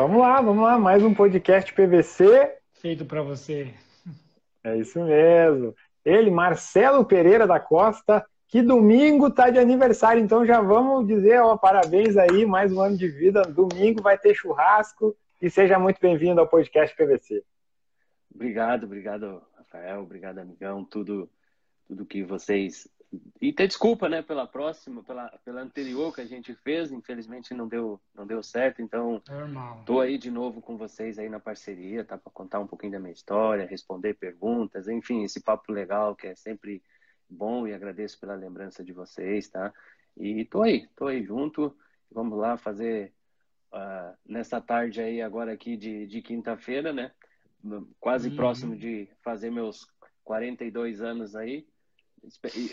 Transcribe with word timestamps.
Vamos 0.00 0.20
lá, 0.20 0.40
vamos 0.40 0.62
lá, 0.62 0.78
mais 0.78 1.02
um 1.02 1.12
podcast 1.12 1.74
PVC. 1.74 2.56
Feito 2.74 3.04
para 3.04 3.20
você. 3.20 3.74
É 4.62 4.76
isso 4.76 5.02
mesmo. 5.02 5.74
Ele, 6.04 6.30
Marcelo 6.30 7.04
Pereira 7.04 7.48
da 7.48 7.58
Costa, 7.58 8.24
que 8.46 8.62
domingo 8.62 9.28
tá 9.28 9.50
de 9.50 9.58
aniversário, 9.58 10.22
então 10.22 10.46
já 10.46 10.60
vamos 10.60 11.04
dizer, 11.04 11.42
ó, 11.42 11.56
parabéns 11.56 12.16
aí, 12.16 12.46
mais 12.46 12.72
um 12.72 12.80
ano 12.80 12.96
de 12.96 13.08
vida. 13.08 13.42
Domingo 13.42 14.00
vai 14.00 14.16
ter 14.16 14.36
churrasco 14.36 15.16
e 15.42 15.50
seja 15.50 15.80
muito 15.80 16.00
bem-vindo 16.00 16.40
ao 16.40 16.46
podcast 16.46 16.94
PVC. 16.96 17.42
Obrigado, 18.32 18.84
obrigado, 18.84 19.42
Rafael, 19.56 20.02
obrigado, 20.02 20.38
amigão, 20.38 20.84
tudo, 20.84 21.28
tudo 21.88 22.06
que 22.06 22.22
vocês 22.22 22.86
e 23.40 23.52
ter 23.52 23.66
desculpa, 23.66 24.08
né, 24.08 24.20
pela 24.20 24.46
próxima, 24.46 25.02
pela, 25.02 25.28
pela 25.44 25.62
anterior 25.62 26.14
que 26.14 26.20
a 26.20 26.26
gente 26.26 26.54
fez, 26.54 26.92
infelizmente 26.92 27.54
não 27.54 27.66
deu, 27.66 27.98
não 28.14 28.26
deu 28.26 28.42
certo, 28.42 28.82
então 28.82 29.22
Normal. 29.26 29.82
tô 29.86 30.00
aí 30.00 30.18
de 30.18 30.30
novo 30.30 30.60
com 30.60 30.76
vocês 30.76 31.18
aí 31.18 31.28
na 31.28 31.40
parceria, 31.40 32.04
tá, 32.04 32.18
para 32.18 32.32
contar 32.32 32.60
um 32.60 32.66
pouquinho 32.66 32.92
da 32.92 33.00
minha 33.00 33.12
história, 33.12 33.66
responder 33.66 34.14
perguntas, 34.14 34.88
enfim, 34.88 35.24
esse 35.24 35.40
papo 35.40 35.72
legal 35.72 36.14
que 36.14 36.26
é 36.26 36.34
sempre 36.34 36.82
bom 37.28 37.66
e 37.66 37.72
agradeço 37.72 38.18
pela 38.20 38.34
lembrança 38.34 38.84
de 38.84 38.92
vocês, 38.92 39.48
tá? 39.48 39.72
E 40.16 40.44
tô 40.44 40.62
aí, 40.62 40.86
tô 40.96 41.06
aí 41.06 41.22
junto, 41.22 41.74
vamos 42.10 42.38
lá 42.38 42.58
fazer 42.58 43.12
uh, 43.72 44.16
nessa 44.26 44.60
tarde 44.60 45.00
aí 45.00 45.22
agora 45.22 45.52
aqui 45.52 45.76
de, 45.76 46.06
de 46.06 46.20
quinta-feira, 46.20 46.92
né? 46.92 47.12
Quase 48.00 48.28
uhum. 48.28 48.36
próximo 48.36 48.76
de 48.76 49.08
fazer 49.22 49.50
meus 49.50 49.86
42 50.24 51.00
anos 51.00 51.34
aí, 51.34 51.66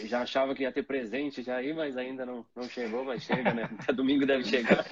já 0.06 0.22
achava 0.22 0.54
que 0.54 0.64
ia 0.64 0.72
ter 0.72 0.84
presente 0.84 1.42
já 1.42 1.58
aí, 1.58 1.74
mas 1.74 1.98
ainda 1.98 2.26
não, 2.26 2.46
não 2.56 2.64
chegou, 2.64 3.04
mas 3.04 3.24
chega, 3.24 3.54
né? 3.54 3.70
Até 3.80 3.94
domingo 3.94 4.26
deve 4.26 4.44
chegar. 4.44 4.86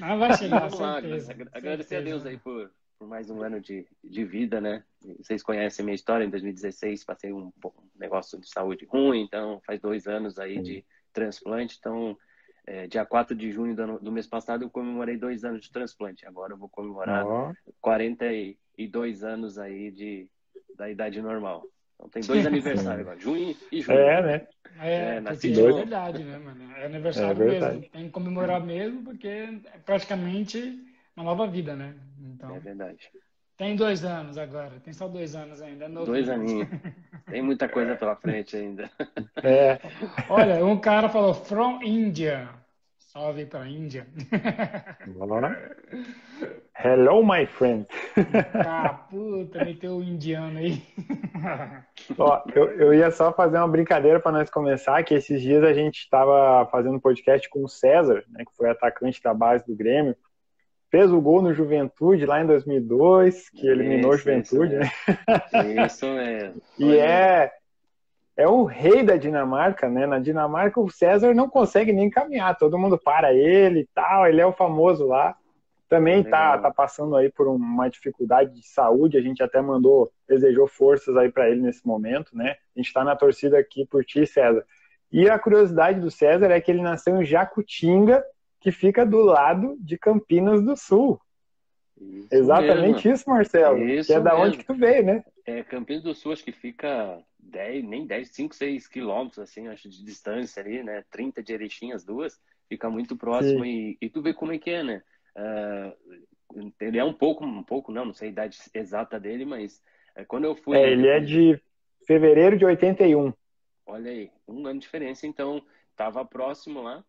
Ah, 0.00 0.16
vai 0.16 0.36
chegar, 0.36 0.68
Vamos 0.68 0.78
lá, 0.78 0.98
agradecer 0.98 1.88
certeza. 1.88 1.98
a 1.98 2.00
Deus 2.00 2.26
aí 2.26 2.38
por, 2.38 2.70
por 2.98 3.08
mais 3.08 3.30
um 3.30 3.42
ano 3.42 3.60
de, 3.60 3.86
de 4.02 4.24
vida, 4.24 4.60
né? 4.60 4.84
Vocês 5.18 5.42
conhecem 5.42 5.82
a 5.82 5.84
minha 5.84 5.94
história, 5.94 6.24
em 6.24 6.30
2016 6.30 7.04
passei 7.04 7.32
um, 7.32 7.52
um 7.64 7.70
negócio 7.96 8.40
de 8.40 8.48
saúde 8.48 8.84
ruim, 8.86 9.22
então 9.22 9.60
faz 9.66 9.80
dois 9.80 10.06
anos 10.06 10.38
aí 10.38 10.60
de 10.60 10.84
transplante, 11.12 11.76
então 11.78 12.16
é, 12.66 12.86
dia 12.86 13.04
4 13.04 13.36
de 13.36 13.52
junho 13.52 13.76
do, 13.76 13.98
do, 13.98 14.12
mês 14.12 14.26
passado 14.26 14.64
eu 14.64 14.70
comemorei 14.70 15.16
dois 15.16 15.44
anos 15.44 15.62
de 15.62 15.70
transplante, 15.70 16.26
agora 16.26 16.54
eu 16.54 16.56
vou 16.56 16.68
comemorar 16.68 17.26
oh. 17.26 17.52
42 17.80 19.22
anos 19.22 19.58
aí 19.58 19.90
de, 19.90 20.28
da 20.76 20.90
idade 20.90 21.20
normal. 21.20 21.64
Então 21.94 22.08
tem 22.08 22.22
dois 22.22 22.46
aniversários 22.46 23.00
agora, 23.00 23.18
junho 23.18 23.56
e 23.70 23.80
julho. 23.80 23.98
É, 23.98 24.22
né? 24.22 24.46
É, 24.80 25.16
é, 25.16 25.20
nasci 25.20 25.52
é 25.52 25.72
verdade, 25.72 26.24
né, 26.24 26.38
mano? 26.38 26.72
É 26.76 26.86
aniversário 26.86 27.42
é 27.42 27.60
mesmo. 27.60 27.82
Tem 27.90 28.04
que 28.06 28.10
comemorar 28.10 28.60
mesmo, 28.60 29.02
porque 29.04 29.28
é 29.28 29.78
praticamente 29.84 30.80
uma 31.16 31.24
nova 31.24 31.46
vida, 31.46 31.76
né? 31.76 31.94
Então, 32.20 32.54
é 32.54 32.58
verdade. 32.58 33.10
Tem 33.56 33.76
dois 33.76 34.04
anos 34.04 34.36
agora, 34.36 34.80
tem 34.80 34.92
só 34.92 35.06
dois 35.06 35.36
anos 35.36 35.62
ainda. 35.62 35.84
É 35.84 35.88
dois 35.88 36.28
aninhos. 36.28 36.68
tem 37.30 37.40
muita 37.40 37.68
coisa 37.68 37.94
pela 37.94 38.16
frente 38.16 38.56
ainda. 38.56 38.90
É. 39.42 39.78
Olha, 40.28 40.64
um 40.64 40.78
cara 40.78 41.08
falou, 41.08 41.32
from 41.32 41.80
India. 41.82 42.48
Salve 43.16 43.46
para 43.46 43.60
a 43.60 43.68
Índia. 43.68 44.08
Hello, 46.76 47.24
my 47.24 47.46
friend. 47.46 47.86
Ah, 48.66 49.06
puta, 49.08 49.64
meteu 49.64 49.98
o 49.98 50.02
indiano 50.02 50.58
aí. 50.58 50.82
Ó, 52.18 52.42
eu, 52.52 52.70
eu 52.72 52.92
ia 52.92 53.12
só 53.12 53.32
fazer 53.32 53.58
uma 53.58 53.68
brincadeira 53.68 54.18
para 54.18 54.32
nós 54.32 54.50
começar, 54.50 55.00
que 55.04 55.14
esses 55.14 55.40
dias 55.40 55.62
a 55.62 55.72
gente 55.72 56.00
estava 56.00 56.68
fazendo 56.72 57.00
podcast 57.00 57.48
com 57.48 57.62
o 57.62 57.68
César, 57.68 58.24
né, 58.30 58.44
que 58.44 58.56
foi 58.56 58.68
atacante 58.68 59.22
da 59.22 59.32
base 59.32 59.64
do 59.64 59.76
Grêmio. 59.76 60.16
Fez 60.90 61.12
o 61.12 61.20
gol 61.20 61.40
no 61.40 61.54
Juventude 61.54 62.26
lá 62.26 62.42
em 62.42 62.46
2002, 62.46 63.48
que 63.50 63.68
eliminou 63.68 64.10
o 64.10 64.16
Juventude, 64.16 64.74
isso 64.74 64.76
né? 64.76 65.86
Isso 65.86 66.06
mesmo. 66.06 66.62
e 66.80 66.96
é 66.98 67.52
é 68.36 68.48
o 68.48 68.64
rei 68.64 69.02
da 69.02 69.16
Dinamarca, 69.16 69.88
né? 69.88 70.06
Na 70.06 70.18
Dinamarca 70.18 70.80
o 70.80 70.90
César 70.90 71.34
não 71.34 71.48
consegue 71.48 71.92
nem 71.92 72.10
caminhar, 72.10 72.56
todo 72.56 72.78
mundo 72.78 72.98
para 72.98 73.32
ele 73.32 73.80
e 73.80 73.88
tal, 73.94 74.26
ele 74.26 74.40
é 74.40 74.46
o 74.46 74.52
famoso 74.52 75.06
lá. 75.06 75.36
Também 75.88 76.24
tá, 76.24 76.58
tá 76.58 76.70
passando 76.72 77.14
aí 77.14 77.30
por 77.30 77.46
uma 77.46 77.88
dificuldade 77.88 78.52
de 78.52 78.66
saúde, 78.66 79.18
a 79.18 79.20
gente 79.20 79.42
até 79.42 79.60
mandou, 79.60 80.10
desejou 80.28 80.66
forças 80.66 81.16
aí 81.16 81.30
para 81.30 81.48
ele 81.48 81.60
nesse 81.60 81.86
momento, 81.86 82.36
né? 82.36 82.56
A 82.74 82.78
gente 82.78 82.88
está 82.88 83.04
na 83.04 83.14
torcida 83.14 83.58
aqui 83.58 83.86
por 83.86 84.04
ti, 84.04 84.26
César. 84.26 84.64
E 85.12 85.28
a 85.30 85.38
curiosidade 85.38 86.00
do 86.00 86.10
César 86.10 86.50
é 86.50 86.60
que 86.60 86.70
ele 86.70 86.82
nasceu 86.82 87.20
em 87.20 87.24
Jacutinga, 87.24 88.24
que 88.60 88.72
fica 88.72 89.06
do 89.06 89.20
lado 89.20 89.76
de 89.78 89.96
Campinas 89.96 90.62
do 90.62 90.76
Sul. 90.76 91.20
Isso 92.00 92.28
Exatamente 92.30 93.06
mesmo. 93.06 93.12
isso, 93.12 93.30
Marcelo. 93.30 93.78
Isso 93.88 94.12
é 94.12 94.20
da 94.20 94.36
onde 94.36 94.58
que 94.58 94.64
tu 94.64 94.74
veio, 94.74 95.04
né? 95.04 95.24
É, 95.46 95.62
Campinas 95.62 96.02
do 96.02 96.14
Sul, 96.14 96.32
acho 96.32 96.44
que 96.44 96.52
fica 96.52 97.22
10, 97.38 97.84
nem 97.84 98.06
10, 98.06 98.28
5, 98.28 98.54
6 98.54 98.88
quilômetros, 98.88 99.38
assim, 99.38 99.68
acho, 99.68 99.88
de 99.88 100.04
distância 100.04 100.62
ali, 100.62 100.82
né? 100.82 101.04
30 101.10 101.42
de 101.42 101.52
Erechim, 101.52 101.92
as 101.92 102.04
duas, 102.04 102.40
fica 102.68 102.90
muito 102.90 103.16
próximo 103.16 103.64
e, 103.64 103.96
e, 104.00 104.08
tu 104.08 104.22
vê 104.22 104.34
como 104.34 104.52
é 104.52 104.58
que 104.58 104.70
é, 104.70 104.82
né? 104.82 105.02
Uh, 105.36 106.72
ele 106.80 106.98
é 106.98 107.04
um 107.04 107.12
pouco, 107.12 107.44
um 107.44 107.62
pouco, 107.62 107.92
não, 107.92 108.06
não 108.06 108.14
sei 108.14 108.28
a 108.28 108.32
idade 108.32 108.58
exata 108.72 109.20
dele, 109.20 109.44
mas 109.44 109.82
uh, 110.18 110.24
quando 110.26 110.44
eu 110.44 110.56
fui... 110.56 110.76
É, 110.76 110.90
ele 110.90 111.08
é 111.08 111.20
de 111.20 111.60
fevereiro 112.06 112.56
de 112.56 112.64
81. 112.64 113.32
Olha 113.86 114.10
aí, 114.10 114.30
um 114.48 114.66
ano 114.66 114.80
de 114.80 114.86
diferença, 114.86 115.26
então 115.26 115.62
tava 115.94 116.24
próximo 116.24 116.82
lá, 116.82 117.04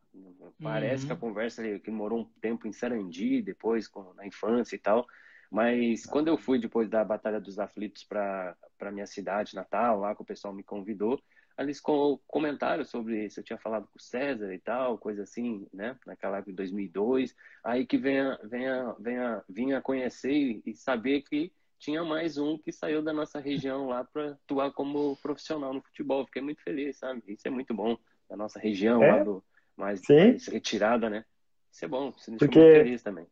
parece 0.61 1.03
uhum. 1.03 1.07
que 1.07 1.13
a 1.13 1.17
conversa 1.17 1.61
ali, 1.61 1.79
que 1.79 1.91
morou 1.91 2.21
um 2.21 2.25
tempo 2.41 2.67
em 2.67 2.73
Sarandi, 2.73 3.41
depois 3.41 3.87
com, 3.87 4.13
na 4.13 4.25
infância 4.25 4.75
e 4.75 4.79
tal, 4.79 5.05
mas 5.51 6.05
quando 6.05 6.27
eu 6.27 6.37
fui 6.37 6.59
depois 6.59 6.89
da 6.89 7.03
Batalha 7.03 7.39
dos 7.39 7.59
Aflitos 7.59 8.03
para 8.03 8.55
minha 8.91 9.05
cidade 9.05 9.55
natal, 9.55 9.99
lá 9.99 10.15
que 10.15 10.21
o 10.21 10.25
pessoal 10.25 10.53
me 10.53 10.63
convidou, 10.63 11.21
eles 11.57 11.81
comentaram 12.27 12.83
sobre 12.83 13.25
isso. 13.25 13.39
Eu 13.39 13.43
tinha 13.43 13.57
falado 13.57 13.87
com 13.87 13.97
o 13.97 14.01
César 14.01 14.53
e 14.53 14.59
tal, 14.59 14.97
coisa 14.97 15.23
assim, 15.23 15.65
né? 15.73 15.97
Naquela 16.05 16.37
época 16.37 16.51
de 16.51 16.57
2002. 16.57 17.33
Aí 17.63 17.85
que 17.85 17.97
venha, 17.97 18.37
venha, 18.43 18.93
venha, 18.99 19.43
vinha 19.47 19.81
conhecer 19.81 20.61
e 20.65 20.75
saber 20.75 21.21
que 21.21 21.51
tinha 21.79 22.03
mais 22.03 22.37
um 22.37 22.57
que 22.57 22.71
saiu 22.71 23.01
da 23.01 23.13
nossa 23.13 23.39
região 23.39 23.87
lá 23.87 24.03
para 24.03 24.31
atuar 24.31 24.71
como 24.71 25.15
profissional 25.17 25.73
no 25.73 25.81
futebol. 25.81 26.25
Fiquei 26.25 26.41
muito 26.41 26.61
feliz, 26.61 26.97
sabe? 26.97 27.23
Isso 27.27 27.47
é 27.47 27.51
muito 27.51 27.73
bom. 27.73 27.97
Da 28.29 28.35
nossa 28.35 28.59
região, 28.59 29.01
é? 29.01 29.11
lá 29.11 29.23
do 29.23 29.43
mais, 29.77 30.01
mais, 30.09 30.47
retirada, 30.47 31.09
né? 31.09 31.25
Isso 31.71 31.85
é 31.85 31.87
bom. 31.87 32.13
Isso 32.17 32.31
me 32.31 32.37
Porque... 32.37 32.59
feliz 32.59 33.03
também. 33.03 33.27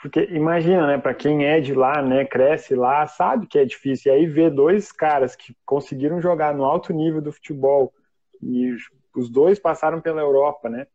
Porque 0.00 0.28
imagina, 0.30 0.86
né, 0.86 0.98
para 0.98 1.12
quem 1.12 1.44
é 1.44 1.60
de 1.60 1.74
lá, 1.74 2.00
né, 2.00 2.24
cresce 2.24 2.76
lá, 2.76 3.04
sabe 3.08 3.48
que 3.48 3.58
é 3.58 3.64
difícil. 3.64 4.12
E 4.12 4.14
aí 4.14 4.26
ver 4.26 4.50
dois 4.50 4.92
caras 4.92 5.34
que 5.34 5.56
conseguiram 5.66 6.22
jogar 6.22 6.54
no 6.54 6.64
alto 6.64 6.92
nível 6.92 7.20
do 7.20 7.32
futebol 7.32 7.92
e 8.40 8.76
os 9.16 9.28
dois 9.28 9.58
passaram 9.58 10.00
pela 10.00 10.20
Europa, 10.20 10.68
né? 10.68 10.86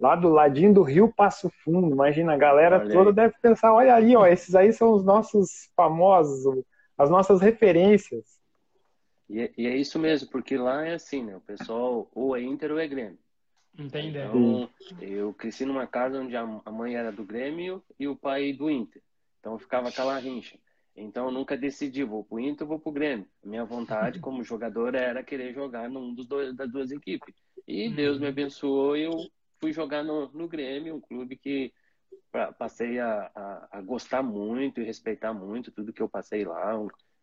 Lá 0.00 0.16
do 0.16 0.30
ladinho 0.30 0.72
do 0.72 0.82
Rio 0.82 1.12
Passo 1.12 1.50
Fundo. 1.62 1.90
Imagina, 1.90 2.32
a 2.32 2.38
galera 2.38 2.78
olha 2.78 2.90
toda 2.90 3.10
aí. 3.10 3.14
deve 3.14 3.34
pensar, 3.42 3.74
olha 3.74 3.94
ali, 3.94 4.16
ó, 4.16 4.26
esses 4.26 4.54
aí 4.54 4.72
são 4.72 4.94
os 4.94 5.04
nossos 5.04 5.70
famosos, 5.76 6.64
as 6.96 7.10
nossas 7.10 7.42
referências. 7.42 8.40
E 9.28 9.40
é, 9.40 9.52
e 9.56 9.66
é 9.66 9.76
isso 9.76 9.98
mesmo, 9.98 10.30
porque 10.30 10.56
lá 10.56 10.86
é 10.86 10.94
assim, 10.94 11.22
né? 11.22 11.36
O 11.36 11.40
pessoal 11.40 12.08
ou 12.14 12.34
é 12.34 12.40
Inter 12.40 12.72
ou 12.72 12.78
é 12.78 12.88
Grêmio. 12.88 13.18
Entendi. 13.78 14.18
Então, 14.18 14.70
eu 15.00 15.34
cresci 15.34 15.64
numa 15.64 15.86
casa 15.86 16.20
onde 16.20 16.34
a 16.36 16.46
mãe 16.70 16.94
era 16.94 17.12
do 17.12 17.24
Grêmio 17.24 17.82
e 17.98 18.08
o 18.08 18.16
pai 18.16 18.52
do 18.52 18.70
Inter. 18.70 19.02
Então, 19.40 19.58
ficava 19.58 19.88
aquela 19.88 20.18
rincha. 20.18 20.58
Então, 20.96 21.26
eu 21.26 21.30
nunca 21.30 21.56
decidi, 21.56 22.02
vou 22.02 22.24
pro 22.24 22.40
Inter 22.40 22.62
ou 22.62 22.68
vou 22.68 22.78
pro 22.78 22.92
Grêmio. 22.92 23.28
Minha 23.44 23.64
vontade 23.64 24.18
como 24.18 24.42
jogador 24.42 24.94
era 24.94 25.22
querer 25.22 25.52
jogar 25.52 25.90
num 25.90 26.14
dos 26.14 26.26
dois, 26.26 26.54
das 26.56 26.70
duas 26.72 26.90
equipes. 26.90 27.34
E 27.66 27.90
Deus 27.90 28.18
me 28.18 28.24
uhum. 28.24 28.30
abençoou 28.30 28.96
e 28.96 29.04
eu 29.04 29.12
fui 29.60 29.72
jogar 29.72 30.02
no, 30.02 30.28
no 30.32 30.48
Grêmio, 30.48 30.96
um 30.96 31.00
clube 31.00 31.36
que 31.36 31.72
passei 32.58 32.98
a, 32.98 33.30
a, 33.34 33.68
a, 33.78 33.80
gostar 33.82 34.22
muito 34.22 34.80
e 34.80 34.84
respeitar 34.84 35.32
muito 35.32 35.70
tudo 35.70 35.92
que 35.92 36.02
eu 36.02 36.08
passei 36.08 36.44
lá. 36.44 36.72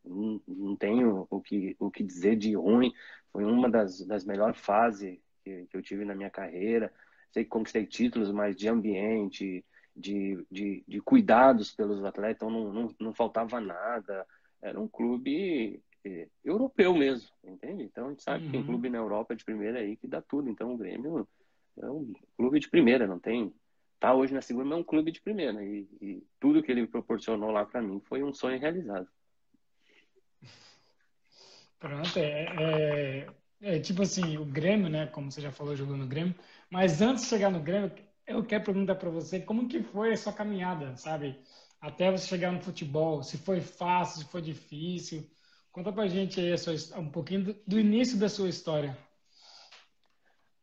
Não, 0.04 0.42
não 0.48 0.76
tenho 0.76 1.28
o 1.30 1.42
que, 1.42 1.76
o 1.80 1.90
que 1.90 2.04
dizer 2.04 2.36
de 2.36 2.56
ruim. 2.56 2.92
Foi 3.32 3.44
uma 3.44 3.70
das, 3.70 4.06
das 4.06 4.26
melhores 4.26 4.60
fases 4.60 5.20
que, 5.44 5.66
que 5.68 5.78
eu 5.78 5.82
tive 5.82 6.06
na 6.06 6.16
minha 6.16 6.30
carreira. 6.30 6.92
Sei 7.32 7.44
que 7.44 7.50
conquistei 7.50 7.86
títulos, 7.86 8.32
mas 8.32 8.56
de 8.56 8.68
ambiente, 8.68 9.66
de, 9.96 10.46
de, 10.50 10.84
de 10.88 11.02
cuidados 11.02 11.72
pelos 11.72 12.04
atletas, 12.04 12.36
então 12.36 12.50
não, 12.50 12.74
não, 12.74 12.96
não 13.00 13.14
faltava 13.14 13.60
nada. 13.60 14.26
Era 14.62 14.80
um 14.80 14.88
clube 14.88 15.82
é, 16.06 16.28
europeu 16.44 16.94
mesmo, 16.94 17.30
entende? 17.44 17.84
Então 17.84 18.08
a 18.08 18.10
gente 18.10 18.24
sabe 18.24 18.40
uhum. 18.40 18.46
que 18.46 18.52
tem 18.52 18.62
uhum. 18.62 18.68
clube 18.68 18.90
na 18.90 18.98
Europa 18.98 19.36
de 19.36 19.44
primeira 19.44 19.80
aí 19.80 19.96
que 19.96 20.08
dá 20.08 20.22
tudo. 20.22 20.50
Então 20.50 20.74
o 20.74 20.78
Grêmio 20.78 21.28
é 21.80 21.86
um 21.86 22.14
clube 22.38 22.60
de 22.60 22.70
primeira, 22.70 23.08
não 23.08 23.20
tem. 23.20 23.54
Tá 24.00 24.14
hoje 24.14 24.34
na 24.34 24.42
segunda, 24.42 24.66
mas 24.66 24.78
é 24.78 24.82
um 24.82 24.84
clube 24.84 25.12
de 25.12 25.22
primeira. 25.22 25.64
E, 25.64 25.88
e 26.02 26.24
tudo 26.40 26.62
que 26.62 26.72
ele 26.72 26.86
proporcionou 26.88 27.52
lá 27.52 27.66
para 27.66 27.82
mim 27.82 28.02
foi 28.02 28.24
um 28.24 28.34
sonho 28.34 28.60
realizado. 28.60 29.08
Pronto, 31.80 32.18
é, 32.18 32.46
é, 32.60 33.28
é, 33.64 33.80
tipo 33.80 34.04
assim, 34.04 34.38
o 34.38 34.46
Grêmio, 34.46 34.90
né? 34.90 35.08
Como 35.08 35.32
você 35.32 35.42
já 35.42 35.52
falou, 35.52 35.76
jogou 35.76 35.98
no 35.98 36.06
Grêmio. 36.08 36.36
Mas 36.70 37.02
antes 37.02 37.24
de 37.24 37.30
chegar 37.30 37.50
no 37.50 37.60
Grêmio, 37.60 37.92
eu 38.28 38.46
quero 38.46 38.64
perguntar 38.64 38.96
para 38.96 39.10
você 39.10 39.40
como 39.40 39.68
que 39.68 39.82
foi 39.82 40.14
a 40.14 40.18
sua 40.18 40.34
caminhada, 40.34 40.96
sabe? 40.96 41.40
até 41.84 42.10
você 42.10 42.28
chegar 42.28 42.50
no 42.50 42.62
futebol? 42.62 43.22
Se 43.22 43.38
foi 43.38 43.60
fácil, 43.60 44.22
se 44.22 44.32
foi 44.32 44.42
difícil? 44.42 45.30
Conta 45.70 45.92
pra 45.92 46.08
gente 46.08 46.40
aí 46.40 46.56
um 46.98 47.10
pouquinho 47.10 47.44
do, 47.44 47.54
do, 47.68 47.80
início 47.80 48.18
da 48.18 48.30
sua 48.30 48.48
história. 48.48 48.98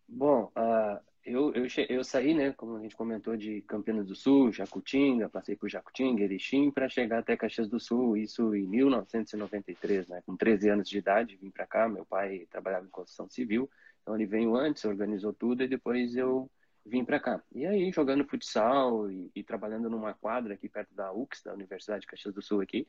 Bom, 0.09 0.51
uh, 0.57 0.99
eu, 1.31 1.53
eu, 1.55 1.67
eu 1.89 2.05
saí, 2.05 2.35
né, 2.35 2.53
como 2.53 2.77
a 2.77 2.81
gente 2.81 2.97
comentou, 2.97 3.37
de 3.37 3.63
Campinas 3.63 4.07
do 4.07 4.15
Sul, 4.15 4.53
Jacutinga, 4.53 5.29
passei 5.29 5.57
por 5.57 5.69
Jacutinga, 5.69 6.23
Erechim, 6.23 6.71
para 6.71 6.89
chegar 6.89 7.21
até 7.21 7.37
Caxias 7.37 7.69
do 7.69 7.79
Sul, 7.79 8.17
isso 8.17 8.55
em 8.55 8.67
1993, 8.67 10.09
né, 10.09 10.23
com 10.27 10.37
13 10.37 10.69
anos 10.69 10.89
de 10.89 10.99
idade, 10.99 11.37
vim 11.37 11.51
para 11.51 11.67
cá, 11.67 11.89
meu 11.89 12.05
pai 12.05 12.47
trabalhava 12.51 12.87
em 12.87 12.91
construção 12.91 13.29
civil, 13.29 13.71
então 14.03 14.15
ele 14.15 14.27
veio 14.27 14.57
antes, 14.57 14.85
organizou 14.85 15.33
tudo 15.33 15.63
e 15.63 15.69
depois 15.69 16.17
eu 16.17 16.51
vim 16.85 17.05
para 17.05 17.21
cá. 17.21 17.43
E 17.53 17.67
aí, 17.67 17.93
jogando 17.93 18.25
futsal 18.25 19.11
e, 19.11 19.31
e, 19.35 19.43
trabalhando 19.45 19.89
numa 19.89 20.15
quadra 20.15 20.55
aqui 20.55 20.69
perto 20.69 20.95
da 20.95 21.13
UX, 21.13 21.43
da 21.43 21.55
Universidade 21.55 22.01
de 22.01 22.07
Caxias 22.07 22.35
do 22.35 22.43
Sul 22.43 22.61
aqui, 22.61 22.87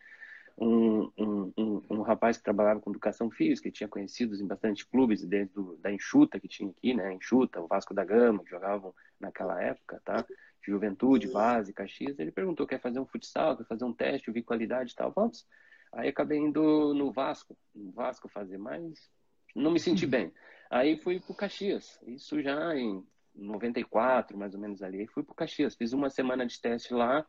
um, 0.57 1.11
um, 1.17 1.53
um, 1.57 1.81
um, 1.89 2.01
rapaz 2.01 2.37
que 2.37 2.43
trabalhava 2.43 2.79
com 2.79 2.89
educação 2.89 3.29
física, 3.29 3.69
que 3.69 3.75
tinha 3.75 3.87
conhecidos 3.87 4.39
em 4.39 4.47
bastante 4.47 4.85
clubes 4.85 5.25
dentro 5.25 5.77
da 5.81 5.91
Enxuta 5.91 6.39
que 6.39 6.47
tinha 6.47 6.69
aqui, 6.69 6.93
né? 6.93 7.13
Enxuta, 7.13 7.61
o 7.61 7.67
Vasco 7.67 7.93
da 7.93 8.03
Gama, 8.03 8.43
que 8.43 8.49
jogavam 8.49 8.93
naquela 9.19 9.61
época, 9.61 10.01
tá? 10.03 10.25
Juventude, 10.61 11.27
base, 11.27 11.73
Caxias. 11.73 12.19
Ele 12.19 12.31
perguntou: 12.31 12.67
quer 12.67 12.79
fazer 12.79 12.99
um 12.99 13.05
futsal, 13.05 13.57
quer 13.57 13.65
fazer 13.65 13.85
um 13.85 13.93
teste, 13.93 14.27
eu 14.27 14.33
vi 14.33 14.43
qualidade 14.43 14.91
e 14.91 14.95
tal, 14.95 15.11
vamos. 15.11 15.45
Aí 15.91 16.09
acabei 16.09 16.37
indo 16.37 16.93
no 16.93 17.11
Vasco, 17.11 17.57
no 17.75 17.91
Vasco 17.91 18.29
fazer 18.29 18.57
mais, 18.57 19.09
não 19.55 19.71
me 19.71 19.79
senti 19.79 20.05
bem. 20.07 20.31
Aí 20.69 20.97
fui 20.97 21.19
pro 21.19 21.33
Caxias, 21.33 21.99
isso 22.07 22.41
já 22.41 22.75
em 22.75 23.05
94, 23.35 24.37
mais 24.37 24.53
ou 24.53 24.59
menos 24.59 24.81
ali. 24.81 24.99
Aí 24.99 25.07
fui 25.07 25.23
pro 25.23 25.35
Caxias, 25.35 25.75
fiz 25.75 25.91
uma 25.91 26.09
semana 26.09 26.45
de 26.45 26.59
teste 26.61 26.93
lá, 26.93 27.25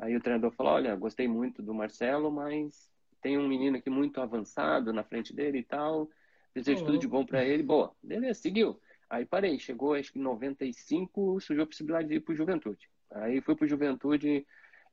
Aí 0.00 0.16
o 0.16 0.20
treinador 0.20 0.50
falou: 0.52 0.72
Olha, 0.72 0.96
gostei 0.96 1.28
muito 1.28 1.62
do 1.62 1.74
Marcelo, 1.74 2.30
mas 2.30 2.90
tem 3.20 3.38
um 3.38 3.46
menino 3.46 3.76
aqui 3.76 3.90
muito 3.90 4.20
avançado 4.20 4.92
na 4.92 5.04
frente 5.04 5.34
dele 5.34 5.58
e 5.58 5.64
tal. 5.64 6.08
Desejo 6.54 6.84
tudo 6.84 6.98
de 6.98 7.06
bom 7.06 7.24
para 7.24 7.44
ele. 7.44 7.62
Boa, 7.62 7.94
beleza, 8.02 8.40
seguiu. 8.40 8.80
Aí 9.08 9.26
parei, 9.26 9.58
chegou 9.58 9.94
acho 9.94 10.12
que 10.12 10.18
em 10.18 10.22
95, 10.22 11.40
surgiu 11.40 11.64
a 11.64 11.66
possibilidade 11.66 12.08
de 12.08 12.14
ir 12.14 12.20
para 12.20 12.34
Juventude. 12.34 12.88
Aí 13.10 13.40
fui 13.40 13.56
para 13.56 13.66
Juventude, 13.66 14.46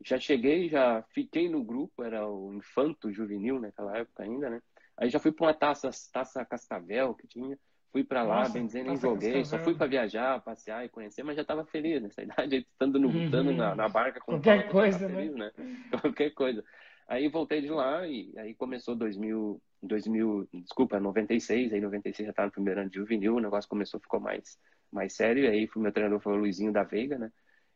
já 0.03 0.19
cheguei, 0.19 0.69
já 0.69 1.03
fiquei 1.13 1.47
no 1.47 1.63
grupo, 1.63 2.03
era 2.03 2.27
o 2.27 2.53
infanto 2.53 3.11
juvenil 3.11 3.59
naquela 3.59 3.97
época 3.97 4.23
ainda, 4.23 4.49
né? 4.49 4.61
Aí 4.97 5.09
já 5.09 5.19
fui 5.19 5.31
para 5.31 5.45
uma 5.47 5.53
taça, 5.53 5.89
taça 6.11 6.43
Cascavel 6.43 7.13
que 7.13 7.27
tinha. 7.27 7.57
Fui 7.91 8.03
para 8.03 8.21
lá, 8.21 8.39
Nossa, 8.39 8.53
bem 8.53 8.65
dizendo, 8.65 8.87
nem 8.87 8.97
joguei, 8.97 9.45
só 9.45 9.57
fui 9.59 9.73
para 9.73 9.87
viajar, 9.87 10.41
passear 10.41 10.85
e 10.85 10.89
conhecer, 10.89 11.23
mas 11.23 11.35
já 11.35 11.41
estava 11.41 11.65
feliz 11.65 12.01
nessa 12.01 12.21
idade, 12.21 12.57
estando, 12.57 12.99
no, 12.99 13.07
uhum. 13.07 13.55
na, 13.55 13.75
na, 13.75 13.89
barca. 13.89 14.19
Com 14.19 14.33
Qualquer 14.33 14.69
coisa, 14.69 15.07
né? 15.07 15.15
feliz, 15.15 15.35
né? 15.35 15.51
Qualquer 16.01 16.31
coisa. 16.31 16.63
Aí 17.07 17.29
voltei 17.29 17.61
de 17.61 17.69
lá 17.69 18.05
e 18.05 18.33
aí 18.37 18.53
começou 18.53 18.93
2000, 18.93 19.61
2000 19.81 20.49
desculpa, 20.53 20.99
96, 20.99 21.71
aí 21.71 21.79
96 21.79 22.25
já 22.25 22.31
estava 22.31 22.47
no 22.47 22.51
primeiro 22.51 22.81
ano 22.81 22.89
de 22.89 22.97
juvenil, 22.97 23.35
o 23.35 23.39
negócio 23.39 23.69
começou, 23.69 23.99
ficou 23.99 24.19
mais, 24.19 24.59
mais 24.91 25.13
sério, 25.13 25.45
e 25.45 25.47
aí 25.47 25.69
meu 25.77 25.91
treinador 25.91 26.19
foi 26.19 26.33
o 26.33 26.37
Luizinho 26.37 26.73
da 26.73 26.83
Veiga, 26.83 27.17
né? 27.17 27.31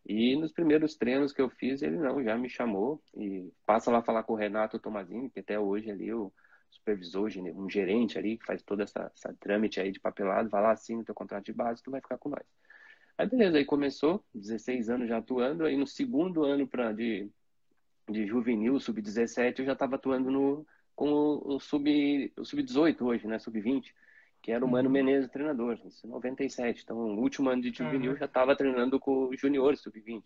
E 0.06 0.36
nos 0.36 0.52
primeiros 0.52 0.96
treinos 0.96 1.32
que 1.32 1.42
eu 1.42 1.50
fiz, 1.50 1.82
ele 1.82 1.98
não, 1.98 2.22
já 2.24 2.38
me 2.38 2.50
chamou 2.50 3.02
e 3.16 3.50
passa 3.66 3.92
lá 3.92 4.02
falar 4.02 4.24
com 4.24 4.34
o 4.34 4.38
Renato 4.38 4.80
Tomazini, 4.80 5.30
que 5.30 5.40
até 5.40 5.60
hoje 5.60 5.90
ali 5.92 6.08
eu 6.08 6.34
supervisor, 6.72 7.30
um 7.56 7.70
gerente 7.70 8.18
ali 8.18 8.38
que 8.38 8.46
faz 8.46 8.62
toda 8.64 8.84
essa, 8.84 9.12
essa 9.16 9.34
trâmite 9.40 9.80
aí 9.80 9.92
de 9.92 10.00
papelado, 10.00 10.50
vai 10.50 10.62
lá, 10.62 10.72
assina 10.72 11.02
o 11.02 11.06
teu 11.06 11.16
contrato 11.16 11.46
de 11.46 11.54
base, 11.54 11.84
tu 11.84 11.92
vai 11.92 12.02
ficar 12.02 12.18
com 12.18 12.30
nós. 12.30 12.46
Aí 13.18 13.28
beleza, 13.28 13.58
aí 13.58 13.66
começou, 13.66 14.24
16 14.34 14.90
anos 14.90 15.10
já 15.10 15.18
atuando, 15.18 15.66
aí 15.66 15.78
no 15.78 15.86
segundo 15.86 16.44
ano 16.44 16.68
pra, 16.68 16.92
de, 16.92 17.30
de 18.10 18.26
juvenil, 18.26 18.80
sub-17, 18.80 19.60
eu 19.60 19.66
já 19.66 19.74
estava 19.74 19.96
atuando 19.96 20.32
no, 20.32 20.66
com 20.96 21.10
o, 21.12 21.56
o 21.56 21.60
sub-18 21.60 22.32
o 22.38 22.46
sub 22.46 22.66
hoje, 23.02 23.28
né, 23.28 23.38
sub-20, 23.38 23.94
que 24.42 24.52
era 24.52 24.66
o 24.66 24.68
Mano 24.68 24.88
uhum. 24.88 24.94
Menezes 24.94 25.30
treinador, 25.30 25.80
isso 25.86 26.08
97, 26.08 26.84
então 26.84 26.98
no 26.98 27.22
último 27.22 27.50
ano 27.50 27.62
de 27.62 27.72
juvenil 27.72 28.12
uhum. 28.12 28.18
já 28.18 28.26
estava 28.26 28.56
treinando 28.56 29.00
com 29.00 29.28
o 29.28 29.38
junior 29.38 29.78
sub-20. 29.78 30.24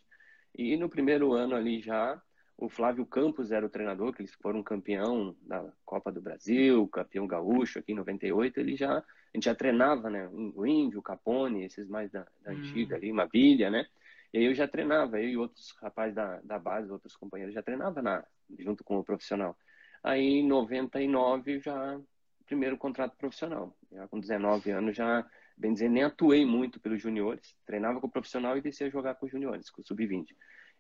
E 0.58 0.78
no 0.78 0.88
primeiro 0.88 1.34
ano 1.34 1.54
ali 1.54 1.82
já, 1.82 2.22
o 2.58 2.70
Flávio 2.70 3.06
Campos 3.06 3.52
era 3.52 3.66
o 3.66 3.70
treinador, 3.70 4.14
que 4.14 4.22
eles 4.22 4.34
foram 4.36 4.64
campeão 4.64 5.36
da 5.42 5.72
Copa 5.84 6.12
do 6.12 6.22
Brasil, 6.22 6.88
campeão 6.88 7.28
gaúcho 7.28 7.80
aqui 7.80 7.92
em 7.92 7.96
98. 7.96 8.60
Ele 8.60 8.76
já, 8.78 8.98
a 8.98 9.04
gente 9.34 9.46
já 9.46 9.56
treinava, 9.56 10.10
né? 10.10 10.28
O 10.30 10.66
Índio, 10.66 11.00
o 11.00 11.04
Capone, 11.04 11.66
esses 11.66 11.88
mais 11.90 12.10
da, 12.12 12.26
da 12.42 12.52
hum. 12.52 12.56
antiga 12.56 12.96
ali, 12.96 13.12
Mabilha, 13.12 13.70
né? 13.70 13.86
E 14.34 14.38
aí 14.38 14.46
eu 14.46 14.54
já 14.54 14.68
treinava, 14.68 15.20
eu 15.20 15.30
e 15.30 15.38
outros 15.38 15.76
rapazes 15.82 16.16
da, 16.16 16.40
da 16.42 16.60
base, 16.60 16.92
outros 16.92 17.16
companheiros, 17.16 17.54
já 17.54 17.62
treinava 17.62 18.02
na, 18.02 18.24
junto 18.60 18.84
com 18.84 18.98
o 18.98 19.04
profissional. 19.04 19.58
Aí 20.04 20.40
em 20.40 20.48
99 20.48 21.60
já, 21.60 22.00
primeiro 22.46 22.78
contrato 22.78 23.18
profissional. 23.18 23.76
Já 23.92 24.08
com 24.08 24.20
19 24.20 24.72
anos 24.72 24.96
já, 24.96 25.26
bem 25.58 25.74
dizer, 25.74 25.90
nem 25.90 26.04
atuei 26.04 26.46
muito 26.46 26.80
pelos 26.80 27.02
juniores, 27.02 27.56
treinava 27.66 28.00
com 28.00 28.08
o 28.08 28.12
profissional 28.12 28.58
e 28.58 28.62
descia 28.62 28.88
a 28.88 28.90
jogar 28.90 29.16
com 29.16 29.26
os 29.26 29.32
juniores, 29.32 29.70
com 29.70 29.82
o 29.82 29.86
sub-20. 29.86 30.28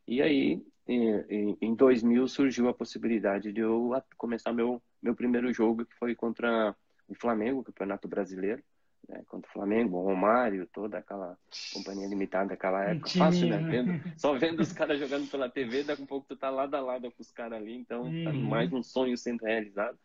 E 0.07 0.21
aí, 0.21 0.63
em, 0.87 1.57
em 1.61 1.75
2000, 1.75 2.27
surgiu 2.27 2.69
a 2.69 2.73
possibilidade 2.73 3.51
de 3.51 3.61
eu 3.61 3.91
começar 4.17 4.53
meu, 4.53 4.81
meu 5.01 5.15
primeiro 5.15 5.51
jogo, 5.51 5.85
que 5.85 5.95
foi 5.95 6.13
contra 6.15 6.75
o 7.07 7.15
Flamengo, 7.15 7.63
Campeonato 7.63 8.07
Brasileiro. 8.07 8.63
Né, 9.07 9.21
contra 9.27 9.47
o 9.47 9.53
Flamengo, 9.53 9.97
o 9.97 10.03
Romário, 10.03 10.67
toda 10.73 10.97
aquela 10.97 11.37
companhia 11.71 12.07
limitada 12.07 12.49
daquela 12.49 12.83
época. 12.85 13.09
Fácil, 13.09 13.49
né? 13.49 13.57
Vendo, 13.59 14.01
só 14.17 14.33
vendo 14.33 14.61
os 14.61 14.73
caras 14.73 14.99
jogando 14.99 15.29
pela 15.29 15.47
TV, 15.47 15.83
daqui 15.83 16.01
a 16.01 16.07
pouco 16.07 16.27
tu 16.27 16.35
tá 16.35 16.49
lado 16.49 16.73
a 16.73 16.79
lado 16.79 17.11
com 17.11 17.21
os 17.21 17.31
caras 17.31 17.59
ali, 17.59 17.75
então 17.75 18.03
tá 18.23 18.31
uhum. 18.31 18.41
mais 18.41 18.73
um 18.73 18.81
sonho 18.81 19.15
sendo 19.15 19.43
realizado. 19.43 19.97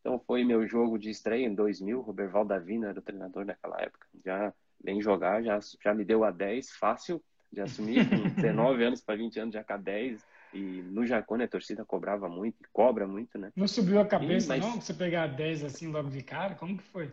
Então 0.00 0.18
foi 0.18 0.44
meu 0.44 0.66
jogo 0.66 0.98
de 0.98 1.10
estreia 1.10 1.46
em 1.46 1.54
2000, 1.54 2.00
Roberval 2.00 2.44
Davina 2.44 2.88
era 2.88 2.98
o 2.98 3.02
treinador 3.02 3.44
naquela 3.44 3.80
época. 3.80 4.08
Já 4.24 4.52
vem 4.82 5.00
jogar, 5.00 5.42
já, 5.42 5.58
já 5.82 5.94
me 5.94 6.04
deu 6.04 6.24
a 6.24 6.30
10, 6.30 6.72
fácil, 6.72 7.22
de 7.52 7.60
assumir 7.60 8.08
com 8.08 8.28
19 8.36 8.84
anos 8.84 9.00
para 9.00 9.16
20 9.16 9.40
anos, 9.40 9.54
já 9.54 9.64
com 9.64 9.80
10. 9.80 10.24
E 10.54 10.82
no 10.82 11.04
Jacone 11.06 11.44
a 11.44 11.48
torcida 11.48 11.84
cobrava 11.84 12.28
muito, 12.28 12.56
cobra 12.72 13.06
muito, 13.06 13.38
né? 13.38 13.52
Não 13.54 13.68
subiu 13.68 14.00
a 14.00 14.06
cabeça, 14.06 14.46
e, 14.46 14.60
mas... 14.60 14.60
não? 14.60 14.80
Você 14.80 14.94
pegar 14.94 15.26
10 15.26 15.64
assim 15.64 15.88
logo 15.88 16.08
de 16.08 16.22
cara? 16.22 16.54
Como 16.54 16.76
que 16.76 16.84
foi? 16.84 17.12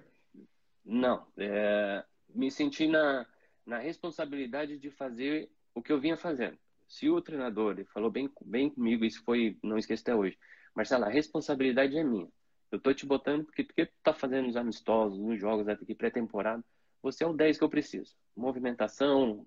Não. 0.85 1.25
É... 1.37 2.03
Me 2.33 2.49
senti 2.49 2.87
na, 2.87 3.25
na 3.65 3.79
responsabilidade 3.79 4.77
de 4.77 4.89
fazer 4.89 5.49
o 5.73 5.81
que 5.81 5.91
eu 5.91 5.99
vinha 5.99 6.17
fazendo. 6.17 6.57
Se 6.87 7.09
o 7.09 7.21
treinador 7.21 7.73
ele 7.73 7.85
falou 7.85 8.11
bem, 8.11 8.29
bem 8.45 8.69
comigo, 8.69 9.03
isso 9.03 9.23
foi, 9.23 9.57
não 9.63 9.77
esqueço 9.77 10.03
até 10.03 10.15
hoje. 10.15 10.37
Marcelo, 10.73 11.05
a 11.05 11.09
responsabilidade 11.09 11.97
é 11.97 12.03
minha. 12.03 12.27
Eu 12.71 12.79
tô 12.79 12.93
te 12.93 13.05
botando 13.05 13.45
porque, 13.45 13.63
porque 13.63 13.85
tu 13.85 13.93
tá 14.03 14.13
fazendo 14.13 14.47
os 14.47 14.55
amistosos, 14.55 15.17
nos 15.17 15.39
jogos 15.39 15.67
até 15.67 15.81
aqui 15.81 15.95
pré-temporada. 15.95 16.63
Você 17.01 17.23
é 17.23 17.27
o 17.27 17.33
10 17.33 17.57
que 17.57 17.63
eu 17.63 17.69
preciso. 17.69 18.15
Movimentação, 18.35 19.45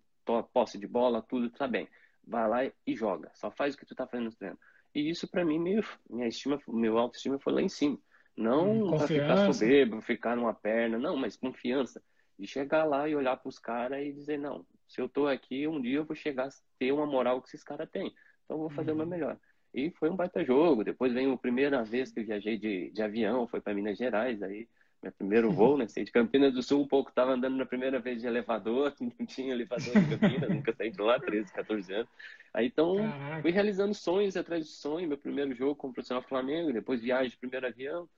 posse 0.52 0.78
de 0.78 0.87
bola, 0.87 1.23
tudo 1.23 1.50
tá 1.50 1.66
bem. 1.66 1.88
Vai 2.26 2.49
lá 2.49 2.73
e 2.87 2.94
joga. 2.94 3.30
Só 3.35 3.50
faz 3.50 3.75
o 3.75 3.78
que 3.78 3.87
tu 3.87 3.94
tá 3.94 4.06
fazendo 4.06 4.26
no 4.26 4.37
treino. 4.37 4.58
E 4.94 5.08
isso 5.08 5.28
para 5.28 5.44
mim, 5.44 5.58
meu, 5.58 5.82
minha 6.08 6.28
estima, 6.28 6.61
meu 6.68 6.99
autoestima 6.99 7.38
foi 7.38 7.52
lá 7.52 7.62
em 7.62 7.68
cima. 7.68 7.99
Não 8.37 8.85
hum, 8.85 8.99
ficar 9.00 9.52
soberbo, 9.52 10.00
ficar 10.00 10.37
numa 10.37 10.54
perna, 10.54 10.99
não, 10.99 11.16
mas 11.16 11.37
confiança. 11.37 12.02
De 12.38 12.47
chegar 12.47 12.85
lá 12.85 13.08
e 13.08 13.16
olhar 13.16 13.37
para 13.37 13.49
os 13.49 13.58
caras 13.58 14.00
e 14.00 14.12
dizer, 14.12 14.38
não, 14.38 14.64
se 14.87 15.00
eu 15.00 15.08
tô 15.08 15.26
aqui, 15.26 15.66
um 15.66 15.80
dia 15.80 15.97
eu 15.97 16.04
vou 16.04 16.14
chegar 16.14 16.47
a 16.47 16.50
ter 16.78 16.92
uma 16.92 17.04
moral 17.04 17.42
que 17.42 17.49
esses 17.49 17.64
caras 17.64 17.90
têm. 17.90 18.14
Então 18.44 18.56
eu 18.56 18.61
vou 18.61 18.70
fazer 18.70 18.92
o 18.92 18.94
meu 18.94 19.04
uhum. 19.04 19.11
melhor. 19.11 19.37
E 19.75 19.90
foi 19.90 20.08
um 20.08 20.16
baita 20.16 20.44
jogo. 20.44 20.85
Depois 20.85 21.12
veio 21.12 21.32
a 21.32 21.38
primeira 21.38 21.82
vez 21.85 22.12
que 22.12 22.20
eu 22.20 22.25
viajei 22.25 22.56
de, 22.56 22.90
de 22.90 23.02
avião, 23.02 23.47
foi 23.47 23.61
para 23.61 23.75
Minas 23.75 23.99
Gerais. 23.99 24.42
Aí 24.42 24.68
meu 25.08 25.12
primeiro 25.12 25.50
voo, 25.50 25.76
né? 25.76 25.88
Saí 25.88 26.04
de 26.04 26.12
Campinas 26.12 26.52
do 26.52 26.62
Sul 26.62 26.82
um 26.82 26.86
pouco, 26.86 27.10
estava 27.10 27.32
andando 27.32 27.56
na 27.56 27.66
primeira 27.66 27.98
vez 27.98 28.20
de 28.20 28.26
elevador, 28.26 28.92
não 29.00 29.26
tinha 29.26 29.52
elevador 29.52 29.96
em 29.96 30.08
Campinas, 30.08 30.50
nunca 30.50 30.72
saí 30.72 30.90
de 30.90 31.00
lá, 31.00 31.18
13, 31.18 31.52
14 31.52 31.92
anos. 31.92 32.08
Aí 32.52 32.66
então, 32.66 32.96
Caraca. 32.96 33.42
fui 33.42 33.50
realizando 33.50 33.94
sonhos 33.94 34.36
atrás 34.36 34.64
de 34.64 34.70
sonho, 34.70 35.08
meu 35.08 35.18
primeiro 35.18 35.54
jogo 35.54 35.74
com 35.74 35.88
o 35.88 35.92
profissional 35.92 36.22
Flamengo, 36.22 36.72
depois 36.72 37.00
viagem 37.00 37.30
de 37.30 37.36
primeiro 37.36 37.66
avião, 37.66 38.08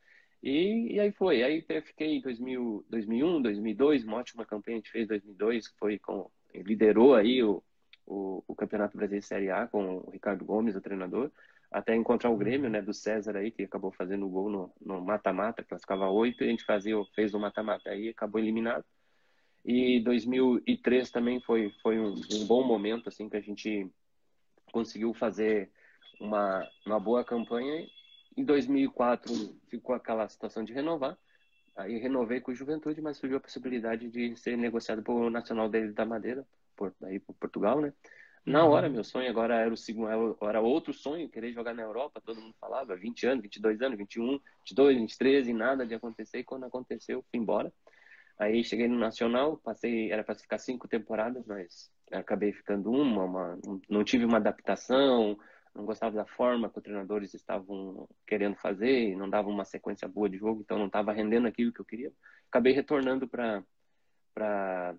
e, 0.42 0.94
e 0.94 1.00
aí 1.00 1.12
foi. 1.12 1.42
Aí 1.42 1.64
fiquei 1.82 2.16
em 2.16 2.20
2000, 2.20 2.86
2001, 2.88 3.42
2002, 3.42 4.04
uma 4.04 4.16
ótima 4.18 4.44
campanha 4.44 4.76
a 4.76 4.80
gente 4.80 4.90
fez 4.90 5.04
em 5.04 5.08
2002, 5.08 5.68
que 5.68 5.78
foi 5.78 5.98
com, 5.98 6.30
liderou 6.54 7.14
aí 7.14 7.42
o, 7.42 7.62
o, 8.06 8.42
o 8.48 8.54
Campeonato 8.54 8.96
Brasileiro 8.96 9.26
Série 9.26 9.50
A 9.50 9.66
com 9.66 9.98
o 9.98 10.10
Ricardo 10.10 10.44
Gomes, 10.44 10.74
o 10.74 10.80
treinador 10.80 11.30
até 11.70 11.94
encontrar 11.94 12.30
o 12.30 12.36
Grêmio, 12.36 12.68
né, 12.68 12.82
do 12.82 12.92
César 12.92 13.36
aí, 13.36 13.50
que 13.50 13.62
acabou 13.62 13.92
fazendo 13.92 14.26
o 14.26 14.28
gol 14.28 14.50
no 14.80 15.00
mata-mata, 15.00 15.62
classificava 15.62 16.08
oito, 16.08 16.42
e 16.42 16.48
a 16.48 16.50
gente 16.50 16.64
fazia, 16.64 16.96
fez 17.14 17.32
o 17.32 17.38
mata-mata 17.38 17.90
aí, 17.90 18.08
acabou 18.08 18.40
eliminado. 18.40 18.84
E 19.64 20.00
2003 20.00 21.10
também 21.10 21.40
foi, 21.40 21.70
foi 21.82 22.00
um, 22.00 22.14
um, 22.32 22.46
bom 22.46 22.64
momento, 22.64 23.08
assim, 23.08 23.28
que 23.28 23.36
a 23.36 23.40
gente 23.40 23.88
conseguiu 24.72 25.14
fazer 25.14 25.70
uma, 26.18 26.66
uma 26.86 26.98
boa 26.98 27.24
campanha. 27.24 27.86
Em 28.36 28.44
2004 28.44 29.32
ficou 29.68 29.94
aquela 29.94 30.28
situação 30.28 30.64
de 30.64 30.72
renovar, 30.72 31.16
aí 31.76 31.98
renovei 31.98 32.40
com 32.40 32.50
o 32.50 32.54
Juventude, 32.54 33.00
mas 33.00 33.18
surgiu 33.18 33.36
a 33.36 33.40
possibilidade 33.40 34.08
de 34.08 34.34
ser 34.36 34.56
negociado 34.56 35.02
por 35.02 35.30
Nacional 35.30 35.68
da 35.68 36.06
Madeira, 36.06 36.44
por, 36.74 36.94
daí 37.00 37.20
por 37.20 37.34
Portugal, 37.34 37.80
né? 37.80 37.92
Na 38.44 38.64
hora, 38.64 38.88
meu 38.88 39.04
sonho 39.04 39.28
agora 39.28 39.54
era 39.56 39.72
o 39.72 39.76
segundo, 39.76 40.36
era 40.42 40.60
outro 40.60 40.92
sonho, 40.94 41.28
querer 41.28 41.52
jogar 41.52 41.74
na 41.74 41.82
Europa, 41.82 42.22
todo 42.24 42.40
mundo 42.40 42.54
falava, 42.58 42.96
20 42.96 43.26
anos, 43.26 43.42
22 43.42 43.82
anos, 43.82 43.98
21, 43.98 44.40
22, 44.60 44.96
23 44.96 45.48
e 45.48 45.52
nada 45.52 45.86
de 45.86 45.94
acontecer. 45.94 46.38
E 46.38 46.44
quando 46.44 46.64
aconteceu, 46.64 47.22
fui 47.30 47.38
embora. 47.38 47.72
Aí 48.38 48.64
cheguei 48.64 48.88
no 48.88 48.98
Nacional, 48.98 49.58
passei, 49.58 50.10
era 50.10 50.24
para 50.24 50.34
ficar 50.34 50.56
cinco 50.58 50.88
temporadas, 50.88 51.46
mas 51.46 51.92
acabei 52.10 52.52
ficando 52.52 52.90
uma, 52.90 53.24
uma, 53.24 53.58
não 53.88 54.02
tive 54.02 54.24
uma 54.24 54.38
adaptação, 54.38 55.38
não 55.74 55.84
gostava 55.84 56.16
da 56.16 56.24
forma 56.24 56.70
que 56.70 56.78
os 56.78 56.82
treinadores 56.82 57.34
estavam 57.34 58.08
querendo 58.26 58.56
fazer, 58.56 59.14
não 59.16 59.28
dava 59.28 59.50
uma 59.50 59.66
sequência 59.66 60.08
boa 60.08 60.28
de 60.28 60.38
jogo, 60.38 60.62
então 60.62 60.78
não 60.78 60.86
estava 60.86 61.12
rendendo 61.12 61.46
aquilo 61.46 61.72
que 61.72 61.80
eu 61.80 61.84
queria. 61.84 62.12
Acabei 62.48 62.72
retornando 62.72 63.28
para 63.28 63.62
para 64.34 64.96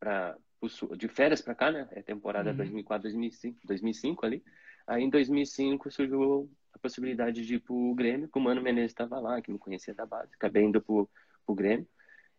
para 0.00 0.36
de 0.96 1.08
férias 1.08 1.40
para 1.40 1.54
cá, 1.54 1.70
né? 1.70 1.88
É 1.92 2.02
temporada 2.02 2.50
uhum. 2.50 2.56
2004, 2.56 3.02
2005, 3.02 3.58
2005 3.64 4.26
ali. 4.26 4.42
Aí 4.86 5.02
em 5.02 5.10
2005 5.10 5.90
surgiu 5.90 6.50
a 6.72 6.78
possibilidade 6.78 7.46
de 7.46 7.56
ir 7.56 7.60
pro 7.60 7.94
Grêmio, 7.94 8.28
que 8.28 8.38
o 8.38 8.40
Mano 8.40 8.62
Menezes 8.62 8.90
estava 8.90 9.18
lá, 9.20 9.40
que 9.40 9.52
me 9.52 9.58
conhecia 9.58 9.94
da 9.94 10.06
base. 10.06 10.34
Acabei 10.34 10.64
indo 10.64 10.80
pro, 10.80 11.08
pro 11.44 11.54
Grêmio. 11.54 11.86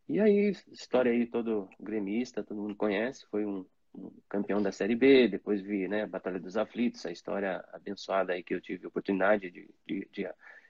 E 0.08 0.20
aí, 0.20 0.52
história 0.72 1.12
aí 1.12 1.28
todo 1.28 1.70
gremista, 1.80 2.44
todo 2.44 2.60
mundo 2.60 2.76
conhece, 2.76 3.28
foi 3.30 3.46
um, 3.46 3.64
um, 3.94 4.12
campeão 4.28 4.60
da 4.60 4.72
Série 4.72 4.96
B, 4.96 5.28
depois 5.28 5.62
vi, 5.62 5.88
né, 5.88 6.02
a 6.02 6.08
Batalha 6.08 6.40
dos 6.40 6.58
Aflitos, 6.58 7.06
a 7.06 7.12
história 7.12 7.64
abençoada 7.72 8.34
aí 8.34 8.42
que 8.42 8.56
eu 8.56 8.60
tive 8.60 8.86
a 8.86 8.88
oportunidade 8.88 9.52
de, 9.52 9.70
de, 9.86 10.10
de, 10.12 10.28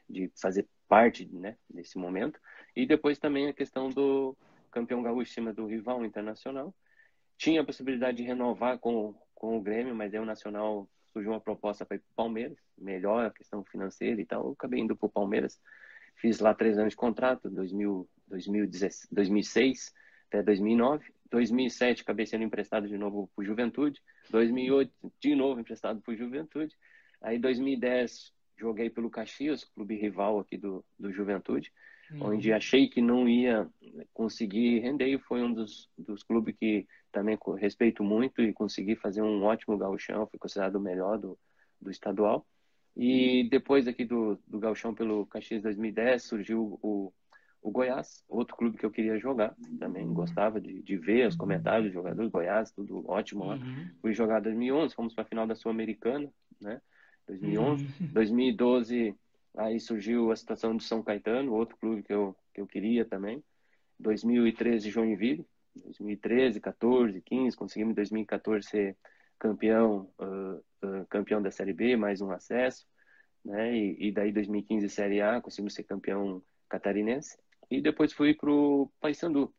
de 0.10 0.32
fazer 0.36 0.68
parte, 0.90 1.26
né, 1.32 1.56
desse 1.70 1.98
momento. 1.98 2.38
E 2.76 2.86
depois 2.86 3.18
também 3.18 3.48
a 3.48 3.54
questão 3.54 3.90
do 3.90 4.36
campeão 4.70 5.02
gaúcho 5.02 5.32
em 5.32 5.34
cima 5.36 5.54
do 5.54 5.66
rival 5.66 6.04
internacional. 6.04 6.76
Tinha 7.40 7.62
a 7.62 7.64
possibilidade 7.64 8.18
de 8.18 8.24
renovar 8.24 8.78
com, 8.80 9.16
com 9.34 9.58
o 9.58 9.62
Grêmio, 9.62 9.96
mas 9.96 10.14
aí 10.14 10.20
o 10.20 10.26
Nacional 10.26 10.90
surgiu 11.14 11.32
uma 11.32 11.40
proposta 11.40 11.86
para 11.86 11.96
ir 11.96 12.00
para 12.00 12.12
o 12.12 12.16
Palmeiras, 12.16 12.58
melhor 12.78 13.26
a 13.26 13.32
questão 13.32 13.64
financeira 13.64 14.20
e 14.20 14.26
tal. 14.26 14.44
Eu 14.44 14.52
acabei 14.52 14.82
indo 14.82 14.94
para 14.94 15.06
o 15.06 15.10
Palmeiras. 15.10 15.58
Fiz 16.18 16.42
lá 16.42 16.54
três 16.54 16.78
anos 16.78 16.92
de 16.92 16.98
contrato, 16.98 17.50
2000, 17.50 18.10
2016, 18.28 19.08
2006 19.10 19.94
até 20.28 20.44
2009. 20.44 21.14
2007 21.32 22.02
acabei 22.02 22.26
sendo 22.26 22.44
emprestado 22.44 22.90
de 22.90 22.98
novo 22.98 23.32
para 23.34 23.42
o 23.42 23.46
Juventude. 23.46 24.02
2008 24.32 24.92
de 25.22 25.34
novo 25.34 25.62
emprestado 25.62 26.02
para 26.02 26.14
o 26.14 26.18
Juventude. 26.18 26.76
Aí 27.22 27.40
2010 27.40 28.34
joguei 28.58 28.90
pelo 28.90 29.10
Caxias, 29.10 29.64
clube 29.64 29.96
rival 29.96 30.40
aqui 30.40 30.58
do, 30.58 30.84
do 31.00 31.10
Juventude, 31.10 31.72
uhum. 32.12 32.34
onde 32.34 32.54
achei 32.54 32.88
que 32.88 33.02
não 33.02 33.28
ia 33.28 33.68
conseguir 34.14 34.80
render 34.80 35.08
e 35.08 35.20
foi 35.20 35.42
um 35.42 35.54
dos, 35.54 35.90
dos 35.98 36.24
clubes 36.24 36.56
que 36.58 36.88
também 37.12 37.38
respeito 37.58 38.04
muito 38.04 38.42
e 38.42 38.54
consegui 38.54 38.96
fazer 38.96 39.22
um 39.22 39.44
ótimo 39.44 39.78
gauchão, 39.78 40.28
fui 40.28 40.40
considerado 40.40 40.76
o 40.76 40.82
melhor 40.82 41.18
do, 41.18 41.38
do 41.82 41.90
estadual. 41.90 42.46
E 42.96 43.48
depois 43.50 43.88
aqui 43.88 44.04
do, 44.06 44.40
do 44.48 44.60
gauchão 44.60 44.94
pelo 44.94 45.26
Caxias 45.26 45.62
2010 45.64 46.24
surgiu 46.24 46.80
o, 46.82 47.14
o 47.62 47.72
Goiás, 47.72 48.24
outro 48.28 48.56
clube 48.56 48.78
que 48.78 48.86
eu 48.86 48.92
queria 48.92 49.18
jogar, 49.18 49.56
também 49.80 50.06
gostava 50.14 50.60
de, 50.60 50.82
de 50.82 50.98
ver 50.98 51.28
os 51.28 51.36
comentários 51.36 51.86
dos 51.86 51.94
jogadores, 51.94 52.32
Goiás, 52.32 52.72
tudo 52.72 53.04
ótimo 53.10 53.46
lá. 53.46 53.56
Uhum. 53.56 53.90
Fui 54.02 54.14
jogar 54.14 54.42
2011, 54.42 54.96
fomos 54.96 55.14
para 55.14 55.24
a 55.24 55.28
final 55.28 55.48
da 55.48 55.56
Sul-Americana, 55.56 56.30
né? 56.60 56.82
2011, 57.28 57.84
uhum. 57.84 58.08
2012 58.12 59.16
aí 59.58 59.80
surgiu 59.80 60.32
a 60.32 60.36
situação 60.36 60.76
de 60.76 60.84
São 60.84 61.04
Caetano, 61.04 61.54
outro 61.54 61.78
clube 61.78 62.04
que 62.04 62.14
eu, 62.14 62.36
que 62.54 62.62
eu 62.62 62.68
queria 62.68 63.06
também. 63.06 63.44
2013 64.00 64.90
Joinville, 64.90 65.46
2013, 65.76 66.60
14, 66.60 67.22
15, 67.22 67.58
conseguimos 67.58 67.92
em 67.92 67.96
2014 67.96 68.68
ser 68.68 68.98
campeão, 69.38 70.10
uh, 70.20 70.86
uh, 70.86 71.06
campeão 71.10 71.42
da 71.42 71.52
Série 71.52 71.74
B, 71.74 71.96
mais 71.96 72.22
um 72.22 72.32
acesso, 72.32 72.86
né? 73.44 73.76
E, 73.76 74.08
e 74.08 74.12
daí 74.12 74.32
2015 74.32 74.90
Série 74.90 75.22
A, 75.22 75.42
conseguimos 75.42 75.74
ser 75.74 75.84
campeão 75.84 76.42
catarinense. 76.68 77.38
E 77.70 77.82
depois 77.82 78.14
fui 78.14 78.34
para 78.34 78.52
o 78.52 78.92
Paysandu. 79.00 79.54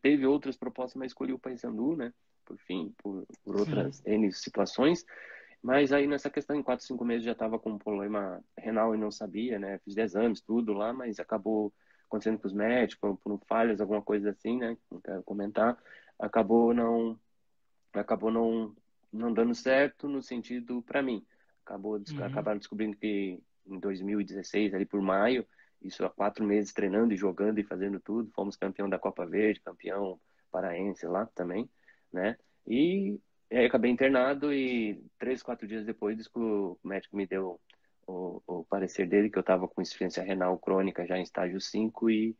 Teve 0.00 0.26
outras 0.26 0.56
propostas, 0.56 0.98
mas 0.98 1.10
escolhi 1.10 1.32
o 1.32 1.38
Paysandu, 1.38 1.96
né? 1.96 2.12
Por 2.44 2.56
fim, 2.58 2.94
por, 2.98 3.26
por 3.44 3.56
outras. 3.56 4.02
N 4.06 4.32
situações. 4.32 5.04
Mas 5.62 5.92
aí 5.92 6.06
nessa 6.06 6.28
questão, 6.28 6.56
em 6.56 6.62
4, 6.62 6.84
5 6.84 7.04
meses 7.04 7.24
já 7.24 7.32
estava 7.32 7.58
com 7.58 7.70
um 7.70 7.78
problema 7.78 8.42
renal 8.58 8.94
e 8.94 8.98
não 8.98 9.10
sabia, 9.10 9.58
né? 9.58 9.78
Fiz 9.78 9.94
10 9.94 10.16
anos, 10.16 10.40
tudo 10.40 10.72
lá, 10.72 10.92
mas 10.92 11.20
acabou 11.20 11.72
acontecendo 12.06 12.38
com 12.38 12.48
os 12.48 12.52
médicos, 12.52 12.98
por, 12.98 13.16
por 13.18 13.46
falhas, 13.46 13.80
alguma 13.80 14.02
coisa 14.02 14.30
assim, 14.30 14.58
né? 14.58 14.76
Não 14.90 15.00
quero 15.00 15.22
comentar. 15.22 15.78
Acabou 16.18 16.74
não 16.74 17.18
acabou 17.92 18.30
não 18.30 18.74
não 19.12 19.32
dando 19.32 19.54
certo 19.54 20.08
no 20.08 20.22
sentido 20.22 20.82
para 20.82 21.02
mim. 21.02 21.24
Acabou 21.64 21.92
uhum. 21.92 22.24
acabaram 22.24 22.58
descobrindo 22.58 22.96
que 22.96 23.40
em 23.66 23.78
2016 23.78 24.74
ali 24.74 24.84
por 24.84 25.00
maio, 25.00 25.46
isso 25.80 26.04
há 26.04 26.10
quatro 26.10 26.44
meses 26.44 26.72
treinando 26.72 27.12
e 27.14 27.16
jogando 27.16 27.58
e 27.58 27.64
fazendo 27.64 28.00
tudo, 28.00 28.30
fomos 28.32 28.56
campeão 28.56 28.88
da 28.88 28.98
Copa 28.98 29.24
Verde, 29.26 29.60
campeão 29.60 30.18
paraense 30.50 31.06
lá 31.06 31.26
também, 31.26 31.70
né? 32.12 32.36
E 32.66 33.18
aí 33.58 33.66
acabei 33.66 33.90
internado 33.90 34.52
e 34.52 35.04
três, 35.18 35.42
quatro 35.42 35.66
dias 35.66 35.84
depois 35.84 36.28
o 36.34 36.78
médico 36.82 37.16
me 37.16 37.26
deu 37.26 37.60
o, 38.06 38.42
o 38.46 38.64
parecer 38.64 39.06
dele 39.06 39.30
que 39.30 39.38
eu 39.38 39.42
estava 39.42 39.68
com 39.68 39.82
insuficiência 39.82 40.22
renal 40.22 40.58
crônica 40.58 41.06
já 41.06 41.18
em 41.18 41.22
estágio 41.22 41.60
5 41.60 42.10
e, 42.10 42.36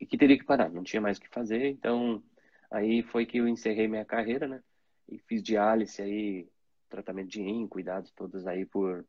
e 0.00 0.06
que 0.06 0.18
teria 0.18 0.38
que 0.38 0.44
parar, 0.44 0.70
não 0.70 0.82
tinha 0.82 1.00
mais 1.00 1.18
o 1.18 1.20
que 1.20 1.28
fazer. 1.28 1.68
Então, 1.68 2.22
aí 2.70 3.02
foi 3.02 3.26
que 3.26 3.38
eu 3.38 3.48
encerrei 3.48 3.88
minha 3.88 4.04
carreira, 4.04 4.46
né? 4.46 4.62
E 5.08 5.18
fiz 5.18 5.42
diálise 5.42 6.00
aí, 6.00 6.48
tratamento 6.88 7.28
de 7.28 7.42
rim, 7.42 7.66
cuidados 7.68 8.10
todos 8.12 8.46
aí 8.46 8.64
por, 8.64 9.04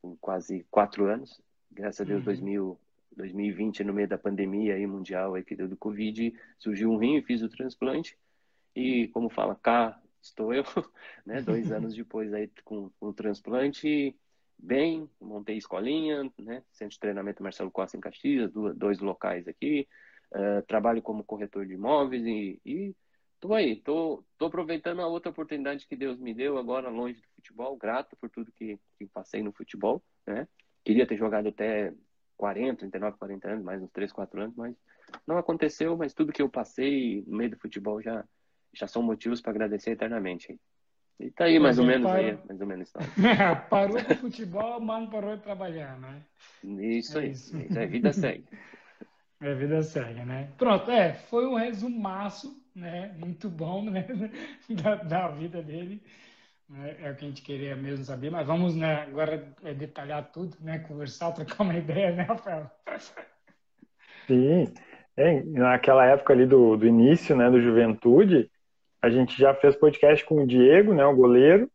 por 0.00 0.16
quase 0.20 0.66
quatro 0.70 1.06
anos. 1.06 1.40
Graças 1.70 2.00
a 2.00 2.04
Deus, 2.04 2.20
uhum. 2.20 2.24
2000, 2.24 2.80
2020, 3.16 3.84
no 3.84 3.94
meio 3.94 4.08
da 4.08 4.18
pandemia 4.18 4.74
aí 4.74 4.86
mundial 4.86 5.34
aí 5.34 5.44
que 5.44 5.56
deu 5.56 5.68
do 5.68 5.76
Covid, 5.76 6.34
surgiu 6.58 6.90
um 6.90 6.98
rim, 6.98 7.22
fiz 7.22 7.42
o 7.42 7.48
transplante. 7.48 8.18
E, 8.74 9.08
como 9.08 9.30
fala, 9.30 9.54
cá 9.54 9.98
estou 10.28 10.52
eu, 10.52 10.64
né? 11.24 11.40
Dois 11.42 11.70
anos 11.72 11.94
depois 11.96 12.32
aí 12.32 12.50
com, 12.64 12.90
o 13.00 13.12
transplante 13.12 14.16
bem, 14.58 15.08
montei 15.20 15.56
escolinha, 15.56 16.30
né? 16.38 16.62
Centro 16.72 16.94
de 16.94 17.00
treinamento 17.00 17.42
Marcelo 17.42 17.70
Costa 17.70 17.96
em 17.96 18.00
Caxias, 18.00 18.50
dois 18.74 19.00
locais 19.00 19.46
aqui. 19.46 19.88
Uh, 20.32 20.60
trabalho 20.66 21.00
como 21.00 21.22
corretor 21.22 21.64
de 21.66 21.74
imóveis 21.74 22.26
e, 22.26 22.60
e 22.64 22.96
tô 23.40 23.54
aí, 23.54 23.76
tô, 23.76 24.24
tô 24.36 24.46
aproveitando 24.46 25.00
a 25.00 25.06
outra 25.06 25.30
oportunidade 25.30 25.86
que 25.86 25.94
Deus 25.94 26.18
me 26.18 26.34
deu 26.34 26.58
agora 26.58 26.88
longe 26.88 27.20
do 27.20 27.28
futebol, 27.36 27.76
grato 27.76 28.16
por 28.16 28.28
tudo 28.28 28.50
que, 28.52 28.78
que 28.98 29.06
passei 29.06 29.42
no 29.42 29.52
futebol, 29.52 30.02
né? 30.26 30.48
Queria 30.84 31.06
ter 31.06 31.16
jogado 31.16 31.48
até 31.48 31.94
40, 32.36 32.78
39, 32.80 33.18
40 33.18 33.48
anos, 33.48 33.64
mais 33.64 33.82
uns 33.82 33.90
3, 33.90 34.12
4 34.12 34.40
anos, 34.40 34.56
mas 34.56 34.74
não 35.26 35.38
aconteceu, 35.38 35.96
mas 35.96 36.14
tudo 36.14 36.32
que 36.32 36.42
eu 36.42 36.48
passei 36.48 37.24
no 37.26 37.36
meio 37.36 37.50
do 37.50 37.58
futebol 37.58 38.02
já, 38.02 38.24
já 38.74 38.86
são 38.86 39.02
motivos 39.02 39.40
para 39.40 39.52
agradecer 39.52 39.90
eternamente. 39.90 40.58
E 41.18 41.30
tá 41.30 41.44
aí 41.44 41.58
mais 41.58 41.78
ou 41.78 41.86
menos 41.86 42.06
parou... 42.06 42.26
aí, 42.26 42.38
mais 42.46 42.60
ou 42.60 42.66
menos 42.66 42.92
parou 43.70 44.04
com 44.04 44.12
o 44.12 44.16
futebol, 44.16 44.80
mas 44.80 45.08
parou 45.08 45.36
de 45.36 45.42
trabalhar, 45.42 45.98
né? 45.98 46.22
Isso 46.62 47.18
é 47.18 47.22
aí, 47.22 47.30
isso. 47.30 47.56
isso 47.58 47.78
é 47.78 47.86
vida 47.86 48.12
segue. 48.12 48.44
É 49.40 49.54
vida 49.54 49.82
segue, 49.82 50.24
né? 50.24 50.50
Pronto, 50.58 50.90
é, 50.90 51.14
foi 51.14 51.46
um 51.46 51.54
resumaço, 51.54 52.62
né? 52.74 53.14
Muito 53.18 53.48
bom, 53.48 53.82
né? 53.84 54.06
Da, 54.68 54.96
da 54.96 55.28
vida 55.28 55.62
dele. 55.62 56.02
É, 56.74 57.06
é 57.06 57.10
o 57.12 57.16
que 57.16 57.24
a 57.24 57.28
gente 57.28 57.42
queria 57.42 57.76
mesmo 57.76 58.04
saber, 58.04 58.30
mas 58.30 58.46
vamos 58.46 58.74
né, 58.74 59.02
agora 59.02 59.54
é, 59.62 59.72
detalhar 59.72 60.30
tudo, 60.32 60.56
né? 60.60 60.80
Conversar, 60.80 61.32
trocar 61.32 61.62
uma 61.62 61.76
ideia, 61.78 62.12
né, 62.14 62.22
Rafael? 62.24 62.70
Sim, 64.26 64.74
é, 65.16 65.42
naquela 65.44 66.04
época 66.04 66.32
ali 66.32 66.44
do, 66.44 66.76
do 66.76 66.86
início, 66.86 67.36
né, 67.36 67.48
do 67.48 67.60
Juventude, 67.60 68.50
a 69.00 69.10
gente 69.10 69.38
já 69.38 69.54
fez 69.54 69.76
podcast 69.76 70.24
com 70.24 70.42
o 70.42 70.46
Diego, 70.46 70.94
né, 70.94 71.04
o 71.04 71.14
goleiro, 71.14 71.70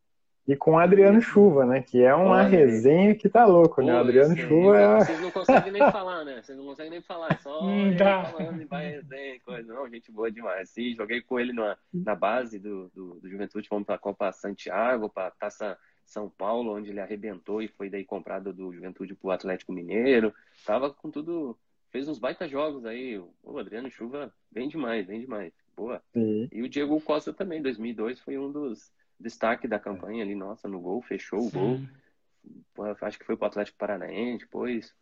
e 0.47 0.55
com 0.55 0.71
o 0.71 0.79
Adriano 0.79 1.21
Chuva, 1.21 1.65
né? 1.65 1.81
Que 1.81 2.01
é 2.01 2.13
uma 2.13 2.37
Olha, 2.37 2.47
resenha 2.47 3.15
que 3.15 3.29
tá 3.29 3.45
louco, 3.45 3.75
Pô, 3.75 3.83
né? 3.83 3.93
O 3.93 3.99
Adriano 3.99 4.35
Chuva 4.35 4.79
é. 4.79 4.99
Vocês 4.99 5.21
não 5.21 5.31
conseguem 5.31 5.71
nem 5.71 5.91
falar, 5.91 6.25
né? 6.25 6.41
Vocês 6.41 6.57
não 6.57 6.65
conseguem 6.65 6.91
nem 6.91 7.01
falar, 7.01 7.31
é 7.31 7.37
só 7.37 7.63
hum, 7.63 7.95
tá. 7.95 8.25
falando 8.25 8.61
e 8.61 8.65
vai 8.65 8.89
resenha, 8.89 9.39
coisa. 9.45 9.73
Não, 9.73 9.87
gente 9.87 10.11
boa 10.11 10.31
demais. 10.31 10.69
Sim, 10.69 10.95
joguei 10.95 11.21
com 11.21 11.39
ele 11.39 11.53
na, 11.53 11.77
na 11.93 12.15
base 12.15 12.57
do, 12.57 12.89
do, 12.89 13.19
do 13.19 13.29
Juventude, 13.29 13.67
fomos 13.67 13.85
pra 13.85 13.99
Copa 13.99 14.31
Santiago, 14.31 15.09
pra 15.09 15.31
Taça 15.31 15.77
São 16.05 16.27
Paulo, 16.27 16.75
onde 16.75 16.89
ele 16.89 16.99
arrebentou 16.99 17.61
e 17.61 17.67
foi 17.67 17.89
daí 17.89 18.03
comprado 18.03 18.51
do 18.51 18.73
Juventude 18.73 19.13
pro 19.13 19.31
Atlético 19.31 19.71
Mineiro. 19.71 20.33
Tava 20.65 20.91
com 20.91 21.11
tudo. 21.11 21.57
Fez 21.91 22.07
uns 22.07 22.19
baita 22.19 22.47
jogos 22.47 22.85
aí. 22.85 23.21
O 23.43 23.59
Adriano 23.59 23.91
Chuva, 23.91 24.33
bem 24.51 24.67
demais, 24.67 25.05
bem 25.05 25.21
demais 25.21 25.53
boa. 25.81 26.01
Sim. 26.13 26.47
E 26.51 26.61
o 26.61 26.69
Diego 26.69 27.01
Costa 27.01 27.33
também, 27.33 27.61
2002, 27.61 28.19
foi 28.19 28.37
um 28.37 28.51
dos 28.51 28.91
destaques 29.19 29.69
da 29.69 29.79
campanha 29.79 30.23
ali, 30.23 30.35
nossa, 30.35 30.67
no 30.67 30.79
gol, 30.79 31.01
fechou 31.01 31.41
Sim. 31.41 31.47
o 31.47 31.51
gol. 31.51 32.95
Acho 33.01 33.19
que 33.19 33.25
foi 33.25 33.37
pro 33.37 33.47
Atlético 33.47 33.77
Paranaense, 33.77 34.45
depois 34.45 34.93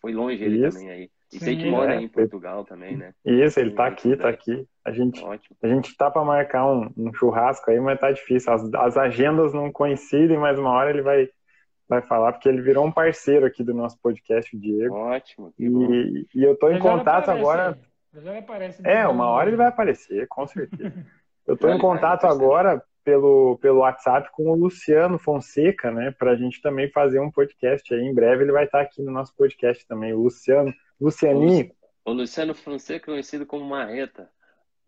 foi 0.00 0.12
longe 0.12 0.42
ele 0.44 0.66
Isso. 0.66 0.76
também 0.76 0.90
aí. 0.90 1.10
E 1.32 1.38
sei 1.38 1.56
que 1.56 1.68
mora 1.68 1.94
é, 1.94 2.00
em 2.00 2.08
Portugal 2.08 2.64
também, 2.64 2.96
né? 2.96 3.14
Isso, 3.24 3.58
ele 3.58 3.72
tá 3.72 3.86
aqui, 3.86 4.14
tá 4.16 4.28
aqui. 4.28 4.66
A 4.84 4.92
gente, 4.92 5.24
Ótimo. 5.24 5.56
a 5.62 5.66
gente 5.66 5.96
tá 5.96 6.10
para 6.10 6.22
marcar 6.22 6.70
um, 6.70 6.90
um, 6.96 7.12
churrasco 7.14 7.70
aí, 7.70 7.80
mas 7.80 7.98
tá 7.98 8.12
difícil. 8.12 8.52
As, 8.52 8.62
as 8.74 8.96
agendas 8.96 9.52
não 9.54 9.72
coincidem, 9.72 10.38
mas 10.38 10.58
uma 10.58 10.70
hora 10.70 10.90
ele 10.90 11.00
vai, 11.00 11.28
vai 11.88 12.02
falar, 12.02 12.32
porque 12.32 12.48
ele 12.48 12.60
virou 12.60 12.86
um 12.86 12.92
parceiro 12.92 13.46
aqui 13.46 13.64
do 13.64 13.72
nosso 13.72 13.98
podcast, 14.00 14.54
o 14.54 14.60
Diego. 14.60 14.94
Ótimo. 14.94 15.52
E, 15.58 16.26
e, 16.34 16.44
eu 16.44 16.54
tô 16.56 16.70
em 16.70 16.78
contato 16.78 17.30
agora. 17.30 17.78
Aparece, 18.38 18.82
é, 18.84 19.06
uma 19.06 19.26
hora 19.26 19.48
ele 19.48 19.56
vai 19.56 19.66
aparecer, 19.66 20.26
com 20.28 20.46
certeza. 20.46 20.94
Eu 21.46 21.56
tô 21.56 21.68
em 21.68 21.78
contato 21.78 22.24
agora 22.24 22.82
pelo, 23.04 23.58
pelo 23.58 23.80
WhatsApp 23.80 24.30
com 24.32 24.50
o 24.50 24.54
Luciano 24.54 25.18
Fonseca, 25.18 25.90
né? 25.90 26.10
Para 26.10 26.30
a 26.32 26.36
gente 26.36 26.62
também 26.62 26.90
fazer 26.90 27.20
um 27.20 27.30
podcast 27.30 27.92
aí. 27.94 28.00
Em 28.00 28.14
breve 28.14 28.44
ele 28.44 28.52
vai 28.52 28.64
estar 28.64 28.80
aqui 28.80 29.02
no 29.02 29.12
nosso 29.12 29.34
podcast 29.36 29.86
também. 29.86 30.14
O 30.14 30.22
Luciano, 30.22 30.72
Lucianinho. 30.98 31.70
O 32.04 32.12
Luciano 32.12 32.54
Fonseca, 32.54 33.06
conhecido 33.06 33.44
como 33.44 33.64
Marreta. 33.64 34.30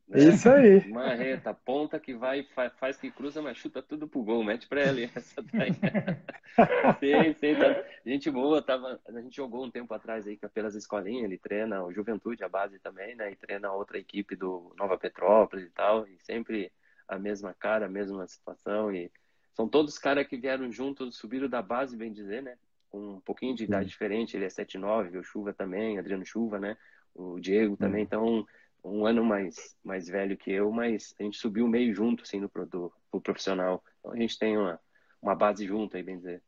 Né? 0.09 0.21
Isso 0.21 0.49
aí. 0.49 0.87
Marreta, 0.89 1.53
ponta 1.53 1.99
que 1.99 2.15
vai, 2.15 2.45
faz, 2.55 2.73
faz 2.79 2.97
que 2.97 3.11
cruza, 3.11 3.43
mas 3.43 3.59
chuta 3.59 3.83
tudo 3.83 4.07
pro 4.07 4.23
gol. 4.23 4.45
Mete 4.45 4.69
pra 4.69 4.83
ele 4.83 5.11
essa 5.15 5.43
daí. 5.43 5.73
sim, 7.01 7.35
sim, 7.35 7.55
tá. 7.57 7.85
Gente 8.05 8.31
boa, 8.31 8.63
tava, 8.63 9.01
a 9.07 9.21
gente 9.21 9.37
jogou 9.37 9.65
um 9.65 9.71
tempo 9.71 9.93
atrás 9.93 10.27
aí 10.27 10.39
pelas 10.55 10.75
escolinhas, 10.75 11.25
ele 11.25 11.39
treina 11.39 11.83
o 11.83 11.93
Juventude, 11.93 12.45
a 12.45 12.49
base 12.49 12.79
também, 12.79 13.17
né? 13.17 13.33
E 13.33 13.37
treina 13.37 13.73
outra 13.73 13.99
equipe 13.99 14.37
do 14.37 14.73
Nova 14.79 14.97
Petrópolis 14.97 15.67
e 15.67 15.71
tal. 15.71 16.07
E 16.07 16.17
sempre 16.21 16.73
a 17.09 17.19
mesma 17.19 17.53
cara, 17.53 17.87
a 17.87 17.91
mesma 17.91 18.27
situação. 18.27 18.95
E 18.95 19.11
são 19.55 19.69
todos 19.69 19.99
caras 19.99 20.27
que 20.27 20.37
vieram 20.37 20.71
juntos, 20.71 21.17
subiram 21.17 21.49
da 21.49 21.63
base, 21.63 21.97
bem 21.97 22.13
dizer, 22.13 22.43
né? 22.43 22.57
Com 22.91 23.15
um 23.15 23.21
pouquinho 23.21 23.57
de 23.57 23.65
idade 23.65 23.89
diferente. 23.89 24.37
Ele 24.37 24.45
é 24.45 24.49
7'9", 24.49 25.19
o 25.19 25.25
Chuva 25.25 25.53
também, 25.53 25.99
Adriano 25.99 26.25
Chuva, 26.25 26.61
né? 26.61 26.77
O 27.15 27.41
Diego 27.41 27.77
também. 27.77 28.03
Então, 28.03 28.47
um 28.87 29.07
ano 29.07 29.25
mais, 29.25 29.75
mais 29.85 30.09
velho 30.09 30.37
que 30.37 30.53
eu, 30.53 30.71
mas 30.71 31.15
a 31.19 31.23
gente 31.23 31.37
subiu 31.39 31.67
meio 31.67 31.95
junto, 31.95 32.23
assim, 32.23 32.41
no 32.41 32.49
pro, 32.49 32.67
pro 32.67 33.21
profissional. 33.21 33.83
Então, 33.99 34.13
a 34.13 34.17
gente 34.17 34.39
tem 34.39 34.57
uma, 34.57 34.79
uma 35.21 35.35
base 35.35 35.67
junto 35.67 35.97
aí, 35.97 36.03
bem 36.03 36.17
dizer. 36.17 36.43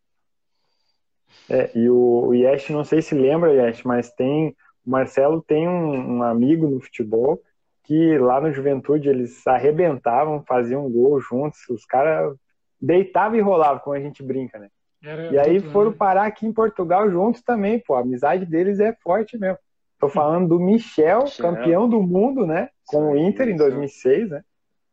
É, 1.48 1.70
e 1.76 1.90
o, 1.90 2.28
o 2.28 2.34
Yesh, 2.34 2.70
não 2.70 2.84
sei 2.84 3.02
se 3.02 3.14
lembra, 3.14 3.52
Yesh, 3.52 3.82
mas 3.82 4.10
tem. 4.10 4.56
O 4.86 4.90
Marcelo 4.90 5.42
tem 5.42 5.68
um, 5.68 6.18
um 6.18 6.22
amigo 6.22 6.66
no 6.66 6.80
futebol 6.80 7.42
que 7.88 8.18
lá 8.18 8.38
no 8.38 8.52
Juventude 8.52 9.08
eles 9.08 9.46
arrebentavam, 9.46 10.44
faziam 10.46 10.90
gol 10.90 11.18
juntos, 11.20 11.66
os 11.70 11.86
caras 11.86 12.36
deitavam 12.78 13.38
e 13.38 13.40
rolavam, 13.40 13.80
como 13.80 13.96
a 13.96 14.00
gente 14.00 14.22
brinca, 14.22 14.58
né? 14.58 14.68
Era 15.02 15.32
e 15.32 15.38
aí 15.38 15.60
foram 15.60 15.92
parar 15.92 16.26
aqui 16.26 16.46
em 16.46 16.52
Portugal 16.52 17.10
juntos 17.10 17.40
também, 17.42 17.78
pô, 17.78 17.94
a 17.94 18.00
amizade 18.00 18.44
deles 18.44 18.78
é 18.78 18.92
forte 18.92 19.38
mesmo. 19.38 19.58
Tô 19.98 20.08
falando 20.08 20.48
do 20.48 20.60
Michel, 20.60 21.24
Michel. 21.24 21.44
campeão 21.50 21.88
do 21.88 22.00
mundo, 22.02 22.46
né? 22.46 22.70
Com 22.86 23.12
o 23.12 23.16
Inter 23.16 23.48
em 23.48 23.56
2006, 23.56 24.30
né? 24.30 24.44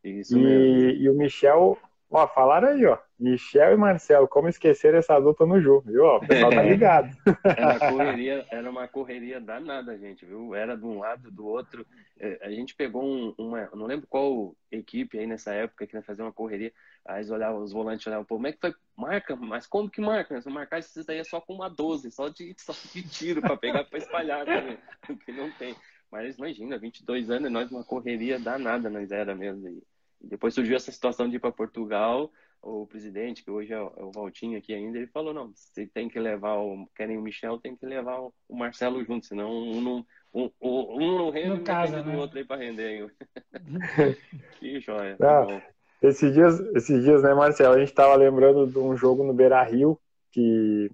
Isso 0.03 0.38
e, 0.38 0.41
mesmo. 0.41 1.01
e 1.01 1.09
o 1.09 1.13
Michel 1.13 1.77
Ó, 2.09 2.27
falaram 2.27 2.69
aí, 2.69 2.85
ó. 2.85 2.97
Michel 3.17 3.74
e 3.74 3.77
Marcelo, 3.77 4.27
como 4.27 4.50
esquecer 4.50 4.93
essa 4.93 5.17
dupla 5.19 5.45
no 5.45 5.62
jogo, 5.62 5.89
viu? 5.89 6.05
O 6.05 6.19
pessoal 6.19 6.51
tá 6.51 6.62
ligado. 6.63 7.15
Era, 7.43 7.79
correria, 7.91 8.45
era 8.51 8.69
uma 8.69 8.88
correria 8.88 9.39
danada, 9.39 9.98
gente, 9.98 10.25
viu? 10.25 10.53
Era 10.53 10.75
de 10.75 10.86
um 10.86 11.00
lado, 11.00 11.31
do 11.31 11.45
outro. 11.45 11.86
É, 12.19 12.39
a 12.41 12.50
gente 12.50 12.75
pegou 12.75 13.03
um, 13.03 13.34
uma. 13.38 13.69
Não 13.74 13.86
lembro 13.86 14.05
qual 14.07 14.55
equipe 14.69 15.17
aí 15.17 15.25
nessa 15.25 15.53
época 15.53 15.88
que 15.88 15.95
ia 15.95 16.01
fazer 16.01 16.24
uma 16.24 16.34
correria. 16.34 16.74
Aí 17.05 17.19
eles 17.19 17.29
olhavam, 17.29 17.63
os 17.63 17.72
volantes 17.72 18.05
olhavam, 18.07 18.25
pô, 18.25 18.36
como 18.36 18.48
é 18.48 18.51
que 18.51 18.60
foi? 18.60 18.74
Marca, 18.98 19.36
mas 19.36 19.67
como 19.67 19.89
que 19.89 20.01
marca? 20.01 20.41
Se 20.41 20.50
marcar 20.50 20.79
isso 20.79 21.05
daí 21.05 21.19
é 21.19 21.24
só 21.24 21.39
com 21.39 21.53
uma 21.53 21.69
12, 21.69 22.12
só 22.12 22.29
de, 22.29 22.53
só 22.60 22.74
de 22.93 23.07
tiro 23.07 23.41
para 23.41 23.55
pegar 23.55 23.84
para 23.86 24.00
espalhar, 24.00 24.45
também, 24.45 24.77
porque 25.05 25.31
não 25.31 25.51
tem. 25.51 25.75
Mas 26.12 26.38
imagina, 26.38 26.77
22 26.77 27.29
anos, 27.29 27.51
nós 27.51 27.72
uma 27.72 27.84
correria 27.84 28.39
danada, 28.39 28.89
nós 28.89 29.12
era 29.12 29.36
mesmo. 29.36 29.67
aí. 29.67 29.81
Depois 30.22 30.53
surgiu 30.53 30.75
essa 30.75 30.92
situação 30.92 31.29
de 31.29 31.35
ir 31.35 31.40
para 31.40 31.51
Portugal. 31.51 32.31
O 32.66 32.88
presidente, 32.88 33.44
que 33.44 33.51
hoje 33.51 33.72
é 33.72 33.80
o 33.80 34.10
é 34.10 34.12
Valtinho 34.12 34.58
aqui 34.58 34.74
ainda, 34.74 34.98
ele 34.98 35.06
falou: 35.06 35.32
não, 35.32 35.51
se 35.54 35.86
tem 35.86 36.10
que 36.10 36.20
levar 36.20 36.56
o. 36.56 36.90
Querem 36.96 37.16
o 37.16 37.22
Michel, 37.22 37.60
tem 37.60 37.75
que 37.75 37.86
levar 37.86 38.20
o 38.20 38.34
Marcelo 38.50 39.06
junto, 39.06 39.28
senão 39.28 39.51
um 39.51 39.82
não, 39.82 40.06
um, 40.34 40.50
um 40.60 41.18
não 41.18 41.30
rende, 41.30 41.50
no 41.50 41.64
caso, 41.64 41.96
né? 41.96 42.16
o 42.16 42.20
outro 42.20 42.40
aí 42.40 42.44
para 42.44 42.64
render. 42.64 43.14
que 44.60 44.80
joia. 44.80 45.16
Não, 45.20 45.62
esses, 46.01 46.34
dias, 46.34 46.60
esses 46.75 47.04
dias, 47.04 47.22
né, 47.22 47.36
Marcelo, 47.36 47.75
a 47.75 47.80
gente 47.80 47.90
estava 47.90 48.16
lembrando 48.16 48.66
de 48.66 48.80
um 48.80 48.98
jogo 48.98 49.24
no 49.24 49.34
Beira 49.34 49.62
Rio 49.62 50.00
que. 50.32 50.90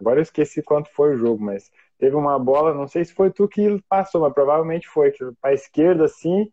Agora 0.00 0.18
eu 0.18 0.22
esqueci 0.22 0.60
quanto 0.60 0.90
foi 0.90 1.14
o 1.14 1.18
jogo, 1.18 1.40
mas 1.40 1.70
teve 1.96 2.16
uma 2.16 2.36
bola, 2.36 2.74
não 2.74 2.88
sei 2.88 3.04
se 3.04 3.14
foi 3.14 3.30
tu 3.30 3.46
que 3.46 3.80
passou, 3.88 4.22
mas 4.22 4.34
provavelmente 4.34 4.88
foi, 4.88 5.12
para 5.40 5.50
a 5.50 5.54
esquerda 5.54 6.06
assim, 6.06 6.50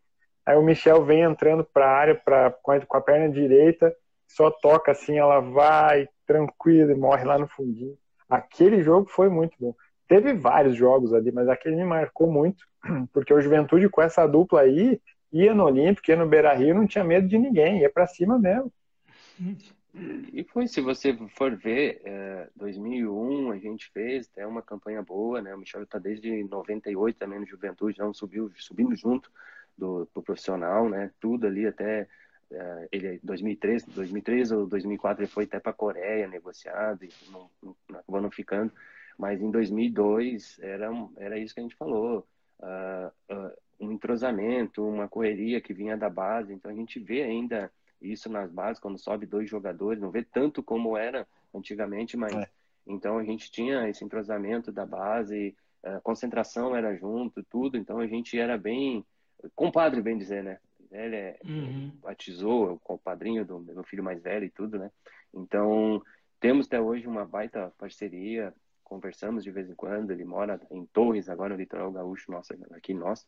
Aí 0.49 0.57
o 0.57 0.63
Michel 0.63 1.05
vem 1.05 1.21
entrando 1.21 1.63
para 1.63 1.85
a 1.85 1.95
área 1.95 2.15
pra, 2.15 2.49
com 2.51 2.97
a 2.97 3.01
perna 3.01 3.29
direita, 3.29 3.95
só 4.29 4.49
toca 4.51 4.91
assim, 4.91 5.17
ela 5.17 5.39
vai 5.39 6.07
tranquila 6.25 6.91
e 6.91 6.95
morre 6.95 7.25
lá 7.25 7.37
no 7.37 7.47
fundinho. 7.47 7.97
Aquele 8.29 8.81
jogo 8.83 9.09
foi 9.09 9.27
muito 9.27 9.55
bom. 9.59 9.75
Teve 10.07 10.33
vários 10.33 10.75
jogos 10.75 11.13
ali, 11.13 11.31
mas 11.31 11.49
aquele 11.49 11.75
me 11.75 11.83
marcou 11.83 12.31
muito, 12.31 12.63
porque 13.11 13.33
o 13.33 13.41
Juventude 13.41 13.89
com 13.89 14.01
essa 14.01 14.25
dupla 14.27 14.61
aí 14.61 15.01
ia 15.31 15.53
no 15.53 15.65
Olímpico, 15.65 16.09
ia 16.09 16.15
no 16.15 16.27
Beira 16.27 16.53
Rio, 16.53 16.75
não 16.75 16.87
tinha 16.87 17.03
medo 17.03 17.27
de 17.27 17.37
ninguém, 17.37 17.81
ia 17.81 17.89
para 17.89 18.07
cima 18.07 18.37
mesmo. 18.37 18.71
E 20.33 20.43
foi, 20.43 20.67
se 20.67 20.81
você 20.81 21.17
for 21.35 21.55
ver, 21.55 22.01
é, 22.05 22.47
2001 22.55 23.51
a 23.51 23.57
gente 23.57 23.89
fez 23.91 24.29
até 24.31 24.45
uma 24.45 24.61
campanha 24.61 25.01
boa, 25.01 25.41
né? 25.41 25.53
O 25.53 25.57
Michel 25.57 25.83
está 25.83 25.97
desde 25.97 26.43
98 26.43 27.17
também 27.17 27.39
no 27.39 27.45
Juventude, 27.45 27.99
não 27.99 28.13
subiu, 28.13 28.51
subindo 28.57 28.95
junto 28.95 29.31
do, 29.77 30.07
do 30.13 30.21
profissional, 30.21 30.87
né? 30.87 31.11
Tudo 31.19 31.47
ali 31.47 31.65
até 31.65 32.07
uh, 32.51 32.87
ele 32.91 33.19
2003, 33.23 33.85
2003 33.85 34.51
ou 34.51 34.67
2004 34.67 35.23
ele 35.23 35.31
foi 35.31 35.43
até 35.45 35.59
para 35.59 35.71
a 35.71 35.75
Coreia 35.75 36.27
negociado 36.27 37.03
e 37.03 37.09
não, 37.31 37.49
não, 37.61 37.75
acabou 37.99 38.21
não 38.21 38.31
ficando. 38.31 38.71
Mas 39.17 39.41
em 39.41 39.51
2002 39.51 40.59
era 40.61 40.89
era 41.17 41.37
isso 41.37 41.53
que 41.53 41.59
a 41.59 41.63
gente 41.63 41.75
falou, 41.75 42.27
uh, 42.59 43.33
uh, 43.33 43.51
um 43.79 43.91
entrosamento, 43.91 44.85
uma 44.85 45.07
correria 45.07 45.61
que 45.61 45.73
vinha 45.73 45.97
da 45.97 46.09
base. 46.09 46.53
Então 46.53 46.71
a 46.71 46.73
gente 46.73 46.99
vê 46.99 47.23
ainda 47.23 47.71
isso 48.01 48.29
nas 48.29 48.51
bases 48.51 48.79
quando 48.79 48.97
sobe 48.97 49.25
dois 49.25 49.49
jogadores, 49.49 50.01
não 50.01 50.11
vê 50.11 50.23
tanto 50.23 50.63
como 50.63 50.97
era 50.97 51.27
antigamente, 51.53 52.15
mas 52.15 52.33
é. 52.33 52.47
então 52.87 53.17
a 53.17 53.23
gente 53.23 53.51
tinha 53.51 53.89
esse 53.89 54.03
entrosamento 54.05 54.71
da 54.71 54.85
base, 54.85 55.55
a 55.83 55.99
concentração 55.99 56.75
era 56.75 56.95
junto, 56.95 57.43
tudo. 57.43 57.77
Então 57.77 57.99
a 57.99 58.07
gente 58.07 58.37
era 58.37 58.57
bem 58.57 59.05
compadre, 59.55 60.01
bem 60.01 60.17
dizer, 60.17 60.43
né? 60.43 60.59
Ele 60.91 61.15
é, 61.15 61.39
uhum. 61.45 61.91
batizou, 62.01 62.69
é 62.69 62.93
o 62.93 62.97
padrinho 62.97 63.45
do 63.45 63.59
meu 63.59 63.83
filho 63.83 64.03
mais 64.03 64.21
velho 64.21 64.45
e 64.45 64.49
tudo, 64.49 64.79
né? 64.79 64.91
Então, 65.33 66.01
temos 66.39 66.65
até 66.65 66.81
hoje 66.81 67.07
uma 67.07 67.25
baita 67.25 67.71
parceria, 67.77 68.53
conversamos 68.83 69.43
de 69.43 69.51
vez 69.51 69.69
em 69.69 69.75
quando, 69.75 70.11
ele 70.11 70.25
mora 70.25 70.59
em 70.71 70.85
Torres, 70.87 71.29
agora 71.29 71.53
no 71.53 71.59
litoral 71.59 71.91
gaúcho, 71.91 72.31
nosso, 72.31 72.53
aqui 72.71 72.93
nosso. 72.93 73.27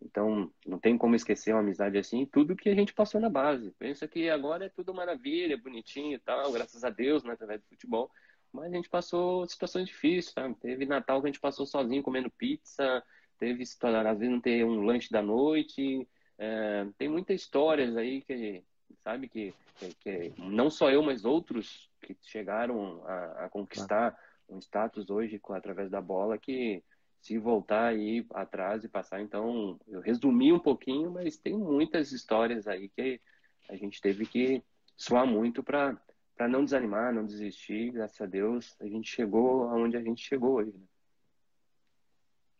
Então, 0.00 0.50
não 0.64 0.78
tem 0.78 0.96
como 0.96 1.14
esquecer 1.14 1.52
uma 1.52 1.60
amizade 1.60 1.98
assim, 1.98 2.24
tudo 2.24 2.56
que 2.56 2.70
a 2.70 2.74
gente 2.74 2.94
passou 2.94 3.20
na 3.20 3.28
base. 3.28 3.70
Pensa 3.78 4.08
que 4.08 4.30
agora 4.30 4.66
é 4.66 4.68
tudo 4.68 4.94
maravilha, 4.94 5.58
bonitinho 5.58 6.14
e 6.14 6.18
tal, 6.18 6.50
graças 6.52 6.84
a 6.84 6.90
Deus, 6.90 7.22
né, 7.22 7.32
através 7.32 7.60
do 7.60 7.66
futebol. 7.66 8.10
Mas 8.52 8.72
a 8.72 8.76
gente 8.76 8.88
passou 8.88 9.46
situações 9.46 9.86
difíceis, 9.86 10.32
sabe? 10.32 10.54
Teve 10.56 10.86
Natal 10.86 11.20
que 11.20 11.26
a 11.26 11.30
gente 11.30 11.40
passou 11.40 11.66
sozinho 11.66 12.02
comendo 12.02 12.30
pizza, 12.30 13.02
teve 13.38 13.62
história, 13.62 14.10
às 14.10 14.18
vezes 14.18 14.32
não 14.32 14.40
ter 14.40 14.64
um 14.64 14.84
lanche 14.84 15.10
da 15.10 15.22
noite. 15.22 16.08
É, 16.42 16.86
tem 16.96 17.06
muitas 17.06 17.38
histórias 17.38 17.94
aí 17.98 18.22
que, 18.22 18.64
sabe, 19.04 19.28
que, 19.28 19.52
que, 20.00 20.32
não 20.38 20.70
só 20.70 20.90
eu, 20.90 21.02
mas 21.02 21.26
outros 21.26 21.90
que 22.00 22.16
chegaram 22.22 23.04
a, 23.04 23.44
a 23.44 23.48
conquistar 23.50 24.18
um 24.48 24.58
status 24.58 25.10
hoje 25.10 25.38
com, 25.38 25.52
através 25.52 25.90
da 25.90 26.00
bola 26.00 26.38
que 26.38 26.82
se 27.20 27.36
voltar 27.36 27.88
aí 27.88 28.24
atrás 28.32 28.82
e 28.82 28.88
passar, 28.88 29.20
então 29.20 29.78
eu 29.86 30.00
resumi 30.00 30.50
um 30.50 30.58
pouquinho, 30.58 31.10
mas 31.10 31.36
tem 31.36 31.52
muitas 31.52 32.10
histórias 32.10 32.66
aí 32.66 32.88
que 32.88 33.20
a 33.68 33.76
gente 33.76 34.00
teve 34.00 34.24
que 34.24 34.62
suar 34.96 35.26
muito 35.26 35.62
para 35.62 35.94
para 36.34 36.48
não 36.48 36.64
desanimar, 36.64 37.12
não 37.12 37.26
desistir, 37.26 37.90
graças 37.90 38.18
a 38.18 38.24
Deus, 38.24 38.74
a 38.80 38.86
gente 38.86 39.10
chegou 39.10 39.64
aonde 39.64 39.98
a 39.98 40.00
gente 40.00 40.26
chegou 40.26 40.54
hoje. 40.54 40.72
Né? 40.72 40.86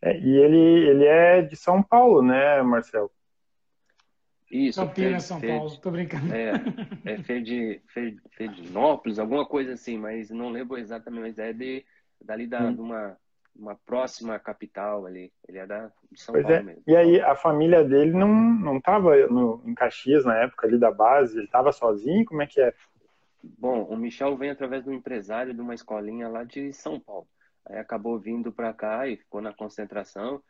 É, 0.02 0.18
e 0.18 0.36
ele, 0.36 0.90
ele 0.90 1.04
é 1.06 1.40
de 1.40 1.56
São 1.56 1.82
Paulo, 1.82 2.20
né, 2.20 2.60
Marcelo? 2.60 3.10
Isso. 4.50 4.84
Campinas, 4.84 5.24
São 5.24 5.38
Fed, 5.38 5.52
Paulo, 5.52 5.76
tô 5.76 5.90
brincando. 5.90 6.34
É, 6.34 6.52
é 7.04 7.18
Fed, 7.22 7.80
Fed, 7.86 8.20
Fedinópolis, 8.32 9.18
alguma 9.18 9.46
coisa 9.46 9.74
assim, 9.74 9.96
mas 9.96 10.30
não 10.30 10.50
lembro 10.50 10.76
exatamente, 10.76 11.22
mas 11.22 11.38
é 11.38 11.52
de, 11.52 11.84
dali 12.20 12.48
da, 12.48 12.64
hum. 12.64 12.74
de 12.74 12.80
uma, 12.80 13.16
uma 13.54 13.76
próxima 13.86 14.38
capital 14.40 15.06
ali. 15.06 15.32
Ele 15.46 15.58
é 15.58 15.66
da, 15.66 15.92
de 16.10 16.20
São 16.20 16.32
pois 16.32 16.44
Paulo 16.44 16.58
é. 16.58 16.62
mesmo. 16.62 16.82
E 16.84 16.96
aí, 16.96 17.20
a 17.20 17.36
família 17.36 17.84
dele 17.84 18.12
não, 18.12 18.28
não 18.28 18.80
tava 18.80 19.16
no, 19.28 19.62
em 19.64 19.74
Caxias 19.74 20.24
na 20.24 20.36
época 20.36 20.66
ali 20.66 20.78
da 20.78 20.90
base? 20.90 21.38
Ele 21.38 21.48
tava 21.48 21.70
sozinho? 21.70 22.24
Como 22.24 22.42
é 22.42 22.46
que 22.46 22.60
é? 22.60 22.74
Bom, 23.42 23.84
o 23.84 23.96
Michel 23.96 24.36
vem 24.36 24.50
através 24.50 24.84
do 24.84 24.92
empresário 24.92 25.54
de 25.54 25.60
uma 25.60 25.74
escolinha 25.74 26.28
lá 26.28 26.42
de 26.44 26.72
São 26.72 26.98
Paulo. 26.98 27.26
Aí 27.66 27.78
acabou 27.78 28.18
vindo 28.18 28.52
para 28.52 28.72
cá 28.74 29.06
e 29.06 29.16
ficou 29.16 29.40
na 29.40 29.52
concentração. 29.52 30.42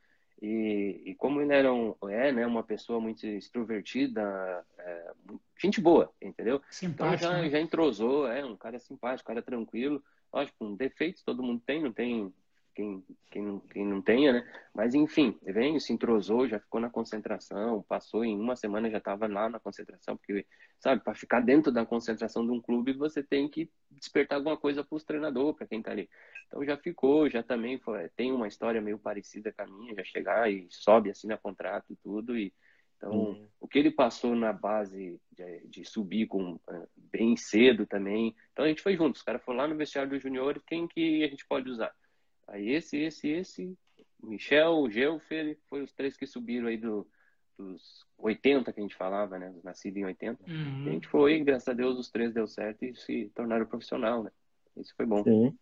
E, 0.42 1.02
e 1.04 1.14
como 1.14 1.40
ele 1.40 1.52
era 1.52 1.72
um, 1.72 1.94
é, 2.08 2.32
né, 2.32 2.46
uma 2.46 2.62
pessoa 2.62 2.98
muito 2.98 3.26
extrovertida, 3.26 4.64
é, 4.78 5.12
gente 5.58 5.80
boa, 5.80 6.10
entendeu? 6.20 6.62
Simpático. 6.70 7.16
Então 7.16 7.32
já, 7.32 7.42
né? 7.42 7.50
já 7.50 7.60
entrosou, 7.60 8.26
é 8.26 8.44
um 8.44 8.56
cara 8.56 8.78
simpático, 8.78 9.30
um 9.30 9.34
cara 9.34 9.42
tranquilo. 9.42 10.02
Lógico, 10.32 10.56
com 10.58 10.74
defeitos 10.76 11.22
todo 11.22 11.42
mundo 11.42 11.60
tem, 11.66 11.82
não 11.82 11.92
tem 11.92 12.32
quem, 12.74 13.04
quem, 13.30 13.42
não, 13.42 13.60
quem 13.60 13.86
não 13.86 14.00
tenha, 14.02 14.32
né? 14.32 14.52
Mas 14.74 14.94
enfim, 14.94 15.38
vem, 15.42 15.78
se 15.78 15.92
entrosou, 15.92 16.48
já 16.48 16.58
ficou 16.58 16.80
na 16.80 16.90
concentração, 16.90 17.82
passou 17.88 18.24
em 18.24 18.38
uma 18.38 18.56
semana 18.56 18.90
já 18.90 18.98
estava 18.98 19.26
lá 19.26 19.48
na 19.48 19.58
concentração, 19.60 20.16
porque, 20.16 20.46
sabe, 20.78 21.02
para 21.02 21.14
ficar 21.14 21.40
dentro 21.40 21.72
da 21.72 21.84
concentração 21.84 22.44
de 22.44 22.52
um 22.52 22.60
clube, 22.60 22.92
você 22.92 23.22
tem 23.22 23.48
que 23.48 23.70
despertar 23.90 24.36
alguma 24.36 24.56
coisa 24.56 24.84
para 24.84 24.96
os 24.96 25.04
treinadores, 25.04 25.56
para 25.56 25.66
quem 25.66 25.78
está 25.78 25.90
ali. 25.90 26.08
Então 26.46 26.64
já 26.64 26.76
ficou, 26.76 27.28
já 27.28 27.42
também 27.42 27.78
foi, 27.78 28.08
tem 28.10 28.32
uma 28.32 28.48
história 28.48 28.80
meio 28.80 28.98
parecida 28.98 29.52
com 29.52 29.62
a 29.62 29.66
minha, 29.66 29.94
já 29.94 30.04
chegar 30.04 30.50
e 30.50 30.66
sobe, 30.70 31.10
assina 31.10 31.36
contrato 31.36 31.92
e 31.92 31.96
tudo, 31.96 32.36
e 32.36 32.52
então, 33.00 33.12
uhum. 33.12 33.48
o 33.58 33.66
que 33.66 33.78
ele 33.78 33.90
passou 33.90 34.36
na 34.36 34.52
base 34.52 35.18
de, 35.32 35.66
de 35.66 35.84
subir 35.86 36.26
com 36.26 36.52
uh, 36.52 36.88
bem 36.94 37.34
cedo 37.34 37.86
também. 37.86 38.36
Então, 38.52 38.66
a 38.66 38.68
gente 38.68 38.82
foi 38.82 38.94
junto. 38.94 39.16
Os 39.16 39.22
caras 39.22 39.42
foram 39.42 39.58
lá 39.58 39.66
no 39.66 39.74
vestiário 39.74 40.10
dos 40.10 40.22
juniores, 40.22 40.62
quem 40.66 40.86
que 40.86 41.24
a 41.24 41.28
gente 41.28 41.46
pode 41.46 41.70
usar? 41.70 41.90
Aí 42.50 42.70
esse, 42.70 42.98
esse, 42.98 43.28
esse, 43.28 43.78
Michel, 44.22 44.72
o 44.72 44.90
Gelfer, 44.90 45.56
foi 45.68 45.82
os 45.82 45.92
três 45.92 46.16
que 46.16 46.26
subiram 46.26 46.66
aí 46.66 46.76
do, 46.76 47.06
dos 47.56 48.06
80 48.18 48.72
que 48.72 48.80
a 48.80 48.82
gente 48.82 48.96
falava, 48.96 49.38
né? 49.38 49.54
Nascido 49.62 49.96
em 49.98 50.04
80. 50.04 50.42
Uhum. 50.46 50.84
a 50.86 50.90
gente 50.90 51.08
foi, 51.08 51.38
graças 51.40 51.68
a 51.68 51.72
Deus, 51.72 51.98
os 51.98 52.10
três 52.10 52.32
deu 52.32 52.46
certo 52.46 52.84
e 52.84 52.94
se 52.94 53.30
tornaram 53.34 53.66
profissional, 53.66 54.22
né? 54.24 54.30
Isso 54.76 54.94
foi 54.96 55.06
bom. 55.06 55.22
Sim. 55.22 55.56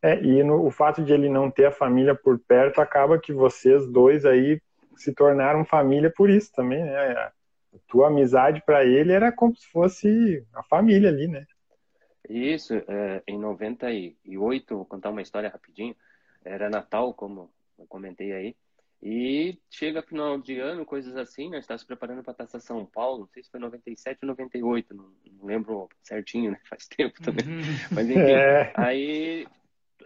É, 0.00 0.20
e 0.22 0.42
no, 0.42 0.66
o 0.66 0.70
fato 0.70 1.02
de 1.04 1.12
ele 1.12 1.28
não 1.28 1.50
ter 1.50 1.66
a 1.66 1.72
família 1.72 2.14
por 2.14 2.38
perto 2.38 2.80
acaba 2.80 3.20
que 3.20 3.32
vocês 3.32 3.86
dois 3.90 4.24
aí 4.24 4.60
se 4.96 5.14
tornaram 5.14 5.64
família 5.64 6.12
por 6.14 6.28
isso 6.30 6.52
também, 6.52 6.84
né? 6.84 7.12
A 7.12 7.32
tua 7.88 8.08
amizade 8.08 8.62
para 8.64 8.84
ele 8.84 9.12
era 9.12 9.32
como 9.32 9.56
se 9.56 9.66
fosse 9.68 10.46
a 10.52 10.62
família 10.62 11.08
ali, 11.08 11.26
né? 11.26 11.46
Isso, 12.28 12.74
é, 12.74 13.22
em 13.26 13.38
98, 13.38 14.76
vou 14.76 14.84
contar 14.84 15.10
uma 15.10 15.22
história 15.22 15.48
rapidinho 15.48 15.94
era 16.44 16.70
Natal, 16.70 17.12
como 17.14 17.50
eu 17.78 17.86
comentei 17.86 18.32
aí. 18.32 18.56
E 19.02 19.58
chega 19.68 20.00
final 20.00 20.38
de 20.38 20.60
ano, 20.60 20.86
coisas 20.86 21.16
assim, 21.16 21.50
né? 21.50 21.58
Está 21.58 21.76
se 21.76 21.84
preparando 21.84 22.22
para 22.22 22.32
a 22.32 22.36
Taça 22.36 22.60
São 22.60 22.86
Paulo, 22.86 23.20
não 23.20 23.26
sei 23.26 23.42
se 23.42 23.50
foi 23.50 23.58
97 23.58 24.20
ou 24.22 24.28
98, 24.28 24.94
não, 24.94 25.12
não 25.32 25.44
lembro 25.44 25.88
certinho, 26.04 26.52
né? 26.52 26.60
Faz 26.70 26.86
tempo 26.86 27.20
também. 27.20 27.44
Uhum. 27.44 27.62
Mas 27.90 28.08
enfim, 28.08 28.20
é. 28.20 28.72
aí 28.76 29.46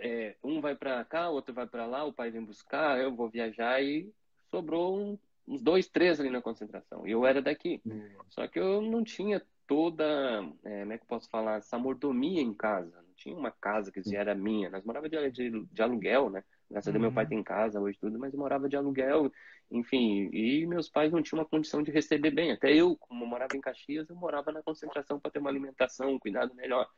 é, 0.00 0.34
um 0.42 0.62
vai 0.62 0.74
para 0.74 1.04
cá, 1.04 1.28
o 1.28 1.34
outro 1.34 1.54
vai 1.54 1.66
para 1.66 1.84
lá, 1.84 2.04
o 2.04 2.12
pai 2.12 2.30
vem 2.30 2.42
buscar, 2.42 2.98
eu 2.98 3.14
vou 3.14 3.28
viajar 3.28 3.82
e 3.82 4.10
sobrou 4.50 4.98
um, 4.98 5.18
uns 5.46 5.60
dois, 5.60 5.86
três 5.88 6.18
ali 6.18 6.30
na 6.30 6.40
concentração. 6.40 7.06
E 7.06 7.10
eu 7.10 7.26
era 7.26 7.42
daqui. 7.42 7.82
Uhum. 7.84 8.08
Só 8.30 8.48
que 8.48 8.58
eu 8.58 8.80
não 8.80 9.04
tinha 9.04 9.42
toda, 9.66 10.04
é, 10.64 10.80
como 10.80 10.92
é 10.94 10.96
que 10.96 11.04
eu 11.04 11.08
posso 11.08 11.28
falar, 11.28 11.58
essa 11.58 11.78
mordomia 11.78 12.40
em 12.40 12.54
casa 12.54 13.05
tinha 13.16 13.36
uma 13.36 13.50
casa 13.50 13.90
que 13.90 14.02
já 14.02 14.20
era 14.20 14.34
minha. 14.34 14.70
Nós 14.70 14.84
morava 14.84 15.08
de, 15.08 15.30
de, 15.30 15.64
de 15.64 15.82
aluguel, 15.82 16.30
né? 16.30 16.44
Graças 16.70 16.88
a 16.88 16.90
Deus 16.92 17.02
meu 17.02 17.12
pai 17.12 17.24
uhum. 17.24 17.30
tem 17.30 17.42
casa 17.42 17.80
hoje 17.80 17.98
tudo, 18.00 18.18
mas 18.18 18.32
eu 18.32 18.38
morava 18.38 18.68
de 18.68 18.76
aluguel, 18.76 19.30
enfim. 19.70 20.28
E 20.32 20.66
meus 20.66 20.88
pais 20.88 21.12
não 21.12 21.22
tinham 21.22 21.40
uma 21.40 21.48
condição 21.48 21.82
de 21.82 21.90
receber 21.90 22.30
bem. 22.30 22.52
Até 22.52 22.72
eu, 22.72 22.96
como 22.96 23.26
morava 23.26 23.56
em 23.56 23.60
Caxias, 23.60 24.08
eu 24.08 24.16
morava 24.16 24.52
na 24.52 24.62
concentração 24.62 25.18
para 25.18 25.30
ter 25.30 25.38
uma 25.38 25.50
alimentação, 25.50 26.14
um 26.14 26.18
cuidado 26.18 26.54
melhor. 26.54 26.88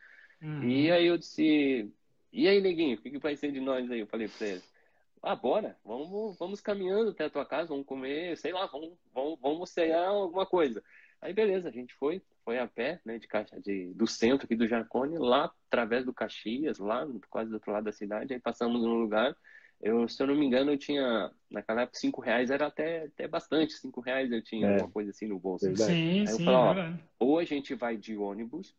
Uhum. 0.42 0.64
E 0.64 0.90
aí 0.90 1.07
eu 1.07 1.18
disse, 1.18 1.92
e 2.33 2.46
aí, 2.46 2.61
neguinho, 2.61 2.96
o 2.96 3.00
que, 3.00 3.11
que 3.11 3.18
vai 3.18 3.37
ser 3.37 3.52
de 3.52 3.61
nós 3.61 3.90
aí? 3.90 4.00
Eu 4.00 4.07
falei 4.07 4.28
para 4.28 4.46
eles, 4.46 4.74
ah, 5.22 5.35
bora, 5.35 5.76
vamos, 5.85 6.38
vamos 6.38 6.61
caminhando 6.61 7.11
até 7.11 7.24
a 7.24 7.31
tua 7.31 7.44
casa, 7.44 7.70
vamos 7.70 7.87
comer, 7.87 8.37
sei 8.37 8.52
lá, 8.52 8.66
vamos, 8.66 8.96
vamos, 9.12 9.38
vamos 9.40 9.70
cear 9.70 10.09
alguma 10.09 10.46
coisa. 10.46 10.83
Aí 11.20 11.33
beleza, 11.33 11.68
a 11.68 11.72
gente 11.72 11.94
foi, 11.94 12.22
foi 12.49 12.59
a 12.59 12.67
pé, 12.67 12.99
né, 13.05 13.19
de, 13.19 13.29
de 13.63 13.93
do 13.93 14.07
centro 14.07 14.47
aqui 14.47 14.57
do 14.57 14.67
Jacone, 14.67 15.19
lá 15.19 15.53
através 15.67 16.07
do 16.07 16.15
Caxias, 16.15 16.79
lá 16.79 17.07
quase 17.29 17.51
do 17.51 17.57
outro 17.57 17.71
lado 17.71 17.85
da 17.85 17.93
cidade, 17.93 18.33
aí 18.33 18.41
passamos 18.41 18.83
num 18.83 18.95
lugar, 18.95 19.37
eu, 19.83 20.09
se 20.09 20.23
eu 20.23 20.27
não 20.27 20.35
me 20.35 20.47
engano, 20.47 20.73
eu 20.73 20.79
tinha, 20.79 21.31
naquela 21.51 21.83
época, 21.83 21.99
cinco 21.99 22.23
reais 22.23 22.51
era 22.51 22.69
até, 22.69 23.05
até 23.05 23.29
bastante, 23.29 23.75
cinco 23.75 24.01
reais 24.01 24.33
eu 24.33 24.43
tinha 24.43 24.67
é. 24.67 24.79
uma 24.79 24.91
coisa 24.91 25.11
assim 25.11 25.27
no 25.27 25.39
bolso. 25.39 25.67
Sim, 25.77 25.83
aí 26.23 26.27
sim, 26.27 26.41
eu 26.41 26.45
falei, 26.47 26.55
ó, 26.55 26.95
ou 27.19 27.39
a 27.39 27.45
gente 27.45 27.75
vai 27.75 27.99
de 27.99 28.17
ônibus, 28.17 28.75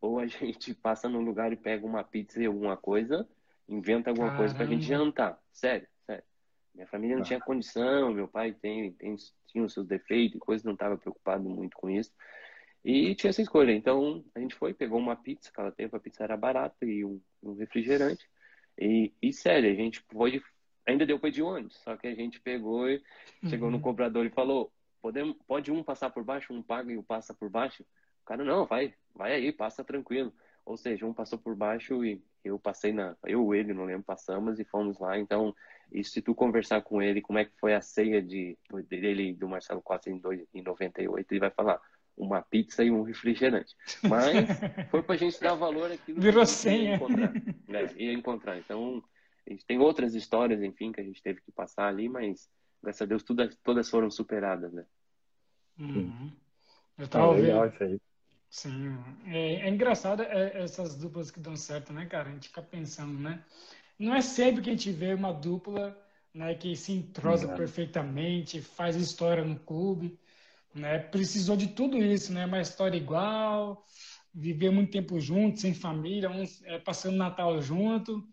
ou 0.00 0.18
a 0.18 0.26
gente 0.26 0.74
passa 0.74 1.08
num 1.08 1.20
lugar 1.20 1.52
e 1.52 1.56
pega 1.56 1.86
uma 1.86 2.02
pizza 2.02 2.42
e 2.42 2.46
alguma 2.46 2.76
coisa, 2.76 3.24
inventa 3.68 4.10
alguma 4.10 4.30
Caramba. 4.30 4.42
coisa 4.42 4.54
pra 4.56 4.66
gente 4.66 4.84
jantar. 4.84 5.38
Sério, 5.52 5.86
sério. 6.04 6.24
Minha 6.74 6.88
família 6.88 7.14
não 7.14 7.22
ah. 7.22 7.26
tinha 7.26 7.38
condição, 7.38 8.12
meu 8.12 8.26
pai 8.26 8.52
tem, 8.52 8.90
tem, 8.94 9.14
tinha 9.46 9.62
os 9.62 9.72
seus 9.72 9.86
defeitos 9.86 10.38
e 10.38 10.40
coisas, 10.40 10.64
não 10.64 10.72
estava 10.72 10.98
preocupado 10.98 11.48
muito 11.48 11.76
com 11.76 11.88
isso. 11.88 12.10
E 12.84 13.14
tinha 13.14 13.30
essa 13.30 13.42
escolha. 13.42 13.72
Então 13.72 14.24
a 14.34 14.40
gente 14.40 14.54
foi, 14.54 14.74
pegou 14.74 14.98
uma 14.98 15.16
pizza, 15.16 15.50
aquela 15.50 15.70
tempo 15.70 15.96
a 15.96 16.00
pizza 16.00 16.24
era 16.24 16.36
barata 16.36 16.84
e 16.84 17.04
um, 17.04 17.20
um 17.42 17.54
refrigerante. 17.54 18.28
E, 18.78 19.12
e, 19.20 19.32
sério, 19.32 19.70
a 19.70 19.74
gente 19.74 20.00
foi, 20.10 20.42
ainda 20.86 21.06
deu 21.06 21.18
para 21.18 21.30
de 21.30 21.42
ônibus, 21.42 21.76
só 21.84 21.96
que 21.96 22.06
a 22.06 22.14
gente 22.14 22.40
pegou 22.40 22.88
e 22.88 23.02
chegou 23.48 23.68
uhum. 23.68 23.76
no 23.76 23.80
comprador 23.80 24.24
e 24.26 24.30
falou: 24.30 24.72
Podemos, 25.00 25.36
pode 25.46 25.70
um 25.70 25.82
passar 25.82 26.10
por 26.10 26.24
baixo, 26.24 26.52
um 26.52 26.62
paga 26.62 26.92
e 26.92 26.96
o 26.96 27.02
passa 27.02 27.34
por 27.34 27.50
baixo? 27.50 27.82
O 28.22 28.24
cara, 28.24 28.44
não, 28.44 28.66
vai, 28.66 28.94
vai 29.14 29.32
aí, 29.34 29.52
passa 29.52 29.84
tranquilo. 29.84 30.32
Ou 30.64 30.76
seja, 30.76 31.04
um 31.04 31.12
passou 31.12 31.38
por 31.38 31.56
baixo 31.56 32.04
e 32.04 32.22
eu 32.44 32.58
passei 32.58 32.92
na. 32.92 33.16
Eu, 33.24 33.52
ele, 33.54 33.74
não 33.74 33.84
lembro, 33.84 34.04
passamos 34.04 34.60
e 34.60 34.64
fomos 34.64 34.98
lá. 34.98 35.18
Então, 35.18 35.54
e 35.90 36.04
se 36.04 36.22
tu 36.22 36.34
conversar 36.34 36.82
com 36.82 37.02
ele, 37.02 37.20
como 37.20 37.38
é 37.38 37.44
que 37.44 37.58
foi 37.58 37.74
a 37.74 37.80
ceia 37.80 38.22
de, 38.22 38.56
dele 38.88 39.34
do 39.34 39.48
Marcelo 39.48 39.82
Costa 39.82 40.08
em, 40.08 40.18
dois, 40.18 40.46
em 40.54 40.62
98, 40.62 41.32
ele 41.32 41.40
vai 41.40 41.50
falar 41.50 41.80
uma 42.16 42.42
pizza 42.42 42.84
e 42.84 42.90
um 42.90 43.02
refrigerante. 43.02 43.74
Mas 44.02 44.48
foi 44.90 45.02
para 45.02 45.14
a 45.14 45.18
gente 45.18 45.40
dar 45.40 45.54
valor 45.54 45.90
aqui. 45.90 46.12
Virou 46.12 46.46
senha. 46.46 46.96
Encontrar, 46.96 47.32
né? 47.68 47.90
Ia 47.96 48.12
encontrar. 48.12 48.58
Então, 48.58 49.02
a 49.46 49.50
gente 49.50 49.64
tem 49.66 49.78
outras 49.78 50.14
histórias, 50.14 50.62
enfim, 50.62 50.92
que 50.92 51.00
a 51.00 51.04
gente 51.04 51.22
teve 51.22 51.40
que 51.40 51.52
passar 51.52 51.88
ali, 51.88 52.08
mas 52.08 52.48
graças 52.82 53.02
a 53.02 53.06
Deus 53.06 53.22
todas, 53.22 53.56
todas 53.62 53.88
foram 53.88 54.10
superadas, 54.10 54.72
né? 54.72 54.84
Uhum. 55.78 56.32
Eu 56.98 57.08
tava 57.08 57.32
ah, 57.32 57.36
legal 57.36 57.66
isso 57.66 57.82
aí. 57.82 58.00
Sim, 58.50 58.98
é, 59.26 59.54
é 59.54 59.68
engraçado 59.68 60.22
é, 60.22 60.62
essas 60.62 60.94
duplas 60.94 61.30
que 61.30 61.40
dão 61.40 61.56
certo, 61.56 61.92
né, 61.92 62.04
cara? 62.06 62.28
A 62.28 62.32
gente 62.32 62.48
fica 62.48 62.62
pensando, 62.62 63.18
né? 63.18 63.42
Não 63.98 64.14
é 64.14 64.20
sempre 64.20 64.62
que 64.62 64.68
a 64.68 64.72
gente 64.72 64.92
vê 64.92 65.14
uma 65.14 65.32
dupla 65.32 65.98
né, 66.34 66.54
que 66.54 66.76
se 66.76 66.92
entrosa 66.92 67.48
uhum. 67.48 67.56
perfeitamente, 67.56 68.60
faz 68.60 68.96
história 68.96 69.44
no 69.44 69.58
clube 69.58 70.18
né? 70.74 70.98
Precisou 70.98 71.56
de 71.56 71.68
tudo 71.68 71.98
isso, 71.98 72.32
né? 72.32 72.46
Uma 72.46 72.60
história 72.60 72.96
igual, 72.96 73.84
viver 74.32 74.70
muito 74.70 74.90
tempo 74.90 75.20
junto, 75.20 75.60
sem 75.60 75.74
família, 75.74 76.30
uns, 76.30 76.62
é, 76.64 76.78
passando 76.78 77.16
Natal 77.16 77.60
junto. 77.60 78.26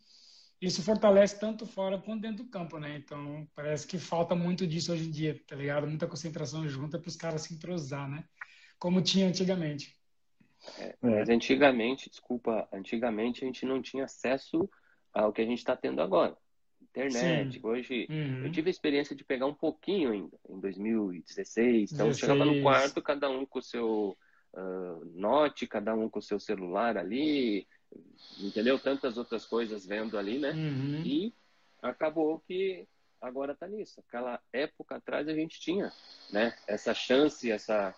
Isso 0.62 0.84
fortalece 0.84 1.40
tanto 1.40 1.66
fora 1.66 1.98
quanto 1.98 2.22
dentro 2.22 2.44
do 2.44 2.50
campo, 2.50 2.78
né? 2.78 2.98
Então, 2.98 3.48
parece 3.56 3.88
que 3.88 3.98
falta 3.98 4.36
muito 4.36 4.68
disso 4.68 4.92
hoje 4.92 5.08
em 5.08 5.12
dia, 5.12 5.42
tá 5.48 5.56
ligado? 5.56 5.88
Muita 5.88 6.08
concentração 6.08 6.68
junta 6.68 7.00
para 7.00 7.08
os 7.08 7.16
caras 7.16 7.44
se 7.44 7.54
entrosar, 7.54 8.10
né? 8.10 8.26
Como 8.78 9.02
tinha 9.02 9.28
antigamente. 9.28 9.98
É, 10.78 10.96
mas 11.02 11.30
antigamente, 11.30 12.10
desculpa, 12.10 12.68
antigamente 12.74 13.44
a 13.44 13.48
gente 13.48 13.66
não 13.66 13.82
tinha 13.82 14.04
acesso 14.04 14.70
ao 15.14 15.32
que 15.32 15.42
a 15.42 15.46
gente 15.46 15.60
está 15.60 15.76
tendo 15.76 16.02
agora 16.02 16.36
internet. 16.90 17.54
Sim. 17.54 17.60
Hoje, 17.64 18.08
uhum. 18.10 18.46
eu 18.46 18.52
tive 18.52 18.70
a 18.70 18.72
experiência 18.72 19.16
de 19.16 19.24
pegar 19.24 19.46
um 19.46 19.54
pouquinho 19.54 20.12
ainda, 20.12 20.38
em 20.50 20.60
2016. 20.60 21.92
Então, 21.92 22.08
16. 22.08 22.20
chegava 22.20 22.46
no 22.46 22.62
quarto, 22.62 23.02
cada 23.02 23.30
um 23.30 23.46
com 23.46 23.60
o 23.60 23.64
seu 23.64 24.18
uh, 24.54 25.06
note, 25.14 25.68
cada 25.68 25.94
um 25.96 26.10
com 26.10 26.20
o 26.20 26.24
seu 26.24 26.40
celular 26.40 26.98
ali, 26.98 27.68
entendeu? 28.40 28.80
Tantas 28.80 29.18
outras 29.18 29.46
coisas 29.46 29.86
vendo 29.86 30.18
ali, 30.18 30.40
né? 30.40 30.52
Uhum. 30.52 31.02
E 31.06 31.34
acabou 31.82 32.40
que 32.40 32.88
agora 33.22 33.56
tá 33.56 33.68
nisso. 33.68 34.00
Aquela 34.08 34.40
época 34.52 34.96
atrás 34.96 35.28
a 35.28 35.34
gente 35.34 35.60
tinha, 35.60 35.92
né? 36.32 36.56
Essa 36.68 36.94
chance, 36.94 37.52
essa 37.52 37.96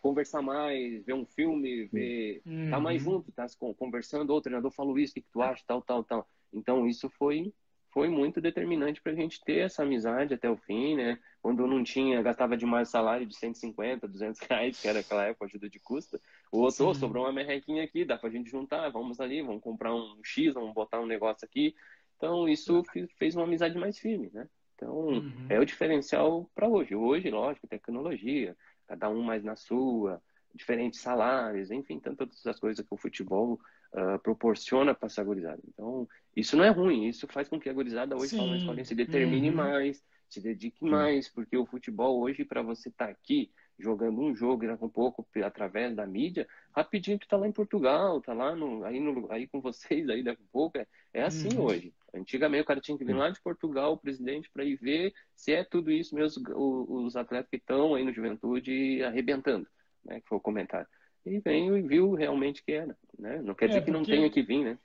conversar 0.00 0.40
mais, 0.40 1.04
ver 1.04 1.12
um 1.12 1.26
filme, 1.26 1.84
ver, 1.84 2.40
uhum. 2.46 2.70
tá 2.70 2.80
mais 2.80 3.04
uhum. 3.04 3.12
junto, 3.12 3.32
tá 3.32 3.46
conversando, 3.76 4.32
o 4.32 4.40
treinador 4.40 4.70
falou 4.70 4.98
isso, 4.98 5.12
o 5.12 5.14
que, 5.14 5.20
que 5.20 5.30
tu 5.30 5.42
acha, 5.42 5.62
tal, 5.66 5.82
tal, 5.82 6.02
tal. 6.02 6.28
Então 6.52 6.88
isso 6.88 7.08
foi 7.10 7.52
foi 7.92 8.08
muito 8.08 8.40
determinante 8.40 9.00
para 9.00 9.12
a 9.12 9.14
gente 9.14 9.42
ter 9.44 9.58
essa 9.58 9.82
amizade 9.82 10.34
até 10.34 10.48
o 10.48 10.56
fim, 10.56 10.96
né? 10.96 11.18
Quando 11.42 11.62
eu 11.62 11.66
não 11.66 11.82
tinha, 11.82 12.22
gastava 12.22 12.56
demais 12.56 12.88
salário 12.88 13.26
de 13.26 13.34
150, 13.36 14.06
200 14.06 14.40
reais, 14.48 14.80
que 14.80 14.88
era 14.88 15.00
aquela 15.00 15.26
época, 15.26 15.46
ajuda 15.46 15.68
de 15.68 15.80
custo. 15.80 16.20
O 16.52 16.58
outro, 16.58 16.86
oh, 16.86 16.94
sobrou 16.94 17.24
uma 17.24 17.32
merrequinha 17.32 17.82
aqui, 17.82 18.04
dá 18.04 18.16
para 18.16 18.28
a 18.28 18.32
gente 18.32 18.50
juntar, 18.50 18.88
vamos 18.90 19.20
ali, 19.20 19.42
vamos 19.42 19.62
comprar 19.62 19.94
um 19.94 20.20
X, 20.22 20.54
vamos 20.54 20.72
botar 20.72 21.00
um 21.00 21.06
negócio 21.06 21.44
aqui. 21.44 21.74
Então, 22.16 22.48
isso 22.48 22.82
fez 23.16 23.34
uma 23.34 23.44
amizade 23.44 23.76
mais 23.78 23.98
firme, 23.98 24.30
né? 24.32 24.46
Então, 24.76 24.94
uhum. 24.94 25.46
é 25.48 25.58
o 25.58 25.64
diferencial 25.64 26.50
para 26.54 26.68
hoje. 26.68 26.94
Hoje, 26.94 27.30
lógico, 27.30 27.66
tecnologia, 27.66 28.56
cada 28.86 29.10
um 29.10 29.22
mais 29.22 29.42
na 29.42 29.56
sua, 29.56 30.22
diferentes 30.54 31.00
salários, 31.00 31.70
enfim, 31.70 31.98
tantas 31.98 32.36
outras 32.36 32.58
coisas 32.58 32.86
que 32.86 32.94
o 32.94 32.96
futebol 32.96 33.60
uh, 33.94 34.18
proporciona 34.20 34.94
para 34.94 35.06
essa 35.06 35.22
gurizada. 35.22 35.60
Então, 35.68 36.08
isso 36.36 36.56
não 36.56 36.64
é 36.64 36.70
ruim, 36.70 37.06
isso 37.06 37.26
faz 37.26 37.48
com 37.48 37.58
que 37.58 37.68
a 37.68 37.72
gurizada 37.72 38.16
hoje 38.16 38.36
Sim. 38.36 38.84
se 38.84 38.94
determine 38.94 39.50
uhum. 39.50 39.56
mais, 39.56 40.02
se 40.28 40.40
dedique 40.40 40.84
mais, 40.84 41.28
porque 41.28 41.56
o 41.56 41.66
futebol 41.66 42.20
hoje, 42.20 42.44
para 42.44 42.62
você 42.62 42.88
estar 42.88 43.06
tá 43.06 43.10
aqui 43.10 43.50
jogando 43.80 44.20
um 44.20 44.34
jogo 44.34 44.64
um 44.80 44.88
pouco 44.88 45.26
através 45.42 45.96
da 45.96 46.06
mídia, 46.06 46.46
rapidinho 46.72 47.18
tu 47.18 47.26
tá 47.26 47.36
lá 47.36 47.48
em 47.48 47.52
Portugal, 47.52 48.20
tá 48.20 48.32
lá 48.32 48.54
no, 48.54 48.84
aí, 48.84 49.00
no, 49.00 49.30
aí 49.32 49.48
com 49.48 49.60
vocês 49.60 50.08
aí 50.08 50.22
daqui 50.22 50.42
a 50.42 50.52
pouco. 50.52 50.78
É, 50.78 50.86
é 51.12 51.22
assim 51.22 51.56
uhum. 51.56 51.64
hoje. 51.64 51.92
Antigamente 52.14 52.62
o 52.62 52.66
cara 52.66 52.80
tinha 52.80 52.96
que 52.96 53.04
vir 53.04 53.14
lá 53.14 53.30
de 53.30 53.40
Portugal, 53.40 53.92
o 53.92 53.98
presidente, 53.98 54.50
para 54.52 54.64
ir 54.64 54.76
ver 54.76 55.12
se 55.34 55.52
é 55.52 55.64
tudo 55.64 55.90
isso 55.90 56.14
mesmo, 56.14 56.42
os 56.56 57.16
atletas 57.16 57.48
que 57.48 57.56
estão 57.56 57.94
aí 57.94 58.04
no 58.04 58.12
Juventude 58.12 59.02
arrebentando, 59.02 59.66
né? 60.04 60.20
Que 60.20 60.28
foi 60.28 60.38
o 60.38 60.40
comentário. 60.40 60.88
E 61.24 61.38
veio 61.38 61.76
e 61.76 61.82
viu 61.82 62.14
realmente 62.14 62.62
que 62.64 62.72
era, 62.72 62.96
né? 63.18 63.40
Não 63.42 63.54
quer 63.54 63.66
dizer 63.66 63.78
é 63.78 63.80
porque... 63.82 63.92
que 63.92 63.98
não 63.98 64.04
tenha 64.04 64.30
que 64.30 64.42
vir, 64.42 64.64
né? 64.64 64.78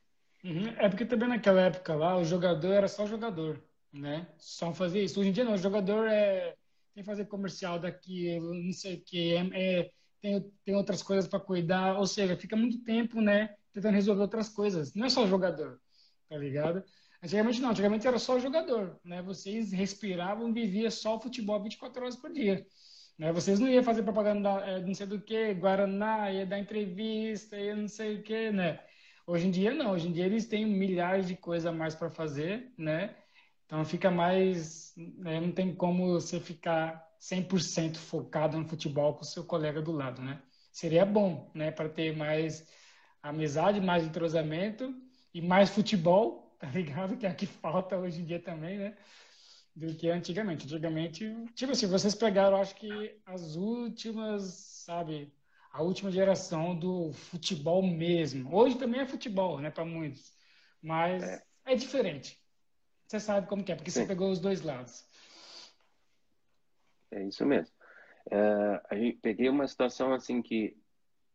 Uhum. 0.45 0.67
É 0.77 0.88
porque 0.88 1.05
também 1.05 1.27
naquela 1.27 1.62
época 1.62 1.95
lá, 1.95 2.15
o 2.17 2.23
jogador 2.23 2.71
era 2.71 2.88
só 2.88 3.08
jogador, 3.08 3.63
né? 3.91 4.27
Só 4.38 4.71
fazer 4.71 5.03
isso. 5.03 5.19
Hoje 5.19 5.29
em 5.29 5.31
dia 5.31 5.43
não, 5.43 5.53
o 5.53 5.58
jogador 5.58 6.08
é 6.08 6.55
tem 6.93 7.03
que 7.03 7.10
fazer 7.10 7.25
comercial 7.25 7.77
daquilo, 7.77 8.53
não 8.53 8.71
sei 8.71 8.95
o 8.95 9.01
que, 9.01 9.36
é, 9.36 9.79
é, 9.79 9.91
tem, 10.21 10.51
tem 10.63 10.75
outras 10.75 11.03
coisas 11.03 11.27
para 11.27 11.41
cuidar, 11.41 11.97
ou 11.97 12.08
seja, 12.08 12.38
fica 12.38 12.55
muito 12.55 12.81
tempo, 12.84 13.19
né, 13.19 13.53
tentando 13.73 13.93
resolver 13.93 14.21
outras 14.21 14.47
coisas. 14.47 14.93
Não 14.95 15.08
é 15.08 15.10
só 15.10 15.27
jogador, 15.27 15.81
tá 16.29 16.38
ligado? 16.38 16.81
Antigamente 17.21 17.60
não, 17.60 17.71
antigamente 17.71 18.08
era 18.08 18.17
só 18.17 18.39
jogador, 18.39 18.97
né? 19.03 19.21
Vocês 19.23 19.73
respiravam, 19.73 20.53
vivia 20.53 20.89
só 20.89 21.19
futebol 21.19 21.62
24 21.62 22.01
horas 22.01 22.15
por 22.15 22.31
dia. 22.31 22.65
Né? 23.17 23.31
Vocês 23.34 23.60
não 23.60 23.67
iam 23.67 23.84
fazer 23.84 24.03
propaganda, 24.03 24.49
é, 24.62 24.79
não 24.79 24.93
sei 24.93 25.08
do 25.08 25.19
que, 25.19 25.53
Guaraná, 25.55 26.31
ia 26.31 26.45
dar 26.45 26.60
entrevista, 26.60 27.58
ia 27.58 27.75
não 27.75 27.88
sei 27.88 28.19
o 28.19 28.23
que, 28.23 28.51
né? 28.51 28.79
Hoje 29.27 29.47
em 29.47 29.51
dia 29.51 29.73
não, 29.73 29.91
hoje 29.91 30.07
em 30.07 30.11
dia 30.11 30.25
eles 30.25 30.45
têm 30.45 30.65
milhares 30.65 31.27
de 31.27 31.35
coisas 31.35 31.65
a 31.65 31.71
mais 31.71 31.95
para 31.95 32.11
fazer, 32.11 32.71
né? 32.77 33.15
Então 33.65 33.83
fica 33.83 34.11
mais. 34.11 34.93
Né, 34.95 35.39
não 35.39 35.51
tem 35.51 35.73
como 35.75 36.13
você 36.13 36.39
ficar 36.39 37.03
100% 37.19 37.97
focado 37.97 38.57
no 38.57 38.67
futebol 38.67 39.15
com 39.15 39.21
o 39.21 39.25
seu 39.25 39.43
colega 39.43 39.81
do 39.81 39.91
lado, 39.91 40.21
né? 40.21 40.41
Seria 40.71 41.05
bom, 41.05 41.49
né? 41.55 41.71
Para 41.71 41.89
ter 41.89 42.15
mais 42.15 42.67
amizade, 43.21 43.81
mais 43.81 44.03
entrosamento 44.05 44.93
e 45.33 45.41
mais 45.41 45.69
futebol, 45.71 46.55
tá 46.59 46.67
ligado? 46.69 47.17
Que 47.17 47.25
é 47.25 47.31
o 47.31 47.35
que 47.35 47.47
falta 47.47 47.97
hoje 47.97 48.21
em 48.21 48.25
dia 48.25 48.39
também, 48.39 48.77
né? 48.77 48.97
Do 49.75 49.93
que 49.95 50.09
antigamente. 50.09 50.65
Antigamente, 50.65 51.25
tipo 51.55 51.71
assim, 51.71 51.88
vocês 51.88 52.13
pegaram, 52.15 52.57
acho 52.57 52.75
que 52.75 53.19
as 53.25 53.55
últimas, 53.55 54.43
sabe? 54.85 55.33
A 55.75 55.81
última 55.81 56.09
geração 56.09 56.73
do 56.73 57.11
futebol 57.11 57.83
mesmo. 57.83 58.55
Hoje 58.55 58.77
também 58.77 59.01
é 59.01 59.05
futebol, 59.05 59.59
né? 59.59 59.69
Para 59.69 59.83
muitos. 59.83 60.33
Mas 60.81 61.23
é. 61.23 61.43
é 61.65 61.75
diferente 61.75 62.39
você 63.07 63.19
sabe 63.19 63.47
como 63.47 63.63
é, 63.67 63.75
porque 63.75 63.91
Sim. 63.91 64.01
você 64.01 64.07
pegou 64.07 64.31
os 64.31 64.39
dois 64.39 64.61
lados. 64.61 65.05
É 67.11 67.23
isso 67.23 67.45
mesmo. 67.45 67.73
É, 68.31 68.81
a 68.89 68.95
gente 68.95 69.17
peguei 69.19 69.47
uma 69.47 69.67
situação 69.67 70.13
assim 70.13 70.41
que 70.41 70.75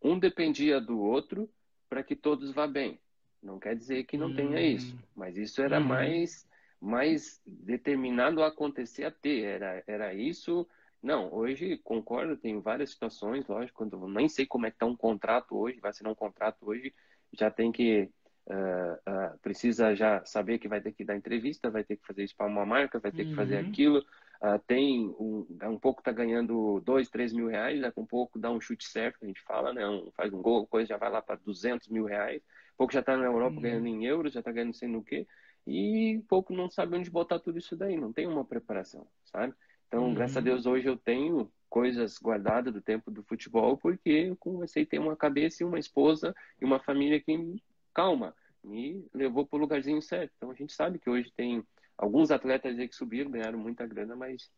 um 0.03 0.19
dependia 0.19 0.81
do 0.81 0.99
outro 0.99 1.49
para 1.89 2.03
que 2.03 2.17
todos 2.17 2.53
vá 2.53 2.67
bem. 2.67 3.01
Não 3.43 3.59
quer 3.59 3.77
dizer 3.77 4.05
que 4.05 4.19
não 4.19 4.29
hum. 4.29 4.35
tenha 4.35 4.61
isso, 4.61 4.99
mas 5.15 5.37
isso 5.37 5.63
era 5.63 5.79
hum. 5.79 5.85
mais 5.85 6.49
mais 6.81 7.43
determinado 7.45 8.43
a 8.43 8.49
acontecer 8.49 9.05
a 9.05 9.11
ter. 9.11 9.45
Era, 9.45 9.85
era 9.87 10.15
isso. 10.15 10.67
Não, 11.03 11.33
hoje 11.33 11.79
concordo, 11.79 12.37
tem 12.37 12.61
várias 12.61 12.91
situações, 12.91 13.47
lógico, 13.47 13.79
quando 13.79 14.07
nem 14.09 14.29
sei 14.29 14.45
como 14.47 14.67
é 14.67 14.71
que 14.71 14.77
está 14.77 14.87
um 14.87 14.97
contrato 14.97 15.57
hoje, 15.57 15.81
vai 15.81 15.93
ser 15.93 16.07
um 16.07 16.15
contrato 16.15 16.59
hoje, 16.63 16.95
já 17.33 17.51
tem 17.51 17.73
que 17.73 18.11
Uh, 18.51 18.95
uh, 19.09 19.39
precisa 19.39 19.95
já 19.95 20.25
saber 20.25 20.59
que 20.59 20.67
vai 20.67 20.81
ter 20.81 20.91
que 20.91 21.05
dar 21.05 21.15
entrevista, 21.15 21.71
vai 21.71 21.85
ter 21.85 21.97
que 21.97 22.05
fazer 22.05 22.25
isso 22.25 22.35
para 22.35 22.47
uma 22.47 22.67
marca, 22.67 22.99
vai 22.99 23.13
ter 23.13 23.23
uhum. 23.23 23.31
que 23.31 23.37
fazer 23.37 23.63
uhum. 23.63 23.69
aquilo. 23.69 23.99
Uh, 24.43 24.59
tem 24.67 25.07
um, 25.21 25.47
um 25.65 25.79
pouco 25.79 26.03
tá 26.03 26.11
ganhando 26.11 26.81
dois, 26.81 27.09
três 27.09 27.33
mil 27.33 27.47
reais, 27.47 27.81
daqui 27.81 28.01
um 28.01 28.07
pouco 28.07 28.41
dá 28.41 28.51
um 28.51 28.61
chute 28.61 28.89
certo, 28.89 29.19
a 29.23 29.27
gente 29.27 29.41
fala, 29.43 29.73
né? 29.73 29.87
Um, 29.87 30.11
faz 30.17 30.33
um 30.33 30.43
gol, 30.43 30.67
coisa 30.67 30.89
já 30.89 30.97
vai 30.97 31.11
lá 31.11 31.23
para 31.23 31.37
200 31.37 31.89
mil 31.89 32.07
reais. 32.07 32.43
Pouco 32.77 32.93
já 32.93 33.01
está 33.01 33.17
na 33.17 33.27
Europa 33.27 33.57
uhum. 33.57 33.63
ganhando 33.63 33.87
em 33.87 34.05
euros, 34.05 34.33
já 34.33 34.41
está 34.41 34.51
ganhando 34.51 34.75
sei 34.75 34.89
no 34.89 35.05
quê. 35.05 35.29
E 35.65 36.21
pouco 36.27 36.53
não 36.53 36.69
sabe 36.69 36.97
onde 36.97 37.09
botar 37.09 37.39
tudo 37.39 37.59
isso 37.59 37.77
daí, 37.77 37.97
não 37.97 38.13
tem 38.13 38.27
uma 38.27 38.45
preparação, 38.45 39.07
sabe? 39.27 39.55
Então, 39.91 40.05
uhum. 40.05 40.15
graças 40.15 40.37
a 40.37 40.41
Deus, 40.41 40.67
hoje 40.67 40.87
eu 40.87 40.97
tenho 40.97 41.51
coisas 41.69 42.17
guardadas 42.17 42.73
do 42.73 42.81
tempo 42.81 43.11
do 43.11 43.25
futebol, 43.25 43.77
porque 43.77 44.09
eu 44.09 44.37
comecei 44.37 44.85
a 44.85 44.87
ter 44.87 45.01
uma 45.01 45.17
cabeça 45.17 45.65
e 45.65 45.67
uma 45.67 45.81
esposa 45.81 46.33
e 46.61 46.65
uma 46.65 46.79
família 46.79 47.21
que 47.21 47.61
calma, 47.93 48.33
me 48.63 49.05
levou 49.13 49.45
para 49.45 49.57
o 49.57 49.61
lugarzinho 49.61 50.01
certo. 50.01 50.33
Então 50.37 50.53
a 50.53 50.55
gente 50.55 50.73
sabe 50.73 51.01
que 51.01 51.11
hoje 51.11 51.33
tem 51.37 51.65
alguns 51.99 52.31
atletas 52.31 52.79
aí 52.79 52.87
que 52.87 52.95
subiram, 52.95 53.33
ganharam 53.33 53.59
muita 53.59 53.85
grana, 53.85 54.15
mas 54.15 54.49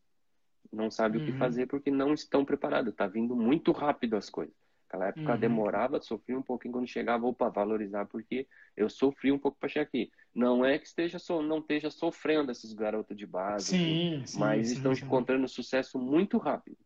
não 0.70 0.90
sabe 0.90 1.16
uhum. 1.16 1.22
o 1.22 1.26
que 1.26 1.32
uhum. 1.32 1.38
fazer 1.38 1.66
porque 1.66 1.90
não 1.90 2.12
estão 2.12 2.44
preparados. 2.44 2.92
Está 2.92 3.06
vindo 3.06 3.34
muito 3.34 3.72
rápido 3.72 4.16
as 4.16 4.28
coisas. 4.28 4.54
Naquela 4.92 5.08
época 5.08 5.32
uhum. 5.32 5.38
demorava, 5.38 6.02
sofria 6.02 6.38
um 6.38 6.42
pouquinho 6.42 6.72
quando 6.74 6.86
chegava, 6.86 7.26
opa, 7.26 7.48
valorizar, 7.48 8.04
porque 8.06 8.46
eu 8.76 8.90
sofri 8.90 9.32
um 9.32 9.38
pouco 9.38 9.56
para 9.58 9.68
chegar 9.68 9.84
aqui. 9.84 10.10
Não 10.34 10.64
é 10.64 10.78
que 10.78 10.86
esteja 10.86 11.18
so, 11.18 11.40
não 11.40 11.58
esteja 11.58 11.90
sofrendo 11.90 12.52
esses 12.52 12.74
garotos 12.74 13.16
de 13.16 13.26
base, 13.26 13.70
sim, 13.70 14.22
sim, 14.26 14.38
mas 14.38 14.68
sim, 14.68 14.74
estão 14.74 14.92
encontrando 14.92 15.48
sucesso 15.48 15.98
muito 15.98 16.36
rápido. 16.36 16.76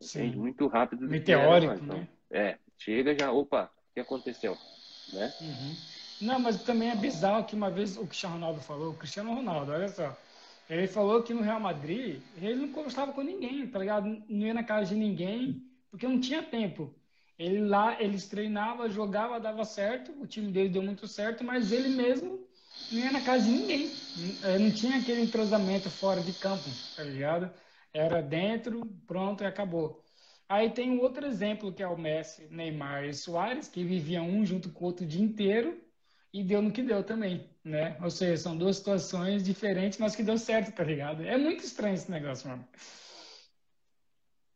Sim. 0.00 0.36
Muito 0.36 0.68
rápido. 0.68 1.08
Meteórico, 1.08 1.72
era, 1.72 1.82
então, 1.82 1.98
né? 1.98 2.08
É, 2.30 2.58
chega 2.78 3.18
já, 3.18 3.32
opa, 3.32 3.64
o 3.90 3.94
que 3.94 4.00
aconteceu? 4.00 4.56
Né? 5.12 5.32
Uhum. 5.40 5.76
Não, 6.20 6.38
mas 6.38 6.62
também 6.62 6.90
é 6.90 6.96
bizarro 6.96 7.44
que 7.44 7.56
uma 7.56 7.70
vez 7.70 7.96
o 7.96 8.06
Cristiano 8.06 8.36
Ronaldo 8.36 8.60
falou, 8.60 8.92
o 8.92 8.96
Cristiano 8.96 9.34
Ronaldo, 9.34 9.72
olha 9.72 9.88
só. 9.88 10.16
Ele 10.70 10.86
falou 10.86 11.22
que 11.22 11.34
no 11.34 11.42
Real 11.42 11.58
Madrid 11.58 12.20
ele 12.36 12.54
não 12.54 12.68
conversava 12.68 13.12
com 13.12 13.22
ninguém, 13.22 13.66
tá 13.66 13.78
ligado? 13.78 14.22
Não 14.28 14.46
ia 14.46 14.54
na 14.54 14.62
casa 14.62 14.94
de 14.94 15.00
ninguém, 15.00 15.62
porque 15.90 16.06
não 16.06 16.20
tinha 16.20 16.42
tempo. 16.42 16.94
Ele 17.38 17.60
lá, 17.60 18.02
eles 18.02 18.26
treinava, 18.26 18.90
jogava, 18.90 19.38
dava 19.38 19.64
certo, 19.64 20.12
o 20.20 20.26
time 20.26 20.50
dele 20.50 20.70
deu 20.70 20.82
muito 20.82 21.06
certo, 21.06 21.44
mas 21.44 21.70
ele 21.70 21.90
mesmo 21.90 22.44
não 22.90 22.98
ia 22.98 23.12
na 23.12 23.20
casa 23.20 23.44
de 23.44 23.50
ninguém. 23.52 23.90
Não 24.60 24.70
tinha 24.72 24.98
aquele 24.98 25.22
entrosamento 25.22 25.88
fora 25.88 26.20
de 26.20 26.32
campo, 26.32 26.64
tá 26.96 27.04
ligado? 27.04 27.50
Era 27.92 28.20
dentro, 28.20 28.84
pronto 29.06 29.44
e 29.44 29.46
acabou. 29.46 30.02
Aí 30.48 30.70
tem 30.70 30.90
um 30.90 31.00
outro 31.00 31.26
exemplo 31.26 31.72
que 31.72 31.82
é 31.82 31.86
o 31.86 31.96
Messi, 31.96 32.48
Neymar 32.50 33.04
e 33.04 33.14
Soares, 33.14 33.68
que 33.68 33.84
viviam 33.84 34.26
um 34.26 34.44
junto 34.44 34.70
com 34.70 34.84
o 34.84 34.86
outro 34.88 35.04
o 35.04 35.08
dia 35.08 35.22
inteiro 35.22 35.78
e 36.32 36.42
deu 36.42 36.60
no 36.62 36.72
que 36.72 36.82
deu 36.82 37.04
também, 37.04 37.48
né? 37.62 37.96
Ou 38.02 38.10
seja, 38.10 38.36
são 38.36 38.56
duas 38.56 38.76
situações 38.76 39.44
diferentes, 39.44 39.98
mas 39.98 40.16
que 40.16 40.22
deu 40.22 40.38
certo, 40.38 40.74
tá 40.74 40.82
ligado? 40.82 41.22
É 41.22 41.36
muito 41.36 41.64
estranho 41.64 41.94
esse 41.94 42.10
negócio, 42.10 42.48
mano. 42.48 42.66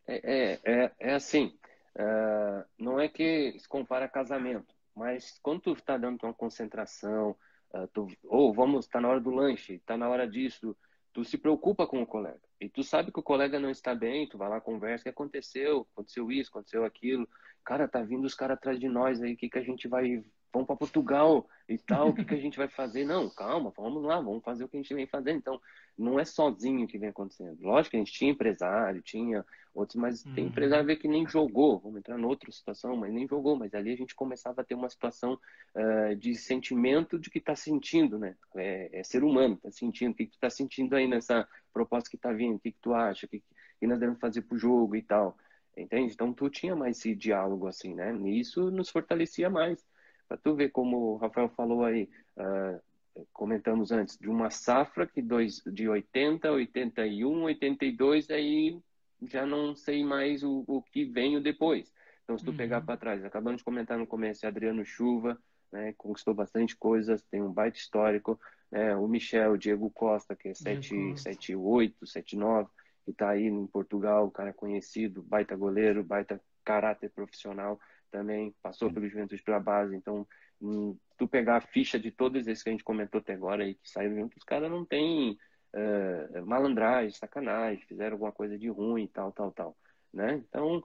É, 0.06 0.14
é, 0.14 0.60
é, 0.64 0.92
é 0.98 1.14
assim, 1.14 1.52
uh, 1.96 2.64
não 2.78 3.00
é 3.00 3.08
que 3.08 3.58
se 3.58 3.68
compara 3.68 4.08
casamento, 4.08 4.74
mas 4.94 5.38
quando 5.42 5.60
tu 5.60 5.74
tá 5.76 5.96
dando 5.96 6.22
uma 6.22 6.34
concentração, 6.34 7.36
uh, 7.74 7.88
tu, 7.92 8.06
ou 8.24 8.52
vamos, 8.52 8.86
tá 8.86 9.00
na 9.00 9.08
hora 9.08 9.20
do 9.20 9.30
lanche, 9.30 9.80
tá 9.80 9.96
na 9.96 10.08
hora 10.08 10.28
disso, 10.28 10.76
tu 11.12 11.24
se 11.24 11.38
preocupa 11.38 11.86
com 11.86 12.02
o 12.02 12.06
colega. 12.06 12.40
E 12.60 12.68
tu 12.68 12.82
sabe 12.82 13.12
que 13.12 13.20
o 13.20 13.22
colega 13.22 13.58
não 13.58 13.70
está 13.70 13.94
bem, 13.94 14.28
tu 14.28 14.38
vai 14.38 14.48
lá, 14.48 14.60
conversa, 14.60 15.02
o 15.02 15.04
que 15.04 15.08
aconteceu? 15.10 15.86
Aconteceu 15.92 16.30
isso, 16.30 16.50
aconteceu 16.50 16.84
aquilo. 16.84 17.28
Cara, 17.64 17.88
tá 17.88 18.02
vindo 18.02 18.24
os 18.24 18.34
caras 18.34 18.56
atrás 18.56 18.78
de 18.78 18.88
nós 18.88 19.22
aí, 19.22 19.34
o 19.34 19.36
que, 19.36 19.48
que 19.48 19.58
a 19.58 19.62
gente 19.62 19.88
vai 19.88 20.24
vamos 20.52 20.66
para 20.66 20.76
Portugal 20.76 21.48
e 21.68 21.78
tal, 21.78 22.10
o 22.10 22.14
que, 22.14 22.24
que 22.24 22.34
a 22.34 22.38
gente 22.40 22.58
vai 22.58 22.68
fazer? 22.68 23.04
Não, 23.04 23.28
calma, 23.30 23.72
vamos 23.76 24.02
lá, 24.02 24.20
vamos 24.20 24.42
fazer 24.44 24.64
o 24.64 24.68
que 24.68 24.76
a 24.76 24.80
gente 24.80 24.94
vem 24.94 25.06
fazendo. 25.06 25.38
Então, 25.38 25.60
não 25.96 26.18
é 26.18 26.24
sozinho 26.24 26.86
que 26.86 26.98
vem 26.98 27.08
acontecendo. 27.08 27.58
Lógico 27.60 27.90
que 27.90 27.96
a 27.96 28.00
gente 28.00 28.12
tinha 28.12 28.30
empresário, 28.30 29.02
tinha 29.02 29.44
outros, 29.74 29.96
mas 29.96 30.24
uhum. 30.24 30.34
tem 30.34 30.46
empresário 30.46 30.98
que 30.98 31.08
nem 31.08 31.26
jogou, 31.26 31.78
vamos 31.78 31.98
entrar 31.98 32.18
em 32.18 32.24
outra 32.24 32.50
situação, 32.52 32.96
mas 32.96 33.12
nem 33.12 33.26
jogou, 33.26 33.56
mas 33.56 33.74
ali 33.74 33.92
a 33.92 33.96
gente 33.96 34.14
começava 34.14 34.60
a 34.60 34.64
ter 34.64 34.74
uma 34.74 34.88
situação 34.88 35.38
uh, 35.74 36.14
de 36.16 36.34
sentimento 36.34 37.18
de 37.18 37.30
que 37.30 37.38
está 37.38 37.54
sentindo, 37.54 38.18
né? 38.18 38.36
É, 38.56 39.00
é, 39.00 39.04
ser 39.04 39.24
humano, 39.24 39.54
está 39.54 39.70
sentindo, 39.70 40.12
o 40.12 40.14
que, 40.14 40.26
que 40.26 40.32
tu 40.32 40.34
está 40.34 40.50
sentindo 40.50 40.94
aí 40.94 41.06
nessa 41.06 41.48
proposta 41.72 42.10
que 42.10 42.16
está 42.16 42.32
vindo, 42.32 42.56
o 42.56 42.60
que, 42.60 42.72
que 42.72 42.80
tu 42.80 42.92
acha, 42.92 43.26
o 43.26 43.28
que, 43.28 43.42
que 43.80 43.86
nós 43.86 43.98
devemos 43.98 44.20
fazer 44.20 44.42
para 44.42 44.54
o 44.54 44.58
jogo 44.58 44.94
e 44.94 45.02
tal. 45.02 45.36
Entende? 45.76 46.12
Então 46.12 46.34
tu 46.34 46.50
tinha 46.50 46.76
mais 46.76 46.98
esse 46.98 47.14
diálogo 47.14 47.66
assim, 47.66 47.94
né? 47.94 48.14
E 48.24 48.40
isso 48.40 48.70
nos 48.70 48.90
fortalecia 48.90 49.48
mais. 49.48 49.84
Para 50.32 50.38
tu 50.38 50.54
ver 50.54 50.70
como 50.70 50.96
o 50.96 51.16
Rafael 51.18 51.50
falou 51.50 51.84
aí, 51.84 52.08
uh, 52.38 52.80
comentamos 53.34 53.92
antes, 53.92 54.16
de 54.16 54.30
uma 54.30 54.48
safra 54.48 55.06
que 55.06 55.20
dois, 55.20 55.62
de 55.66 55.86
80, 55.86 56.50
81, 56.50 57.42
82, 57.42 58.30
aí 58.30 58.80
já 59.20 59.44
não 59.44 59.76
sei 59.76 60.02
mais 60.02 60.42
o, 60.42 60.64
o 60.66 60.80
que 60.80 61.04
vem 61.04 61.38
depois. 61.42 61.92
Então, 62.24 62.38
se 62.38 62.46
tu 62.46 62.50
uhum. 62.50 62.56
pegar 62.56 62.80
para 62.80 62.96
trás, 62.96 63.22
acabamos 63.22 63.58
de 63.58 63.64
comentar 63.64 63.98
no 63.98 64.06
começo, 64.06 64.46
Adriano 64.46 64.86
Chuva, 64.86 65.38
né, 65.70 65.92
conquistou 65.98 66.32
bastante 66.32 66.74
coisas, 66.78 67.22
tem 67.24 67.42
um 67.42 67.52
baita 67.52 67.76
histórico, 67.76 68.40
né, 68.70 68.96
o 68.96 69.06
Michel, 69.06 69.52
o 69.52 69.58
Diego 69.58 69.90
Costa, 69.90 70.34
que 70.34 70.48
é 70.48 70.52
7'8", 70.52 72.06
7'9", 72.06 72.70
que 73.04 73.10
está 73.10 73.28
aí 73.28 73.48
em 73.48 73.66
Portugal, 73.66 74.30
cara 74.30 74.54
conhecido, 74.54 75.22
baita 75.22 75.54
goleiro, 75.54 76.02
baita 76.02 76.40
caráter 76.64 77.10
profissional 77.10 77.78
também 78.12 78.54
passou 78.62 78.92
pelo 78.92 79.08
Juventude 79.08 79.42
pela 79.42 79.58
base, 79.58 79.96
então 79.96 80.26
tu 81.18 81.26
pegar 81.26 81.56
a 81.56 81.60
ficha 81.60 81.98
de 81.98 82.12
todos 82.12 82.46
esses 82.46 82.62
que 82.62 82.68
a 82.68 82.72
gente 82.72 82.84
comentou 82.84 83.20
até 83.20 83.32
agora 83.32 83.66
e 83.66 83.74
que 83.74 83.90
saíram 83.90 84.14
juntos, 84.14 84.36
os 84.36 84.44
caras 84.44 84.70
não 84.70 84.84
tem 84.84 85.36
uh, 85.74 86.46
malandragem, 86.46 87.10
sacanagem, 87.10 87.84
fizeram 87.86 88.12
alguma 88.12 88.30
coisa 88.30 88.56
de 88.56 88.68
ruim, 88.68 89.08
tal, 89.08 89.32
tal, 89.32 89.50
tal, 89.50 89.76
né? 90.12 90.42
Então, 90.48 90.84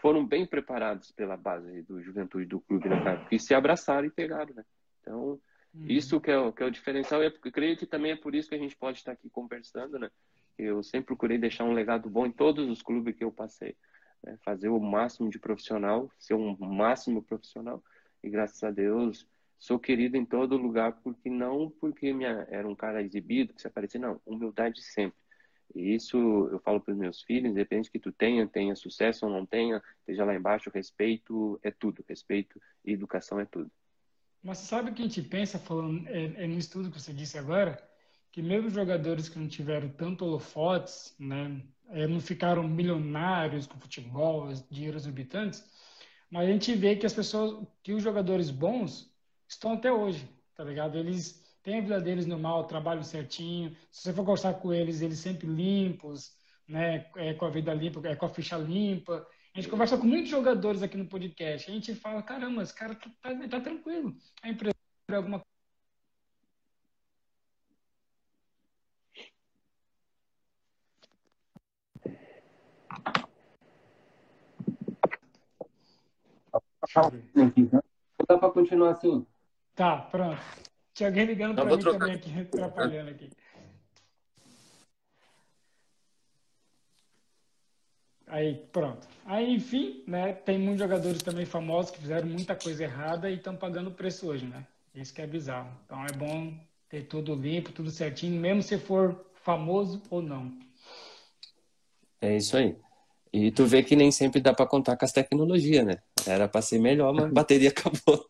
foram 0.00 0.24
bem 0.24 0.46
preparados 0.46 1.10
pela 1.10 1.36
base 1.36 1.82
do 1.82 2.00
Juventude 2.00 2.46
do 2.46 2.60
clube, 2.60 2.88
né, 2.88 3.02
cara? 3.02 3.18
Porque 3.18 3.38
se 3.38 3.52
abraçaram 3.52 4.06
e 4.06 4.10
pegaram, 4.10 4.54
né? 4.54 4.64
Então, 5.00 5.38
uhum. 5.74 5.86
isso 5.86 6.20
que 6.20 6.30
é, 6.30 6.38
o, 6.38 6.52
que 6.52 6.62
é 6.62 6.66
o 6.66 6.70
diferencial. 6.70 7.22
Eu 7.22 7.32
creio 7.32 7.76
que 7.76 7.86
também 7.86 8.12
é 8.12 8.16
por 8.16 8.34
isso 8.34 8.48
que 8.48 8.54
a 8.54 8.58
gente 8.58 8.76
pode 8.76 8.98
estar 8.98 9.12
aqui 9.12 9.28
conversando, 9.28 9.98
né? 9.98 10.08
Eu 10.56 10.82
sempre 10.82 11.06
procurei 11.06 11.38
deixar 11.38 11.64
um 11.64 11.72
legado 11.72 12.08
bom 12.08 12.26
em 12.26 12.32
todos 12.32 12.68
os 12.68 12.82
clubes 12.82 13.14
que 13.14 13.24
eu 13.24 13.32
passei. 13.32 13.76
Né? 14.22 14.36
Fazer 14.44 14.68
o 14.68 14.80
máximo 14.80 15.30
de 15.30 15.38
profissional, 15.38 16.10
ser 16.18 16.34
um 16.34 16.56
máximo 16.58 17.22
profissional. 17.22 17.82
E 18.22 18.28
graças 18.28 18.62
a 18.62 18.70
Deus, 18.70 19.26
sou 19.58 19.78
querido 19.78 20.16
em 20.16 20.24
todo 20.24 20.56
lugar, 20.56 21.00
porque 21.02 21.28
não 21.30 21.70
porque 21.70 22.12
minha, 22.12 22.46
era 22.50 22.68
um 22.68 22.74
cara 22.74 23.02
exibido, 23.02 23.54
que 23.54 23.60
se 23.60 23.66
aparecia, 23.66 24.00
não. 24.00 24.20
Humildade 24.26 24.82
sempre. 24.82 25.18
E 25.74 25.94
isso 25.94 26.16
eu 26.50 26.58
falo 26.60 26.80
para 26.80 26.92
os 26.92 26.98
meus 26.98 27.22
filhos, 27.22 27.50
independente 27.50 27.90
que 27.90 27.98
tu 27.98 28.10
tenha, 28.10 28.46
tenha 28.46 28.74
sucesso 28.74 29.26
ou 29.26 29.32
não 29.32 29.44
tenha, 29.44 29.82
esteja 30.00 30.24
lá 30.24 30.34
embaixo, 30.34 30.70
respeito 30.72 31.58
é 31.62 31.70
tudo. 31.70 32.04
Respeito 32.08 32.60
e 32.84 32.92
educação 32.92 33.38
é 33.38 33.44
tudo. 33.44 33.70
Mas 34.42 34.58
sabe 34.58 34.90
o 34.90 34.94
que 34.94 35.02
a 35.02 35.04
gente 35.04 35.22
pensa, 35.22 35.58
falando 35.58 36.06
é, 36.08 36.44
é 36.44 36.46
no 36.46 36.58
estudo 36.58 36.90
que 36.90 37.00
você 37.00 37.12
disse 37.12 37.36
agora, 37.36 37.87
que 38.38 38.42
mesmo 38.42 38.70
jogadores 38.70 39.28
que 39.28 39.36
não 39.36 39.48
tiveram 39.48 39.88
tanto 39.88 40.24
holofotes, 40.24 41.12
né, 41.18 41.60
é, 41.88 42.06
não 42.06 42.20
ficaram 42.20 42.62
milionários 42.62 43.66
com 43.66 43.80
futebol, 43.80 44.52
dinheiro 44.70 44.96
exorbitantes, 44.96 45.68
mas 46.30 46.48
a 46.48 46.52
gente 46.52 46.72
vê 46.76 46.94
que 46.94 47.04
as 47.04 47.12
pessoas, 47.12 47.66
que 47.82 47.92
os 47.92 48.00
jogadores 48.00 48.48
bons 48.48 49.12
estão 49.48 49.72
até 49.72 49.90
hoje, 49.90 50.24
tá 50.54 50.62
ligado? 50.62 50.96
Eles 50.96 51.44
têm 51.64 51.78
a 51.78 51.80
vida 51.80 52.00
deles 52.00 52.26
normal, 52.26 52.68
trabalham 52.68 53.02
certinho. 53.02 53.76
Se 53.90 54.02
você 54.02 54.12
for 54.12 54.24
conversar 54.24 54.54
com 54.54 54.72
eles, 54.72 55.00
eles 55.00 55.18
sempre 55.18 55.48
limpos, 55.48 56.30
né? 56.68 57.10
É, 57.16 57.34
com 57.34 57.44
a 57.44 57.50
vida 57.50 57.74
limpa, 57.74 58.06
é 58.06 58.14
com 58.14 58.26
a 58.26 58.28
ficha 58.28 58.56
limpa. 58.56 59.26
A 59.52 59.60
gente 59.60 59.68
conversa 59.68 59.98
com 59.98 60.06
muitos 60.06 60.30
jogadores 60.30 60.80
aqui 60.80 60.96
no 60.96 61.08
podcast. 61.08 61.68
A 61.68 61.74
gente 61.74 61.92
fala, 61.96 62.22
caramba, 62.22 62.62
esse 62.62 62.72
cara 62.72 62.94
tá, 62.94 63.10
tá, 63.20 63.48
tá 63.48 63.60
tranquilo. 63.60 64.14
A 64.44 64.48
empresa 64.48 64.76
alguma 65.12 65.42
Dá 78.26 78.38
para 78.38 78.50
continuar 78.50 78.90
assim? 78.92 79.26
Tá, 79.74 79.98
pronto. 79.98 80.40
Tinha 80.94 81.08
alguém 81.08 81.26
ligando 81.26 81.54
para 81.54 81.64
mim 81.64 81.78
trocar. 81.78 81.98
também 81.98 82.14
aqui, 82.16 82.40
atrapalhando 82.40 83.10
aqui. 83.10 83.30
Aí, 88.26 88.56
pronto. 88.72 89.06
Aí, 89.24 89.54
enfim, 89.54 90.02
né, 90.06 90.32
tem 90.32 90.58
muitos 90.58 90.80
jogadores 90.80 91.22
também 91.22 91.46
famosos 91.46 91.90
que 91.90 92.00
fizeram 92.00 92.28
muita 92.28 92.54
coisa 92.54 92.84
errada 92.84 93.30
e 93.30 93.36
estão 93.36 93.56
pagando 93.56 93.88
o 93.88 93.94
preço 93.94 94.28
hoje, 94.28 94.44
né? 94.44 94.66
Isso 94.94 95.14
que 95.14 95.22
é 95.22 95.26
bizarro. 95.26 95.70
Então 95.86 96.04
é 96.04 96.12
bom 96.12 96.52
ter 96.88 97.02
tudo 97.04 97.34
limpo, 97.34 97.72
tudo 97.72 97.90
certinho, 97.90 98.38
mesmo 98.38 98.62
se 98.62 98.78
for 98.78 99.26
famoso 99.34 100.02
ou 100.10 100.20
não. 100.20 100.52
É 102.20 102.36
isso 102.36 102.56
aí. 102.56 102.76
E 103.32 103.50
tu 103.50 103.64
vê 103.66 103.82
que 103.82 103.94
nem 103.94 104.10
sempre 104.10 104.40
dá 104.40 104.52
para 104.52 104.66
contar 104.66 104.96
com 104.96 105.04
as 105.04 105.12
tecnologias, 105.12 105.86
né? 105.86 106.02
Era 106.28 106.48
para 106.48 106.62
ser 106.62 106.78
melhor, 106.78 107.12
mas 107.12 107.24
a 107.24 107.28
bateria 107.28 107.70
acabou. 107.76 108.26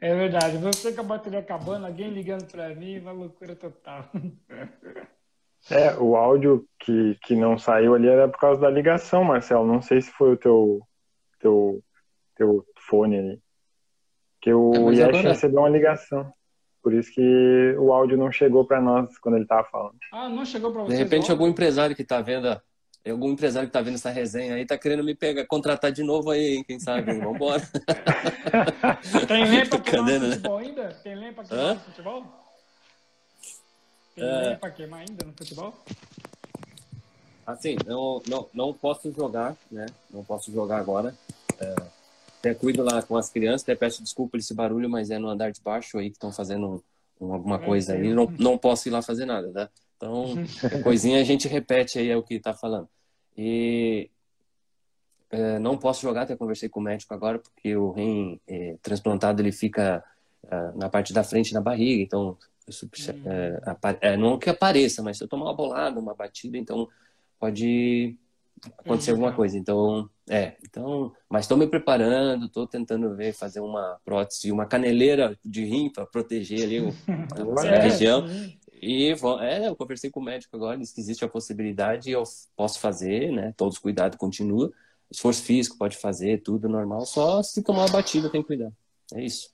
é 0.00 0.14
verdade. 0.14 0.58
Você 0.58 0.92
com 0.92 1.00
a 1.00 1.04
bateria 1.04 1.38
acabando, 1.38 1.86
alguém 1.86 2.10
ligando 2.10 2.50
para 2.50 2.74
mim, 2.74 2.98
uma 2.98 3.12
loucura 3.12 3.54
total. 3.54 4.10
É, 5.70 5.94
o 5.94 6.16
áudio 6.16 6.66
que, 6.78 7.16
que 7.22 7.36
não 7.36 7.56
saiu 7.56 7.94
ali 7.94 8.08
era 8.08 8.28
por 8.28 8.38
causa 8.38 8.60
da 8.60 8.70
ligação, 8.70 9.22
Marcelo. 9.22 9.66
Não 9.66 9.80
sei 9.80 10.00
se 10.00 10.10
foi 10.10 10.32
o 10.32 10.36
teu, 10.36 10.80
teu, 11.38 11.82
teu 12.34 12.66
fone 12.88 13.18
ali. 13.18 13.42
Que 14.40 14.52
o 14.52 14.90
é, 14.90 14.94
Yesh 14.94 15.00
agora... 15.00 15.28
recebeu 15.28 15.60
uma 15.60 15.68
ligação. 15.68 16.32
Por 16.82 16.92
isso 16.92 17.14
que 17.14 17.76
o 17.78 17.92
áudio 17.92 18.18
não 18.18 18.32
chegou 18.32 18.66
para 18.66 18.80
nós 18.80 19.16
quando 19.18 19.36
ele 19.36 19.44
estava 19.44 19.62
falando. 19.68 19.96
Ah, 20.12 20.28
não 20.28 20.44
chegou 20.44 20.72
para 20.72 20.82
você. 20.82 20.96
De 20.96 21.02
repente, 21.02 21.30
algum 21.30 21.46
empresário 21.46 21.94
que 21.94 22.02
está 22.02 22.20
vendo, 22.20 22.60
algum 23.10 23.30
empresário 23.30 23.68
que 23.68 23.70
está 23.70 23.80
vendo 23.80 23.94
essa 23.94 24.10
resenha 24.10 24.54
aí 24.54 24.62
está 24.62 24.78
querendo 24.78 25.02
me 25.02 25.14
pegar, 25.14 25.44
contratar 25.46 25.90
de 25.90 26.02
novo 26.02 26.30
aí, 26.30 26.56
hein? 26.56 26.64
quem 26.64 26.78
sabe? 26.78 27.12
Vamos 27.12 27.34
embora. 27.34 27.60
Tem 29.26 29.46
queimar 29.80 30.20
no 30.20 30.28
né? 30.28 30.34
futebol 30.36 30.58
ainda? 30.58 30.88
Tem 31.02 31.14
lenha 31.14 31.32
para 31.32 31.44
queimar 31.44 31.74
no 31.74 31.80
futebol? 31.80 32.26
Tem 34.14 34.24
é... 34.24 34.54
para 34.56 34.70
queimar 34.70 35.00
ainda 35.00 35.24
no 35.24 35.32
futebol? 35.32 35.74
Assim, 37.46 37.76
não, 37.86 38.22
não, 38.28 38.48
não 38.54 38.72
posso 38.72 39.12
jogar, 39.12 39.56
né? 39.70 39.86
Não 40.10 40.22
posso 40.22 40.52
jogar 40.52 40.78
agora. 40.78 41.14
É 41.58 41.74
até 42.42 42.52
cuido 42.52 42.82
lá 42.82 43.00
com 43.00 43.16
as 43.16 43.30
crianças, 43.30 43.62
até 43.62 43.76
peço 43.76 44.02
desculpa 44.02 44.36
esse 44.36 44.52
barulho, 44.52 44.90
mas 44.90 45.10
é 45.10 45.18
no 45.18 45.28
andar 45.28 45.52
de 45.52 45.60
baixo 45.60 45.98
aí 45.98 46.10
que 46.10 46.16
estão 46.16 46.32
fazendo 46.32 46.82
um, 47.20 47.32
alguma 47.32 47.56
coisa 47.56 47.94
aí. 47.94 48.12
Não, 48.12 48.26
não 48.36 48.58
posso 48.58 48.88
ir 48.88 48.90
lá 48.90 49.00
fazer 49.00 49.24
nada, 49.24 49.52
tá? 49.52 49.70
Então, 50.02 50.34
coisinha 50.82 51.20
a 51.20 51.24
gente 51.24 51.46
repete 51.46 52.00
aí 52.00 52.10
é 52.10 52.16
o 52.16 52.24
que 52.24 52.40
tá 52.40 52.52
falando. 52.52 52.88
E 53.38 54.10
é, 55.30 55.60
não 55.60 55.78
posso 55.78 56.02
jogar, 56.02 56.22
até 56.22 56.36
conversei 56.36 56.68
com 56.68 56.80
o 56.80 56.82
médico 56.82 57.14
agora, 57.14 57.38
porque 57.38 57.76
o 57.76 57.92
rim 57.92 58.40
é, 58.48 58.76
transplantado 58.82 59.40
ele 59.40 59.52
fica 59.52 60.04
é, 60.42 60.72
na 60.74 60.88
parte 60.88 61.12
da 61.12 61.22
frente 61.22 61.54
na 61.54 61.60
barriga, 61.60 62.02
então 62.02 62.36
é, 64.00 64.12
é, 64.12 64.16
não 64.16 64.38
que 64.38 64.50
apareça, 64.50 65.02
mas 65.02 65.18
se 65.18 65.24
eu 65.24 65.28
tomar 65.28 65.46
uma 65.46 65.54
bolada, 65.54 66.00
uma 66.00 66.14
batida, 66.14 66.58
então 66.58 66.88
pode 67.38 68.16
acontecer 68.78 69.12
alguma 69.12 69.32
coisa. 69.32 69.56
Então, 69.56 70.10
é, 70.28 70.56
então, 70.64 71.12
mas 71.28 71.44
estou 71.44 71.56
me 71.56 71.66
preparando, 71.66 72.46
estou 72.46 72.66
tentando 72.66 73.14
ver, 73.14 73.32
fazer 73.32 73.60
uma 73.60 73.98
prótese, 74.04 74.52
uma 74.52 74.66
caneleira 74.66 75.38
de 75.44 75.64
rim 75.64 75.90
para 75.90 76.06
proteger 76.06 76.64
ali 76.64 76.80
o, 76.80 76.88
a 77.58 77.66
é, 77.66 77.80
região. 77.80 78.26
E 78.82 79.14
é, 79.40 79.68
eu 79.68 79.76
conversei 79.76 80.10
com 80.10 80.18
o 80.18 80.24
médico 80.24 80.56
agora, 80.56 80.76
disse 80.76 80.92
que 80.92 81.00
existe 81.00 81.24
a 81.24 81.28
possibilidade, 81.28 82.10
eu 82.10 82.24
posso 82.56 82.80
fazer, 82.80 83.30
né? 83.30 83.54
Todos 83.56 83.76
os 83.76 83.80
cuidados 83.80 84.18
continua. 84.18 84.72
Esforço 85.08 85.44
físico 85.44 85.78
pode 85.78 85.96
fazer, 85.96 86.42
tudo 86.42 86.68
normal, 86.68 87.06
só 87.06 87.42
se 87.44 87.62
tomar 87.62 87.84
uma 87.84 87.92
batida 87.92 88.28
tem 88.28 88.40
que 88.42 88.48
cuidar. 88.48 88.72
É 89.14 89.22
isso. 89.22 89.50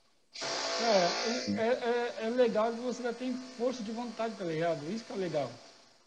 É, 0.81 1.51
é, 1.51 2.23
é, 2.23 2.27
é 2.27 2.31
legal 2.31 2.73
que 2.73 2.81
você 2.81 3.03
já 3.03 3.13
tem 3.13 3.35
força 3.59 3.83
de 3.83 3.93
vontade, 3.93 4.35
tá 4.35 4.45
ligado? 4.45 4.83
Isso 4.91 5.05
que 5.05 5.13
é 5.13 5.17
legal. 5.17 5.51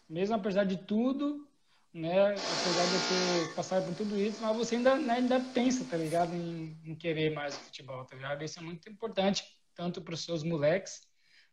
Mesmo 0.08 0.34
apesar 0.34 0.64
de 0.64 0.78
tudo, 0.78 1.46
né? 1.94 2.30
Apesar 2.30 2.84
de 2.86 3.48
ter 3.48 3.54
passado 3.54 3.86
por 3.86 3.94
tudo 3.94 4.18
isso, 4.18 4.42
mas 4.42 4.56
você 4.56 4.76
ainda, 4.76 4.96
né, 4.96 5.14
ainda 5.14 5.38
pensa, 5.54 5.84
tá 5.84 5.96
ligado? 5.96 6.34
Em, 6.34 6.76
em, 6.84 6.94
querer 6.94 7.32
mais 7.32 7.54
futebol, 7.54 8.04
tá 8.04 8.16
ligado? 8.16 8.42
Isso 8.42 8.58
é 8.58 8.62
muito 8.62 8.88
importante, 8.88 9.44
tanto 9.76 10.00
para 10.00 10.14
os 10.14 10.24
seus 10.24 10.42
moleques, 10.42 11.02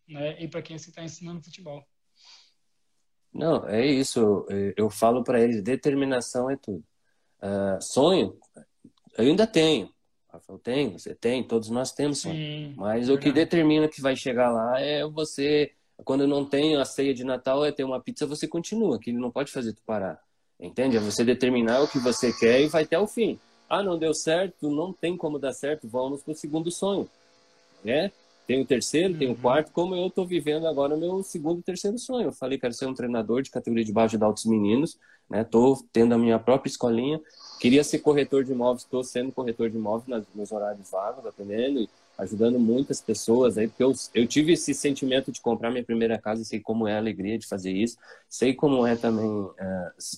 né? 0.10 0.42
E 0.42 0.48
para 0.48 0.62
quem 0.62 0.78
você 0.78 0.90
está 0.90 1.04
ensinando 1.04 1.44
futebol. 1.44 1.86
Não, 3.34 3.68
é 3.68 3.86
isso. 3.86 4.46
Eu 4.76 4.90
falo 4.90 5.24
para 5.24 5.40
eles, 5.40 5.62
determinação 5.62 6.50
é 6.50 6.58
tudo. 6.58 6.84
Uh, 7.42 7.82
sonho, 7.82 8.38
eu 9.18 9.26
ainda 9.26 9.46
tenho. 9.46 9.94
Eu 10.48 10.60
tenho, 10.60 10.98
você 10.98 11.16
tem, 11.16 11.44
todos 11.44 11.70
nós 11.70 11.92
temos 11.92 12.20
Sim, 12.20 12.74
Mas 12.78 13.10
é 13.10 13.14
o 13.14 13.18
que 13.18 13.32
determina 13.32 13.88
que 13.88 14.00
vai 14.00 14.16
chegar 14.16 14.52
lá 14.52 14.80
é 14.80 15.04
você 15.08 15.72
quando 16.04 16.28
não 16.28 16.46
tem 16.46 16.76
a 16.78 16.86
ceia 16.86 17.14
de 17.14 17.24
Natal 17.24 17.66
é 17.66 17.72
ter 17.72 17.84
uma 17.84 18.00
pizza, 18.00 18.26
você 18.26 18.48
continua, 18.48 19.00
que 19.00 19.10
ele 19.10 19.18
não 19.18 19.32
pode 19.32 19.52
fazer 19.52 19.74
tu 19.74 19.82
parar. 19.86 20.22
Entende? 20.60 20.98
É 20.98 21.00
você 21.00 21.24
determinar 21.24 21.82
o 21.82 21.88
que 21.88 22.00
você 22.00 22.32
quer 22.32 22.62
e 22.62 22.68
vai 22.68 22.84
até 22.84 22.98
o 23.00 23.08
fim. 23.08 23.40
Ah, 23.70 23.84
não 23.84 23.98
deu 23.98 24.14
certo, 24.14 24.70
não 24.70 24.94
tem 24.94 25.18
como 25.18 25.40
dar 25.40 25.54
certo, 25.54 25.88
vamos 25.88 26.24
para 26.24 26.32
o 26.32 26.36
segundo 26.36 26.72
sonho. 26.72 27.10
Né? 27.84 28.12
Tem 28.50 28.60
o 28.60 28.66
terceiro, 28.66 29.16
tem 29.16 29.28
o 29.28 29.34
uhum. 29.34 29.38
quarto, 29.38 29.72
como 29.72 29.96
eu 29.96 30.08
estou 30.08 30.26
vivendo 30.26 30.66
agora 30.66 30.96
o 30.96 31.00
meu 31.00 31.22
segundo 31.22 31.60
e 31.60 31.62
terceiro 31.62 32.00
sonho. 32.00 32.30
Eu 32.30 32.32
falei, 32.32 32.58
quero 32.58 32.74
ser 32.74 32.88
um 32.88 32.96
treinador 32.96 33.44
de 33.44 33.52
categoria 33.52 33.86
de 33.86 33.94
base 33.94 34.18
de 34.18 34.24
altos 34.24 34.46
meninos, 34.46 34.98
né? 35.30 35.44
Tô 35.44 35.78
tendo 35.94 36.16
a 36.16 36.18
minha 36.18 36.40
própria 36.40 36.68
escolinha. 36.68 37.22
Queria 37.60 37.84
ser 37.84 38.00
corretor 38.00 38.44
de 38.44 38.52
imóveis, 38.52 38.82
estou 38.82 39.04
sendo 39.04 39.32
corretor 39.32 39.70
de 39.70 39.78
imóveis 39.78 40.08
nos 40.08 40.26
meus 40.34 40.52
horários 40.52 40.90
vagos, 40.90 41.28
atendendo 41.28 41.88
ajudando 42.18 42.60
muitas 42.60 43.00
pessoas 43.00 43.58
aí, 43.58 43.68
porque 43.68 43.84
eu, 43.84 43.94
eu 44.14 44.28
tive 44.28 44.52
esse 44.52 44.74
sentimento 44.74 45.32
de 45.32 45.40
comprar 45.40 45.72
minha 45.72 45.84
primeira 45.84 46.18
casa 46.18 46.42
e 46.42 46.46
sei 46.46 46.60
como 46.60 46.86
é 46.86 46.96
a 46.96 46.98
alegria 46.98 47.38
de 47.38 47.48
fazer 47.48 47.72
isso, 47.72 47.98
sei 48.28 48.54
como 48.54 48.86
é 48.86 48.96
também 48.96 49.26
uh, 49.26 49.54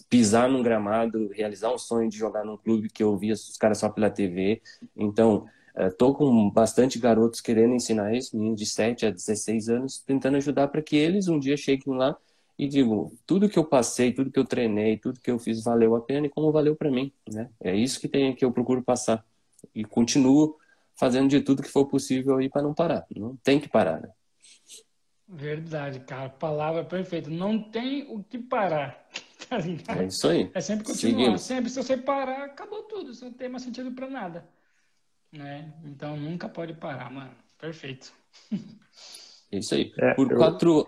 pisar 0.10 0.50
num 0.50 0.64
gramado, 0.64 1.30
realizar 1.32 1.72
um 1.72 1.78
sonho 1.78 2.10
de 2.10 2.18
jogar 2.18 2.44
num 2.44 2.58
clube 2.58 2.90
que 2.90 3.04
eu 3.04 3.16
via 3.18 3.34
os 3.34 3.56
caras 3.56 3.78
só 3.78 3.88
pela 3.88 4.10
TV. 4.10 4.62
Então, 4.98 5.46
uh, 5.76 5.95
tô 5.97 6.13
com 6.13 6.49
bastante 6.49 6.99
garotos 6.99 7.41
querendo 7.41 7.74
ensinar 7.74 8.13
isso, 8.13 8.36
meninos 8.36 8.59
de 8.59 8.65
7 8.65 9.05
a 9.05 9.11
16 9.11 9.69
anos, 9.69 9.99
tentando 9.99 10.38
ajudar 10.38 10.67
para 10.67 10.82
que 10.82 10.95
eles 10.95 11.28
um 11.28 11.39
dia 11.39 11.57
cheguem 11.57 11.95
lá 11.95 12.17
e 12.57 12.67
digo, 12.67 13.17
tudo 13.26 13.49
que 13.49 13.57
eu 13.57 13.65
passei, 13.65 14.11
tudo 14.11 14.30
que 14.30 14.38
eu 14.38 14.45
treinei, 14.45 14.97
tudo 14.97 15.19
que 15.19 15.32
eu 15.32 15.39
fiz 15.39 15.63
valeu 15.63 15.95
a 15.95 16.01
pena 16.01 16.28
e 16.28 16.30
como 16.30 16.51
valeu 16.51 16.76
para 16.76 16.91
mim, 16.91 17.11
né? 17.32 17.49
É 17.59 17.76
isso 17.76 17.99
que 17.99 18.07
tem 18.07 18.36
que 18.36 18.45
eu 18.45 18.51
procuro 18.51 18.84
passar 18.84 19.26
e 19.74 19.84
continuo 19.84 20.57
fazendo 20.95 21.30
de 21.30 21.41
tudo 21.41 21.63
que 21.63 21.69
for 21.69 21.88
possível 21.88 22.38
aí 22.38 22.49
para 22.49 22.61
não 22.61 22.74
parar. 22.74 23.05
Não 23.15 23.36
tem 23.38 23.59
que 23.59 23.67
parar, 23.67 23.99
né? 24.01 24.09
Verdade, 25.28 26.01
cara. 26.01 26.30
Palavra 26.30 26.84
perfeita. 26.84 27.30
Não 27.30 27.57
tem 27.57 28.03
o 28.09 28.24
que 28.24 28.38
parar. 28.38 29.07
Tá 29.49 29.57
é 30.01 30.05
isso 30.05 30.30
aí. 30.30 30.49
É 30.53 30.61
sempre 30.61 30.86
continuar. 30.86 31.17
Seguimos. 31.17 31.41
Sempre, 31.41 31.69
se 31.69 31.84
você 31.84 31.97
parar, 31.97 32.45
acabou 32.45 32.84
tudo. 32.84 33.13
Você 33.13 33.26
não 33.26 33.34
tem 33.34 33.49
mais 33.49 33.63
sentido 33.63 33.91
para 33.91 34.09
nada. 34.09 34.47
Né? 35.32 35.72
Então 35.86 36.18
nunca 36.18 36.50
pode 36.50 36.74
parar, 36.74 37.10
mano. 37.12 37.32
Perfeito. 37.60 38.12
É 39.52 39.58
isso 39.58 39.76
aí. 39.76 39.94
É, 39.98 40.14
Por 40.14 40.32
eu... 40.32 40.38
quatro. 40.38 40.88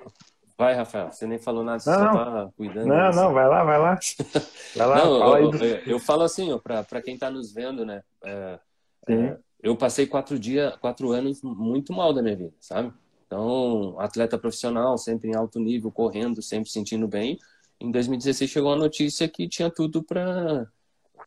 Vai, 0.58 0.74
Rafael. 0.76 1.12
Você 1.12 1.26
nem 1.26 1.40
falou 1.40 1.64
nada, 1.64 1.80
você 1.80 1.90
não, 1.90 2.14
só 2.14 2.26
tá 2.26 2.52
cuidando. 2.56 2.88
Não, 2.88 3.12
não, 3.12 3.34
vai 3.34 3.48
lá, 3.48 3.64
vai 3.64 3.80
lá. 3.80 4.00
Vai 4.76 4.88
lá, 4.88 4.98
não, 4.98 5.38
eu, 5.38 5.52
do... 5.52 5.66
eu, 5.66 6.00
falo 6.00 6.24
assim, 6.24 6.50
para 6.60 7.02
quem 7.02 7.18
tá 7.18 7.30
nos 7.30 7.54
vendo, 7.54 7.86
né? 7.86 8.02
É, 8.24 8.60
é, 9.08 9.38
eu 9.62 9.76
passei 9.78 10.08
quatro 10.08 10.40
dias, 10.40 10.76
quatro 10.78 11.12
anos 11.12 11.42
muito 11.44 11.94
mal 11.94 12.12
da 12.12 12.22
minha 12.22 12.36
vida, 12.36 12.54
sabe? 12.60 12.92
Então, 13.26 13.96
atleta 14.00 14.38
profissional, 14.38 14.98
sempre 14.98 15.30
em 15.30 15.36
alto 15.36 15.60
nível, 15.60 15.92
correndo, 15.92 16.42
sempre 16.42 16.70
sentindo 16.70 17.08
bem. 17.08 17.38
Em 17.80 17.92
2016 17.92 18.50
chegou 18.50 18.74
a 18.74 18.76
notícia 18.76 19.28
que 19.28 19.48
tinha 19.48 19.70
tudo 19.70 20.04
para 20.04 20.68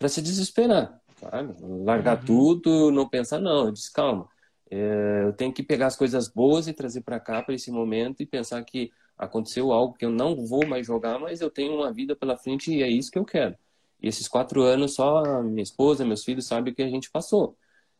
se 0.09 0.23
desesperar, 0.23 1.01
sabe? 1.17 1.55
Largar 1.85 2.19
uhum. 2.21 2.25
tudo, 2.25 2.91
não 2.91 3.09
pensar, 3.09 3.39
não. 3.39 3.67
Eu 3.67 3.73
disse, 3.73 3.93
calma, 3.93 4.29
é, 4.71 5.25
eu 5.25 5.33
tenho 5.33 5.53
que 5.53 5.63
pegar 5.63 5.87
as 5.87 5.97
coisas 5.97 6.29
boas 6.29 6.69
e 6.69 6.73
trazer 6.73 7.03
para 7.03 7.21
cá, 7.21 7.43
para 7.43 7.55
esse 7.55 7.71
momento, 7.71 8.23
e 8.23 8.27
pensar 8.27 8.63
que 8.65 8.93
aconteceu 9.17 9.73
algo 9.73 9.95
que 9.95 10.05
eu 10.05 10.11
não 10.11 10.47
vou 10.47 10.67
mais 10.67 10.87
jogar, 10.87 11.19
mas 11.19 11.41
eu 11.41 11.51
tenho 11.51 11.75
uma 11.75 11.93
vida 11.93 12.15
pela 12.15 12.37
frente 12.37 12.73
e 12.73 12.83
é 12.83 12.89
isso 12.89 13.11
que 13.11 13.19
eu 13.19 13.25
quero. 13.25 13.57
E 14.01 14.09
esses 14.09 14.29
quatro 14.29 14.63
anos, 14.63 14.95
só 14.95 15.43
minha 15.43 15.63
esposa, 15.63 16.05
meus 16.05 16.25
filhos 16.25 16.47
sabem 16.47 16.73
o 16.73 16.77
que 16.77 16.83
a 16.83 16.89
gente 16.89 17.11
passou. 17.11 17.57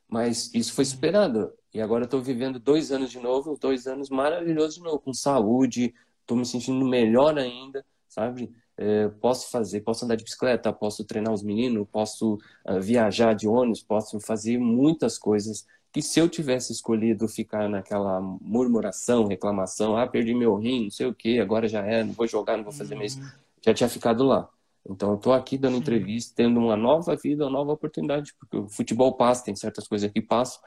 Mas 0.09 0.53
isso 0.55 0.75
foi 0.75 0.85
superado. 0.85 1.53
E 1.73 1.81
agora 1.81 2.05
estou 2.05 2.21
vivendo 2.21 2.59
dois 2.59 2.93
anos 2.93 3.11
de 3.11 3.19
novo, 3.19 3.57
dois 3.59 3.87
anos 3.87 4.11
maravilhosos 4.11 4.77
de 4.77 4.83
novo, 4.83 4.99
com 5.01 5.13
saúde, 5.13 5.95
estou 6.21 6.37
me 6.37 6.45
sentindo 6.45 6.85
melhor 6.87 7.39
ainda, 7.39 7.85
sabe? 8.09 8.53
É, 8.79 9.09
posso 9.09 9.51
fazer, 9.51 9.81
posso 9.81 10.05
andar 10.05 10.17
de 10.17 10.25
bicicleta, 10.25 10.73
posso 10.73 11.05
treinar 11.05 11.33
os 11.33 11.43
meninos, 11.43 11.87
posso 11.91 12.35
uh, 12.69 12.81
viajar 12.81 13.35
de 13.35 13.49
ônibus, 13.49 13.83
posso 13.83 14.21
fazer 14.21 14.59
muitas 14.59 15.19
coisas 15.19 15.67
que 15.97 16.03
se 16.03 16.21
eu 16.21 16.29
tivesse 16.29 16.73
escolhido 16.73 17.27
ficar 17.27 17.71
naquela 17.71 18.21
murmuração, 18.21 19.27
reclamação, 19.27 19.97
ah, 19.97 20.07
perdi 20.07 20.35
meu 20.35 20.55
rim, 20.57 20.85
não 20.85 20.91
sei 20.91 21.07
o 21.07 21.15
que, 21.15 21.41
agora 21.41 21.67
já 21.67 21.87
é, 21.87 22.05
não 22.05 22.13
vou 22.13 22.27
jogar, 22.27 22.59
não 22.59 22.65
vou 22.65 22.73
fazer 22.73 22.95
mais, 22.95 23.17
uhum. 23.17 23.27
já 23.65 23.73
tinha 23.73 23.89
ficado 23.89 24.23
lá. 24.23 24.47
Então, 24.85 25.13
eu 25.13 25.17
estou 25.17 25.33
aqui 25.33 25.57
dando 25.57 25.79
entrevista, 25.79 26.35
tendo 26.37 26.61
uma 26.61 26.77
nova 26.77 27.17
vida, 27.17 27.45
uma 27.45 27.51
nova 27.51 27.73
oportunidade, 27.73 28.35
porque 28.39 28.59
o 28.59 28.69
futebol 28.69 29.15
passa, 29.15 29.47
tem 29.47 29.57
certas 29.57 29.89
coisas 29.89 30.11
que 30.11 30.21
passam, 30.21 30.61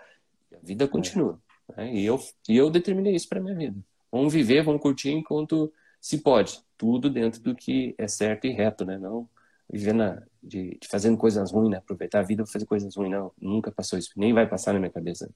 e 0.51 0.55
a 0.55 0.60
vida 0.64 0.88
continua. 0.88 1.39
Né? 1.78 1.93
E, 1.93 2.05
eu, 2.05 2.20
e 2.47 2.57
eu 2.57 2.72
determinei 2.72 3.16
isso 3.16 3.30
para 3.30 3.39
minha 3.39 3.55
vida. 3.55 3.78
Vamos 4.12 4.34
viver, 4.34 4.64
vamos 4.64 4.82
curtir 4.82 5.12
enquanto 5.12 5.72
se 6.00 6.20
pode. 6.20 6.62
Tudo 6.78 7.10
dentro 7.10 7.41
do 7.41 7.56
que 7.56 7.93
é 7.97 8.08
certo 8.08 8.47
e 8.47 8.52
reto, 8.52 8.86
né? 8.86 8.97
Não 8.97 9.30
viver 9.72 9.93
na, 9.93 10.22
de, 10.41 10.78
de 10.82 10.88
fazendo 10.88 11.18
coisas 11.18 11.52
ruins, 11.52 11.70
né? 11.70 11.78
Aproveitar 11.78 12.20
a 12.20 12.24
vida 12.24 12.43
para 12.43 12.52
fazer 12.52 12.66
coisas 12.66 12.95
ruins, 12.95 13.12
não. 13.12 13.32
Nunca 13.39 13.72
passou 13.72 14.00
isso. 14.00 14.12
Nem 14.18 14.34
vai 14.34 14.47
passar 14.47 14.74
na 14.74 14.80
minha 14.80 14.91
cabeça. 14.91 15.30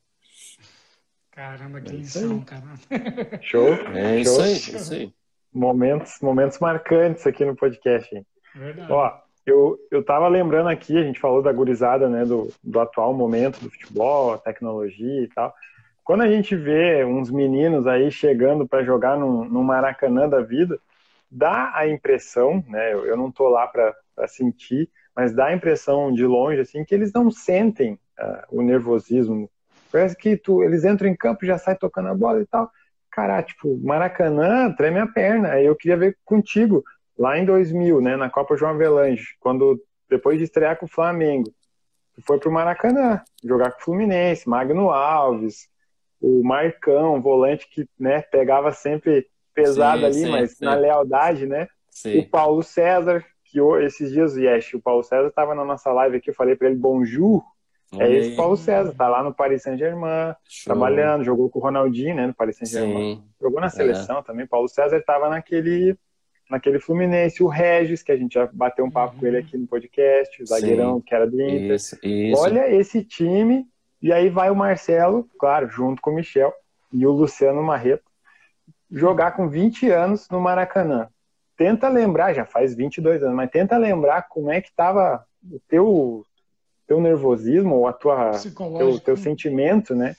Caramba, 1.31 1.81
que 1.81 1.91
é 1.91 1.95
lição, 1.95 2.41
cara. 2.41 2.63
Show. 3.41 3.73
É 3.93 4.23
Show. 4.23 4.33
isso 4.33 4.41
aí, 4.41 4.51
é 4.51 4.81
isso 4.81 4.93
aí. 4.93 5.13
Momentos, 5.53 6.17
momentos 6.21 6.57
marcantes 6.59 7.27
aqui 7.27 7.45
no 7.45 7.55
podcast, 7.55 8.13
hein? 8.15 8.25
Verdade. 8.55 8.91
Ó, 8.91 9.19
eu, 9.45 9.77
eu 9.91 10.03
tava 10.03 10.27
lembrando 10.27 10.69
aqui, 10.69 10.97
a 10.97 11.03
gente 11.03 11.19
falou 11.19 11.41
da 11.41 11.51
gurizada, 11.51 12.09
né, 12.09 12.25
do, 12.25 12.51
do 12.63 12.79
atual 12.79 13.13
momento 13.13 13.59
do 13.59 13.69
futebol, 13.69 14.33
a 14.33 14.37
tecnologia 14.37 15.21
e 15.21 15.27
tal. 15.27 15.53
Quando 16.03 16.21
a 16.21 16.27
gente 16.27 16.55
vê 16.55 17.05
uns 17.05 17.31
meninos 17.31 17.87
aí 17.87 18.11
chegando 18.11 18.67
para 18.67 18.83
jogar 18.83 19.17
no, 19.17 19.63
Maracanã 19.63 20.27
da 20.27 20.41
vida, 20.41 20.77
dá 21.31 21.71
a 21.73 21.87
impressão, 21.87 22.63
né, 22.67 22.93
eu, 22.93 23.05
eu 23.05 23.17
não 23.17 23.31
tô 23.31 23.47
lá 23.47 23.67
para 23.67 23.95
sentir, 24.27 24.89
mas 25.15 25.33
dá 25.33 25.45
a 25.45 25.53
impressão 25.53 26.13
de 26.13 26.25
longe, 26.25 26.59
assim, 26.59 26.83
que 26.83 26.93
eles 26.93 27.13
não 27.13 27.31
sentem 27.31 27.93
uh, 28.19 28.59
o 28.59 28.61
nervosismo. 28.61 29.49
Parece 29.91 30.17
que 30.17 30.35
tu, 30.35 30.63
eles 30.63 30.83
entram 30.83 31.07
em 31.07 31.15
campo, 31.15 31.45
já 31.45 31.57
sai 31.57 31.75
tocando 31.75 32.09
a 32.09 32.15
bola 32.15 32.41
e 32.41 32.45
tal. 32.45 32.69
Cara, 33.11 33.41
tipo, 33.43 33.77
Maracanã 33.77 34.73
treme 34.73 34.99
a 34.99 35.07
perna. 35.07 35.61
Eu 35.61 35.75
queria 35.75 35.95
ver 35.95 36.17
contigo 36.25 36.83
lá 37.17 37.37
em 37.37 37.45
2000, 37.45 38.01
né, 38.01 38.17
na 38.17 38.29
Copa 38.29 38.57
João 38.57 38.71
Avelange, 38.71 39.35
quando 39.39 39.79
depois 40.09 40.37
de 40.37 40.43
estrear 40.43 40.77
com 40.77 40.85
o 40.85 40.89
Flamengo, 40.89 41.53
foi 42.25 42.39
pro 42.39 42.51
Maracanã 42.51 43.21
jogar 43.43 43.71
com 43.71 43.79
o 43.79 43.83
Fluminense, 43.83 44.49
Magno 44.49 44.89
Alves, 44.89 45.67
o 46.23 46.41
Marcão, 46.41 47.21
volante 47.21 47.67
que, 47.69 47.85
né, 47.99 48.21
pegava 48.21 48.71
sempre 48.71 49.27
pesado 49.53 49.99
sim, 49.99 50.05
ali, 50.05 50.13
sim, 50.13 50.31
mas 50.31 50.51
sim. 50.51 50.63
na 50.63 50.73
lealdade, 50.73 51.45
né? 51.45 51.67
O 52.17 52.29
Paulo 52.29 52.63
César, 52.63 53.23
que 53.43 53.59
esses 53.81 54.09
dias, 54.09 54.37
yes, 54.37 54.73
o 54.73 54.81
Paulo 54.81 55.03
César 55.03 55.27
estava 55.27 55.53
na 55.53 55.65
nossa 55.65 55.91
live 55.91 56.15
aqui, 56.15 56.29
eu 56.29 56.33
falei 56.33 56.55
para 56.55 56.69
ele 56.69 56.77
bonjour, 56.77 57.43
é 57.99 58.09
esse 58.09 58.35
Paulo 58.37 58.55
César, 58.55 58.95
tá 58.97 59.07
lá 59.07 59.21
no 59.21 59.33
Paris 59.33 59.61
Saint-Germain, 59.63 60.33
trabalhando, 60.63 61.25
jogou 61.25 61.49
com 61.49 61.59
o 61.59 61.61
Ronaldinho, 61.61 62.15
né, 62.15 62.27
no 62.27 62.33
Paris 62.33 62.57
Saint-Germain. 62.57 63.21
Jogou 63.39 63.59
na 63.59 63.69
seleção 63.69 64.19
é. 64.19 64.23
também. 64.23 64.47
Paulo 64.47 64.69
César 64.69 64.97
estava 64.97 65.29
naquele 65.29 65.95
naquele 66.49 66.79
Fluminense, 66.79 67.41
o 67.41 67.47
Regis, 67.47 68.03
que 68.03 68.11
a 68.11 68.17
gente 68.17 68.33
já 68.33 68.47
bateu 68.51 68.85
um 68.85 68.91
papo 68.91 69.13
uhum. 69.13 69.19
com 69.19 69.27
ele 69.27 69.37
aqui 69.37 69.57
no 69.57 69.67
podcast, 69.67 70.41
o 70.41 70.45
zagueirão 70.45 70.97
Sim. 70.97 71.03
que 71.05 71.15
era 71.15 71.25
do 71.25 71.41
Inter. 71.41 71.75
Isso, 71.75 71.97
isso. 72.03 72.41
Olha 72.41 72.71
esse 72.71 73.03
time, 73.03 73.65
e 74.03 74.11
aí 74.11 74.29
vai 74.29 74.51
o 74.51 74.55
Marcelo, 74.55 75.25
claro, 75.39 75.69
junto 75.69 76.01
com 76.01 76.11
o 76.11 76.15
Michel 76.15 76.53
e 76.91 77.07
o 77.07 77.11
Luciano 77.11 77.63
Marreto, 77.63 78.03
jogar 78.91 79.31
com 79.31 79.47
20 79.47 79.89
anos 79.89 80.27
no 80.29 80.41
Maracanã. 80.41 81.07
Tenta 81.55 81.87
lembrar, 81.87 82.33
já 82.33 82.43
faz 82.43 82.75
22 82.75 83.23
anos, 83.23 83.35
mas 83.35 83.49
tenta 83.49 83.77
lembrar 83.77 84.23
como 84.23 84.51
é 84.51 84.59
que 84.59 84.67
estava 84.67 85.25
o 85.49 85.57
teu, 85.69 86.25
teu 86.85 86.99
nervosismo, 86.99 87.75
ou 87.75 87.87
a 87.87 87.93
tua, 87.93 88.31
teu, 88.77 88.99
teu 88.99 89.15
sentimento, 89.15 89.95
né? 89.95 90.17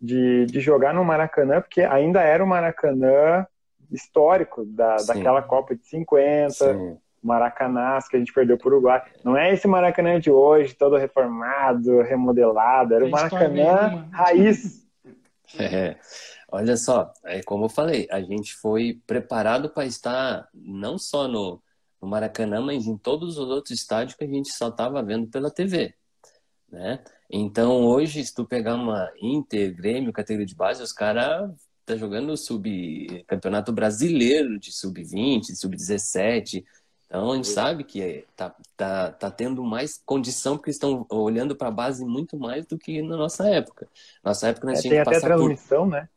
De, 0.00 0.46
de 0.46 0.60
jogar 0.60 0.94
no 0.94 1.04
Maracanã, 1.04 1.60
porque 1.60 1.82
ainda 1.82 2.22
era 2.22 2.42
o 2.42 2.46
Maracanã 2.46 3.46
histórico 3.90 4.64
da, 4.64 4.96
daquela 4.96 5.42
Copa 5.42 5.76
de 5.76 5.86
50, 5.86 6.50
Sim. 6.52 6.98
Maracanãs 7.26 8.08
que 8.08 8.16
a 8.16 8.18
gente 8.18 8.32
perdeu 8.32 8.56
para 8.56 8.68
o 8.68 8.72
Uruguai. 8.72 9.02
Não 9.24 9.36
é 9.36 9.52
esse 9.52 9.66
Maracanã 9.66 10.18
de 10.18 10.30
hoje, 10.30 10.74
todo 10.74 10.96
reformado, 10.96 12.02
remodelado, 12.02 12.94
era 12.94 13.04
o 13.04 13.10
Maracanã 13.10 14.08
raiz. 14.12 14.84
É, 15.60 15.96
olha 16.50 16.76
só, 16.76 17.12
é 17.24 17.40
como 17.40 17.66
eu 17.66 17.68
falei, 17.68 18.08
a 18.10 18.20
gente 18.20 18.52
foi 18.56 19.00
preparado 19.06 19.70
para 19.70 19.86
estar 19.86 20.48
não 20.52 20.98
só 20.98 21.28
no, 21.28 21.62
no 22.02 22.08
Maracanã, 22.08 22.60
mas 22.60 22.84
em 22.84 22.98
todos 22.98 23.38
os 23.38 23.48
outros 23.48 23.78
estádios 23.78 24.16
que 24.16 24.24
a 24.24 24.26
gente 24.26 24.50
só 24.50 24.68
estava 24.68 25.00
vendo 25.04 25.28
pela 25.28 25.48
TV. 25.48 25.94
Né? 26.68 26.98
Então 27.30 27.84
hoje, 27.84 28.24
se 28.24 28.34
tu 28.34 28.44
pegar 28.44 28.74
uma 28.74 29.08
Inter, 29.22 29.74
Grêmio, 29.74 30.12
categoria 30.12 30.44
de 30.44 30.54
base, 30.54 30.82
os 30.82 30.92
caras 30.92 31.48
tá 31.86 31.96
jogando 31.96 32.36
sub 32.36 33.24
campeonato 33.28 33.72
brasileiro 33.72 34.58
de 34.58 34.72
sub-20, 34.72 35.46
de 35.46 35.56
sub-17. 35.56 36.64
Então 37.06 37.32
a 37.32 37.36
gente 37.36 37.48
sabe 37.48 37.84
que 37.84 38.24
tá, 38.34 38.54
tá, 38.76 39.12
tá 39.12 39.30
tendo 39.30 39.62
mais 39.62 40.00
condição 40.04 40.56
porque 40.56 40.70
estão 40.70 41.06
olhando 41.08 41.54
para 41.54 41.68
a 41.68 41.72
base 41.72 42.04
muito 42.04 42.36
mais 42.36 42.66
do 42.66 42.76
que 42.76 43.00
na 43.00 43.16
nossa 43.16 43.48
época. 43.48 43.88
Nossa 44.24 44.48
época 44.48 44.66
nós 44.66 44.80
é, 44.80 44.82
tínhamos 44.82 45.08
que 45.08 45.14
passar 45.14 45.26
até 45.26 45.36
transmissão, 45.36 45.84
por... 45.84 45.90
né? 45.90 46.08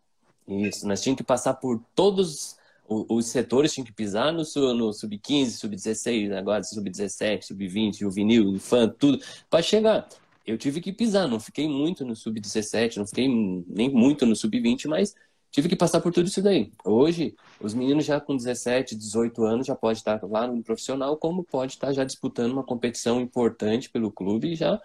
Isso, 0.47 0.87
nós 0.87 1.01
tínhamos 1.01 1.19
que 1.19 1.23
passar 1.23 1.53
por 1.53 1.79
todos 1.93 2.57
os 2.89 3.27
setores, 3.27 3.71
tinha 3.71 3.85
que 3.85 3.93
pisar 3.93 4.33
no, 4.33 4.39
no 4.73 4.91
sub-15, 4.91 5.49
sub-16, 5.51 6.35
agora 6.35 6.63
sub-17, 6.63 7.43
sub-20, 7.43 7.99
juvenil, 7.99 8.49
infanto, 8.49 8.95
tudo, 8.97 9.23
para 9.47 9.61
chegar. 9.61 10.09
Eu 10.45 10.57
tive 10.57 10.81
que 10.81 10.91
pisar, 10.91 11.27
não 11.27 11.39
fiquei 11.39 11.67
muito 11.67 12.03
no 12.03 12.15
sub-17, 12.15 12.97
não 12.97 13.05
fiquei 13.05 13.27
nem 13.67 13.91
muito 13.91 14.25
no 14.25 14.35
sub-20, 14.35 14.87
mas 14.87 15.15
tive 15.51 15.69
que 15.69 15.75
passar 15.75 16.01
por 16.01 16.11
tudo 16.13 16.27
isso 16.27 16.41
daí. 16.41 16.71
Hoje, 16.83 17.35
os 17.59 17.73
meninos 17.73 18.05
já 18.05 18.19
com 18.19 18.35
17, 18.35 18.95
18 18.95 19.43
anos 19.43 19.67
já 19.67 19.75
pode 19.75 19.99
estar 19.99 20.21
lá 20.23 20.47
no 20.47 20.63
profissional, 20.63 21.17
como 21.17 21.43
pode 21.43 21.73
estar 21.73 21.91
já 21.93 22.03
disputando 22.03 22.53
uma 22.53 22.63
competição 22.63 23.19
importante 23.19 23.89
pelo 23.89 24.11
clube 24.11 24.53
e 24.53 24.55
já 24.55 24.79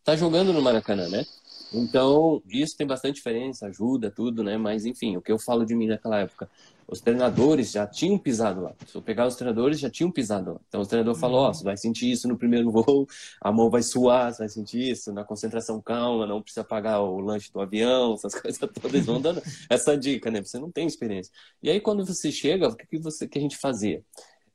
está 0.00 0.16
jogando 0.16 0.52
no 0.52 0.62
Maracanã, 0.62 1.08
né? 1.08 1.24
Então, 1.72 2.40
isso 2.48 2.76
tem 2.76 2.86
bastante 2.86 3.16
diferença, 3.16 3.66
ajuda, 3.66 4.10
tudo, 4.10 4.42
né? 4.42 4.56
Mas, 4.56 4.84
enfim, 4.84 5.16
o 5.16 5.22
que 5.22 5.32
eu 5.32 5.38
falo 5.38 5.64
de 5.66 5.74
mim 5.74 5.88
naquela 5.88 6.20
época, 6.20 6.48
os 6.86 7.00
treinadores 7.00 7.72
já 7.72 7.86
tinham 7.86 8.16
pisado 8.18 8.60
lá. 8.62 8.72
Se 8.86 8.94
eu 8.94 9.02
pegar 9.02 9.26
os 9.26 9.34
treinadores, 9.34 9.80
já 9.80 9.90
tinham 9.90 10.10
pisado 10.10 10.54
lá. 10.54 10.60
Então, 10.68 10.80
o 10.80 10.86
treinador 10.86 11.14
uhum. 11.14 11.20
falou, 11.20 11.40
ó, 11.40 11.50
oh, 11.50 11.54
você 11.54 11.64
vai 11.64 11.76
sentir 11.76 12.10
isso 12.10 12.28
no 12.28 12.38
primeiro 12.38 12.70
voo, 12.72 13.08
a 13.40 13.50
mão 13.50 13.68
vai 13.68 13.82
suar, 13.82 14.32
você 14.32 14.38
vai 14.38 14.48
sentir 14.48 14.90
isso, 14.90 15.12
na 15.12 15.24
concentração 15.24 15.80
calma, 15.82 16.26
não 16.26 16.40
precisa 16.40 16.64
pagar 16.64 17.00
o 17.00 17.20
lanche 17.20 17.52
do 17.52 17.60
avião, 17.60 18.14
essas 18.14 18.34
coisas 18.40 18.58
todas, 18.58 19.04
vão 19.04 19.20
dando 19.20 19.42
essa 19.68 19.96
dica, 19.96 20.30
né? 20.30 20.42
Você 20.42 20.58
não 20.58 20.70
tem 20.70 20.86
experiência. 20.86 21.32
E 21.62 21.68
aí, 21.68 21.80
quando 21.80 22.06
você 22.06 22.30
chega, 22.30 22.68
o 22.68 22.76
que, 22.76 22.86
que, 22.86 22.98
você, 22.98 23.26
que 23.26 23.38
a 23.38 23.42
gente 23.42 23.56
fazia? 23.56 24.04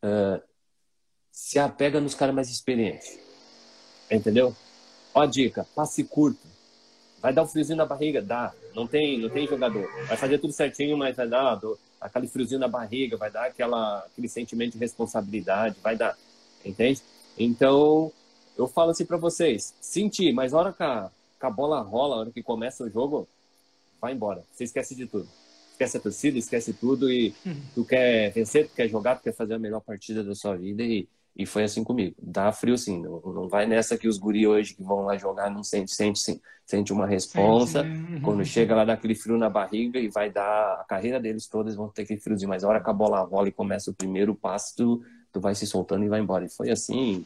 Uh, 0.04 0.42
se 1.30 1.60
apega 1.60 2.00
nos 2.00 2.16
caras 2.16 2.34
mais 2.34 2.50
experientes. 2.50 3.20
Entendeu? 4.10 4.56
Ó 5.14 5.22
a 5.22 5.26
dica, 5.26 5.66
passe 5.76 6.04
curto 6.04 6.51
Vai 7.22 7.32
dar 7.32 7.44
um 7.44 7.48
friozinho 7.48 7.78
na 7.78 7.86
barriga? 7.86 8.22
Dá. 8.22 8.54
Não 8.76 8.88
tem, 8.88 9.20
não 9.20 9.30
tem 9.30 9.48
jogador. 9.48 9.88
Vai 10.08 10.18
fazer 10.18 10.40
tudo 10.40 10.52
certinho, 10.52 10.98
mas 10.98 11.16
vai 11.16 11.28
dar. 11.28 11.60
aquele 12.00 12.28
friozinho 12.28 12.60
na 12.60 12.68
barriga, 12.68 13.16
vai 13.16 13.30
dar 13.30 13.46
aquela, 13.46 14.00
aquele 14.00 14.28
sentimento 14.28 14.74
de 14.74 14.80
responsabilidade, 14.80 15.78
vai 15.84 15.96
dar, 15.96 16.18
entende? 16.66 17.02
Então, 17.38 18.12
eu 18.58 18.68
falo 18.68 18.92
assim 18.92 19.06
para 19.06 19.18
vocês, 19.18 19.76
sentir, 19.80 20.34
mas 20.34 20.54
a 20.54 20.58
hora 20.58 20.74
que 20.74 20.84
a, 20.84 21.12
que 21.40 21.46
a 21.46 21.50
bola 21.50 21.82
rola, 21.82 22.16
a 22.16 22.20
hora 22.20 22.32
que 22.32 22.42
começa 22.42 22.84
o 22.84 22.90
jogo, 22.90 23.28
vai 24.00 24.14
embora. 24.14 24.44
Você 24.52 24.64
esquece 24.64 24.96
de 24.96 25.06
tudo. 25.06 25.28
Esquece 25.72 25.98
a 25.98 26.00
torcida, 26.00 26.38
esquece 26.38 26.74
tudo 26.74 27.12
e 27.12 27.34
tu 27.76 27.86
quer 27.86 28.32
vencer, 28.32 28.68
tu 28.68 28.76
quer 28.76 28.88
jogar, 28.90 29.18
tu 29.18 29.24
quer 29.24 29.34
fazer 29.34 29.54
a 29.54 29.60
melhor 29.60 29.82
partida 29.82 30.24
da 30.24 30.34
sua 30.34 30.56
vida 30.56 30.82
e, 30.82 31.08
e 31.36 31.46
foi 31.46 31.64
assim 31.64 31.84
comigo. 31.84 32.16
Dá 32.22 32.52
frio 32.52 32.78
sim, 32.78 33.02
não, 33.02 33.22
não 33.22 33.48
vai 33.48 33.66
nessa 33.66 33.98
que 33.98 34.08
os 34.08 34.18
guri 34.18 34.46
hoje 34.46 34.74
que 34.74 34.84
vão 34.84 35.04
lá 35.04 35.18
jogar 35.18 35.50
não 35.50 35.64
sente, 35.64 35.94
sente 35.94 36.20
sim, 36.20 36.40
sente 36.66 36.92
uma 36.92 37.06
responsa. 37.06 37.84
Né? 37.84 38.20
Quando 38.22 38.44
chega 38.46 38.76
lá 38.76 38.84
dá 38.84 38.94
aquele 38.94 39.16
frio 39.16 39.38
na 39.38 39.50
barriga 39.50 40.00
e 40.00 40.10
vai 40.10 40.30
dar 40.30 40.82
a 40.82 40.86
carreira 40.88 41.20
deles 41.20 41.48
todas 41.48 41.76
vão 41.76 41.90
ter 41.90 42.04
aquele 42.04 42.20
friozinho, 42.20 42.50
mas 42.50 42.64
a 42.64 42.68
hora 42.68 42.84
que 42.84 42.90
a 42.90 42.94
bola 42.94 43.22
rola 43.22 43.48
e 43.48 43.52
começa 43.52 43.92
o 43.92 43.94
primeiro 43.94 44.36
passo, 44.36 44.76
tu, 44.76 45.04
tu 45.32 45.40
vai 45.40 45.56
se 45.56 45.66
soltando 45.66 46.04
e 46.04 46.10
vai 46.10 46.20
embora. 46.20 46.46
E 46.46 46.50
foi 46.50 46.70
assim, 46.70 47.26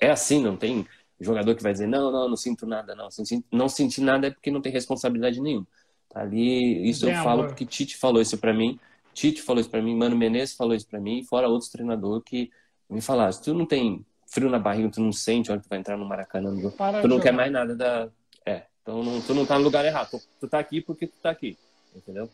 é 0.00 0.10
assim, 0.10 0.42
não 0.42 0.56
tem 0.56 0.86
jogador 1.18 1.54
que 1.54 1.62
vai 1.62 1.72
dizer, 1.72 1.86
não, 1.86 2.12
não, 2.12 2.28
não 2.28 2.36
sinto 2.36 2.66
nada, 2.66 2.94
não. 2.94 3.08
Não 3.50 3.68
sentir 3.68 4.02
nada 4.02 4.26
é 4.26 4.30
porque 4.30 4.50
não 4.50 4.60
tem 4.60 4.70
responsabilidade 4.72 5.40
nenhuma. 5.40 5.66
Tá 6.10 6.20
ali, 6.20 6.88
isso 6.88 7.06
Bem, 7.06 7.14
eu 7.14 7.22
falo 7.22 7.40
amor. 7.40 7.48
porque 7.48 7.64
Tite 7.64 7.96
falou 7.96 8.20
isso 8.20 8.38
para 8.38 8.52
mim, 8.52 8.78
Tite 9.14 9.42
falou 9.42 9.60
isso 9.60 9.70
para 9.70 9.82
mim, 9.82 9.96
Mano 9.96 10.16
Menezes 10.16 10.54
falou 10.54 10.74
isso 10.74 10.86
para 10.86 11.00
mim, 11.00 11.24
fora 11.24 11.48
outros 11.48 11.70
treinadores 11.70 12.22
que 12.24 12.50
me 12.88 13.00
falaram, 13.00 13.32
se 13.32 13.42
tu 13.42 13.54
não 13.54 13.66
tem 13.66 14.04
frio 14.26 14.50
na 14.50 14.58
barriga, 14.58 14.90
tu 14.90 15.00
não 15.00 15.12
sente 15.12 15.50
onde 15.50 15.62
tu 15.62 15.68
vai 15.68 15.78
entrar 15.78 15.96
no 15.96 16.04
Maracanã, 16.06 16.54
tu 17.00 17.08
não 17.08 17.20
quer 17.20 17.32
mais 17.32 17.50
nada 17.50 17.74
da... 17.74 18.08
É, 18.44 18.62
então 18.82 19.02
não, 19.02 19.20
tu 19.20 19.34
não 19.34 19.46
tá 19.46 19.58
no 19.58 19.64
lugar 19.64 19.84
errado, 19.84 20.10
tu, 20.10 20.20
tu 20.40 20.48
tá 20.48 20.58
aqui 20.58 20.80
porque 20.80 21.06
tu 21.06 21.14
tá 21.22 21.30
aqui, 21.30 21.56
entendeu? 21.94 22.28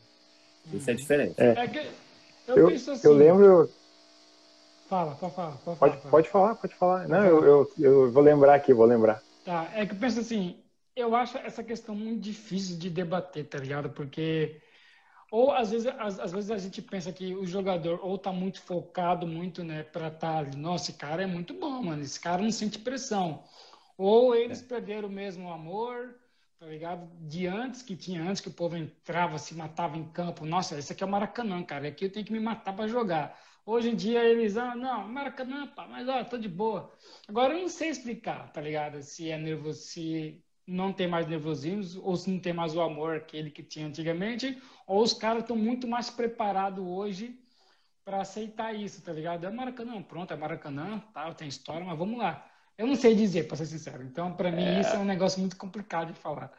Isso 0.73 0.91
é 0.91 0.95
diferente. 0.95 1.35
É. 1.39 1.49
É 1.49 1.93
eu, 2.49 2.57
eu, 2.57 2.69
assim, 2.69 3.01
eu 3.05 3.13
lembro... 3.15 3.71
Fala, 4.89 5.15
pode 5.15 5.35
falar. 5.35 5.57
Pode, 5.65 5.79
pode, 5.79 5.97
falar, 5.97 6.11
pode 6.11 6.29
falar, 6.29 6.55
pode 6.55 6.75
falar. 6.75 7.09
Não, 7.09 7.25
eu, 7.25 7.45
eu, 7.45 7.73
eu 7.79 8.13
vou 8.13 8.23
lembrar 8.23 8.55
aqui, 8.55 8.75
vou 8.75 8.87
lembrar. 8.87 9.23
Tá, 9.45 9.71
é 9.75 9.87
que 9.87 9.93
eu 9.95 9.99
penso 9.99 10.21
assim, 10.21 10.63
eu 10.95 11.17
acho 11.17 11.39
essa 11.39 11.63
questão 11.63 11.95
muito 11.95 12.21
difícil 12.21 12.77
de 12.77 12.91
debater, 12.91 13.47
tá 13.47 13.59
ligado? 13.59 13.91
Porque 13.91 14.61
ou 15.33 15.51
às 15.51 15.71
vezes, 15.71 15.87
às, 15.99 16.21
às, 16.21 16.31
vezes 16.31 16.51
a 16.51 16.59
gente 16.59 16.83
pensa 16.83 17.11
que 17.11 17.35
o 17.35 17.47
jogador 17.47 17.99
ou 18.03 18.19
tá 18.19 18.31
muito 18.31 18.61
focado 18.61 19.27
muito, 19.27 19.65
né, 19.65 19.83
para 19.83 20.09
estar 20.09 20.45
tá 20.45 20.59
nossa, 20.59 20.91
esse 20.91 20.99
cara 20.99 21.23
é 21.23 21.27
muito 21.27 21.55
bom, 21.55 21.83
mano, 21.85 22.03
esse 22.03 22.21
cara 22.21 22.43
não 22.43 22.51
sente 22.53 22.79
pressão. 22.79 23.43
Ou 23.97 24.35
eles 24.35 24.63
é. 24.63 24.67
perderam 24.67 25.09
mesmo 25.09 25.49
o 25.49 25.53
amor, 25.53 26.17
tá 26.59 26.67
ligado? 26.67 27.09
De 27.27 27.47
antes 27.47 27.81
que 27.81 27.97
tinha 27.97 28.23
antes 28.23 28.43
que 28.43 28.49
o 28.49 28.53
povo 28.53 28.77
entrava, 28.77 29.39
se 29.39 29.55
matava 29.55 29.97
em 29.97 30.05
campo. 30.11 30.45
Nossa, 30.45 30.79
esse 30.79 30.93
aqui 30.93 31.03
é 31.03 31.07
o 31.07 31.11
Maracanã, 31.11 31.63
cara, 31.65 31.89
aqui 31.89 32.05
eu 32.05 32.13
tenho 32.13 32.27
que 32.27 32.33
me 32.33 32.41
matar 32.41 32.77
para 32.77 32.87
jogar. 32.87 33.41
Hoje 33.65 33.89
em 33.89 33.97
dia 33.97 34.23
eles, 34.23 34.59
ah, 34.59 34.75
não, 34.75 35.09
Maracanã, 35.09 35.67
pá, 35.67 35.87
mas 35.89 36.07
ó, 36.09 36.23
tô 36.25 36.37
de 36.37 36.49
boa. 36.49 36.93
Agora 37.27 37.55
eu 37.55 37.61
não 37.63 37.69
sei 37.69 37.89
explicar, 37.89 38.53
tá 38.53 38.61
ligado? 38.61 39.03
Se 39.03 39.31
é 39.31 39.39
nervoso, 39.39 39.81
se 39.81 40.45
não 40.67 40.93
tem 40.93 41.09
mais 41.09 41.27
nervosismo, 41.27 42.03
ou 42.05 42.17
se 42.17 42.31
não 42.31 42.39
tem 42.39 42.53
mais 42.53 42.75
o 42.75 42.81
amor 42.81 43.17
aquele 43.17 43.51
que 43.51 43.63
tinha 43.63 43.87
antigamente, 43.87 44.61
ou 44.87 45.03
os 45.03 45.13
caras 45.13 45.43
estão 45.43 45.57
muito 45.57 45.87
mais 45.89 46.11
preparados 46.11 46.85
hoje 46.85 47.39
para 48.05 48.21
aceitar 48.21 48.75
isso, 48.75 49.03
tá 49.03 49.13
ligado? 49.13 49.47
É 49.47 49.51
Maracanã, 49.51 50.03
pronto, 50.03 50.33
é 50.33 50.37
Maracanã, 50.37 51.03
tá, 51.13 51.33
tem 51.35 51.49
história, 51.49 51.85
mas 51.85 51.99
vamos 51.99 52.19
lá. 52.19 52.47
Eu 52.77 52.87
não 52.87 52.97
sei 52.97 53.15
dizer, 53.15 53.47
para 53.47 53.57
ser 53.57 53.67
sincero. 53.67 54.03
Então, 54.03 54.33
para 54.33 54.51
mim, 54.51 54.65
é... 54.65 54.81
isso 54.81 54.91
é 54.91 54.99
um 54.99 55.05
negócio 55.05 55.41
muito 55.41 55.57
complicado 55.57 56.13
de 56.13 56.19
falar. 56.19 56.51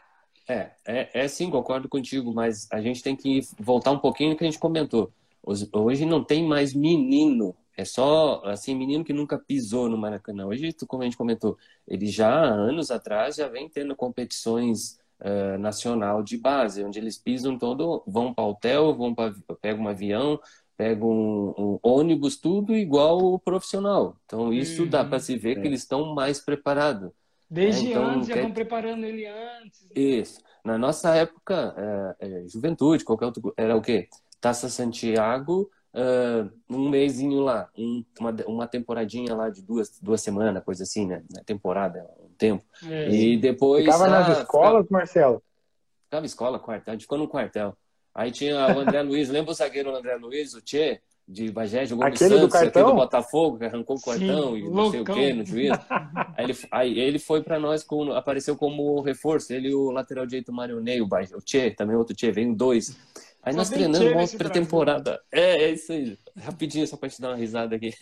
É, 0.47 0.71
é, 0.85 1.09
é 1.13 1.27
sim, 1.27 1.49
concordo 1.49 1.87
contigo, 1.89 2.33
mas 2.33 2.67
a 2.71 2.81
gente 2.81 3.01
tem 3.01 3.15
que 3.15 3.41
voltar 3.59 3.91
um 3.91 3.99
pouquinho 3.99 4.31
no 4.31 4.37
que 4.37 4.43
a 4.43 4.47
gente 4.47 4.59
comentou. 4.59 5.11
Hoje 5.45 6.05
não 6.05 6.23
tem 6.23 6.45
mais 6.45 6.73
menino 6.73 7.55
é 7.75 7.85
só, 7.85 8.41
assim, 8.45 8.75
menino 8.75 9.03
que 9.03 9.13
nunca 9.13 9.37
pisou 9.37 9.89
no 9.89 9.97
Maracanã. 9.97 10.45
Hoje, 10.45 10.73
como 10.87 11.01
a 11.01 11.05
gente 11.05 11.17
comentou, 11.17 11.57
ele 11.87 12.05
já, 12.05 12.43
anos 12.43 12.91
atrás, 12.91 13.35
já 13.35 13.47
vem 13.47 13.67
tendo 13.67 13.95
competições 13.95 14.99
uh, 15.19 15.57
nacional 15.57 16.21
de 16.21 16.37
base, 16.37 16.83
onde 16.83 16.99
eles 16.99 17.17
pisam 17.17 17.57
todo, 17.57 18.03
vão 18.05 18.33
para 18.33 18.43
o 18.43 18.49
hotel, 18.49 18.93
vão 18.93 19.15
pra, 19.15 19.33
pegam 19.61 19.85
um 19.85 19.87
avião, 19.87 20.39
pegam 20.77 21.09
um, 21.09 21.53
um, 21.57 21.79
ônibus, 21.81 22.37
tudo 22.37 22.75
igual 22.75 23.17
o 23.17 23.39
profissional. 23.39 24.17
Então, 24.25 24.53
isso 24.53 24.83
uhum, 24.83 24.89
dá 24.89 25.03
para 25.03 25.19
se 25.19 25.37
ver 25.37 25.57
é. 25.57 25.61
que 25.61 25.67
eles 25.67 25.81
estão 25.81 26.13
mais 26.13 26.39
preparados. 26.39 27.11
Desde 27.49 27.85
né? 27.85 27.91
então, 27.91 28.05
antes, 28.05 28.27
já 28.27 28.33
quer... 28.35 28.41
vão 28.41 28.51
preparando 28.51 29.05
ele 29.05 29.25
antes. 29.25 29.85
Isso. 29.95 30.41
Na 30.63 30.77
nossa 30.77 31.13
época, 31.15 31.75
é, 32.19 32.27
é, 32.27 32.47
juventude, 32.47 33.03
qualquer 33.03 33.25
outro, 33.25 33.53
era 33.57 33.75
o 33.75 33.81
quê? 33.81 34.07
Taça 34.39 34.69
Santiago, 34.69 35.69
uh, 35.93 36.51
um 36.69 36.89
mêsinho 36.89 37.39
lá, 37.39 37.69
um, 37.77 38.03
uma, 38.19 38.35
uma 38.47 38.67
temporadinha 38.67 39.35
lá 39.35 39.49
de 39.49 39.61
duas, 39.61 39.99
duas 39.99 40.21
semanas, 40.21 40.63
coisa 40.63 40.83
assim, 40.83 41.05
né? 41.05 41.23
Na 41.31 41.43
temporada, 41.43 42.09
um 42.19 42.33
tempo. 42.37 42.63
É, 42.85 43.09
e 43.09 43.37
depois. 43.37 43.85
Ficava 43.85 44.07
nas 44.07 44.29
ah, 44.29 44.41
escolas, 44.41 44.83
ficava, 44.83 44.87
Marcelo? 44.89 45.43
Ficava 46.05 46.25
escola, 46.25 46.59
quartel, 46.59 46.91
a 46.91 46.95
gente 46.95 47.03
ficou 47.03 47.17
no 47.17 47.27
quartel. 47.27 47.77
Aí 48.13 48.31
tinha 48.31 48.55
o 48.75 48.79
André 48.79 49.01
Luiz, 49.03 49.29
lembra 49.29 49.51
o 49.51 49.55
zagueiro 49.55 49.95
André 49.95 50.15
Luiz, 50.15 50.53
o 50.53 50.61
Tchê? 50.61 51.01
de 51.27 51.51
Bagé, 51.51 51.85
jogou 51.85 52.05
aquele 52.05 52.35
no 52.35 52.41
Santos, 52.41 52.59
do 52.59 52.67
aquele 52.67 52.85
do 52.85 52.93
Botafogo, 52.95 53.57
que 53.57 53.65
arrancou 53.65 53.95
o 53.95 54.01
cartão 54.01 54.53
Sim, 54.53 54.57
e 54.57 54.63
não 54.63 54.71
loucão. 54.71 54.91
sei 54.91 55.01
o 55.01 55.05
quê 55.05 55.33
no 55.33 55.45
juiz. 55.45 55.71
aí, 56.35 56.43
ele, 56.43 56.57
aí 56.69 56.99
ele 56.99 57.19
foi 57.19 57.41
para 57.41 57.59
nós, 57.59 57.83
com, 57.83 58.11
apareceu 58.11 58.57
como 58.57 58.99
reforço, 59.01 59.53
ele 59.53 59.69
e 59.69 59.73
o 59.75 59.89
lateral 59.89 60.25
direito 60.25 60.51
Marionei, 60.51 61.01
o, 61.01 61.05
o 61.05 61.41
Tchê, 61.41 61.71
também 61.71 61.95
outro 61.95 62.15
Tchê, 62.15 62.31
veio 62.31 62.53
dois. 62.53 62.97
Aí 63.43 63.53
nós 63.53 63.69
treinamos 63.69 64.09
uma 64.09 64.37
pré-temporada. 64.37 65.21
É, 65.29 65.65
é 65.65 65.71
isso 65.71 65.91
aí. 65.91 66.17
Rapidinho, 66.37 66.87
só 66.87 66.95
para 66.95 67.09
te 67.09 67.21
dar 67.21 67.31
uma 67.31 67.35
risada 67.35 67.75
aqui. 67.75 67.93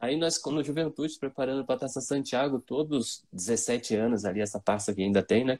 Aí 0.00 0.16
nós, 0.16 0.40
no 0.46 0.64
Juventude, 0.64 1.18
preparando 1.18 1.66
para 1.66 1.74
a 1.74 1.78
Taça 1.80 2.00
Santiago, 2.00 2.58
todos 2.58 3.22
17 3.30 3.94
anos 3.94 4.24
ali, 4.24 4.40
essa 4.40 4.58
taça 4.58 4.94
que 4.94 5.02
ainda 5.02 5.22
tem, 5.22 5.44
né? 5.44 5.58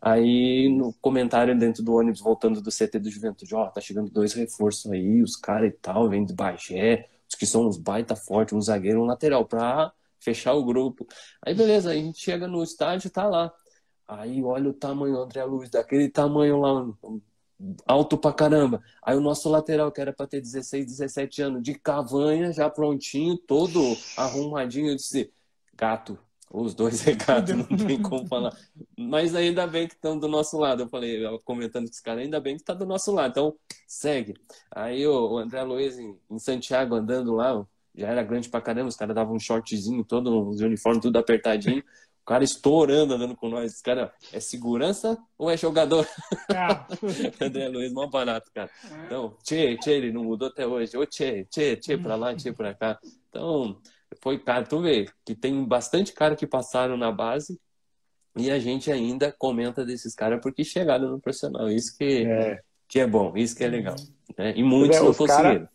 Aí 0.00 0.70
no 0.70 0.94
comentário 0.94 1.56
dentro 1.58 1.82
do 1.82 1.94
ônibus, 1.94 2.20
voltando 2.20 2.62
do 2.62 2.70
CT 2.70 2.98
do 2.98 3.10
Juventude, 3.10 3.54
ó, 3.54 3.66
oh, 3.66 3.70
tá 3.70 3.82
chegando 3.82 4.10
dois 4.10 4.32
reforços 4.32 4.90
aí, 4.90 5.20
os 5.22 5.36
caras 5.36 5.68
e 5.68 5.76
tal, 5.76 6.08
vem 6.08 6.24
de 6.24 6.32
Bagé, 6.32 7.06
os 7.28 7.34
que 7.34 7.44
são 7.44 7.66
uns 7.66 7.76
baita 7.76 8.16
fortes, 8.16 8.54
um 8.54 8.62
zagueiro, 8.62 9.02
um 9.02 9.04
lateral, 9.04 9.44
pra 9.44 9.92
fechar 10.18 10.54
o 10.54 10.64
grupo. 10.64 11.06
Aí 11.44 11.54
beleza, 11.54 11.90
aí 11.90 12.00
a 12.00 12.02
gente 12.02 12.18
chega 12.18 12.48
no 12.48 12.62
estádio, 12.62 13.10
tá 13.10 13.26
lá. 13.26 13.52
Aí 14.08 14.42
olha 14.42 14.70
o 14.70 14.74
tamanho, 14.74 15.18
André 15.18 15.44
Luiz, 15.44 15.68
daquele 15.70 16.08
tamanho 16.08 16.58
lá, 16.58 16.86
alto 17.86 18.16
pra 18.16 18.32
caramba. 18.32 18.82
Aí 19.02 19.16
o 19.16 19.20
nosso 19.20 19.48
lateral, 19.48 19.92
que 19.92 20.00
era 20.00 20.12
pra 20.12 20.26
ter 20.26 20.40
16, 20.40 20.86
17 20.86 21.42
anos, 21.42 21.62
de 21.62 21.74
cavanha, 21.74 22.52
já 22.52 22.68
prontinho, 22.70 23.36
todo 23.36 23.80
arrumadinho, 24.16 24.90
eu 24.90 24.96
disse, 24.96 25.32
gato, 25.76 26.18
os 26.52 26.74
dois 26.74 27.00
recados, 27.02 27.54
não 27.54 27.64
tem 27.64 28.00
como 28.00 28.26
falar. 28.26 28.56
Mas 28.98 29.34
ainda 29.34 29.66
bem 29.66 29.86
que 29.86 29.94
estão 29.94 30.18
do 30.18 30.26
nosso 30.26 30.58
lado. 30.58 30.82
Eu 30.82 30.88
falei, 30.88 31.24
eu 31.24 31.38
comentando 31.40 31.84
com 31.84 31.92
os 31.92 32.00
caras, 32.00 32.24
ainda 32.24 32.40
bem 32.40 32.56
que 32.56 32.62
está 32.62 32.74
do 32.74 32.86
nosso 32.86 33.12
lado. 33.12 33.30
Então, 33.30 33.56
segue. 33.86 34.34
Aí 34.70 35.06
o 35.06 35.38
André 35.38 35.62
Luiz 35.62 35.98
em, 35.98 36.18
em 36.28 36.38
Santiago 36.38 36.94
andando 36.96 37.34
lá, 37.34 37.64
já 37.94 38.08
era 38.08 38.22
grande 38.22 38.48
pra 38.48 38.60
caramba, 38.60 38.88
os 38.88 38.96
caras 38.96 39.14
davam 39.14 39.34
um 39.36 39.40
shortzinho, 39.40 40.04
todo, 40.04 40.48
os 40.48 40.60
uniformes 40.60 41.02
tudo 41.02 41.18
apertadinho. 41.18 41.82
O 42.22 42.24
cara 42.26 42.44
estourando 42.44 43.14
andando 43.14 43.34
com 43.34 43.48
nós. 43.48 43.72
Esse 43.72 43.82
cara 43.82 44.12
é 44.32 44.40
segurança 44.40 45.18
ou 45.36 45.50
é 45.50 45.56
jogador? 45.56 46.06
Ah. 46.48 46.86
André 47.40 47.68
Luiz, 47.68 47.92
mal 47.92 48.08
barato, 48.08 48.50
cara. 48.54 48.70
Então, 49.06 49.36
tchê, 49.42 49.76
tchê, 49.78 49.92
ele 49.92 50.12
não 50.12 50.24
mudou 50.24 50.48
até 50.48 50.66
hoje. 50.66 50.96
Ô, 50.96 51.04
tchê, 51.06 51.44
tchê, 51.46 51.76
tchê 51.76 51.96
pra 51.96 52.14
lá, 52.14 52.34
tchê 52.34 52.52
pra 52.52 52.74
cá. 52.74 52.98
Então, 53.28 53.80
foi 54.22 54.38
cara, 54.38 54.64
tu 54.64 54.80
vê 54.80 55.06
que 55.24 55.34
tem 55.34 55.64
bastante 55.64 56.12
cara 56.12 56.36
que 56.36 56.46
passaram 56.46 56.96
na 56.96 57.10
base 57.10 57.58
e 58.36 58.50
a 58.50 58.58
gente 58.58 58.90
ainda 58.90 59.32
comenta 59.32 59.84
desses 59.84 60.14
caras 60.14 60.40
porque 60.40 60.64
chegaram 60.64 61.10
no 61.10 61.20
profissional. 61.20 61.68
Isso 61.68 61.96
que 61.96 62.24
é, 62.26 62.60
que 62.88 63.00
é 63.00 63.06
bom, 63.06 63.36
isso 63.36 63.56
que 63.56 63.64
é 63.64 63.68
legal. 63.68 63.96
Né? 64.36 64.52
E 64.56 64.62
muitos 64.62 64.98
é, 64.98 65.00
não 65.00 65.14
conseguiram. 65.14 65.66
Cara. 65.66 65.70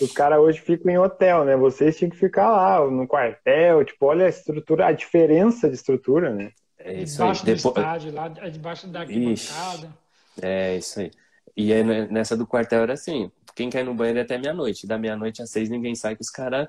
Os 0.00 0.12
caras 0.12 0.38
hoje 0.38 0.60
ficam 0.60 0.92
em 0.92 0.98
hotel, 0.98 1.44
né? 1.44 1.56
Vocês 1.56 1.96
tinham 1.96 2.10
que 2.10 2.16
ficar 2.16 2.50
lá 2.50 2.90
no 2.90 3.06
quartel, 3.06 3.84
tipo, 3.84 4.06
olha 4.06 4.26
a 4.26 4.28
estrutura, 4.28 4.86
a 4.86 4.92
diferença 4.92 5.68
de 5.68 5.74
estrutura, 5.74 6.32
né? 6.32 6.52
É 6.78 7.02
isso 7.02 7.16
debaixo 7.16 7.40
aí. 7.40 7.52
do 7.52 7.56
Depois... 7.56 7.76
estádio, 7.76 8.12
lá 8.12 8.28
debaixo 8.28 8.88
da 8.88 9.00
arquibancada. 9.00 9.94
É 10.40 10.76
isso 10.76 11.00
aí. 11.00 11.10
E 11.56 11.72
aí, 11.72 11.82
nessa 12.08 12.36
do 12.36 12.46
quartel 12.46 12.82
era 12.82 12.94
assim, 12.94 13.30
quem 13.54 13.68
quer 13.68 13.80
ir 13.80 13.84
no 13.84 13.94
banheiro 13.94 14.20
é 14.20 14.22
até 14.22 14.38
meia-noite. 14.38 14.86
Da 14.86 14.96
meia-noite 14.96 15.42
às 15.42 15.50
seis 15.50 15.68
ninguém 15.68 15.94
sai, 15.94 16.14
que 16.14 16.22
os 16.22 16.30
caras 16.30 16.68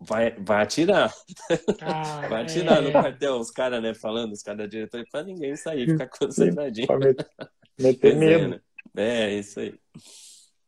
vai, 0.00 0.32
vai 0.32 0.62
atirar. 0.62 1.12
Ah, 1.80 2.26
vai 2.28 2.42
atirar 2.42 2.78
é. 2.78 2.80
no 2.80 2.92
quartel, 2.92 3.36
os 3.36 3.50
caras, 3.50 3.82
né, 3.82 3.94
falando, 3.94 4.32
os 4.32 4.42
caras 4.42 4.60
da 4.60 4.66
diretoria, 4.66 5.06
pra 5.10 5.22
ninguém 5.22 5.54
sair, 5.54 5.86
ficar 5.86 6.08
concentradinho. 6.08 6.86
pra 6.86 6.98
meter, 6.98 7.26
meter 7.78 8.16
medo. 8.16 8.48
Né? 8.48 8.60
É, 8.96 9.34
isso 9.34 9.60
aí. 9.60 9.78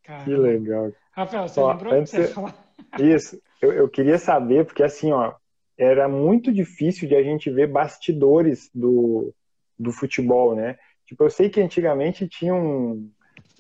Caramba. 0.03 0.25
Que 0.25 0.37
legal. 0.37 0.93
Rafael, 1.15 1.49
você 1.49 1.61
ó, 1.61 1.73
lembrou 1.73 1.95
antes 1.95 2.13
que 2.13 2.23
você 2.23 2.33
falar? 2.33 2.55
Isso, 2.99 3.41
eu, 3.63 3.73
eu 3.73 3.89
queria 3.89 4.19
saber, 4.19 4.65
porque 4.65 4.83
assim, 4.83 5.13
ó, 5.13 5.35
era 5.79 6.09
muito 6.09 6.53
difícil 6.53 7.09
de 7.09 7.15
a 7.15 7.23
gente 7.23 7.51
ver 7.51 7.69
bastidores 7.69 8.71
do, 8.75 9.33
do 9.79 9.93
futebol, 9.93 10.55
né? 10.55 10.77
Tipo, 11.07 11.25
eu 11.25 11.31
sei 11.31 11.49
que 11.49 11.61
antigamente 11.61 12.27
tinha 12.27 12.55
um, 12.55 13.11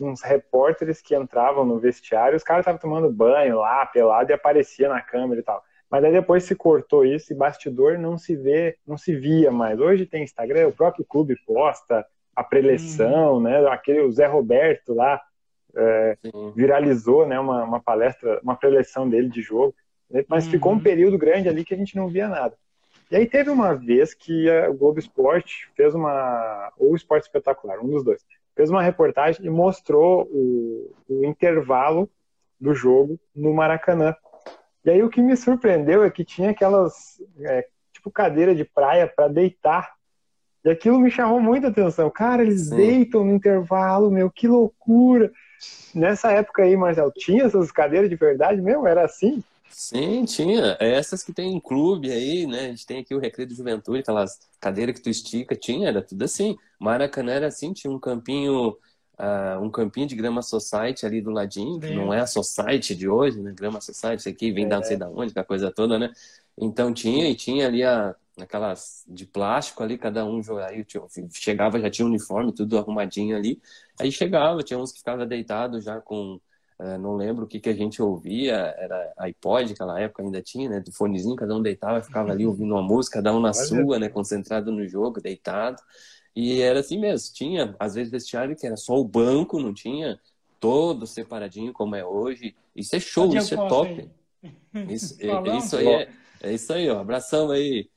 uns 0.00 0.22
repórteres 0.22 1.00
que 1.00 1.14
entravam 1.14 1.64
no 1.64 1.78
vestiário, 1.78 2.36
os 2.36 2.42
caras 2.42 2.62
estavam 2.62 2.80
tomando 2.80 3.12
banho 3.12 3.58
lá, 3.58 3.84
pelado, 3.86 4.30
e 4.30 4.34
aparecia 4.34 4.88
na 4.88 5.00
câmera 5.00 5.40
e 5.40 5.44
tal. 5.44 5.62
Mas 5.90 6.02
aí 6.02 6.12
depois 6.12 6.44
se 6.44 6.56
cortou 6.56 7.04
isso 7.04 7.32
e 7.32 7.36
bastidor 7.36 7.98
não 7.98 8.18
se 8.18 8.34
vê, 8.34 8.76
não 8.86 8.96
se 8.96 9.14
via 9.14 9.50
mais. 9.50 9.78
Hoje 9.78 10.06
tem 10.06 10.24
Instagram, 10.24 10.68
o 10.68 10.72
próprio 10.72 11.04
clube 11.04 11.36
posta 11.46 12.04
a 12.34 12.42
preleção, 12.42 13.34
uhum. 13.34 13.40
né? 13.40 13.64
Aquele 13.68 14.00
o 14.00 14.10
Zé 14.10 14.26
Roberto 14.26 14.92
lá 14.92 15.20
é, 15.76 16.16
viralizou, 16.54 17.26
né? 17.26 17.38
Uma, 17.38 17.64
uma 17.64 17.80
palestra, 17.80 18.40
uma 18.42 18.56
preleção 18.56 19.08
dele 19.08 19.28
de 19.28 19.42
jogo. 19.42 19.74
Mas 20.28 20.44
uhum. 20.44 20.50
ficou 20.50 20.72
um 20.72 20.76
uhum. 20.76 20.82
período 20.82 21.18
grande 21.18 21.48
ali 21.48 21.64
que 21.64 21.74
a 21.74 21.76
gente 21.76 21.96
não 21.96 22.08
via 22.08 22.28
nada. 22.28 22.56
E 23.10 23.16
aí 23.16 23.26
teve 23.26 23.50
uma 23.50 23.74
vez 23.74 24.14
que 24.14 24.48
o 24.68 24.74
Globo 24.74 24.98
Esporte 24.98 25.68
fez 25.76 25.94
uma, 25.94 26.72
ou 26.78 26.92
o 26.92 26.96
Esporte 26.96 27.24
Espetacular, 27.24 27.78
um 27.78 27.88
dos 27.88 28.02
dois, 28.02 28.24
fez 28.56 28.70
uma 28.70 28.82
reportagem 28.82 29.44
e 29.44 29.50
mostrou 29.50 30.22
o, 30.30 30.94
o 31.08 31.24
intervalo 31.24 32.08
do 32.60 32.74
jogo 32.74 33.18
no 33.34 33.52
Maracanã. 33.52 34.16
E 34.84 34.90
aí 34.90 35.02
o 35.02 35.08
que 35.08 35.20
me 35.20 35.36
surpreendeu 35.36 36.04
é 36.04 36.10
que 36.10 36.24
tinha 36.24 36.50
aquelas, 36.50 37.20
é, 37.40 37.66
tipo, 37.92 38.10
cadeira 38.10 38.54
de 38.54 38.64
praia 38.64 39.06
para 39.06 39.28
deitar. 39.28 39.94
E 40.64 40.70
aquilo 40.70 40.98
me 40.98 41.10
chamou 41.10 41.40
muita 41.40 41.68
atenção. 41.68 42.10
Cara, 42.10 42.42
eles 42.42 42.68
Sim. 42.68 42.76
deitam 42.76 43.24
no 43.24 43.34
intervalo, 43.34 44.10
meu, 44.10 44.30
que 44.30 44.48
loucura. 44.48 45.30
Nessa 45.94 46.32
época 46.32 46.62
aí, 46.62 46.76
Marcelo, 46.76 47.12
tinha 47.12 47.44
essas 47.44 47.70
cadeiras 47.72 48.10
de 48.10 48.16
verdade 48.16 48.60
mesmo? 48.60 48.86
Era 48.86 49.04
assim? 49.04 49.42
Sim, 49.68 50.24
tinha. 50.24 50.76
É 50.80 50.92
essas 50.94 51.22
que 51.22 51.32
tem 51.32 51.52
em 51.54 51.60
clube 51.60 52.10
aí, 52.10 52.46
né? 52.46 52.66
A 52.66 52.68
gente 52.68 52.86
tem 52.86 53.00
aqui 53.00 53.14
o 53.14 53.18
Recreio 53.18 53.48
de 53.48 53.56
Juventude, 53.56 54.00
aquelas 54.00 54.38
cadeiras 54.60 54.94
que 54.94 55.02
tu 55.02 55.10
estica, 55.10 55.56
tinha, 55.56 55.88
era 55.88 56.00
tudo 56.02 56.22
assim. 56.24 56.56
Maracanã 56.78 57.32
era 57.32 57.46
assim, 57.48 57.72
tinha 57.72 57.92
um 57.92 57.98
campinho, 57.98 58.76
uh, 59.18 59.62
um 59.62 59.70
campinho 59.70 60.06
de 60.06 60.14
grama 60.14 60.42
society 60.42 61.06
ali 61.06 61.20
do 61.20 61.30
ladinho, 61.30 61.80
que 61.80 61.94
não 61.94 62.12
é 62.12 62.20
a 62.20 62.26
society 62.26 62.94
de 62.94 63.08
hoje, 63.08 63.40
né? 63.40 63.52
Grama 63.52 63.80
society, 63.80 64.20
isso 64.20 64.28
aqui 64.28 64.52
vem 64.52 64.64
é. 64.66 64.68
da 64.68 64.76
não 64.76 64.84
sei 64.84 64.96
da 64.96 65.08
onde, 65.08 65.32
a 65.38 65.44
coisa 65.44 65.70
toda, 65.70 65.98
né? 65.98 66.12
Então 66.56 66.92
tinha, 66.92 67.28
e 67.28 67.34
tinha 67.34 67.66
ali 67.66 67.82
a, 67.82 68.14
aquelas 68.40 69.04
de 69.08 69.26
plástico 69.26 69.82
ali, 69.82 69.98
cada 69.98 70.24
um 70.24 70.40
aí 70.66 70.84
chegava, 71.32 71.80
já 71.80 71.90
tinha 71.90 72.06
uniforme, 72.06 72.52
tudo 72.52 72.78
arrumadinho 72.78 73.36
ali. 73.36 73.60
Aí 73.98 74.10
chegava, 74.12 74.62
tinha 74.62 74.78
uns 74.78 74.92
que 74.92 74.98
ficavam 74.98 75.26
deitados 75.26 75.84
já 75.84 76.00
com 76.00 76.40
é, 76.78 76.98
não 76.98 77.14
lembro 77.14 77.44
o 77.44 77.46
que, 77.46 77.60
que 77.60 77.68
a 77.68 77.72
gente 77.74 78.02
ouvia, 78.02 78.74
era 78.76 79.12
iPod, 79.18 79.70
naquela 79.70 80.00
época 80.00 80.22
ainda 80.22 80.42
tinha, 80.42 80.68
né? 80.68 80.80
Do 80.80 80.92
fonezinho, 80.92 81.36
cada 81.36 81.54
um 81.54 81.62
deitava, 81.62 82.02
ficava 82.02 82.32
ali 82.32 82.44
ouvindo 82.46 82.74
uma 82.74 82.82
música, 82.82 83.18
cada 83.18 83.34
um 83.34 83.40
na 83.40 83.52
sua, 83.52 83.98
né? 83.98 84.08
Concentrado 84.08 84.72
no 84.72 84.86
jogo, 84.86 85.20
deitado. 85.20 85.80
E 86.34 86.60
era 86.60 86.80
assim 86.80 86.98
mesmo. 86.98 87.32
Tinha, 87.34 87.76
às 87.78 87.94
vezes, 87.94 88.10
vestiário 88.10 88.56
que 88.56 88.66
era 88.66 88.76
só 88.76 88.94
o 88.94 89.04
banco, 89.04 89.60
não 89.60 89.72
tinha 89.72 90.18
todo 90.58 91.06
separadinho 91.06 91.72
como 91.72 91.94
é 91.94 92.04
hoje. 92.04 92.54
Isso 92.74 92.96
é 92.96 93.00
show, 93.00 93.34
isso 93.34 93.54
é 93.54 93.68
top. 93.68 94.10
Isso, 94.88 95.16
é, 95.22 95.56
isso 95.56 95.76
aí 95.76 95.88
é, 95.88 96.08
é 96.42 96.52
isso 96.52 96.72
aí, 96.72 96.90
ó. 96.90 97.00
Abração 97.00 97.50
aí. 97.50 97.88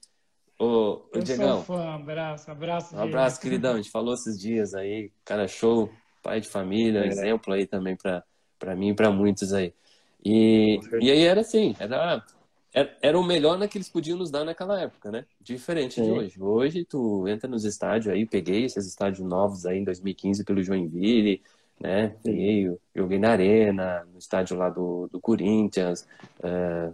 Ô, 0.60 1.02
ô 1.14 1.20
Diegão. 1.20 1.64
Fã, 1.64 1.96
abraço, 1.96 2.50
abraço. 2.52 2.96
Um 2.96 3.00
abraço, 3.00 3.40
queridão. 3.40 3.74
A 3.74 3.78
gente 3.78 3.92
falou 3.92 4.14
esses 4.14 4.40
dias 4.40 4.74
aí, 4.74 5.12
cara 5.24 5.48
show, 5.48 5.90
pai 6.22 6.42
de 6.42 6.48
família, 6.48 7.02
é. 7.02 7.08
exemplo 7.08 7.54
aí 7.54 7.66
também 7.66 7.96
para 7.96 8.24
para 8.60 8.76
mim 8.76 8.90
e 8.90 8.94
para 8.96 9.12
muitos 9.12 9.54
aí. 9.54 9.74
E, 10.26 10.80
e 11.00 11.12
aí 11.12 11.24
era 11.24 11.42
assim, 11.42 11.76
era, 11.80 12.24
era, 12.78 12.98
era 13.02 13.20
o 13.20 13.24
melhor 13.24 13.58
que 13.68 13.78
eles 13.78 13.90
podiam 13.90 14.20
nos 14.20 14.30
dar 14.30 14.46
naquela 14.46 14.80
época, 14.80 15.10
né? 15.10 15.26
Diferente 15.42 15.96
Sim. 15.96 16.04
de 16.04 16.12
hoje. 16.12 16.42
Hoje 16.42 16.86
tu 16.86 17.28
entra 17.28 17.50
nos 17.50 17.66
estádios 17.66 18.14
aí, 18.14 18.24
peguei 18.24 18.66
esses 18.66 18.86
estádios 18.86 19.28
novos 19.28 19.66
aí 19.66 19.80
em 19.80 19.84
2015 19.84 20.44
pelo 20.44 20.62
Joinville, 20.62 21.42
né? 21.80 22.16
Peguei, 22.24 22.72
joguei 22.96 23.18
na 23.18 23.32
Arena, 23.32 24.06
no 24.14 24.20
estádio 24.20 24.56
lá 24.56 24.70
do, 24.70 25.08
do 25.12 25.20
Corinthians, 25.20 26.08
uh, 26.40 26.94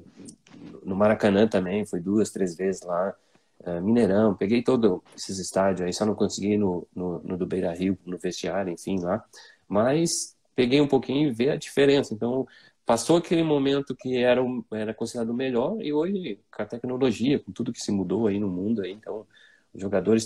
no 0.85 0.95
Maracanã 0.95 1.47
também, 1.47 1.85
fui 1.85 1.99
duas, 1.99 2.31
três 2.31 2.55
vezes 2.55 2.81
lá. 2.83 3.13
Uh, 3.59 3.81
Mineirão, 3.81 4.35
peguei 4.35 4.63
todos 4.63 5.01
esses 5.17 5.37
estádios 5.37 5.85
aí, 5.85 5.91
só 5.91 6.05
não 6.05 6.15
consegui 6.15 6.57
no, 6.57 6.87
no, 6.95 7.19
no 7.19 7.37
do 7.37 7.45
Beira 7.45 7.73
Rio, 7.73 7.97
no 8.05 8.17
vestiário, 8.17 8.71
enfim, 8.71 8.99
lá. 8.99 9.21
Mas 9.67 10.33
peguei 10.55 10.79
um 10.79 10.87
pouquinho 10.87 11.27
e 11.27 11.33
ver 11.33 11.49
a 11.49 11.57
diferença. 11.57 12.13
Então, 12.13 12.47
passou 12.85 13.17
aquele 13.17 13.43
momento 13.43 13.95
que 13.95 14.17
era, 14.17 14.41
era 14.71 14.93
considerado 14.93 15.29
o 15.29 15.33
melhor 15.33 15.81
e 15.81 15.93
hoje, 15.93 16.39
com 16.51 16.61
a 16.61 16.65
tecnologia, 16.65 17.39
com 17.39 17.51
tudo 17.51 17.71
que 17.73 17.81
se 17.81 17.91
mudou 17.91 18.27
aí 18.27 18.39
no 18.39 18.49
mundo, 18.49 18.81
aí, 18.81 18.91
então, 18.91 19.25
os 19.73 19.81
jogadores 19.81 20.25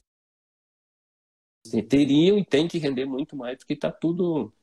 teriam 1.89 2.37
e 2.37 2.45
têm 2.45 2.67
que 2.67 2.77
render 2.77 3.05
muito 3.05 3.35
mais, 3.35 3.57
porque 3.57 3.73
está 3.73 3.91
tudo 3.91 4.53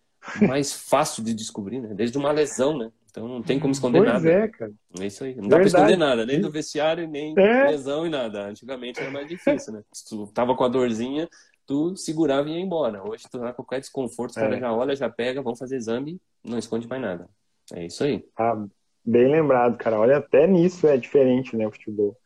mais 0.46 0.72
fácil 0.72 1.22
de 1.22 1.34
descobrir, 1.34 1.80
né? 1.80 1.94
Desde 1.94 2.16
uma 2.16 2.32
lesão, 2.32 2.76
né? 2.76 2.90
Então 3.10 3.28
não 3.28 3.42
tem 3.42 3.60
como 3.60 3.72
esconder 3.72 3.98
pois 3.98 4.12
nada. 4.12 4.28
É, 4.28 4.48
cara. 4.48 4.72
É 4.98 5.06
isso 5.06 5.22
aí. 5.22 5.36
Não 5.36 5.42
Verdade. 5.42 5.50
dá 5.50 5.56
pra 5.58 5.66
esconder 5.66 5.96
nada, 5.96 6.26
nem 6.26 6.40
do 6.40 6.50
vestiário, 6.50 7.06
nem 7.06 7.34
é. 7.38 7.70
lesão 7.70 8.06
e 8.06 8.10
nada. 8.10 8.46
Antigamente 8.48 9.00
era 9.00 9.10
mais 9.10 9.28
difícil, 9.28 9.72
né? 9.72 9.84
Se 9.92 10.08
tu 10.08 10.26
tava 10.28 10.56
com 10.56 10.64
a 10.64 10.68
dorzinha, 10.68 11.28
tu 11.64 11.94
segurava 11.96 12.48
e 12.48 12.54
ia 12.54 12.58
embora. 12.58 13.06
Hoje 13.06 13.24
tu 13.30 13.38
tá 13.38 13.52
com 13.52 13.62
qualquer 13.62 13.80
desconforto, 13.80 14.38
é. 14.38 14.58
já 14.58 14.72
olha, 14.72 14.96
já 14.96 15.08
pega, 15.08 15.42
vamos 15.42 15.58
fazer 15.58 15.76
exame, 15.76 16.20
não 16.42 16.58
esconde 16.58 16.88
mais 16.88 17.00
nada. 17.00 17.28
É 17.72 17.86
isso 17.86 18.04
aí. 18.04 18.24
Ah, 18.36 18.66
bem 19.04 19.30
lembrado, 19.30 19.76
cara. 19.78 19.98
Olha, 19.98 20.18
até 20.18 20.46
nisso 20.46 20.86
é 20.86 20.96
diferente, 20.96 21.56
né, 21.56 21.66
o 21.66 21.70
futebol. 21.70 22.16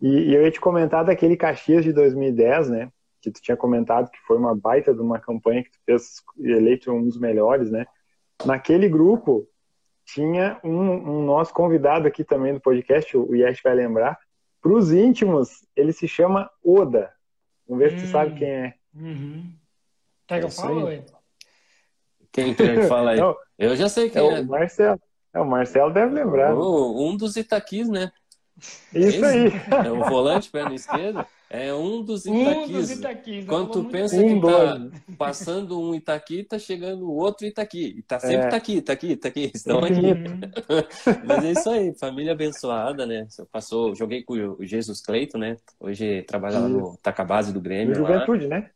E, 0.00 0.08
e, 0.08 0.34
eu 0.34 0.42
ia 0.42 0.50
te 0.50 0.60
comentar 0.60 1.04
daquele 1.04 1.36
Caxias 1.36 1.84
de 1.84 1.92
2010, 1.92 2.70
né, 2.70 2.92
que 3.20 3.30
tu 3.30 3.40
tinha 3.40 3.56
comentado 3.56 4.10
que 4.10 4.18
foi 4.26 4.36
uma 4.36 4.54
baita 4.54 4.94
de 4.94 5.00
uma 5.00 5.18
campanha 5.18 5.62
que 5.62 5.70
tu 5.70 5.78
fez 5.84 6.22
eleito 6.38 6.92
um 6.92 7.04
dos 7.04 7.18
melhores, 7.18 7.70
né. 7.70 7.86
Naquele 8.44 8.88
grupo 8.88 9.48
tinha 10.04 10.58
um, 10.64 10.70
um 10.70 11.24
nosso 11.24 11.52
convidado 11.52 12.06
aqui 12.06 12.24
também 12.24 12.54
do 12.54 12.60
podcast, 12.60 13.16
o 13.16 13.34
Yesh 13.34 13.60
vai 13.62 13.74
lembrar. 13.74 14.18
Para 14.60 14.72
os 14.72 14.92
íntimos, 14.92 15.66
ele 15.76 15.92
se 15.92 16.08
chama 16.08 16.50
Oda. 16.64 17.12
Vamos 17.66 17.84
ver 17.84 17.94
hum. 17.94 17.98
se 17.98 18.04
tu 18.06 18.10
sabe 18.10 18.38
quem 18.38 18.48
é. 18.48 18.74
Uhum. 18.94 19.52
Quer 20.26 20.40
que 20.40 20.46
eu 20.46 20.50
fale? 20.50 21.04
Quem 22.32 22.54
que 22.54 22.82
fala 22.82 23.12
aí? 23.12 23.18
Não, 23.20 23.34
eu 23.58 23.76
já 23.76 23.88
sei 23.88 24.10
quem 24.10 24.22
é. 24.22 24.38
é. 24.38 24.40
O 24.40 24.46
Marcelo. 24.46 25.00
É, 25.34 25.40
o 25.40 25.46
Marcelo 25.46 25.92
deve 25.92 26.14
lembrar. 26.14 26.54
um 26.54 27.16
dos 27.16 27.36
Itaquis, 27.36 27.88
né? 27.88 28.10
Isso 28.92 29.24
Esse, 29.24 29.24
aí. 29.24 29.52
É 29.86 29.92
o 29.92 30.04
volante, 30.04 30.50
perna 30.50 30.74
esquerda. 30.74 31.26
É 31.50 31.72
um 31.72 32.02
dos 32.02 32.26
Itaquis. 32.26 32.68
Um 32.68 32.72
dos 32.72 32.90
Itaquis. 32.90 33.46
Quando 33.46 33.70
tu 33.70 33.84
pensa 33.84 34.16
um 34.16 34.40
que 34.40 34.46
tá 34.46 34.90
passando 35.16 35.80
um 35.80 35.94
Itaqui, 35.94 36.44
tá 36.44 36.58
chegando 36.58 37.10
outro 37.10 37.46
Itaqui. 37.46 37.94
E 37.98 38.02
tá 38.02 38.18
sempre 38.18 38.44
é. 38.44 38.48
Itaqui, 38.48 38.76
Itaqui, 38.76 39.06
Itaqui. 39.12 39.50
Estão 39.54 39.78
aqui. 39.78 40.02
Mas 41.24 41.44
é 41.44 41.52
isso 41.52 41.70
aí, 41.70 41.94
família 41.94 42.32
abençoada, 42.32 43.06
né? 43.06 43.26
Passou, 43.50 43.94
joguei 43.94 44.22
com 44.22 44.34
o 44.34 44.64
Jesus 44.64 45.00
Cleito, 45.00 45.38
né? 45.38 45.56
Hoje 45.80 46.22
trabalha 46.24 46.58
lá 46.58 46.68
no 46.68 46.98
Tacabase 46.98 47.52
do 47.52 47.60
Grêmio. 47.60 47.98
No 47.98 48.06
Juventude, 48.06 48.46
né? 48.46 48.70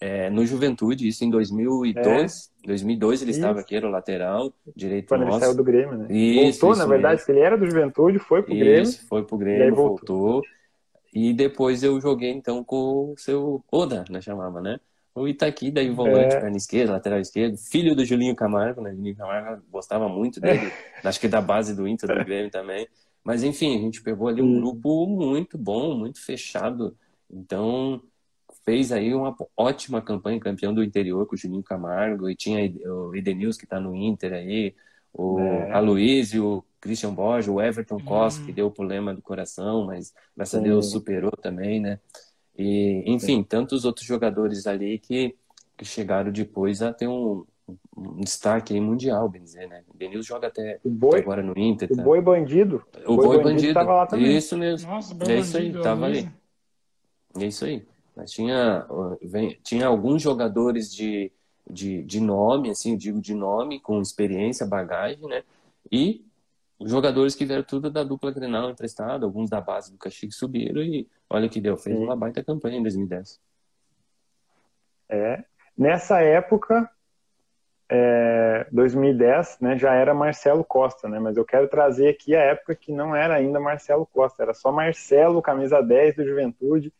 É, 0.00 0.28
no 0.28 0.44
Juventude, 0.44 1.06
isso 1.06 1.24
em 1.24 1.30
2002. 1.30 2.50
É. 2.62 2.66
2002 2.66 3.22
ele 3.22 3.30
isso. 3.30 3.40
estava 3.40 3.60
aqui, 3.60 3.76
era 3.76 3.86
o 3.86 3.90
lateral 3.90 4.52
direito 4.74 5.08
Quando 5.08 5.22
nosso. 5.22 5.36
ele 5.36 5.44
saiu 5.44 5.56
do 5.56 5.64
Grêmio, 5.64 5.98
né? 5.98 6.06
Isso, 6.10 6.60
voltou, 6.60 6.72
isso 6.72 6.80
na 6.80 6.86
verdade, 6.86 7.20
mesmo. 7.20 7.34
ele 7.34 7.40
era 7.40 7.56
do 7.56 7.66
Juventude, 7.66 8.18
foi 8.18 8.42
pro 8.42 8.54
Grêmio. 8.54 8.82
Isso, 8.82 9.06
foi 9.06 9.24
pro 9.24 9.38
Grêmio, 9.38 9.74
voltou. 9.74 10.18
voltou. 10.18 10.42
E 11.14 11.32
depois 11.32 11.82
eu 11.82 12.00
joguei 12.00 12.30
então 12.30 12.64
com 12.64 13.12
o 13.12 13.14
seu 13.16 13.64
Oda, 13.70 14.04
né, 14.10 14.20
chamava, 14.20 14.60
né? 14.60 14.80
O 15.14 15.28
Itaqui, 15.28 15.70
daí 15.70 15.88
volante, 15.90 16.34
é. 16.34 16.40
perna 16.40 16.56
esquerda, 16.56 16.92
lateral 16.92 17.20
esquerdo, 17.20 17.56
filho 17.56 17.94
do 17.94 18.04
Julinho 18.04 18.34
Camargo, 18.34 18.80
né? 18.80 18.92
Julinho 18.92 19.14
Camargo 19.14 19.62
gostava 19.70 20.08
muito 20.08 20.40
dele, 20.40 20.66
é. 21.04 21.06
acho 21.08 21.20
que 21.20 21.28
da 21.28 21.40
base 21.40 21.74
do 21.74 21.86
Inter, 21.86 22.18
do 22.18 22.24
Grêmio 22.24 22.50
também. 22.50 22.88
Mas 23.22 23.44
enfim, 23.44 23.78
a 23.78 23.80
gente 23.80 24.02
pegou 24.02 24.26
ali 24.26 24.42
um 24.42 24.60
grupo 24.60 25.06
muito 25.06 25.56
bom, 25.56 25.96
muito 25.96 26.20
fechado. 26.20 26.96
Então, 27.30 28.02
fez 28.64 28.90
aí 28.92 29.14
uma 29.14 29.34
ótima 29.56 30.00
campanha, 30.00 30.40
campeão 30.40 30.72
do 30.74 30.82
interior 30.82 31.26
com 31.26 31.34
o 31.34 31.38
Julinho 31.38 31.62
Camargo, 31.62 32.30
e 32.30 32.34
tinha 32.34 32.72
o 32.86 33.14
Edenilson 33.14 33.58
que 33.58 33.64
está 33.64 33.78
no 33.78 33.94
Inter 33.94 34.32
aí, 34.32 34.74
o 35.12 35.38
é. 35.38 35.72
Aloysio, 35.72 36.64
Christian 36.80 37.14
Borges, 37.14 37.48
o 37.48 37.60
Everton 37.60 38.00
Costa, 38.00 38.42
hum. 38.42 38.46
que 38.46 38.52
deu 38.52 38.66
o 38.66 38.70
problema 38.70 39.14
do 39.14 39.22
coração, 39.22 39.86
mas 39.86 40.12
graças 40.36 40.58
a 40.58 40.62
Deus 40.62 40.90
superou 40.90 41.32
também, 41.32 41.80
né? 41.80 42.00
E, 42.56 43.02
enfim, 43.06 43.42
tantos 43.42 43.84
outros 43.84 44.06
jogadores 44.06 44.66
ali 44.66 44.98
que, 44.98 45.34
que 45.76 45.84
chegaram 45.84 46.30
depois 46.30 46.82
a 46.82 46.92
ter 46.92 47.08
um, 47.08 47.44
um 47.96 48.20
destaque 48.20 48.78
mundial, 48.80 49.28
bem 49.28 49.42
dizer, 49.42 49.68
né? 49.68 49.82
O 49.88 49.96
Denilson 49.96 50.34
joga 50.34 50.48
até, 50.48 50.78
boi, 50.84 51.20
agora 51.20 51.42
no 51.42 51.58
Inter. 51.58 51.90
O 51.92 51.96
tá? 51.96 52.02
Boi 52.02 52.20
Bandido. 52.20 52.84
O, 53.06 53.16
Boi, 53.16 53.26
Boi 53.26 53.42
Bandido. 53.42 53.74
Tava 53.74 53.94
lá 53.94 54.06
também. 54.06 54.36
Isso 54.36 54.56
mesmo. 54.56 54.90
Nossa, 54.90 55.16
é 55.28 55.38
isso 55.38 55.56
aí, 55.56 55.72
tava 55.72 56.06
ali. 56.06 56.30
É 57.38 57.46
isso 57.46 57.64
aí. 57.64 57.84
Tinha, 58.26 58.86
tinha 59.62 59.86
alguns 59.86 60.22
jogadores 60.22 60.94
de, 60.94 61.32
de, 61.68 62.02
de 62.04 62.20
nome, 62.20 62.70
assim, 62.70 62.92
eu 62.92 62.98
digo 62.98 63.20
de 63.20 63.34
nome, 63.34 63.80
com 63.80 64.00
experiência, 64.00 64.66
bagagem, 64.66 65.26
né? 65.26 65.42
E 65.90 66.24
jogadores 66.80 67.34
que 67.34 67.44
vieram 67.44 67.64
tudo 67.64 67.90
da 67.90 68.04
dupla 68.04 68.30
Grenal 68.30 68.70
emprestado, 68.70 69.24
alguns 69.24 69.50
da 69.50 69.60
base 69.60 69.90
do 69.90 69.98
Caxias 69.98 70.36
subiram 70.36 70.82
e 70.82 71.08
olha 71.28 71.46
o 71.46 71.50
que 71.50 71.60
deu, 71.60 71.76
fez 71.76 71.96
Sim. 71.96 72.04
uma 72.04 72.16
baita 72.16 72.42
campanha 72.42 72.78
em 72.78 72.82
2010. 72.82 73.40
É, 75.08 75.44
nessa 75.76 76.20
época, 76.20 76.88
é, 77.88 78.66
2010, 78.72 79.58
né, 79.60 79.78
já 79.78 79.94
era 79.94 80.14
Marcelo 80.14 80.64
Costa, 80.64 81.08
né, 81.08 81.18
mas 81.18 81.36
eu 81.36 81.44
quero 81.44 81.68
trazer 81.68 82.08
aqui 82.08 82.34
a 82.34 82.40
época 82.40 82.74
que 82.74 82.92
não 82.92 83.14
era 83.14 83.34
ainda 83.34 83.60
Marcelo 83.60 84.06
Costa, 84.06 84.42
era 84.42 84.54
só 84.54 84.72
Marcelo, 84.72 85.42
camisa 85.42 85.80
10 85.82 86.16
do 86.16 86.24
Juventude. 86.24 86.92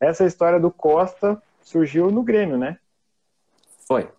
Essa 0.00 0.24
história 0.24 0.58
do 0.58 0.70
Costa 0.70 1.40
surgiu 1.62 2.10
no 2.10 2.22
Grêmio, 2.22 2.56
né? 2.56 2.78
Foi. 3.86 4.10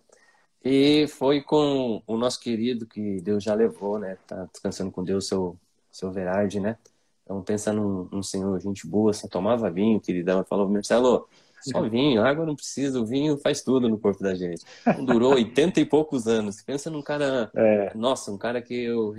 E 0.64 1.08
foi 1.08 1.42
com 1.42 2.02
o 2.06 2.16
nosso 2.16 2.40
querido 2.40 2.86
que 2.86 3.20
Deus 3.20 3.42
já 3.42 3.52
levou, 3.52 3.98
né? 3.98 4.16
Tá 4.26 4.48
descansando 4.52 4.92
com 4.92 5.02
Deus, 5.02 5.26
seu, 5.26 5.58
seu 5.90 6.12
Verardi, 6.12 6.60
né? 6.60 6.78
Então 7.24 7.42
pensa 7.42 7.72
num, 7.72 8.08
num 8.12 8.22
senhor, 8.22 8.60
gente 8.60 8.86
boa, 8.86 9.12
só 9.12 9.26
tomava 9.26 9.70
vinho, 9.70 10.00
queridão, 10.00 10.44
falou, 10.44 10.68
Marcelo, 10.68 11.28
só 11.62 11.88
vinho, 11.88 12.22
água 12.22 12.44
não 12.44 12.56
precisa, 12.56 13.00
o 13.00 13.06
vinho 13.06 13.38
faz 13.38 13.62
tudo 13.62 13.88
no 13.88 13.98
corpo 13.98 14.22
da 14.22 14.34
gente. 14.34 14.64
Então, 14.80 15.04
durou 15.04 15.34
80 15.34 15.80
e 15.80 15.84
poucos 15.84 16.26
anos. 16.26 16.60
Pensa 16.60 16.90
num 16.90 17.02
cara, 17.02 17.50
é. 17.54 17.92
nossa, 17.94 18.32
um 18.32 18.38
cara 18.38 18.60
que 18.60 18.74
eu 18.74 19.10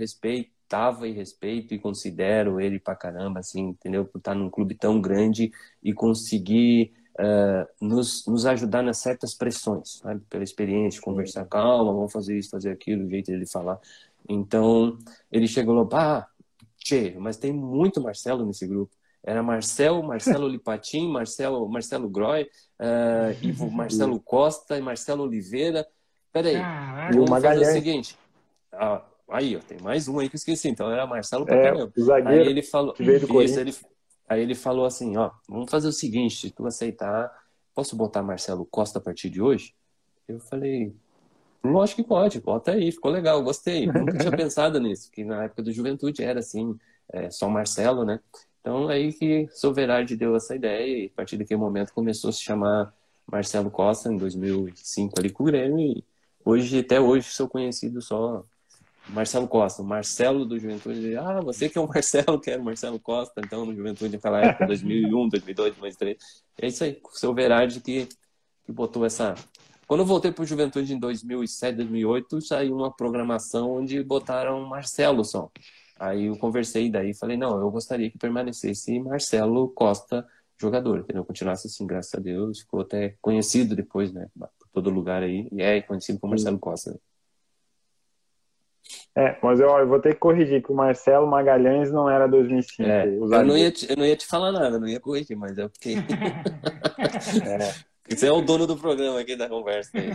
respeitava 0.74 1.06
e 1.06 1.12
respeito 1.12 1.74
e 1.74 1.78
considero 1.78 2.60
ele 2.60 2.78
pra 2.78 2.96
caramba, 2.96 3.40
assim, 3.40 3.68
entendeu? 3.68 4.04
Por 4.04 4.18
estar 4.18 4.34
num 4.34 4.50
clube 4.50 4.74
tão 4.74 5.00
grande 5.00 5.52
e 5.82 5.92
conseguir 5.92 6.92
uh, 7.18 7.66
nos, 7.80 8.26
nos 8.26 8.44
ajudar 8.46 8.82
nas 8.82 8.98
certas 8.98 9.34
pressões, 9.34 9.98
sabe? 9.98 10.20
Pela 10.28 10.42
experiência, 10.42 11.00
conversar, 11.00 11.44
calma, 11.46 11.92
vamos 11.92 12.12
fazer 12.12 12.36
isso, 12.36 12.50
fazer 12.50 12.70
aquilo, 12.70 13.06
o 13.06 13.10
jeito 13.10 13.30
dele 13.30 13.46
falar. 13.46 13.78
Então, 14.28 14.98
ele 15.30 15.46
chegou 15.46 15.74
lá, 15.74 15.86
pá, 15.86 16.28
tchê, 16.78 17.14
mas 17.18 17.36
tem 17.36 17.52
muito 17.52 18.00
Marcelo 18.00 18.44
nesse 18.44 18.66
grupo. 18.66 18.92
Era 19.22 19.42
Marcel, 19.42 20.02
Marcelo 20.02 20.48
Lipatim, 20.48 21.08
Marcelo, 21.08 21.66
Marcelo 21.68 22.08
Groy, 22.08 22.42
uh, 22.42 23.32
Ivo, 23.46 23.70
Marcelo 23.70 24.20
Costa 24.20 24.76
e 24.76 24.82
Marcelo 24.82 25.22
Oliveira. 25.22 25.86
Peraí, 26.30 26.56
ah, 26.56 27.08
vamos 27.12 27.30
fazer 27.30 27.58
o 27.58 27.64
seguinte. 27.64 28.18
Ah, 28.72 29.02
aí, 29.28 29.56
ó, 29.56 29.60
tem 29.60 29.78
mais 29.80 30.08
um 30.08 30.18
aí 30.18 30.28
que 30.28 30.36
eu 30.36 30.38
esqueci. 30.38 30.68
Então 30.68 30.90
era 30.90 31.06
Marcelo 31.06 31.44
pra 31.44 31.56
é, 31.56 31.62
caramba. 31.62 31.92
Zagueiro 31.98 32.42
aí 32.42 32.48
ele 32.48 32.62
falou, 32.62 32.92
que 32.92 33.02
veio 33.02 33.26
do 33.26 33.42
isso, 33.42 33.60
ele, 33.60 33.74
aí 34.28 34.42
ele 34.42 34.54
falou 34.54 34.84
assim, 34.84 35.16
ó, 35.16 35.30
vamos 35.48 35.70
fazer 35.70 35.88
o 35.88 35.92
seguinte, 35.92 36.36
se 36.36 36.50
tu 36.50 36.66
aceitar, 36.66 37.32
posso 37.74 37.96
botar 37.96 38.22
Marcelo 38.22 38.64
Costa 38.64 38.98
a 38.98 39.02
partir 39.02 39.30
de 39.30 39.40
hoje? 39.40 39.74
Eu 40.26 40.40
falei, 40.40 40.94
lógico 41.62 42.02
que 42.02 42.08
pode, 42.08 42.40
bota 42.40 42.72
aí, 42.72 42.90
ficou 42.90 43.10
legal, 43.10 43.42
gostei. 43.42 43.86
Nunca 43.86 44.16
tinha 44.16 44.30
pensado 44.36 44.80
nisso, 44.80 45.10
que 45.10 45.24
na 45.24 45.44
época 45.44 45.62
do 45.62 45.72
Juventude 45.72 46.22
era 46.22 46.40
assim, 46.40 46.78
é, 47.12 47.30
só 47.30 47.48
Marcelo, 47.48 48.04
né? 48.04 48.20
Então, 48.60 48.88
aí 48.88 49.12
que 49.12 49.46
Soverardi 49.52 50.16
deu 50.16 50.34
essa 50.34 50.56
ideia 50.56 51.04
e 51.04 51.06
a 51.06 51.16
partir 51.16 51.36
daquele 51.36 51.60
momento 51.60 51.92
começou 51.92 52.30
a 52.30 52.32
se 52.32 52.40
chamar 52.40 52.94
Marcelo 53.30 53.70
Costa, 53.70 54.10
em 54.10 54.16
2005, 54.16 55.14
ali 55.18 55.30
com 55.30 55.42
o 55.42 55.46
Grêmio. 55.46 55.78
E 55.78 56.04
hoje, 56.42 56.78
até 56.78 56.98
hoje, 56.98 57.28
sou 57.28 57.46
conhecido 57.46 58.00
só 58.00 58.42
Marcelo 59.08 59.46
Costa. 59.48 59.82
Marcelo 59.82 60.44
do 60.44 60.58
Juventude, 60.58 61.16
ah, 61.16 61.40
você 61.40 61.68
que 61.68 61.78
é 61.78 61.80
o 61.80 61.88
Marcelo, 61.88 62.38
que 62.40 62.50
era 62.50 62.60
o 62.60 62.64
Marcelo 62.64 62.98
Costa, 62.98 63.40
então, 63.44 63.64
no 63.64 63.74
Juventude 63.74 64.16
naquela 64.16 64.40
época, 64.40 64.66
2001, 64.66 65.28
2002, 65.28 65.76
2003. 65.76 66.16
É 66.60 66.66
isso 66.66 66.84
aí, 66.84 67.00
o 67.02 67.16
Soverardi 67.16 67.80
que, 67.80 68.08
que 68.64 68.72
botou 68.72 69.04
essa... 69.04 69.34
Quando 69.86 70.00
eu 70.00 70.06
voltei 70.06 70.32
para 70.32 70.42
o 70.42 70.46
Juventude 70.46 70.94
em 70.94 70.98
2007, 70.98 71.76
2008, 71.76 72.40
saiu 72.40 72.76
uma 72.76 72.90
programação 72.90 73.70
onde 73.72 74.02
botaram 74.02 74.64
Marcelo 74.66 75.24
só. 75.24 75.50
Aí 75.98 76.24
eu 76.26 76.36
conversei 76.38 76.90
daí 76.90 77.14
falei, 77.14 77.36
não, 77.36 77.60
eu 77.60 77.70
gostaria 77.70 78.10
que 78.10 78.18
permanecesse 78.18 78.98
Marcelo 78.98 79.68
Costa 79.68 80.26
jogador, 80.58 81.00
entendeu? 81.00 81.24
Continuasse 81.24 81.66
assim, 81.66 81.86
graças 81.86 82.14
a 82.14 82.18
Deus, 82.18 82.60
ficou 82.60 82.80
até 82.80 83.16
conhecido 83.20 83.74
depois, 83.76 84.12
né? 84.12 84.28
Por 84.36 84.68
todo 84.72 84.90
lugar 84.90 85.22
aí, 85.22 85.48
e 85.52 85.62
é 85.62 85.80
conhecido 85.82 86.18
como 86.18 86.30
Marcelo 86.30 86.58
Costa. 86.58 86.98
É, 89.16 89.36
mas 89.42 89.60
eu, 89.60 89.68
eu, 89.68 89.86
vou 89.86 90.00
ter 90.00 90.14
que 90.14 90.20
corrigir 90.20 90.62
que 90.62 90.72
o 90.72 90.74
Marcelo 90.74 91.26
Magalhães 91.26 91.90
não 91.92 92.10
era 92.10 92.26
2005. 92.26 92.82
É, 92.82 93.06
eu, 93.06 93.28
não 93.44 93.56
ia 93.56 93.70
te, 93.70 93.88
eu 93.88 93.96
não 93.96 94.04
ia 94.04 94.16
te 94.16 94.26
falar 94.26 94.50
nada, 94.50 94.78
não 94.78 94.88
ia 94.88 94.98
corrigir, 94.98 95.36
mas 95.36 95.56
é 95.56 95.68
porque... 95.68 95.94
é. 97.46 97.74
Você 98.08 98.26
é 98.26 98.32
o 98.32 98.42
dono 98.42 98.66
do 98.66 98.76
programa 98.76 99.20
aqui 99.20 99.36
da 99.36 99.48
conversa. 99.48 99.90
Aí. 99.94 100.10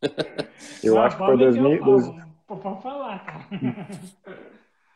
Eu 0.82 0.98
ah, 0.98 1.06
acho 1.06 1.16
que 1.18 1.24
foi 1.24 1.36
2000... 1.36 1.80
Pode 2.46 2.82
falar, 2.82 3.24
cara. 3.24 3.44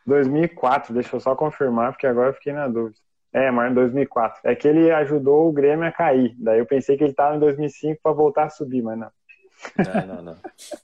2004, 0.05 0.93
deixa 0.93 1.15
eu 1.15 1.19
só 1.19 1.35
confirmar, 1.35 1.91
porque 1.91 2.05
agora 2.05 2.29
eu 2.29 2.33
fiquei 2.33 2.53
na 2.53 2.67
dúvida. 2.67 2.97
É, 3.33 3.49
mas 3.49 3.71
em 3.71 3.73
2004. 3.73 4.41
É 4.43 4.55
que 4.55 4.67
ele 4.67 4.91
ajudou 4.91 5.49
o 5.49 5.51
Grêmio 5.51 5.87
a 5.87 5.91
cair. 5.91 6.35
Daí 6.37 6.59
eu 6.59 6.65
pensei 6.65 6.95
que 6.95 7.03
ele 7.03 7.11
estava 7.11 7.35
em 7.35 7.39
2005 7.39 7.99
para 8.01 8.11
voltar 8.11 8.45
a 8.45 8.49
subir, 8.49 8.81
mas 8.81 8.97
não. 8.97 9.09
Não, 9.77 10.15
não, 10.15 10.21
não. 10.21 10.37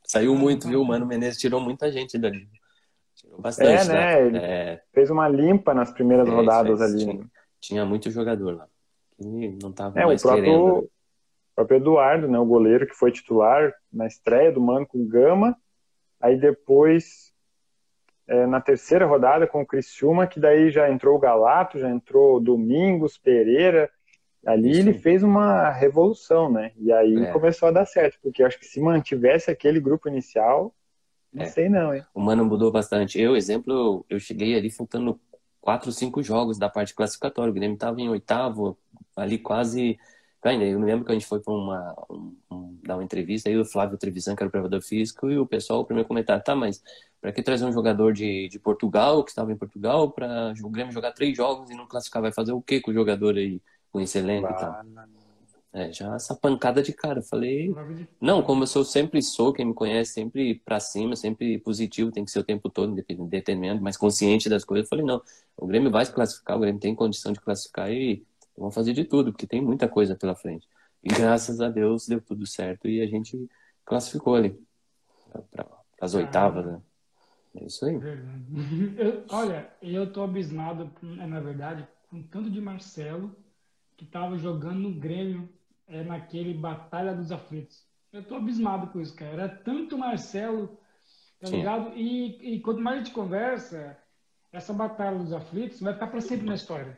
Saiu 0.03 0.35
muito, 0.35 0.67
viu? 0.67 0.81
O 0.81 0.85
Mano 0.85 1.05
Menezes 1.05 1.39
tirou 1.39 1.59
muita 1.59 1.91
gente 1.91 2.17
dali. 2.17 2.47
Tirou 3.15 3.39
bastante. 3.39 3.69
É, 3.69 3.85
né? 3.85 3.93
né? 3.93 4.27
Ele 4.27 4.37
é... 4.37 4.81
fez 4.93 5.09
uma 5.09 5.27
limpa 5.27 5.73
nas 5.73 5.91
primeiras 5.91 6.27
é, 6.27 6.31
rodadas 6.31 6.79
fez, 6.79 6.91
ali. 6.91 7.05
Tinha, 7.05 7.31
tinha, 7.59 7.85
muito 7.85 8.09
jogador 8.09 8.57
lá. 8.57 8.67
E 9.19 9.49
não 9.61 9.71
tava 9.71 9.99
é, 9.99 10.05
mais 10.05 10.21
o 10.21 10.23
próprio, 10.23 10.43
querendo. 10.43 10.77
O 10.77 10.89
próprio 11.55 11.77
Eduardo, 11.77 12.27
né? 12.27 12.39
O 12.39 12.45
goleiro 12.45 12.87
que 12.87 12.95
foi 12.95 13.11
titular 13.11 13.73
na 13.91 14.07
estreia 14.07 14.51
do 14.51 14.61
Mano 14.61 14.87
com 14.87 15.07
Gama. 15.07 15.55
Aí 16.19 16.39
depois 16.39 17.31
é, 18.31 18.45
na 18.45 18.61
terceira 18.61 19.05
rodada 19.05 19.45
com 19.45 19.61
o 19.61 19.65
Criciúma, 19.65 20.25
que 20.25 20.39
daí 20.39 20.71
já 20.71 20.89
entrou 20.89 21.15
o 21.15 21.19
Galato, 21.19 21.77
já 21.77 21.89
entrou 21.89 22.39
Domingos, 22.39 23.17
Pereira. 23.17 23.89
Ali 24.45 24.73
Sim. 24.73 24.79
ele 24.79 24.93
fez 24.93 25.21
uma 25.21 25.69
revolução, 25.69 26.51
né? 26.51 26.71
E 26.77 26.91
aí 26.91 27.23
é. 27.23 27.31
começou 27.31 27.69
a 27.69 27.71
dar 27.71 27.85
certo, 27.85 28.17
porque 28.21 28.41
eu 28.41 28.47
acho 28.47 28.59
que 28.59 28.65
se 28.65 28.79
mantivesse 28.79 29.51
aquele 29.51 29.79
grupo 29.79 30.09
inicial, 30.09 30.73
não 31.31 31.43
é. 31.43 31.47
sei 31.47 31.69
não, 31.69 31.93
hein? 31.93 32.03
O 32.13 32.19
Mano 32.19 32.43
mudou 32.43 32.71
bastante. 32.71 33.19
Eu, 33.19 33.35
exemplo, 33.35 34.05
eu 34.09 34.19
cheguei 34.19 34.55
ali 34.55 34.69
faltando 34.69 35.19
quatro, 35.59 35.91
cinco 35.91 36.23
jogos 36.23 36.57
da 36.57 36.69
parte 36.69 36.93
classificatória. 36.95 37.51
O 37.51 37.53
Grêmio 37.53 37.75
estava 37.75 38.01
em 38.01 38.09
oitavo, 38.09 38.77
ali 39.15 39.37
quase 39.37 39.97
Ainda, 40.43 40.65
eu 40.65 40.79
me 40.79 40.85
lembro 40.85 41.05
que 41.05 41.11
a 41.11 41.13
gente 41.13 41.27
foi 41.27 41.39
para 41.39 41.53
uma, 41.53 41.95
um, 42.09 42.35
um, 42.49 42.79
dar 42.83 42.95
uma 42.95 43.03
entrevista, 43.03 43.47
aí 43.47 43.55
o 43.57 43.63
Flávio 43.63 43.95
Trevisan, 43.97 44.35
que 44.35 44.41
era 44.41 44.47
o 44.47 44.51
preparador 44.51 44.81
físico, 44.81 45.29
e 45.29 45.37
o 45.37 45.45
pessoal, 45.45 45.81
o 45.81 45.85
primeiro 45.85 46.07
comentário, 46.07 46.43
tá, 46.43 46.55
mas 46.55 46.81
para 47.21 47.31
que 47.31 47.43
trazer 47.43 47.63
um 47.65 47.71
jogador 47.71 48.11
de, 48.11 48.49
de 48.49 48.57
Portugal, 48.57 49.23
que 49.23 49.29
estava 49.29 49.51
em 49.51 49.55
Portugal, 49.55 50.11
para 50.11 50.51
o 50.63 50.69
Grêmio 50.69 50.91
jogar 50.91 51.11
três 51.11 51.37
jogos 51.37 51.69
e 51.69 51.75
não 51.75 51.85
classificar? 51.87 52.23
Vai 52.23 52.31
fazer 52.31 52.53
o 52.53 52.61
que 52.61 52.81
com 52.81 52.89
o 52.89 52.93
jogador 52.93 53.37
aí, 53.37 53.61
com 53.91 53.99
esse 53.99 54.17
elenco 54.17 54.49
e 54.49 54.55
tal? 54.55 54.85
É, 55.73 55.91
já 55.93 56.15
essa 56.15 56.35
pancada 56.35 56.83
de 56.83 56.91
cara. 56.91 57.21
Falei, 57.21 57.73
não, 58.19 58.43
como 58.43 58.63
eu 58.63 58.67
sou 58.67 58.83
sempre 58.83 59.21
sou, 59.21 59.53
quem 59.53 59.65
me 59.65 59.73
conhece, 59.73 60.13
sempre 60.13 60.55
para 60.65 60.79
cima, 60.79 61.15
sempre 61.15 61.57
positivo, 61.59 62.11
tem 62.11 62.25
que 62.25 62.31
ser 62.31 62.39
o 62.39 62.43
tempo 62.43 62.69
todo, 62.69 62.91
independente, 62.91 63.81
mais 63.81 63.95
consciente 63.95 64.49
das 64.49 64.65
coisas. 64.65 64.85
Eu 64.85 64.89
falei, 64.89 65.05
não, 65.05 65.21
o 65.55 65.65
Grêmio 65.65 65.89
vai 65.89 66.05
se 66.05 66.11
classificar, 66.11 66.57
o 66.57 66.59
Grêmio 66.59 66.81
tem 66.81 66.93
condição 66.93 67.31
de 67.31 67.39
classificar 67.39 67.89
e 67.89 68.25
Vamos 68.57 68.75
fazer 68.75 68.93
de 68.93 69.05
tudo, 69.05 69.31
porque 69.31 69.47
tem 69.47 69.61
muita 69.61 69.87
coisa 69.87 70.15
pela 70.15 70.35
frente. 70.35 70.67
E 71.03 71.09
graças 71.09 71.61
a 71.61 71.69
Deus 71.69 72.07
deu 72.07 72.21
tudo 72.21 72.45
certo 72.45 72.87
e 72.87 73.01
a 73.01 73.07
gente 73.07 73.49
classificou 73.83 74.35
ali 74.35 74.55
para 75.49 75.65
as 75.99 76.13
oitavas, 76.13 76.65
né? 76.65 76.81
É 77.55 77.65
isso 77.65 77.85
aí. 77.85 77.95
Eu, 78.97 79.25
olha, 79.29 79.69
eu 79.81 80.11
tô 80.11 80.23
abismado, 80.23 80.91
na 81.01 81.39
verdade, 81.39 81.87
com 82.09 82.21
tanto 82.21 82.49
de 82.49 82.61
Marcelo 82.61 83.35
que 84.01 84.05
tava 84.07 84.35
jogando 84.35 84.79
no 84.79 84.91
Grêmio 84.91 85.47
é, 85.87 86.03
naquele 86.03 86.55
Batalha 86.55 87.13
dos 87.13 87.31
Aflitos. 87.31 87.85
Eu 88.11 88.23
tô 88.23 88.33
abismado 88.33 88.87
com 88.87 88.99
isso, 88.99 89.15
cara. 89.15 89.31
Era 89.33 89.47
tanto 89.47 89.95
Marcelo, 89.95 90.75
tá 91.39 91.45
Sim. 91.45 91.57
ligado? 91.57 91.91
E, 91.95 92.55
e 92.55 92.59
quanto 92.61 92.81
mais 92.81 92.95
a 92.95 93.03
gente 93.03 93.13
conversa, 93.13 93.95
essa 94.51 94.73
Batalha 94.73 95.19
dos 95.19 95.31
Aflitos 95.31 95.79
vai 95.79 95.93
ficar 95.93 96.07
para 96.07 96.19
sempre 96.19 96.47
na 96.47 96.55
história. 96.55 96.97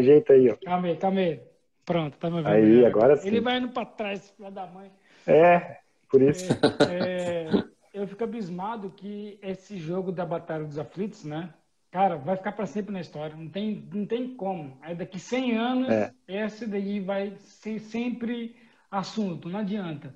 Jeito 0.00 0.32
aí, 0.32 0.50
ó. 0.50 0.56
Calma 0.64 0.88
aí, 0.88 0.96
calma 0.96 1.20
aí. 1.20 1.40
Pronto, 1.84 2.18
tá 2.18 2.28
me 2.28 2.42
vendo. 2.42 2.48
Aí, 2.48 2.84
agora 2.84 3.16
sim. 3.16 3.28
Ele 3.28 3.40
vai 3.40 3.58
indo 3.58 3.68
pra 3.68 3.84
trás, 3.84 4.30
filho 4.30 4.50
da 4.50 4.66
mãe. 4.66 4.90
É, 5.28 5.78
por 6.10 6.20
isso. 6.20 6.52
É, 6.90 7.44
é, 7.44 7.64
eu 7.94 8.04
fico 8.08 8.24
abismado 8.24 8.90
que 8.90 9.38
esse 9.40 9.78
jogo 9.78 10.10
da 10.10 10.26
Batalha 10.26 10.64
dos 10.64 10.76
Aflitos, 10.76 11.24
né? 11.24 11.54
Cara, 11.90 12.16
vai 12.16 12.36
ficar 12.36 12.52
para 12.52 12.66
sempre 12.66 12.92
na 12.92 13.00
história. 13.00 13.34
Não 13.34 13.48
tem, 13.48 13.88
não 13.92 14.04
tem 14.04 14.34
como. 14.34 14.76
Aí 14.82 14.94
daqui 14.94 15.18
100 15.18 15.56
anos, 15.56 15.88
é. 15.88 16.12
esse 16.28 16.66
daí 16.66 17.00
vai 17.00 17.34
ser 17.38 17.80
sempre 17.80 18.56
assunto. 18.90 19.48
Não 19.48 19.60
adianta. 19.60 20.14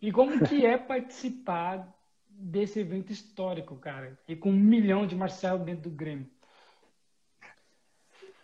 E 0.00 0.10
como 0.10 0.42
que 0.44 0.64
é 0.64 0.76
participar 0.78 1.86
desse 2.28 2.80
evento 2.80 3.12
histórico, 3.12 3.76
cara? 3.76 4.18
E 4.26 4.34
com 4.34 4.50
um 4.50 4.56
milhão 4.56 5.06
de 5.06 5.14
Marcelo 5.14 5.64
dentro 5.64 5.90
do 5.90 5.90
Grêmio. 5.90 6.26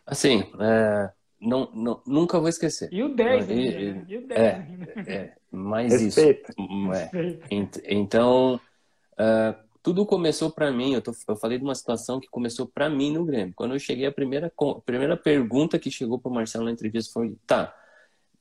Assim, 0.07 0.51
é, 0.61 1.11
não, 1.41 1.71
não, 1.75 2.03
nunca 2.07 2.39
vou 2.39 2.49
esquecer. 2.49 2.89
E 2.93 3.03
o 3.03 3.15
10, 3.15 3.51
e, 3.51 3.55
né? 3.55 4.05
E 4.09 4.17
o 4.17 4.27
10. 4.27 4.41
É, 4.41 5.13
é, 5.13 5.37
mais 5.51 6.01
Respeito. 6.01 6.51
isso. 6.51 6.93
É. 6.95 7.39
Então, 7.93 8.61
uh, 9.15 9.68
tudo 9.83 10.07
começou 10.07 10.51
para 10.51 10.71
mim. 10.71 10.95
Eu, 10.95 11.03
tô, 11.03 11.13
eu 11.29 11.37
falei 11.37 11.59
de 11.59 11.65
uma 11.65 11.75
situação 11.75 12.21
que 12.21 12.29
começou 12.29 12.67
para 12.67 12.89
mim 12.89 13.13
no 13.13 13.25
Grêmio. 13.25 13.55
Quando 13.55 13.75
eu 13.75 13.79
cheguei, 13.79 14.07
a 14.07 14.13
primeira, 14.13 14.53
a 14.57 14.81
primeira 14.81 15.17
pergunta 15.17 15.79
que 15.79 15.91
chegou 15.91 16.19
para 16.19 16.31
o 16.31 16.35
Marcelo 16.35 16.65
na 16.65 16.73
entrevista 16.73 17.13
foi: 17.13 17.37
tá, 17.47 17.75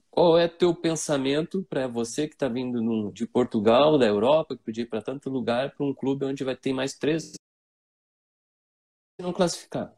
qual 0.10 0.38
é 0.38 0.48
teu 0.48 0.74
pensamento 0.74 1.64
para 1.70 1.88
você 1.88 2.28
que 2.28 2.34
está 2.34 2.48
vindo 2.48 2.82
no, 2.82 3.12
de 3.12 3.28
Portugal, 3.28 3.98
da 3.98 4.06
Europa, 4.08 4.58
que 4.58 4.64
podia 4.64 4.84
ir 4.84 4.88
para 4.88 5.02
tanto 5.02 5.30
lugar, 5.30 5.76
para 5.76 5.86
um 5.86 5.94
clube 5.94 6.26
onde 6.26 6.44
vai 6.44 6.56
ter 6.56 6.74
mais 6.74 6.94
três 6.94 7.34
não 9.20 9.32
classificar? 9.34 9.94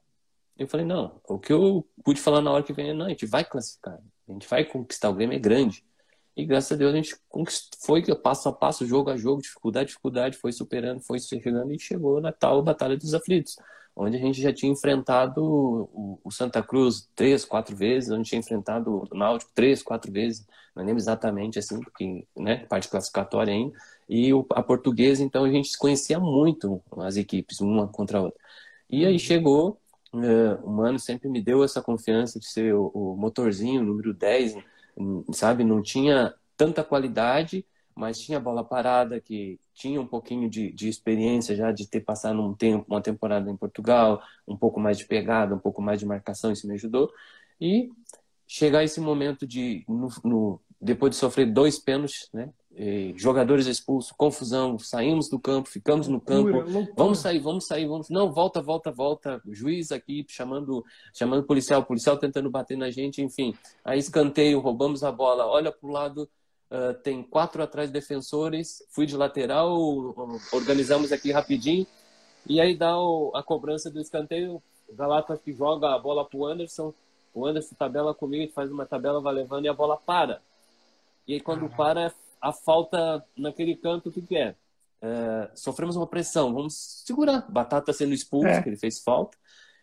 Eu 0.58 0.68
falei, 0.68 0.86
não, 0.86 1.22
o 1.26 1.40
que 1.40 1.54
eu 1.54 1.88
pude 2.04 2.20
falar 2.20 2.42
na 2.42 2.52
hora 2.52 2.64
que 2.64 2.74
vem 2.74 2.90
é, 2.90 2.94
não, 2.94 3.06
a 3.06 3.10
gente 3.10 3.26
vai 3.26 3.46
classificar, 3.46 3.98
a 4.28 4.32
gente 4.34 4.46
vai 4.48 4.66
conquistar, 4.66 5.10
o 5.10 5.14
Grêmio 5.14 5.38
é 5.38 5.40
grande. 5.40 5.86
E 6.40 6.46
graças 6.46 6.72
a 6.72 6.76
Deus 6.76 6.94
a 6.94 6.96
gente 6.96 7.16
foi 7.84 8.04
passo 8.16 8.50
a 8.50 8.54
passo, 8.54 8.86
jogo 8.86 9.10
a 9.10 9.18
jogo, 9.18 9.42
dificuldade, 9.42 9.88
dificuldade, 9.88 10.38
foi 10.38 10.52
superando, 10.52 11.02
foi 11.02 11.20
chegando 11.20 11.74
e 11.74 11.80
chegou 11.80 12.22
na 12.22 12.32
tal 12.32 12.62
Batalha 12.62 12.96
dos 12.98 13.14
Aflitos 13.14 13.58
onde 14.00 14.16
a 14.16 14.20
gente 14.20 14.42
já 14.42 14.54
tinha 14.54 14.72
enfrentado 14.72 15.44
o, 15.44 16.32
Santa 16.32 16.64
Cruz 16.64 17.10
três, 17.14 17.44
quatro 17.44 17.76
vezes, 17.76 18.10
onde 18.10 18.30
tinha 18.30 18.40
enfrentado 18.40 19.04
o 19.12 19.16
Náutico 19.18 19.52
três, 19.54 19.84
quatro 19.84 20.10
vezes, 20.10 20.48
não 20.74 20.86
lembro 20.86 21.02
exatamente 21.02 21.60
assim, 21.60 21.82
porque, 21.82 22.26
né, 22.38 22.66
parte 22.68 22.88
classificatória 22.88 23.54
ainda, 23.54 23.76
e 24.08 24.34
o, 24.34 24.46
a 24.52 24.64
portuguesa, 24.64 25.22
então 25.22 25.44
a 25.44 25.50
gente 25.50 25.78
conhecia 25.78 26.18
muito 26.18 26.82
as 26.98 27.18
equipes, 27.18 27.60
uma 27.60 27.90
contra 27.90 28.20
a 28.20 28.22
outra. 28.22 28.40
E 28.90 29.06
aí 29.06 29.20
chegou, 29.20 29.78
uh, 30.14 30.66
o 30.66 30.70
Mano 30.70 30.98
sempre 30.98 31.28
me 31.28 31.42
deu 31.42 31.62
essa 31.62 31.82
confiança 31.82 32.40
de 32.40 32.48
ser 32.48 32.74
o, 32.74 32.88
o 32.94 33.18
motorzinho, 33.18 33.84
número 33.84 34.14
10, 34.14 34.56
sabe, 35.34 35.64
não 35.64 35.82
tinha 35.82 36.34
tanta 36.58 36.84
qualidade, 36.84 37.66
mas 37.96 38.20
tinha 38.20 38.40
bola 38.40 38.64
parada, 38.64 39.20
que 39.20 39.60
tinha 39.74 40.00
um 40.00 40.08
pouquinho 40.08 40.50
de, 40.50 40.72
de 40.72 40.88
experiência 40.88 41.56
já 41.56 41.72
de 41.72 41.88
ter 41.88 42.02
passado 42.02 42.42
um 42.42 42.54
tempo, 42.54 42.86
uma 42.88 43.02
temporada 43.02 43.50
em 43.50 43.58
Portugal, 43.58 44.22
um 44.48 44.56
pouco 44.56 44.80
mais 44.80 44.98
de 44.98 45.06
pegada, 45.06 45.56
um 45.56 45.60
pouco 45.60 45.82
mais 45.82 46.00
de 46.00 46.06
marcação, 46.06 46.52
isso 46.52 46.68
me 46.68 46.76
ajudou. 46.76 47.12
E 47.60 47.90
chegar 48.48 48.84
esse 48.84 49.00
momento 49.02 49.46
de, 49.46 49.84
no, 49.88 50.10
no, 50.24 50.62
depois 50.82 51.12
de 51.12 51.18
sofrer 51.18 51.46
dois 51.52 51.78
pênaltis, 51.78 52.30
né? 52.34 52.50
Jogadores 53.16 53.66
expulsos, 53.68 54.12
confusão, 54.12 54.80
saímos 54.80 55.28
do 55.28 55.40
campo, 55.40 55.68
ficamos 55.68 56.08
no 56.08 56.22
campo, 56.22 56.50
loucura, 56.50 56.94
vamos 56.96 57.20
sair, 57.20 57.40
vamos 57.40 57.66
sair, 57.66 57.88
vamos, 57.88 58.10
não, 58.10 58.32
volta, 58.32 58.62
volta, 58.62 58.92
volta, 58.92 59.42
juiz 59.48 59.92
aqui 59.92 60.26
chamando, 60.30 60.86
chamando 61.14 61.44
policial, 61.44 61.84
policial 61.84 62.18
tentando 62.18 62.50
bater 62.50 62.78
na 62.78 62.90
gente, 62.90 63.22
enfim, 63.22 63.54
aí 63.84 64.00
escanteio, 64.00 64.60
roubamos 64.60 65.04
a 65.04 65.12
bola, 65.12 65.46
olha 65.46 65.72
pro 65.72 65.90
lado, 65.90 66.30
Uh, 66.72 66.94
tem 67.02 67.24
quatro 67.24 67.64
atrás 67.64 67.90
defensores, 67.90 68.84
fui 68.92 69.08
de 69.08 69.18
lateral, 69.18 69.76
organizamos 70.54 71.12
aqui 71.12 71.32
rapidinho, 71.32 71.88
e 72.48 72.62
aí 72.62 72.78
dá 72.78 72.96
o, 72.96 73.32
a 73.34 73.42
cobrança 73.42 73.90
do 73.90 74.00
escanteio, 74.00 74.62
Galata 74.94 75.36
que 75.36 75.52
joga 75.52 75.96
a 75.96 75.98
bola 75.98 76.24
pro 76.24 76.46
Anderson, 76.46 76.94
o 77.34 77.46
Anderson 77.46 77.76
tabela 77.76 78.14
comigo, 78.14 78.52
faz 78.54 78.72
uma 78.72 78.86
tabela, 78.86 79.20
vai 79.20 79.34
levando 79.34 79.66
e 79.66 79.68
a 79.68 79.74
bola 79.74 79.98
para. 79.98 80.42
E 81.28 81.34
aí 81.34 81.40
quando 81.40 81.68
para, 81.70 82.14
a 82.42 82.52
falta 82.52 83.24
naquele 83.38 83.76
canto, 83.76 84.10
o 84.10 84.12
que, 84.12 84.22
que 84.22 84.38
é? 84.38 84.56
Uh, 85.02 85.50
sofremos 85.56 85.96
uma 85.96 86.08
pressão, 86.08 86.54
vamos 86.54 87.04
segurar. 87.06 87.50
Batata 87.50 87.94
sendo 87.94 88.14
expulso, 88.14 88.48
é. 88.48 88.62
que 88.62 88.70
ele 88.70 88.78
fez 88.78 89.00
falta. 89.00 89.38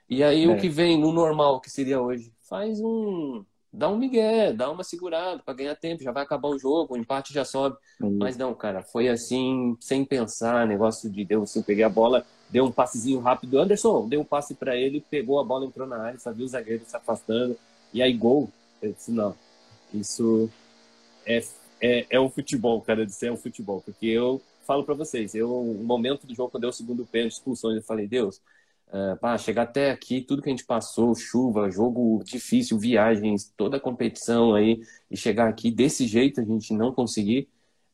E 0.08 0.22
aí 0.22 0.44
é. 0.44 0.48
o 0.48 0.58
que 0.58 0.68
vem 0.68 0.98
no 0.98 1.12
normal, 1.12 1.60
que 1.60 1.70
seria 1.70 2.00
hoje, 2.00 2.32
faz 2.40 2.80
um 2.80 3.44
dá 3.76 3.90
um 3.90 3.98
migué, 3.98 4.52
dá 4.52 4.70
uma 4.70 4.82
segurada 4.82 5.42
para 5.44 5.54
ganhar 5.54 5.76
tempo, 5.76 6.02
já 6.02 6.10
vai 6.10 6.22
acabar 6.22 6.48
o 6.48 6.58
jogo, 6.58 6.94
o 6.94 6.96
empate 6.96 7.32
já 7.34 7.44
sobe. 7.44 7.76
Uhum. 8.00 8.16
Mas 8.18 8.36
não, 8.36 8.54
cara, 8.54 8.82
foi 8.82 9.08
assim, 9.08 9.76
sem 9.80 10.04
pensar, 10.04 10.66
negócio 10.66 11.10
de 11.10 11.24
deu 11.24 11.42
assim, 11.42 11.62
peguei 11.62 11.84
a 11.84 11.88
bola, 11.88 12.24
deu 12.48 12.64
um 12.64 12.72
passezinho 12.72 13.20
rápido. 13.20 13.58
Anderson 13.58 14.08
deu 14.08 14.20
um 14.20 14.24
passe 14.24 14.54
para 14.54 14.74
ele, 14.74 15.04
pegou 15.10 15.38
a 15.38 15.44
bola, 15.44 15.66
entrou 15.66 15.86
na 15.86 15.98
área, 15.98 16.18
sabia 16.18 16.44
o 16.44 16.48
zagueiro 16.48 16.84
se 16.86 16.96
afastando, 16.96 17.56
e 17.92 18.00
aí 18.00 18.14
gol. 18.14 18.48
Eu 18.80 18.92
disse, 18.92 19.10
não, 19.10 19.34
isso 19.92 20.50
é, 21.26 21.42
é, 21.80 22.06
é 22.10 22.20
o 22.20 22.28
futebol, 22.30 22.80
cara, 22.82 23.00
eu 23.00 23.06
disse, 23.06 23.26
é 23.26 23.32
o 23.32 23.36
futebol, 23.36 23.82
porque 23.82 24.06
eu 24.06 24.40
falo 24.66 24.84
para 24.84 24.94
vocês, 24.94 25.34
eu, 25.34 25.48
no 25.48 25.84
momento 25.84 26.26
do 26.26 26.34
jogo, 26.34 26.50
quando 26.50 26.62
deu 26.62 26.70
o 26.70 26.72
segundo 26.72 27.06
pênalti, 27.06 27.34
expulsões, 27.34 27.76
eu 27.76 27.82
falei, 27.82 28.06
Deus, 28.06 28.40
Uh, 28.88 29.38
chegar 29.38 29.62
até 29.62 29.90
aqui, 29.90 30.20
tudo 30.20 30.40
que 30.40 30.48
a 30.48 30.52
gente 30.52 30.64
passou, 30.64 31.12
chuva, 31.14 31.68
jogo 31.70 32.22
difícil, 32.24 32.78
viagens, 32.78 33.52
toda 33.56 33.78
a 33.78 33.80
competição 33.80 34.54
aí, 34.54 34.80
e 35.10 35.16
chegar 35.16 35.48
aqui 35.48 35.72
desse 35.72 36.06
jeito 36.06 36.40
a 36.40 36.44
gente 36.44 36.72
não 36.72 36.92
conseguir, 36.92 37.48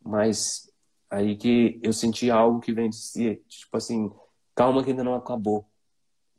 mas 0.04 0.70
aí 1.10 1.34
que 1.34 1.80
eu 1.82 1.94
senti 1.94 2.30
algo 2.30 2.60
que 2.60 2.74
vem 2.74 2.90
de 2.90 2.96
si, 2.96 3.42
tipo 3.48 3.74
assim, 3.74 4.10
calma 4.54 4.84
que 4.84 4.90
ainda 4.90 5.02
não 5.02 5.14
acabou, 5.14 5.66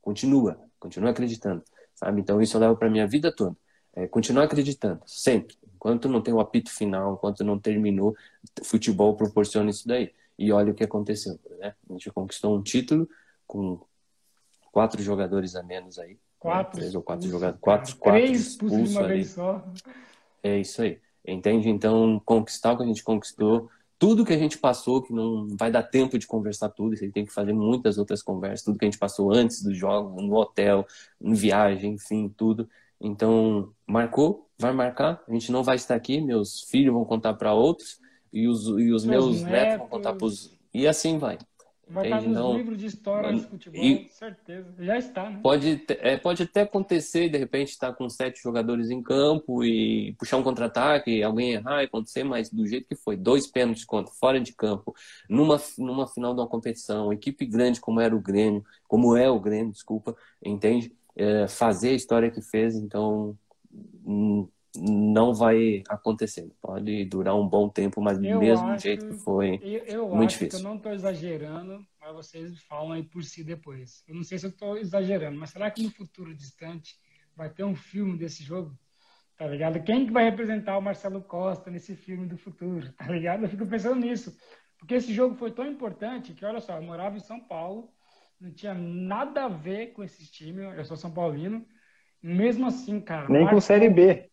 continua, 0.02 0.60
continua 0.80 1.10
acreditando, 1.10 1.64
sabe? 1.96 2.22
Então 2.22 2.40
isso 2.40 2.56
eu 2.56 2.62
levo 2.62 2.78
para 2.78 2.92
minha 2.92 3.08
vida 3.08 3.36
toda, 3.36 3.58
é, 3.96 4.08
continuar 4.08 4.44
acreditando, 4.44 5.02
sempre, 5.08 5.58
enquanto 5.84 6.08
não 6.08 6.22
tem 6.22 6.34
o 6.34 6.40
apito 6.40 6.72
final, 6.72 7.16
enquanto 7.16 7.44
não 7.44 7.60
terminou, 7.60 8.16
futebol 8.64 9.18
proporciona 9.18 9.70
isso 9.70 9.86
daí. 9.86 10.14
E 10.40 10.50
olha 10.52 10.72
o 10.72 10.74
que 10.74 10.84
aconteceu, 10.84 11.38
né? 11.60 11.76
A 11.90 11.94
gente 11.94 12.10
conquistou 12.10 12.58
um 12.58 12.64
título 12.64 13.08
com 13.46 13.80
quatro 14.72 15.04
jogadores 15.04 15.58
a 15.58 15.62
menos 15.62 16.00
aí. 16.00 16.12
Né? 16.12 16.18
Quatro. 16.40 16.78
Né? 16.78 16.82
Três 16.82 16.96
ou 16.96 17.02
quatro 17.02 17.28
jogadores. 17.30 17.60
Quatro, 17.62 17.96
quatro 17.98 18.22
Três 18.22 18.48
expulsos 18.48 18.92
uma 18.92 19.02
ali. 19.02 19.14
vez 19.16 19.32
só. 19.32 19.64
É 20.42 20.58
isso 20.58 20.82
aí. 20.82 21.00
Entende? 21.28 21.70
Então, 21.70 22.22
conquistar 22.26 22.72
o 22.72 22.78
que 22.78 22.84
a 22.84 22.88
gente 22.88 23.04
conquistou, 23.04 23.70
tudo 24.00 24.26
que 24.26 24.34
a 24.34 24.38
gente 24.38 24.58
passou, 24.58 25.02
que 25.02 25.14
não 25.14 25.48
vai 25.58 25.70
dar 25.70 25.84
tempo 25.84 26.18
de 26.18 26.26
conversar 26.26 26.70
tudo, 26.70 26.96
você 26.96 27.10
tem 27.10 27.26
que 27.26 27.32
fazer 27.32 27.54
muitas 27.54 27.98
outras 27.98 28.24
conversas, 28.24 28.64
tudo 28.64 28.80
que 28.80 28.86
a 28.86 28.90
gente 28.90 29.00
passou 29.00 29.32
antes 29.34 29.62
do 29.62 29.74
jogo, 29.74 30.22
no 30.22 30.34
hotel, 30.36 30.86
em 31.22 31.34
viagem, 31.34 31.94
enfim, 31.94 32.34
tudo. 32.36 32.70
Então, 33.04 33.74
marcou, 33.86 34.50
vai 34.58 34.72
marcar, 34.72 35.22
a 35.28 35.34
gente 35.34 35.52
não 35.52 35.62
vai 35.62 35.76
estar 35.76 35.94
aqui, 35.94 36.22
meus 36.22 36.62
filhos 36.62 36.94
vão 36.94 37.04
contar 37.04 37.34
para 37.34 37.54
outros, 37.54 38.00
e 38.32 38.48
os, 38.48 38.66
e 38.66 38.92
os 38.92 39.04
meus 39.04 39.42
netos, 39.42 39.52
netos 39.52 39.78
vão 39.80 39.88
contar 39.90 40.14
para 40.14 40.26
os. 40.26 40.58
E 40.74 40.88
assim 40.88 41.18
vai. 41.18 41.38
Vai 41.86 42.06
estar 42.06 42.22
nos 42.22 42.32
então, 42.32 42.56
livros 42.56 42.78
de 42.78 42.86
história 42.86 43.34
de 43.34 43.42
futebol, 43.42 43.84
e, 43.84 44.08
certeza. 44.08 44.74
Já 44.80 44.98
está, 44.98 45.30
né? 45.30 45.40
Pode, 45.44 45.86
é, 45.90 46.16
pode 46.16 46.44
até 46.44 46.62
acontecer, 46.62 47.28
de 47.28 47.38
repente, 47.38 47.72
estar 47.72 47.90
tá 47.90 47.94
com 47.94 48.10
sete 48.10 48.42
jogadores 48.42 48.90
em 48.90 49.04
campo 49.04 49.66
e 49.66 50.16
puxar 50.18 50.38
um 50.38 50.44
contra-ataque, 50.44 51.22
alguém 51.22 51.52
errar 51.52 51.82
e 51.82 51.86
acontecer, 51.86 52.24
mas 52.24 52.50
do 52.50 52.66
jeito 52.66 52.88
que 52.88 52.96
foi, 52.96 53.18
dois 53.18 53.46
pênaltis 53.48 53.84
contra, 53.84 54.14
fora 54.14 54.40
de 54.40 54.54
campo, 54.54 54.96
numa, 55.30 55.62
numa 55.78 56.08
final 56.08 56.34
de 56.34 56.40
uma 56.40 56.48
competição, 56.48 57.12
equipe 57.12 57.46
grande 57.46 57.82
como 57.82 58.00
era 58.00 58.16
o 58.16 58.22
Grêmio, 58.22 58.64
como 58.88 59.18
é 59.18 59.30
o 59.30 59.40
Grêmio, 59.40 59.74
desculpa, 59.74 60.16
entende? 60.44 60.96
É, 61.16 61.48
fazer 61.48 61.90
a 61.90 61.94
história 61.94 62.32
que 62.32 62.42
fez, 62.42 62.76
então 62.76 63.38
hum, 63.74 64.48
não 64.76 65.34
vai 65.34 65.84
acontecer. 65.88 66.52
Pode 66.62 67.06
durar 67.06 67.36
um 67.36 67.48
bom 67.48 67.70
tempo, 67.70 68.02
mas 68.02 68.18
do 68.18 68.24
mesmo 68.24 68.68
acho, 68.68 68.84
jeito 68.84 69.08
que 69.08 69.14
foi 69.14 69.60
eu, 69.62 69.84
eu 69.86 70.08
muito 70.10 70.32
acho 70.32 70.40
difícil. 70.40 70.60
Que 70.60 70.66
eu 70.66 70.70
não 70.70 70.78
estou 70.78 70.92
exagerando, 70.92 71.86
mas 72.02 72.14
vocês 72.14 72.60
falam 72.64 72.94
aí 72.94 73.04
por 73.04 73.24
si 73.24 73.44
depois. 73.44 74.04
Eu 74.08 74.16
não 74.16 74.24
sei 74.24 74.40
se 74.40 74.46
eu 74.46 74.50
estou 74.50 74.78
exagerando, 74.78 75.38
mas 75.38 75.52
será 75.52 75.70
que 75.70 75.84
no 75.84 75.92
futuro 75.92 76.34
distante 76.34 76.96
vai 77.36 77.50
ter 77.50 77.64
um 77.64 77.76
filme 77.76 78.18
desse 78.18 78.44
jogo? 78.44 78.76
Tá 79.38 79.48
ligado? 79.48 79.84
Quem 79.84 80.06
que 80.06 80.12
vai 80.12 80.24
representar 80.24 80.78
o 80.78 80.82
Marcelo 80.82 81.22
Costa 81.22 81.70
nesse 81.70 81.96
filme 81.96 82.26
do 82.26 82.38
futuro? 82.38 82.92
Tá 82.98 83.08
ligado? 83.12 83.44
Eu 83.44 83.50
fico 83.50 83.66
pensando 83.68 84.00
nisso. 84.00 84.36
Porque 84.78 84.96
esse 84.96 85.14
jogo 85.14 85.36
foi 85.36 85.52
tão 85.52 85.66
importante 85.66 86.34
que, 86.34 86.44
olha 86.44 86.60
só, 86.60 86.76
eu 86.76 86.84
morava 86.84 87.16
em 87.16 87.22
São 87.22 87.40
Paulo, 87.40 87.93
não 88.44 88.52
tinha 88.52 88.74
nada 88.74 89.46
a 89.46 89.48
ver 89.48 89.94
com 89.94 90.04
esse 90.04 90.30
time, 90.30 90.64
eu 90.64 90.84
sou 90.84 90.98
São 90.98 91.10
Paulino. 91.12 91.66
Mesmo 92.22 92.68
assim, 92.68 93.00
cara. 93.00 93.30
Nem 93.30 93.48
com 93.48 93.60
Série 93.62 93.90
B. 93.90 94.30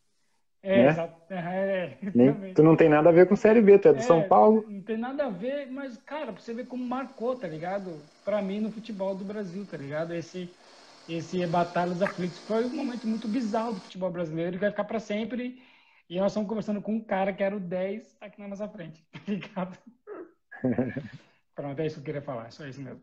É, 0.63 0.83
né? 0.83 0.91
exato. 0.91 1.33
É, 1.33 1.99
Nem, 2.15 2.53
tu 2.53 2.63
não 2.63 2.77
tem 2.77 2.89
nada 2.89 3.09
a 3.09 3.13
ver 3.13 3.29
com 3.29 3.37
Série 3.37 3.63
B, 3.63 3.79
tu 3.79 3.89
é 3.89 3.93
do 3.93 4.01
é, 4.01 4.03
São 4.03 4.29
Paulo. 4.29 4.65
Não 4.69 4.83
tem 4.83 4.97
nada 4.97 5.27
a 5.27 5.31
ver, 5.31 5.71
mas, 5.71 5.97
cara, 5.99 6.33
pra 6.33 6.43
você 6.43 6.53
ver 6.53 6.67
como 6.67 6.85
marcou, 6.85 7.37
tá 7.37 7.47
ligado? 7.47 8.05
Pra 8.25 8.43
mim, 8.43 8.61
no 8.61 8.71
futebol 8.71 9.15
do 9.15 9.25
Brasil, 9.25 9.65
tá 9.65 9.77
ligado? 9.77 10.13
Esse, 10.13 10.53
esse 11.09 11.47
Batalha 11.47 11.93
dos 11.93 12.03
Aflitos 12.03 12.39
foi 12.41 12.65
um 12.65 12.75
momento 12.75 13.07
muito 13.07 13.29
bizarro 13.29 13.75
do 13.75 13.81
futebol 13.81 14.11
brasileiro, 14.11 14.53
que 14.53 14.59
vai 14.59 14.71
ficar 14.71 14.85
pra 14.85 14.99
sempre. 14.99 15.63
E 16.09 16.19
nós 16.19 16.33
estamos 16.33 16.49
conversando 16.49 16.83
com 16.83 16.95
um 16.97 17.01
cara 17.01 17.33
que 17.33 17.45
era 17.45 17.57
o 17.57 17.61
10 17.61 18.17
aqui 18.21 18.41
na 18.41 18.49
nossa 18.49 18.69
frente, 18.69 19.05
tá 19.13 19.21
ligado? 19.29 19.79
Pronto, 21.55 21.79
é 21.81 21.87
isso 21.87 21.97
que 21.97 22.01
eu 22.01 22.05
queria 22.05 22.23
falar, 22.23 22.51
só 22.51 22.67
isso 22.67 22.81
mesmo. 22.81 23.01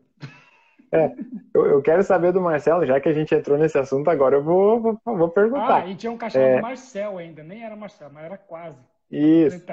É, 0.90 1.14
eu, 1.52 1.66
eu, 1.66 1.82
quero 1.82 2.02
saber 2.02 2.32
do 2.32 2.40
Marcelo, 2.40 2.86
já 2.86 2.98
que 2.98 3.08
a 3.08 3.12
gente 3.12 3.34
entrou 3.34 3.58
nesse 3.58 3.78
assunto, 3.78 4.08
agora 4.08 4.36
eu 4.36 4.42
vou, 4.42 4.80
vou, 4.80 5.00
vou 5.04 5.28
perguntar. 5.28 5.82
Ah, 5.82 5.86
e 5.86 5.94
tinha 5.94 6.10
um 6.10 6.16
cachorro 6.16 6.44
é... 6.44 6.56
do 6.56 6.62
Marcel 6.62 7.18
ainda, 7.18 7.42
nem 7.42 7.62
era 7.62 7.76
Marcel, 7.76 8.10
mas 8.12 8.24
era 8.24 8.38
quase. 8.38 8.78
Isso. 9.10 9.64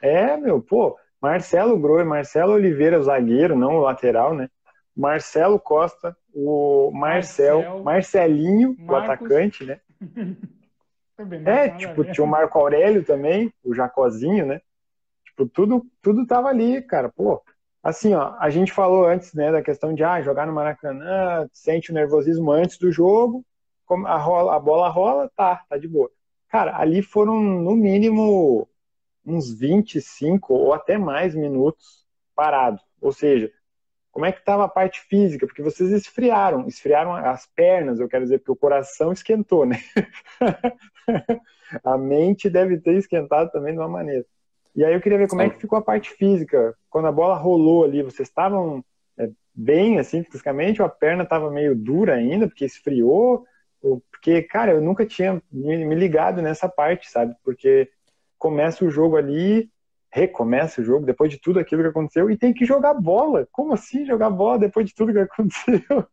É, 0.00 0.36
meu, 0.36 0.60
pô, 0.60 0.96
Marcelo 1.20 1.78
Groi, 1.78 2.04
Marcelo 2.04 2.52
Oliveira, 2.52 3.00
o 3.00 3.02
zagueiro, 3.02 3.56
não 3.56 3.76
o 3.76 3.80
lateral, 3.80 4.34
né? 4.34 4.48
Marcelo 4.96 5.58
Costa, 5.58 6.16
o 6.32 6.90
Marcel, 6.92 7.60
Marcel 7.60 7.82
Marcelinho, 7.82 8.76
Marcos... 8.78 8.88
o 8.88 8.96
atacante, 8.96 9.64
né? 9.64 9.80
é, 11.44 11.68
tipo, 11.70 12.04
tinha 12.04 12.24
o 12.24 12.28
Marco 12.28 12.58
Aurélio 12.58 13.04
também, 13.04 13.52
o 13.64 13.74
Jacozinho, 13.74 14.46
né? 14.46 14.60
Tipo, 15.24 15.46
tudo, 15.48 15.84
tudo 16.00 16.26
tava 16.26 16.48
ali, 16.48 16.80
cara, 16.80 17.08
pô 17.08 17.42
assim, 17.88 18.14
ó, 18.14 18.34
a 18.38 18.50
gente 18.50 18.72
falou 18.72 19.06
antes, 19.06 19.32
né, 19.32 19.52
da 19.52 19.62
questão 19.62 19.94
de 19.94 20.02
ah, 20.02 20.20
jogar 20.20 20.46
no 20.46 20.52
Maracanã, 20.52 21.48
sente 21.52 21.90
o 21.90 21.94
nervosismo 21.94 22.50
antes 22.50 22.78
do 22.78 22.90
jogo, 22.90 23.44
a, 24.06 24.16
rola, 24.18 24.56
a 24.56 24.58
bola 24.58 24.88
rola, 24.88 25.30
tá, 25.36 25.64
tá 25.68 25.78
de 25.78 25.86
boa. 25.86 26.10
Cara, 26.48 26.76
ali 26.78 27.02
foram 27.02 27.40
no 27.40 27.76
mínimo 27.76 28.68
uns 29.24 29.52
25 29.52 30.54
ou 30.54 30.72
até 30.72 30.98
mais 30.98 31.34
minutos 31.34 32.04
parado. 32.34 32.80
Ou 33.00 33.12
seja, 33.12 33.52
como 34.10 34.26
é 34.26 34.32
que 34.32 34.40
estava 34.40 34.64
a 34.64 34.68
parte 34.68 35.00
física? 35.02 35.46
Porque 35.46 35.62
vocês 35.62 35.90
esfriaram, 35.92 36.66
esfriaram 36.66 37.14
as 37.14 37.46
pernas, 37.46 38.00
eu 38.00 38.08
quero 38.08 38.24
dizer, 38.24 38.38
porque 38.38 38.52
o 38.52 38.56
coração 38.56 39.12
esquentou, 39.12 39.66
né? 39.66 39.76
a 41.84 41.98
mente 41.98 42.50
deve 42.50 42.78
ter 42.80 42.94
esquentado 42.96 43.50
também 43.52 43.74
de 43.74 43.78
uma 43.78 43.88
maneira. 43.88 44.24
E 44.76 44.84
aí 44.84 44.92
eu 44.92 45.00
queria 45.00 45.16
ver 45.16 45.28
como 45.28 45.40
é 45.40 45.48
que 45.48 45.58
ficou 45.58 45.78
a 45.78 45.82
parte 45.82 46.10
física. 46.10 46.76
Quando 46.90 47.08
a 47.08 47.12
bola 47.12 47.34
rolou 47.34 47.84
ali, 47.84 48.02
vocês 48.02 48.28
estavam 48.28 48.84
é, 49.18 49.30
bem, 49.54 49.98
assim, 49.98 50.22
fisicamente, 50.22 50.82
ou 50.82 50.86
a 50.86 50.90
perna 50.90 51.22
estava 51.22 51.50
meio 51.50 51.74
dura 51.74 52.14
ainda, 52.14 52.46
porque 52.46 52.66
esfriou? 52.66 53.46
Porque, 54.10 54.42
cara, 54.42 54.72
eu 54.72 54.80
nunca 54.82 55.06
tinha 55.06 55.42
me 55.50 55.94
ligado 55.94 56.42
nessa 56.42 56.68
parte, 56.68 57.10
sabe? 57.10 57.34
Porque 57.42 57.88
começa 58.38 58.84
o 58.84 58.90
jogo 58.90 59.16
ali, 59.16 59.70
recomeça 60.10 60.80
o 60.80 60.84
jogo 60.84 61.06
depois 61.06 61.30
de 61.30 61.38
tudo 61.38 61.58
aquilo 61.58 61.82
que 61.82 61.88
aconteceu 61.88 62.30
e 62.30 62.36
tem 62.36 62.52
que 62.52 62.66
jogar 62.66 62.94
bola. 62.94 63.48
Como 63.50 63.72
assim 63.72 64.04
jogar 64.04 64.28
bola 64.28 64.58
depois 64.58 64.86
de 64.86 64.94
tudo 64.94 65.12
que 65.12 65.18
aconteceu? 65.18 66.06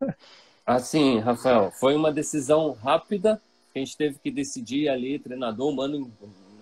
Assim, 0.66 1.20
Rafael, 1.20 1.72
foi 1.72 1.96
uma 1.96 2.12
decisão 2.12 2.72
rápida 2.72 3.42
que 3.74 3.80
a 3.80 3.84
gente 3.84 3.98
teve 3.98 4.18
que 4.20 4.32
decidir 4.32 4.88
ali, 4.88 5.20
treinador, 5.20 5.76
mano, 5.76 6.10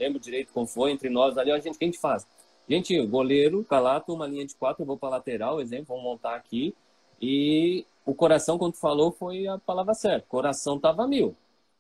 lembro 0.02 0.20
direito 0.20 0.52
como 0.52 0.66
foi, 0.66 0.92
entre 0.92 1.10
nós 1.10 1.38
ali, 1.38 1.52
a 1.52 1.60
gente, 1.60 1.76
o 1.76 1.78
que 1.78 1.86
a 1.86 1.88
gente 1.88 2.00
faz? 2.00 2.26
Gente, 2.68 3.06
goleiro, 3.06 3.64
calato, 3.64 4.14
uma 4.14 4.28
linha 4.28 4.46
de 4.46 4.56
quatro, 4.56 4.82
eu 4.84 4.88
vou 4.88 4.98
para 4.98 5.10
lateral, 5.10 5.62
exemplo, 5.62 5.88
vamos 5.88 6.04
montar 6.04 6.36
aqui. 6.36 6.74
E 7.22 7.86
o 8.06 8.16
coração, 8.16 8.58
quando 8.58 8.76
falou, 8.76 9.12
foi 9.12 9.48
a 9.48 9.58
palavra 9.58 9.94
certa. 9.94 10.26
Coração 10.28 10.80
tava 10.80 11.08
mil. 11.08 11.36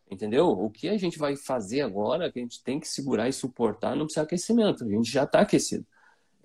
Entendeu? 0.10 0.50
O 0.50 0.70
que 0.70 0.90
a 0.90 0.98
gente 0.98 1.18
vai 1.18 1.36
fazer 1.38 1.82
agora, 1.82 2.32
que 2.32 2.40
a 2.40 2.42
gente 2.42 2.62
tem 2.62 2.80
que 2.80 2.88
segurar 2.88 3.30
e 3.30 3.34
suportar, 3.34 3.96
não 3.96 4.06
precisa 4.06 4.24
aquecimento. 4.24 4.84
A 4.84 4.88
gente 4.88 5.10
já 5.10 5.24
está 5.24 5.40
aquecido. 5.40 5.86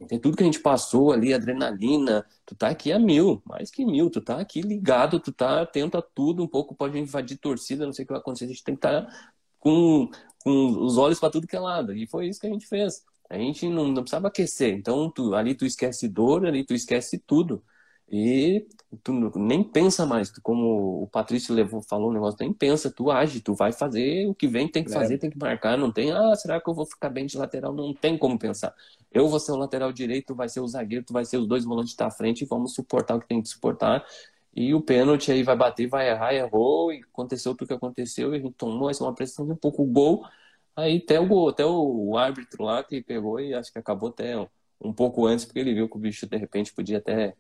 Tem 0.09 0.21
tudo 0.21 0.37
que 0.37 0.43
a 0.43 0.47
gente 0.47 0.61
passou 0.61 1.11
ali, 1.11 1.33
adrenalina, 1.33 2.25
tu 2.45 2.55
tá 2.55 2.69
aqui 2.69 2.93
a 2.93 2.99
mil, 2.99 3.43
mais 3.47 3.71
que 3.71 3.85
mil, 3.85 4.11
tu 4.11 4.21
tá 4.21 4.39
aqui 4.39 4.61
ligado, 4.61 5.19
tu 5.19 5.33
tá 5.33 5.63
atento 5.63 5.97
a 5.97 6.03
tudo, 6.03 6.43
um 6.43 6.47
pouco 6.47 6.75
pode 6.75 6.99
invadir 6.99 7.39
torcida, 7.39 7.87
não 7.87 7.95
sei 7.95 8.05
o 8.05 8.07
que 8.07 8.13
vai 8.13 8.21
acontecer, 8.21 8.45
a 8.45 8.49
gente 8.49 8.63
tem 8.63 8.77
que 8.77 8.87
estar 8.87 9.07
tá 9.07 9.33
com, 9.59 10.11
com 10.47 10.85
os 10.85 10.97
olhos 10.97 11.19
para 11.19 11.29
tudo 11.29 11.49
que 11.49 11.57
é 11.57 11.59
lado. 11.59 11.93
E 11.93 12.07
foi 12.07 12.29
isso 12.29 12.41
que 12.41 12.47
a 12.47 12.51
gente 12.51 12.69
fez. 12.69 13.05
A 13.29 13.37
gente 13.37 13.69
não, 13.69 13.89
não 13.89 14.03
precisava 14.03 14.29
aquecer. 14.29 14.73
Então, 14.77 15.11
tu, 15.11 15.35
ali 15.35 15.57
tu 15.57 15.67
esquece 15.67 16.07
dor, 16.09 16.47
ali 16.47 16.65
tu 16.65 16.73
esquece 16.73 17.19
tudo. 17.19 17.65
E 18.09 18.65
tu 19.03 19.13
nem 19.37 19.65
pensa 19.65 20.07
mais, 20.07 20.31
tu, 20.31 20.41
como 20.41 21.03
o 21.03 21.09
Patrício 21.09 21.53
levou, 21.53 21.83
falou 21.83 22.11
o 22.11 22.13
negócio, 22.13 22.39
nem 22.39 22.53
pensa, 22.53 22.89
tu 22.89 23.11
age, 23.11 23.41
tu 23.41 23.53
vai 23.53 23.73
fazer 23.73 24.29
o 24.29 24.35
que 24.35 24.47
vem, 24.47 24.69
tem 24.69 24.85
que 24.85 24.93
fazer, 24.93 25.15
é. 25.15 25.19
tem 25.19 25.29
que 25.29 25.37
marcar, 25.37 25.77
não 25.77 25.91
tem, 25.91 26.13
ah, 26.13 26.33
será 26.37 26.61
que 26.61 26.71
eu 26.71 26.75
vou 26.75 26.87
ficar 26.87 27.11
bem 27.11 27.27
de 27.27 27.37
lateral? 27.37 27.75
Não 27.75 27.93
tem 27.93 28.17
como 28.17 28.39
pensar. 28.39 28.73
Eu 29.11 29.29
vou 29.29 29.41
ser 29.41 29.51
o 29.51 29.57
lateral 29.57 29.93
direito, 29.93 30.27
tu 30.27 30.35
vai 30.37 30.49
ser 30.49 30.61
o 30.61 30.69
zagueiro, 30.69 31.05
tu 31.05 31.13
vai 31.13 31.25
ser 31.25 31.39
os 31.39 31.49
dois 31.49 31.65
volantes 31.65 31.97
da 31.97 32.09
frente 32.09 32.43
e 32.43 32.47
vamos 32.47 32.75
suportar 32.75 33.17
o 33.17 33.21
que 33.21 33.27
tem 33.27 33.43
que 33.43 33.49
suportar. 33.49 34.05
E 34.57 34.73
o 34.75 34.81
pênalti 34.81 35.31
aí 35.31 35.43
vai 35.43 35.55
bater, 35.55 35.87
vai 35.87 36.09
errar, 36.09 36.33
errou, 36.35 36.91
e 36.91 37.03
aconteceu 37.03 37.55
tudo 37.55 37.69
que 37.69 37.75
aconteceu, 37.75 38.33
e 38.33 38.39
a 38.39 38.41
gente 38.41 38.55
tomou 38.55 38.89
essa 38.89 39.05
uma 39.05 39.15
pressão 39.15 39.47
um 39.47 39.55
pouco 39.55 39.83
o 39.83 39.87
gol, 39.87 40.27
aí 40.75 40.97
até 40.97 41.21
o 41.21 41.27
gol, 41.27 41.51
até 41.51 41.67
o 41.67 42.17
árbitro 42.17 42.65
lá 42.65 42.83
que 42.83 43.03
pegou 43.03 43.39
e 43.39 43.53
acho 43.53 43.71
que 43.71 43.79
acabou 43.79 44.09
até 44.09 44.35
um 44.81 44.95
pouco 44.95 45.27
antes, 45.27 45.45
porque 45.45 45.59
ele 45.59 45.75
viu 45.75 45.91
que 45.91 45.97
o 45.97 46.01
bicho 46.01 46.27
de 46.27 46.39
repente 46.39 46.73
podia 46.73 46.97
até 46.97 47.35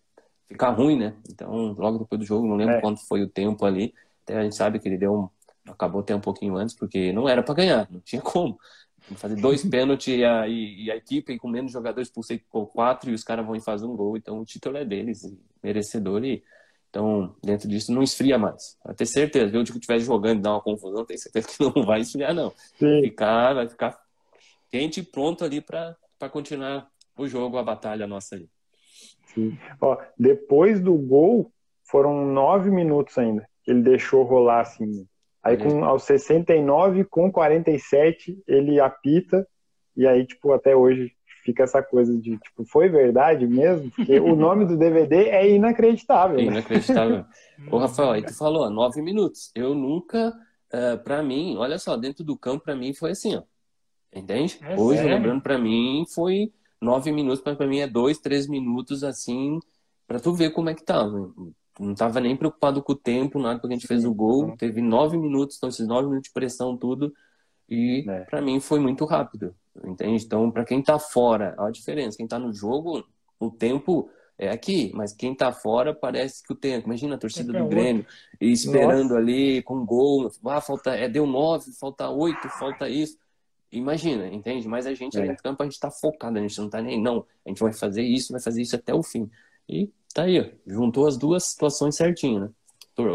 ficar 0.46 0.70
ruim, 0.72 0.98
né? 0.98 1.14
Então, 1.30 1.72
logo 1.78 1.98
depois 2.00 2.18
do 2.18 2.26
jogo, 2.26 2.46
não 2.46 2.54
lembro 2.54 2.74
é. 2.74 2.80
quanto 2.82 3.00
foi 3.06 3.22
o 3.22 3.28
tempo 3.28 3.64
ali. 3.64 3.94
Até 4.22 4.36
a 4.36 4.42
gente 4.42 4.56
sabe 4.56 4.78
que 4.78 4.86
ele 4.86 4.98
deu 4.98 5.14
um, 5.14 5.72
acabou 5.72 6.02
até 6.02 6.14
um 6.14 6.20
pouquinho 6.20 6.54
antes, 6.56 6.74
porque 6.74 7.14
não 7.14 7.26
era 7.26 7.42
para 7.42 7.54
ganhar, 7.54 7.88
não 7.90 8.00
tinha 8.00 8.20
como. 8.20 8.58
Fazer 9.16 9.36
dois 9.36 9.64
pênaltis 9.68 10.18
e 10.18 10.22
a, 10.22 10.46
e, 10.46 10.90
a 10.90 10.96
equipe 10.96 11.38
com 11.38 11.48
menos 11.48 11.72
jogadores 11.72 12.10
por 12.10 12.24
por 12.50 12.66
quatro 12.66 13.10
e 13.10 13.14
os 13.14 13.24
caras 13.24 13.46
vão 13.46 13.58
fazer 13.60 13.86
um 13.86 13.96
gol. 13.96 14.18
Então 14.18 14.38
o 14.38 14.44
título 14.44 14.76
é 14.76 14.84
deles, 14.84 15.22
merecedor. 15.62 16.22
E, 16.22 16.42
então, 16.97 17.36
dentro 17.44 17.68
disso, 17.68 17.92
não 17.92 18.03
esfria 18.03 18.38
mais. 18.38 18.78
Vai 18.82 18.94
ter 18.94 19.05
certeza. 19.05 19.49
Viu? 19.53 19.61
O 19.61 19.64
que 19.64 19.72
estiver 19.72 19.99
jogando 19.99 20.38
e 20.38 20.42
dar 20.42 20.53
uma 20.53 20.62
confusão, 20.62 21.05
tem 21.05 21.18
certeza 21.18 21.47
que 21.47 21.61
não 21.62 21.84
vai 21.84 22.01
esfriar, 22.01 22.32
não. 22.32 22.55
Vai 22.80 23.03
ficar, 23.03 23.53
vai 23.53 23.68
ficar 23.68 24.01
quente 24.70 25.01
e 25.01 25.03
pronto 25.03 25.44
ali 25.44 25.61
para 25.61 25.94
continuar 26.30 26.88
o 27.18 27.28
jogo, 27.28 27.59
a 27.59 27.62
batalha 27.62 28.07
nossa 28.07 28.34
ali. 28.34 28.49
Sim. 29.26 29.59
Ó, 29.78 29.99
depois 30.18 30.80
do 30.80 30.94
gol, 30.94 31.53
foram 31.84 32.24
nove 32.24 32.70
minutos 32.70 33.18
ainda. 33.18 33.47
que 33.62 33.70
Ele 33.70 33.82
deixou 33.82 34.22
rolar 34.22 34.61
assim. 34.61 35.07
Aí 35.42 35.59
com, 35.59 35.84
aos 35.84 36.03
69 36.05 37.05
com 37.05 37.30
47 37.30 38.42
ele 38.49 38.80
apita 38.80 39.47
e 39.97 40.05
aí 40.05 40.26
tipo 40.26 40.53
até 40.53 40.74
hoje 40.74 41.12
fica 41.47 41.62
essa 41.62 41.80
coisa 41.80 42.12
de 42.18 42.36
tipo 42.36 42.64
foi 42.64 42.88
verdade 42.88 43.47
mesmo 43.47 43.88
porque 43.92 44.18
o 44.18 44.34
nome 44.34 44.66
do 44.66 44.76
DVD 44.76 45.28
é 45.28 45.49
inacreditável. 45.49 46.38
É 46.38 46.42
inacreditável. 46.42 47.24
Ô 47.70 47.78
Rafael, 47.78 48.11
aí 48.11 48.22
tu 48.22 48.34
falou 48.34 48.68
nove 48.68 49.01
minutos. 49.01 49.53
Eu 49.55 49.74
nunca, 49.74 50.30
uh, 50.30 50.76
eh, 50.76 50.97
para 50.97 51.22
mim, 51.22 51.57
olha 51.57 51.78
só, 51.78 51.97
dentro 51.97 52.24
do 52.24 52.36
campo 52.36 52.64
para 52.64 52.74
mim 52.74 52.92
foi 52.92 53.12
assim, 53.12 53.36
ó. 53.36 53.42
Entende? 54.12 54.59
É 54.62 54.76
hoje 54.78 54.99
sério? 54.99 55.14
lembrando 55.14 55.42
para 55.42 55.57
mim 55.57 56.05
foi 56.12 56.53
nove 56.80 57.12
minutos, 57.12 57.42
mas 57.44 57.57
para 57.57 57.66
mim 57.66 57.78
é 57.78 57.86
dois, 57.86 58.18
três 58.18 58.49
minutos 58.49 59.05
assim, 59.05 59.61
para 60.07 60.18
tu 60.18 60.34
ver 60.34 60.51
como 60.51 60.68
é 60.68 60.74
que 60.74 60.84
tava. 60.84 61.32
Não 61.78 61.94
tava 61.94 62.20
nem 62.20 62.36
preocupado 62.36 62.82
com 62.82 62.92
o 62.92 62.97
tempo, 62.97 63.38
nada, 63.38 63.61
porque 63.61 63.74
a 63.74 63.76
gente 63.76 63.86
fez 63.86 64.05
o 64.05 64.12
gol, 64.12 64.57
teve 64.57 64.80
nove 64.80 65.16
minutos, 65.16 65.57
então 65.57 65.68
esses 65.68 65.86
nove 65.86 66.09
minutos 66.09 66.28
de 66.28 66.34
pressão, 66.34 66.76
tudo, 66.76 67.12
e 67.68 68.04
é. 68.08 68.20
para 68.20 68.40
mim 68.40 68.60
foi 68.60 68.78
muito 68.78 69.04
rápido, 69.04 69.54
entende? 69.84 70.24
Então, 70.24 70.50
para 70.50 70.64
quem 70.64 70.82
tá 70.82 70.98
fora, 70.98 71.54
olha 71.58 71.68
a 71.68 71.72
diferença, 71.72 72.16
quem 72.16 72.26
tá 72.26 72.38
no 72.38 72.52
jogo, 72.52 73.04
o 73.38 73.50
tempo 73.50 74.08
é 74.38 74.50
aqui, 74.50 74.92
mas 74.94 75.12
quem 75.12 75.34
tá 75.34 75.50
fora 75.50 75.94
parece 75.94 76.42
que 76.42 76.52
o 76.52 76.56
tempo, 76.56 76.86
imagina 76.86 77.14
a 77.14 77.18
torcida 77.18 77.52
do 77.52 77.68
Grêmio, 77.68 78.06
e 78.40 78.52
esperando 78.52 79.10
Nossa. 79.10 79.16
ali 79.16 79.62
com 79.62 79.84
gol, 79.84 80.30
ah, 80.46 80.60
falta, 80.60 80.94
é, 80.94 81.08
deu 81.08 81.26
nove, 81.26 81.72
falta 81.72 82.08
oito, 82.10 82.48
falta 82.50 82.88
isso. 82.88 83.16
Imagina, 83.72 84.28
entende? 84.28 84.68
Mas 84.68 84.86
a 84.86 84.94
gente 84.94 85.16
é. 85.16 85.20
ali 85.20 85.30
no 85.30 85.36
campo, 85.36 85.62
a 85.62 85.66
gente 85.66 85.80
tá 85.80 85.90
focado, 85.90 86.38
a 86.38 86.42
gente 86.42 86.58
não 86.60 86.68
tá 86.68 86.80
nem, 86.80 87.00
não, 87.00 87.24
a 87.44 87.48
gente 87.48 87.60
vai 87.60 87.72
fazer 87.72 88.02
isso, 88.02 88.32
vai 88.32 88.40
fazer 88.40 88.62
isso 88.62 88.76
até 88.76 88.94
o 88.94 89.02
fim. 89.02 89.28
E 89.68 89.90
tá 90.14 90.22
aí, 90.22 90.40
ó, 90.40 90.46
juntou 90.66 91.06
as 91.06 91.16
duas 91.16 91.44
situações 91.44 91.96
certinho, 91.96 92.40
né? 92.40 92.50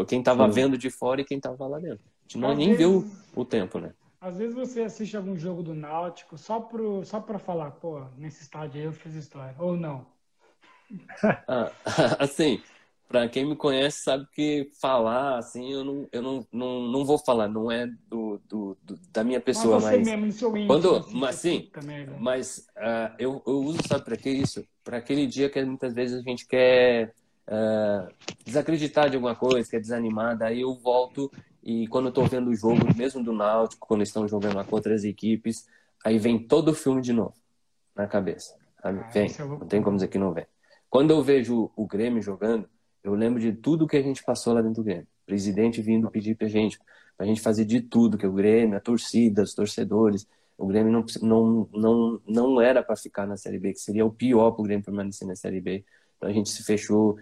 Quem 0.06 0.22
tava 0.22 0.46
Sim. 0.46 0.52
vendo 0.52 0.78
de 0.78 0.90
fora 0.90 1.20
e 1.20 1.24
quem 1.24 1.40
tava 1.40 1.66
lá 1.66 1.78
dentro. 1.78 2.04
A 2.04 2.22
gente 2.22 2.38
não, 2.38 2.54
nem 2.54 2.68
vezes, 2.68 2.78
viu 2.78 3.04
o 3.34 3.44
tempo, 3.44 3.80
né? 3.80 3.92
Às 4.22 4.38
vezes 4.38 4.54
você 4.54 4.82
assiste 4.82 5.16
algum 5.16 5.36
jogo 5.36 5.64
do 5.64 5.74
Náutico 5.74 6.38
só, 6.38 6.60
pro, 6.60 7.04
só 7.04 7.20
pra 7.20 7.40
falar, 7.40 7.72
pô, 7.72 8.04
nesse 8.16 8.42
estádio 8.44 8.80
aí 8.80 8.86
eu 8.86 8.92
fiz 8.92 9.16
história. 9.16 9.52
Ou 9.58 9.76
não? 9.76 10.06
ah, 11.48 11.72
assim, 12.20 12.62
para 13.08 13.28
quem 13.28 13.44
me 13.44 13.56
conhece 13.56 14.02
sabe 14.02 14.24
que 14.32 14.70
falar 14.80 15.38
assim 15.38 15.72
eu 15.72 15.84
não 15.84 16.08
eu 16.12 16.22
não, 16.22 16.46
não, 16.52 16.82
não 16.82 17.04
vou 17.04 17.18
falar 17.18 17.48
não 17.48 17.70
é 17.70 17.86
do, 18.08 18.40
do, 18.48 18.76
do 18.82 18.98
da 19.10 19.24
minha 19.24 19.40
pessoa 19.40 19.80
mas, 19.80 19.84
mas 19.84 20.06
mesmo, 20.06 20.32
seu 20.32 20.56
íntimo, 20.56 20.66
quando 20.66 20.96
assim, 20.96 21.18
mas 21.18 21.34
sim 21.36 21.70
mas 22.18 22.66
uh, 22.76 23.14
eu, 23.18 23.42
eu 23.46 23.60
uso 23.60 23.78
sabe 23.86 24.04
para 24.04 24.16
que 24.16 24.30
isso 24.30 24.64
para 24.84 24.98
aquele 24.98 25.26
dia 25.26 25.48
que 25.48 25.62
muitas 25.64 25.94
vezes 25.94 26.18
a 26.18 26.22
gente 26.22 26.46
quer 26.46 27.14
uh, 27.48 28.12
desacreditar 28.44 29.08
de 29.08 29.16
alguma 29.16 29.34
coisa 29.34 29.70
quer 29.70 29.80
desanimar 29.80 30.36
daí 30.36 30.60
eu 30.60 30.74
volto 30.74 31.30
e 31.62 31.86
quando 31.88 32.06
eu 32.06 32.12
tô 32.12 32.24
vendo 32.24 32.50
o 32.50 32.54
jogo 32.54 32.80
mesmo 32.96 33.22
do 33.22 33.32
Náutico 33.32 33.86
quando 33.86 34.02
estão 34.02 34.26
jogando 34.26 34.56
lá 34.56 34.64
com 34.64 34.74
outras 34.74 35.04
equipes 35.04 35.66
aí 36.04 36.18
vem 36.18 36.38
todo 36.46 36.70
o 36.70 36.74
filme 36.74 37.00
de 37.00 37.12
novo 37.12 37.34
na 37.94 38.06
cabeça 38.06 38.56
sabe? 38.82 39.00
Ah, 39.00 39.10
vem 39.10 39.30
é 39.30 39.44
não 39.44 39.66
tem 39.66 39.82
como 39.82 39.96
dizer 39.96 40.08
que 40.08 40.18
não 40.18 40.32
vem 40.32 40.46
quando 40.90 41.10
eu 41.10 41.22
vejo 41.22 41.70
o 41.76 41.86
Grêmio 41.86 42.20
jogando 42.20 42.68
eu 43.02 43.14
lembro 43.14 43.40
de 43.40 43.52
tudo 43.52 43.86
que 43.86 43.96
a 43.96 44.02
gente 44.02 44.22
passou 44.22 44.54
lá 44.54 44.62
dentro 44.62 44.82
do 44.82 44.84
Grêmio. 44.84 45.06
O 45.24 45.26
presidente 45.26 45.82
vindo 45.82 46.10
pedir 46.10 46.36
pra 46.36 46.46
gente, 46.46 46.78
pra 47.16 47.26
gente 47.26 47.40
fazer 47.40 47.64
de 47.64 47.80
tudo, 47.80 48.16
que 48.16 48.26
o 48.26 48.32
Grêmio, 48.32 48.76
a 48.76 48.80
torcida, 48.80 49.42
os 49.42 49.54
torcedores, 49.54 50.26
o 50.56 50.66
Grêmio 50.66 50.92
não, 50.92 51.04
não, 51.20 51.68
não, 51.72 52.20
não 52.26 52.60
era 52.60 52.82
para 52.82 52.94
ficar 52.94 53.26
na 53.26 53.36
Série 53.36 53.58
B, 53.58 53.72
que 53.72 53.80
seria 53.80 54.06
o 54.06 54.12
pior 54.12 54.52
pro 54.52 54.62
Grêmio 54.62 54.84
permanecer 54.84 55.26
na 55.26 55.34
Série 55.34 55.60
B. 55.60 55.84
Então 56.16 56.28
a 56.28 56.32
gente 56.32 56.50
se 56.50 56.62
fechou. 56.62 57.16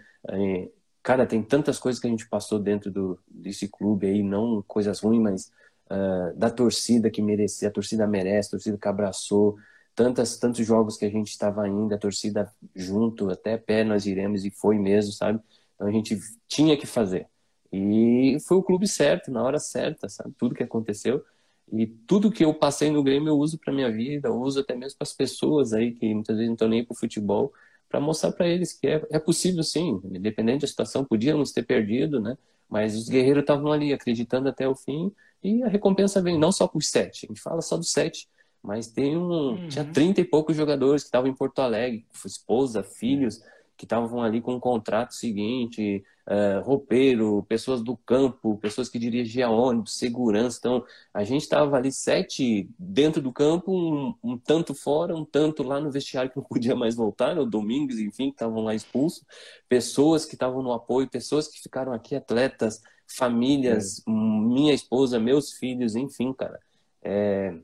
Cara, 1.03 1.25
tem 1.25 1.41
tantas 1.41 1.79
coisas 1.79 1.99
que 1.99 2.07
a 2.07 2.09
gente 2.09 2.27
passou 2.29 2.59
dentro 2.59 2.91
do, 2.91 3.19
desse 3.27 3.67
clube 3.67 4.07
aí, 4.07 4.21
não 4.21 4.63
coisas 4.67 4.99
ruins, 4.99 5.21
mas 5.21 5.51
uh, 5.89 6.37
da 6.37 6.49
torcida 6.49 7.09
que 7.09 7.21
merecia, 7.21 7.69
a 7.69 7.71
torcida 7.71 8.05
merece, 8.05 8.49
a 8.49 8.51
torcida 8.51 8.77
que 8.77 8.87
abraçou, 8.87 9.57
tantas, 9.95 10.37
tantos 10.37 10.65
jogos 10.65 10.97
que 10.97 11.05
a 11.05 11.09
gente 11.09 11.29
estava 11.29 11.63
ainda, 11.63 11.95
a 11.95 11.99
torcida 11.99 12.51
junto, 12.75 13.29
até 13.29 13.57
pé 13.57 13.83
nós 13.83 14.05
iremos, 14.05 14.45
e 14.45 14.51
foi 14.51 14.77
mesmo, 14.77 15.11
sabe? 15.11 15.39
Então 15.75 15.87
a 15.87 15.91
gente 15.91 16.17
tinha 16.47 16.77
que 16.77 16.85
fazer. 16.85 17.27
E 17.71 18.37
foi 18.47 18.57
o 18.57 18.63
clube 18.63 18.87
certo, 18.87 19.31
na 19.31 19.43
hora 19.43 19.59
certa, 19.59 20.09
sabe? 20.09 20.33
Tudo 20.37 20.55
que 20.55 20.63
aconteceu. 20.63 21.23
E 21.71 21.87
tudo 21.87 22.31
que 22.31 22.43
eu 22.43 22.53
passei 22.53 22.91
no 22.91 23.01
Grêmio 23.01 23.29
eu 23.29 23.37
uso 23.37 23.57
para 23.57 23.73
minha 23.73 23.89
vida, 23.91 24.27
eu 24.27 24.35
uso 24.35 24.59
até 24.59 24.75
mesmo 24.75 24.97
para 24.97 25.05
as 25.05 25.13
pessoas 25.13 25.71
aí 25.73 25.93
que 25.93 26.13
muitas 26.13 26.35
vezes 26.35 26.49
não 26.49 26.55
estão 26.55 26.67
nem 26.67 26.83
para 26.83 26.93
o 26.93 26.97
futebol, 26.97 27.53
para 27.91 27.99
mostrar 27.99 28.31
para 28.31 28.47
eles 28.47 28.73
que 28.73 28.87
é, 28.87 29.05
é 29.11 29.19
possível 29.19 29.61
sim, 29.61 30.01
independente 30.05 30.61
da 30.61 30.67
situação, 30.67 31.03
podíamos 31.03 31.51
ter 31.51 31.63
perdido, 31.63 32.19
né? 32.19 32.37
Mas 32.69 32.95
os 32.95 33.09
guerreiros 33.09 33.41
estavam 33.41 33.71
ali 33.71 33.91
acreditando 33.91 34.47
até 34.47 34.67
o 34.67 34.73
fim 34.73 35.11
e 35.43 35.61
a 35.61 35.67
recompensa 35.67 36.21
vem 36.21 36.39
não 36.39 36.51
só 36.51 36.67
por 36.67 36.81
sete, 36.81 37.25
a 37.25 37.27
gente 37.27 37.41
fala 37.41 37.61
só 37.61 37.75
dos 37.75 37.91
sete, 37.91 38.29
mas 38.63 38.87
tem 38.87 39.17
um, 39.17 39.49
uhum. 39.49 39.67
tinha 39.67 39.83
trinta 39.83 40.21
e 40.21 40.23
poucos 40.25 40.55
jogadores 40.55 41.03
que 41.03 41.07
estavam 41.07 41.29
em 41.29 41.35
Porto 41.35 41.59
Alegre, 41.59 42.05
esposa, 42.25 42.81
filhos, 42.81 43.41
que 43.81 43.85
estavam 43.85 44.21
ali 44.21 44.39
com 44.39 44.53
um 44.53 44.59
contrato 44.59 45.15
seguinte, 45.15 46.03
uh, 46.27 46.61
roupeiro, 46.61 47.43
pessoas 47.49 47.81
do 47.81 47.97
campo, 47.97 48.55
pessoas 48.59 48.87
que 48.87 48.99
dirigiam 48.99 49.51
ônibus, 49.51 49.97
segurança. 49.97 50.59
Então, 50.59 50.85
a 51.11 51.23
gente 51.23 51.41
estava 51.41 51.77
ali 51.77 51.91
sete 51.91 52.69
dentro 52.77 53.23
do 53.23 53.33
campo, 53.33 53.71
um, 53.73 54.13
um, 54.23 54.37
tanto 54.37 54.75
fora, 54.75 55.15
um 55.15 55.25
tanto 55.25 55.63
lá 55.63 55.79
no 55.79 55.89
vestiário 55.89 56.29
que 56.29 56.37
não 56.37 56.43
podia 56.45 56.75
mais 56.75 56.93
voltar, 56.93 57.35
no 57.35 57.43
Domingos, 57.43 57.97
enfim, 57.97 58.27
que 58.27 58.35
estavam 58.35 58.63
lá 58.63 58.75
expulsos. 58.75 59.25
Pessoas 59.67 60.25
que 60.25 60.35
estavam 60.35 60.61
no 60.61 60.73
apoio, 60.73 61.09
pessoas 61.09 61.47
que 61.47 61.59
ficaram 61.59 61.91
aqui, 61.91 62.15
atletas, 62.15 62.83
famílias, 63.07 64.03
é. 64.07 64.11
minha 64.11 64.75
esposa, 64.75 65.19
meus 65.19 65.53
filhos, 65.53 65.95
enfim, 65.95 66.31
cara. 66.33 66.59
É, 67.01 67.55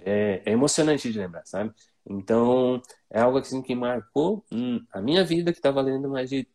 é, 0.00 0.42
é 0.44 0.52
emocionante 0.52 1.10
de 1.10 1.18
lembrar, 1.18 1.46
sabe? 1.46 1.72
Então, 2.06 2.82
é 3.10 3.20
algo 3.20 3.38
assim 3.38 3.62
que 3.62 3.74
marcou 3.74 4.44
hum, 4.52 4.84
a 4.92 5.00
minha 5.00 5.24
vida, 5.24 5.52
que 5.52 5.58
está 5.58 5.70
valendo 5.70 6.08
mais 6.08 6.28
de 6.28 6.46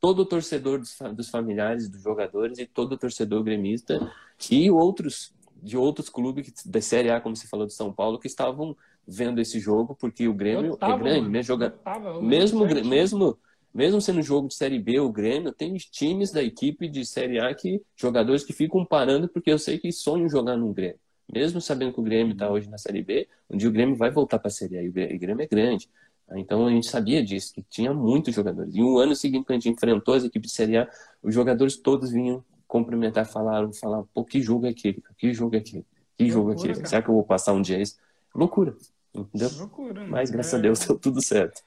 todo 0.00 0.20
o 0.20 0.26
torcedor 0.26 0.78
dos, 0.78 0.96
dos, 1.14 1.28
familiares, 1.28 1.88
dos 1.88 2.02
jogadores 2.02 2.58
e 2.58 2.66
todo 2.66 2.96
torcedor 2.96 3.42
gremista 3.42 4.12
e 4.50 4.70
outros 4.70 5.32
de 5.60 5.76
outros 5.76 6.08
clubes 6.08 6.52
da 6.64 6.80
Série 6.80 7.10
A, 7.10 7.20
como 7.20 7.34
você 7.34 7.48
falou 7.48 7.66
de 7.66 7.74
São 7.74 7.92
Paulo, 7.92 8.18
que 8.18 8.28
estavam 8.28 8.76
vendo 9.06 9.40
esse 9.40 9.58
jogo, 9.58 9.96
porque 9.98 10.28
o 10.28 10.34
Grêmio 10.34 10.76
tava, 10.76 10.94
é 10.94 10.98
grande, 10.98 11.28
né? 11.28 11.42
Joga... 11.42 11.70
Tava, 11.70 12.20
mesmo, 12.22 12.64
mesmo, 12.84 13.38
mesmo 13.74 14.00
sendo 14.00 14.22
jogo 14.22 14.48
de 14.48 14.54
Série 14.54 14.78
B, 14.78 15.00
o 15.00 15.10
Grêmio 15.10 15.52
tem 15.52 15.74
times 15.74 16.30
da 16.30 16.42
equipe 16.42 16.88
de 16.88 17.04
Série 17.04 17.40
A 17.40 17.52
que 17.54 17.82
jogadores 17.96 18.44
que 18.44 18.52
ficam 18.52 18.84
parando 18.84 19.28
porque 19.28 19.50
eu 19.50 19.58
sei 19.58 19.78
que 19.78 19.90
sonham 19.90 20.28
jogar 20.28 20.56
no 20.56 20.72
Grêmio. 20.72 21.00
Mesmo 21.32 21.60
sabendo 21.60 21.92
que 21.92 22.00
o 22.00 22.02
Grêmio 22.02 22.32
está 22.32 22.50
hoje 22.50 22.68
na 22.68 22.78
Série 22.78 23.02
B, 23.02 23.28
um 23.50 23.56
dia 23.56 23.68
o 23.68 23.72
Grêmio 23.72 23.94
vai 23.94 24.10
voltar 24.10 24.38
para 24.38 24.48
a 24.48 24.50
Série 24.50 24.78
A 24.78 24.82
e 24.82 24.88
o 24.88 24.92
Grêmio 24.92 25.42
é 25.42 25.46
grande. 25.46 25.90
Então 26.36 26.66
a 26.66 26.70
gente 26.70 26.86
sabia 26.86 27.24
disso, 27.24 27.54
que 27.54 27.62
tinha 27.62 27.92
muitos 27.92 28.34
jogadores. 28.34 28.74
E 28.74 28.82
um 28.82 28.98
ano 28.98 29.14
seguinte, 29.14 29.44
quando 29.46 29.58
a 29.58 29.60
gente 29.60 29.70
enfrentou 29.70 30.14
as 30.14 30.24
equipes 30.24 30.50
de 30.50 30.56
Série 30.56 30.76
A, 30.76 30.88
os 31.22 31.34
jogadores 31.34 31.76
todos 31.76 32.10
vinham 32.10 32.44
cumprimentar, 32.66 33.26
falaram, 33.26 33.72
falaram, 33.72 34.06
pô, 34.12 34.24
que 34.24 34.40
jogo 34.42 34.66
é 34.66 34.70
aquele? 34.70 35.02
Que 35.16 35.32
jogo 35.32 35.56
é 35.56 35.58
aquele? 35.58 35.86
Que 36.16 36.28
jogo 36.28 36.50
é 36.50 36.54
aquele? 36.54 36.74
Cara. 36.74 36.86
Será 36.86 37.02
que 37.02 37.08
eu 37.08 37.14
vou 37.14 37.24
passar 37.24 37.54
um 37.54 37.62
dia 37.62 37.80
isso? 37.80 37.96
Loucura. 38.34 38.76
Entendeu? 39.14 39.50
Loucura, 39.58 40.02
né? 40.02 40.08
Mas 40.08 40.30
graças 40.30 40.52
é... 40.52 40.56
a 40.56 40.60
Deus 40.60 40.78
deu 40.86 40.98
tudo 40.98 41.22
certo. 41.22 41.62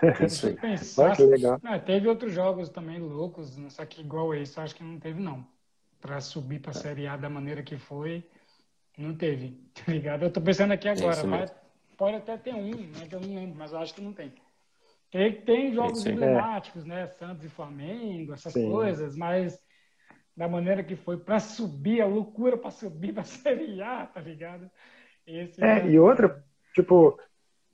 É 0.00 0.24
isso 0.24 0.46
aí. 0.46 0.54
Pensar... 0.54 1.14
que 1.14 1.22
legal. 1.22 1.60
Ah, 1.62 1.78
teve 1.78 2.08
outros 2.08 2.32
jogos 2.32 2.70
também 2.70 2.98
loucos, 2.98 3.56
só 3.68 3.84
que 3.84 4.00
igual 4.00 4.34
esse, 4.34 4.58
acho 4.58 4.74
que 4.74 4.82
não 4.82 4.98
teve, 4.98 5.20
não. 5.20 5.46
Para 6.00 6.20
subir 6.20 6.60
para 6.60 6.70
a 6.70 6.74
Série 6.74 7.06
A 7.06 7.16
da 7.16 7.28
maneira 7.28 7.62
que 7.62 7.76
foi. 7.76 8.24
Não 8.96 9.14
teve, 9.14 9.60
tá 9.74 9.92
ligado? 9.92 10.24
Eu 10.24 10.32
tô 10.32 10.40
pensando 10.40 10.72
aqui 10.72 10.88
agora, 10.88 11.24
mas 11.24 11.52
pode 11.96 12.16
até 12.16 12.36
ter 12.36 12.54
um, 12.54 12.70
né, 12.70 13.06
que 13.08 13.14
eu 13.14 13.20
não 13.20 13.34
lembro, 13.34 13.56
mas 13.58 13.72
eu 13.72 13.78
acho 13.78 13.94
que 13.94 14.00
não 14.00 14.12
tem. 14.12 14.32
Tem, 15.10 15.32
tem 15.32 15.72
jogos 15.72 16.04
emblemáticos, 16.04 16.84
né? 16.84 17.06
Santos 17.06 17.44
e 17.44 17.48
Flamengo, 17.48 18.32
essas 18.34 18.52
Sim. 18.52 18.70
coisas, 18.70 19.16
mas 19.16 19.58
da 20.36 20.48
maneira 20.48 20.82
que 20.82 20.96
foi 20.96 21.16
para 21.16 21.38
subir, 21.38 22.02
a 22.02 22.06
loucura 22.06 22.56
para 22.56 22.70
subir 22.70 23.14
para 23.14 23.22
Série 23.24 23.80
A, 23.80 24.06
tá 24.06 24.20
ligado? 24.20 24.70
Esse 25.26 25.62
é, 25.62 25.78
é, 25.78 25.86
e 25.86 25.98
outra, 25.98 26.44
tipo, 26.74 27.18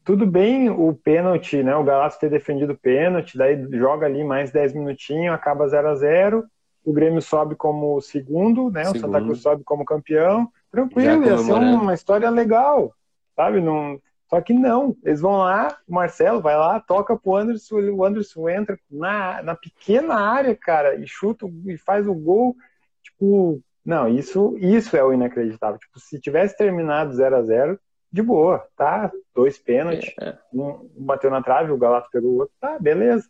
tudo 0.04 0.26
bem 0.26 0.70
o 0.70 0.94
pênalti, 0.94 1.62
né? 1.62 1.74
O 1.74 1.84
Galatas 1.84 2.18
ter 2.18 2.30
defendido 2.30 2.72
o 2.72 2.78
pênalti, 2.78 3.36
daí 3.36 3.66
joga 3.72 4.06
ali 4.06 4.22
mais 4.22 4.50
10 4.50 4.74
minutinhos, 4.74 5.34
acaba 5.34 5.68
0 5.68 5.88
a 5.88 5.94
0 5.94 6.44
o 6.84 6.92
Grêmio 6.92 7.22
sobe 7.22 7.54
como 7.54 8.00
segundo, 8.00 8.70
né? 8.70 8.84
Segundo. 8.84 8.96
O 8.96 9.00
Santa 9.00 9.24
Cruz 9.24 9.40
sobe 9.40 9.64
como 9.64 9.84
campeão. 9.84 10.50
Tranquilo, 10.72 11.24
ia 11.26 11.38
ser 11.38 11.52
uma 11.52 11.94
história 11.94 12.28
legal, 12.30 12.94
sabe? 13.36 13.60
Não... 13.60 14.00
Só 14.28 14.40
que 14.40 14.54
não, 14.54 14.96
eles 15.04 15.20
vão 15.20 15.36
lá, 15.36 15.76
o 15.86 15.92
Marcelo 15.92 16.40
vai 16.40 16.56
lá, 16.56 16.80
toca 16.80 17.14
pro 17.14 17.36
Anderson, 17.36 17.80
o 17.90 18.02
Anderson 18.02 18.48
entra 18.48 18.78
na, 18.90 19.42
na 19.42 19.54
pequena 19.54 20.14
área, 20.14 20.56
cara, 20.56 20.94
e 20.94 21.06
chuta 21.06 21.46
e 21.66 21.76
faz 21.76 22.08
o 22.08 22.14
gol. 22.14 22.56
Tipo, 23.02 23.60
não, 23.84 24.08
isso, 24.08 24.56
isso 24.56 24.96
é 24.96 25.04
o 25.04 25.12
inacreditável. 25.12 25.78
Tipo, 25.78 26.00
se 26.00 26.18
tivesse 26.18 26.56
terminado 26.56 27.12
0 27.12 27.36
a 27.36 27.42
0 27.42 27.80
de 28.10 28.22
boa, 28.22 28.66
tá? 28.74 29.12
Dois 29.34 29.58
pênaltis, 29.58 30.14
é, 30.18 30.30
é. 30.30 30.38
um 30.50 30.90
bateu 30.96 31.30
na 31.30 31.42
trave, 31.42 31.70
o 31.70 31.76
Galato 31.76 32.08
pegou 32.10 32.30
o 32.30 32.38
outro, 32.38 32.54
tá, 32.58 32.78
beleza. 32.78 33.28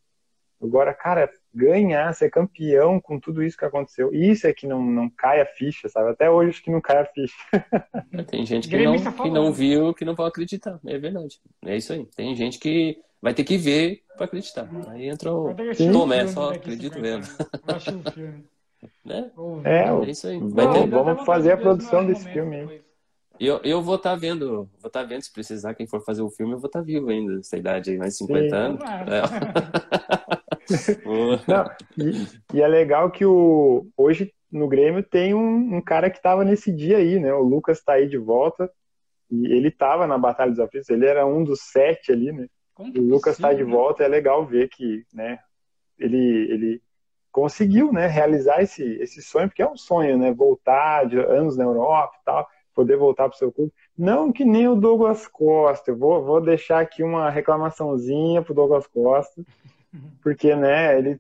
Agora, 0.63 0.95
cara, 0.95 1.29
ganhar, 1.55 2.13
ser 2.15 2.31
campeão 2.31 3.01
com 3.01 3.19
tudo 3.19 3.43
isso 3.43 3.57
que 3.57 3.65
aconteceu. 3.65 4.13
Isso 4.13 4.47
é 4.47 4.53
que 4.53 4.67
não, 4.67 4.83
não 4.83 5.11
cai 5.11 5.41
a 5.41 5.47
ficha, 5.47 5.89
sabe? 5.89 6.11
Até 6.11 6.31
hoje 6.31 6.51
acho 6.51 6.63
que 6.63 6.71
não 6.71 6.81
cai 6.81 6.99
a 6.99 7.05
ficha. 7.05 7.35
Tem 8.29 8.45
gente 8.47 8.69
que 8.69 8.85
não, 8.85 8.97
que 8.97 9.31
não 9.31 9.53
viu, 9.53 9.95
que 9.95 10.05
não 10.05 10.15
vai 10.15 10.27
acreditar. 10.29 10.79
É 10.87 10.99
verdade. 10.99 11.41
É 11.65 11.77
isso 11.77 11.93
aí. 11.93 12.07
Tem 12.17 12.35
gente 12.35 12.59
que 12.59 12.99
vai 13.21 13.35
ter 13.35 13.45
que 13.45 13.57
ver 13.57 14.03
para 14.17 14.27
acreditar. 14.27 14.69
Aí 14.89 15.09
entra 15.09 15.33
o 15.33 15.55
Tomé, 15.93 16.27
só 16.27 16.53
acredito 16.53 16.99
mesmo. 16.99 17.25
né? 19.05 19.31
É, 19.65 19.85
é 19.85 20.11
isso 20.11 20.27
aí. 20.27 20.41
Vai 20.41 20.73
ter... 20.73 20.89
Vamos 20.89 21.25
fazer 21.25 21.53
a 21.53 21.57
produção 21.57 22.05
desse 22.05 22.29
filme 22.29 22.57
aí. 22.57 22.83
Eu, 23.39 23.61
eu 23.65 23.83
vou 23.83 23.97
estar 23.97 24.11
tá 24.11 24.17
vendo, 24.17 24.69
vou 24.81 24.87
estar 24.87 25.03
tá 25.03 25.05
vendo, 25.05 25.23
se 25.23 25.33
precisar, 25.33 25.75
quem 25.75 25.87
for 25.87 26.01
fazer 26.05 26.23
o 26.23 26.31
filme, 26.31 26.53
eu 26.53 26.59
vou 26.59 26.67
estar 26.67 26.81
tá 26.81 26.85
vivo 26.85 27.11
ainda, 27.11 27.41
essa 27.41 27.57
idade 27.57 27.91
aí, 27.91 27.99
mais 27.99 28.17
50 28.17 28.49
Sim. 28.49 28.55
anos. 28.55 28.81
É. 28.83 30.42
Não, 31.49 31.71
e, 31.99 32.57
e, 32.57 32.63
é 32.63 32.69
legal 32.69 33.11
que 33.11 33.25
o, 33.25 33.87
hoje 33.97 34.33
no 34.51 34.69
Grêmio 34.69 35.03
tem 35.03 35.35
um, 35.35 35.77
um 35.77 35.81
cara 35.81 36.11
que 36.11 36.19
estava 36.19 36.45
nesse 36.45 36.71
dia 36.71 36.99
aí, 36.99 37.19
né? 37.19 37.33
O 37.33 37.43
Lucas 37.43 37.79
está 37.79 37.95
aí 37.95 38.09
de 38.09 38.19
volta. 38.19 38.71
E 39.31 39.47
ele 39.47 39.69
estava 39.69 40.07
na 40.07 40.19
Batalha 40.19 40.51
dos 40.51 40.61
Aflitos, 40.61 40.91
ele 40.91 41.07
era 41.07 41.25
um 41.25 41.43
dos 41.43 41.63
sete 41.63 42.13
ali, 42.13 42.31
né? 42.31 42.47
Como 42.75 42.93
o 42.95 43.03
Lucas 43.03 43.35
está 43.35 43.55
de 43.55 43.65
volta, 43.65 44.05
é 44.05 44.09
legal 44.09 44.45
ver 44.45 44.69
que, 44.69 45.07
né? 45.13 45.39
Ele, 45.99 46.53
ele 46.53 46.83
conseguiu, 47.31 47.91
né? 47.91 48.07
Realizar 48.07 48.63
esse, 48.63 48.85
esse 49.01 49.23
sonho, 49.23 49.49
porque 49.49 49.63
é 49.63 49.69
um 49.69 49.77
sonho, 49.77 50.19
né? 50.19 50.33
Voltar 50.35 51.07
de 51.07 51.19
anos 51.19 51.57
na 51.57 51.65
Europa 51.65 52.15
e 52.21 52.25
tal, 52.27 52.47
poder 52.75 52.97
voltar 52.99 53.27
para 53.29 53.35
o 53.35 53.39
seu 53.39 53.51
clube. 53.51 53.73
Não 53.97 54.31
que 54.31 54.45
nem 54.45 54.69
o 54.69 54.77
Douglas 54.77 55.27
Costa. 55.27 55.91
Eu 55.91 55.97
vou, 55.97 56.23
vou 56.23 56.41
deixar 56.41 56.81
aqui 56.81 57.03
uma 57.03 57.31
reclamaçãozinha 57.31 58.43
pro 58.43 58.53
Douglas 58.53 58.87
Costa 58.87 59.43
porque, 60.23 60.55
né, 60.55 60.99
ele 60.99 61.19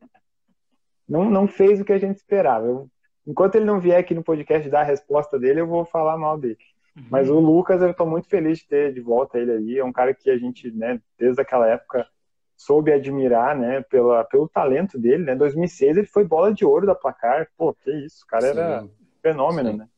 não, 1.08 1.30
não 1.30 1.46
fez 1.46 1.80
o 1.80 1.84
que 1.84 1.92
a 1.92 1.98
gente 1.98 2.16
esperava. 2.16 2.66
Eu, 2.66 2.88
enquanto 3.26 3.56
ele 3.56 3.64
não 3.64 3.80
vier 3.80 3.98
aqui 3.98 4.14
no 4.14 4.24
podcast 4.24 4.68
dar 4.68 4.80
a 4.80 4.84
resposta 4.84 5.38
dele, 5.38 5.60
eu 5.60 5.66
vou 5.66 5.84
falar 5.84 6.16
mal 6.16 6.38
dele. 6.38 6.58
Uhum. 6.96 7.06
Mas 7.10 7.30
o 7.30 7.38
Lucas, 7.38 7.80
eu 7.80 7.90
estou 7.90 8.06
muito 8.06 8.28
feliz 8.28 8.58
de 8.58 8.68
ter 8.68 8.92
de 8.92 9.00
volta 9.00 9.38
ele 9.38 9.52
aí. 9.52 9.78
É 9.78 9.84
um 9.84 9.92
cara 9.92 10.14
que 10.14 10.30
a 10.30 10.36
gente, 10.36 10.70
né, 10.70 11.00
desde 11.18 11.40
aquela 11.40 11.68
época, 11.68 12.06
soube 12.56 12.92
admirar, 12.92 13.56
né, 13.56 13.82
pela, 13.82 14.24
pelo 14.24 14.48
talento 14.48 14.98
dele, 14.98 15.24
né? 15.24 15.34
2006 15.34 15.96
ele 15.96 16.06
foi 16.06 16.24
bola 16.24 16.52
de 16.52 16.64
ouro 16.64 16.86
da 16.86 16.94
placar. 16.94 17.48
Pô, 17.56 17.74
que 17.74 17.90
isso, 17.90 18.24
o 18.24 18.26
cara 18.26 18.42
Sim. 18.42 18.48
era 18.50 18.88
fenômeno, 19.22 19.70
Sim. 19.72 19.76
né? 19.78 19.88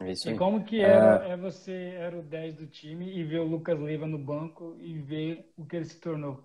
É 0.00 0.10
isso 0.10 0.28
e 0.28 0.36
como 0.36 0.64
que 0.64 0.80
era, 0.80 1.24
é... 1.24 1.32
é 1.32 1.36
você 1.36 1.94
era 1.96 2.18
o 2.18 2.22
10 2.22 2.56
do 2.56 2.66
time 2.66 3.16
e 3.16 3.22
ver 3.22 3.40
o 3.40 3.46
Lucas 3.46 3.78
Leiva 3.78 4.06
no 4.06 4.18
banco 4.18 4.76
e 4.80 4.98
ver 4.98 5.52
o 5.56 5.64
que 5.64 5.76
ele 5.76 5.84
se 5.84 6.00
tornou? 6.00 6.42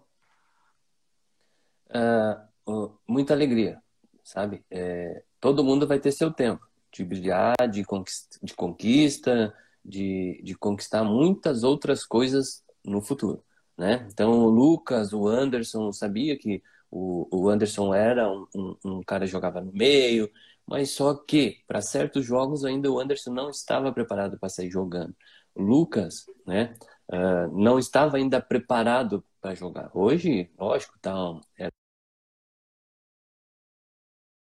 Uh, 1.89 2.91
muita 3.07 3.33
alegria, 3.33 3.81
sabe? 4.23 4.63
É, 4.69 5.23
todo 5.39 5.63
mundo 5.63 5.87
vai 5.87 5.99
ter 5.99 6.11
seu 6.11 6.31
tempo 6.31 6.67
de 6.91 7.03
brilhar, 7.03 7.55
de 7.69 7.83
conquista, 7.83 8.39
de, 8.41 8.53
conquista 8.53 9.53
de, 9.83 10.41
de 10.43 10.55
conquistar 10.55 11.03
muitas 11.03 11.63
outras 11.63 12.05
coisas 12.05 12.63
no 12.83 13.01
futuro, 13.01 13.43
né? 13.77 14.07
Então, 14.11 14.31
o 14.31 14.49
Lucas, 14.49 15.13
o 15.13 15.27
Anderson, 15.27 15.91
sabia 15.91 16.37
que 16.37 16.61
o, 16.91 17.27
o 17.31 17.49
Anderson 17.49 17.93
era 17.93 18.29
um, 18.31 18.47
um, 18.55 18.75
um 18.85 19.03
cara 19.03 19.25
que 19.25 19.31
jogava 19.31 19.61
no 19.61 19.71
meio, 19.71 20.29
mas 20.65 20.91
só 20.91 21.13
que 21.13 21.63
para 21.67 21.81
certos 21.81 22.25
jogos 22.25 22.63
ainda 22.63 22.91
o 22.91 22.99
Anderson 22.99 23.31
não 23.31 23.49
estava 23.49 23.91
preparado 23.91 24.37
para 24.37 24.49
sair 24.49 24.69
jogando. 24.69 25.15
O 25.55 25.61
Lucas, 25.61 26.25
né, 26.45 26.75
uh, 27.11 27.59
não 27.59 27.79
estava 27.79 28.17
ainda 28.17 28.41
preparado 28.41 29.23
para 29.39 29.55
jogar. 29.55 29.89
Hoje, 29.93 30.49
lógico, 30.57 30.97
tá, 30.99 31.13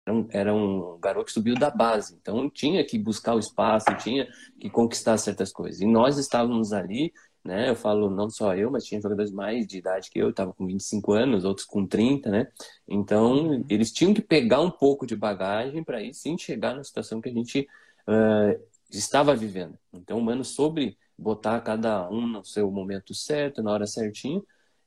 era 0.05 0.15
um, 0.15 0.27
era 0.31 0.53
um 0.53 0.99
garoto 0.99 1.27
que 1.27 1.31
subiu 1.31 1.55
da 1.55 1.69
base, 1.69 2.15
então 2.15 2.49
tinha 2.49 2.83
que 2.85 2.97
buscar 2.99 3.35
o 3.35 3.39
espaço, 3.39 3.95
tinha 3.97 4.27
que 4.59 4.69
conquistar 4.69 5.17
certas 5.17 5.51
coisas. 5.51 5.79
E 5.81 5.85
nós 5.85 6.17
estávamos 6.17 6.73
ali, 6.73 7.13
né? 7.43 7.69
Eu 7.69 7.75
falo 7.75 8.09
não 8.09 8.29
só 8.29 8.55
eu, 8.55 8.69
mas 8.69 8.83
tinha 8.85 9.01
jogadores 9.01 9.31
mais 9.31 9.65
de 9.65 9.77
idade 9.77 10.09
que 10.09 10.19
eu, 10.19 10.29
estava 10.29 10.53
com 10.53 10.67
25 10.67 11.13
anos, 11.13 11.45
outros 11.45 11.65
com 11.65 11.85
30, 11.87 12.29
né? 12.29 12.47
Então 12.87 13.63
eles 13.69 13.91
tinham 13.91 14.13
que 14.13 14.21
pegar 14.21 14.61
um 14.61 14.71
pouco 14.71 15.05
de 15.07 15.15
bagagem 15.15 15.83
para 15.83 15.97
aí 15.99 16.13
sim 16.13 16.37
chegar 16.37 16.75
na 16.75 16.83
situação 16.83 17.21
que 17.21 17.29
a 17.29 17.33
gente 17.33 17.67
uh, 18.07 18.61
estava 18.91 19.35
vivendo. 19.35 19.77
Então 19.93 20.17
o 20.17 20.21
Mano 20.21 20.43
sobre 20.43 20.97
botar 21.17 21.61
cada 21.61 22.09
um 22.09 22.27
no 22.27 22.43
seu 22.43 22.69
momento 22.71 23.13
certo, 23.13 23.61
na 23.63 23.71
hora 23.71 23.87
certinha, 23.87 24.41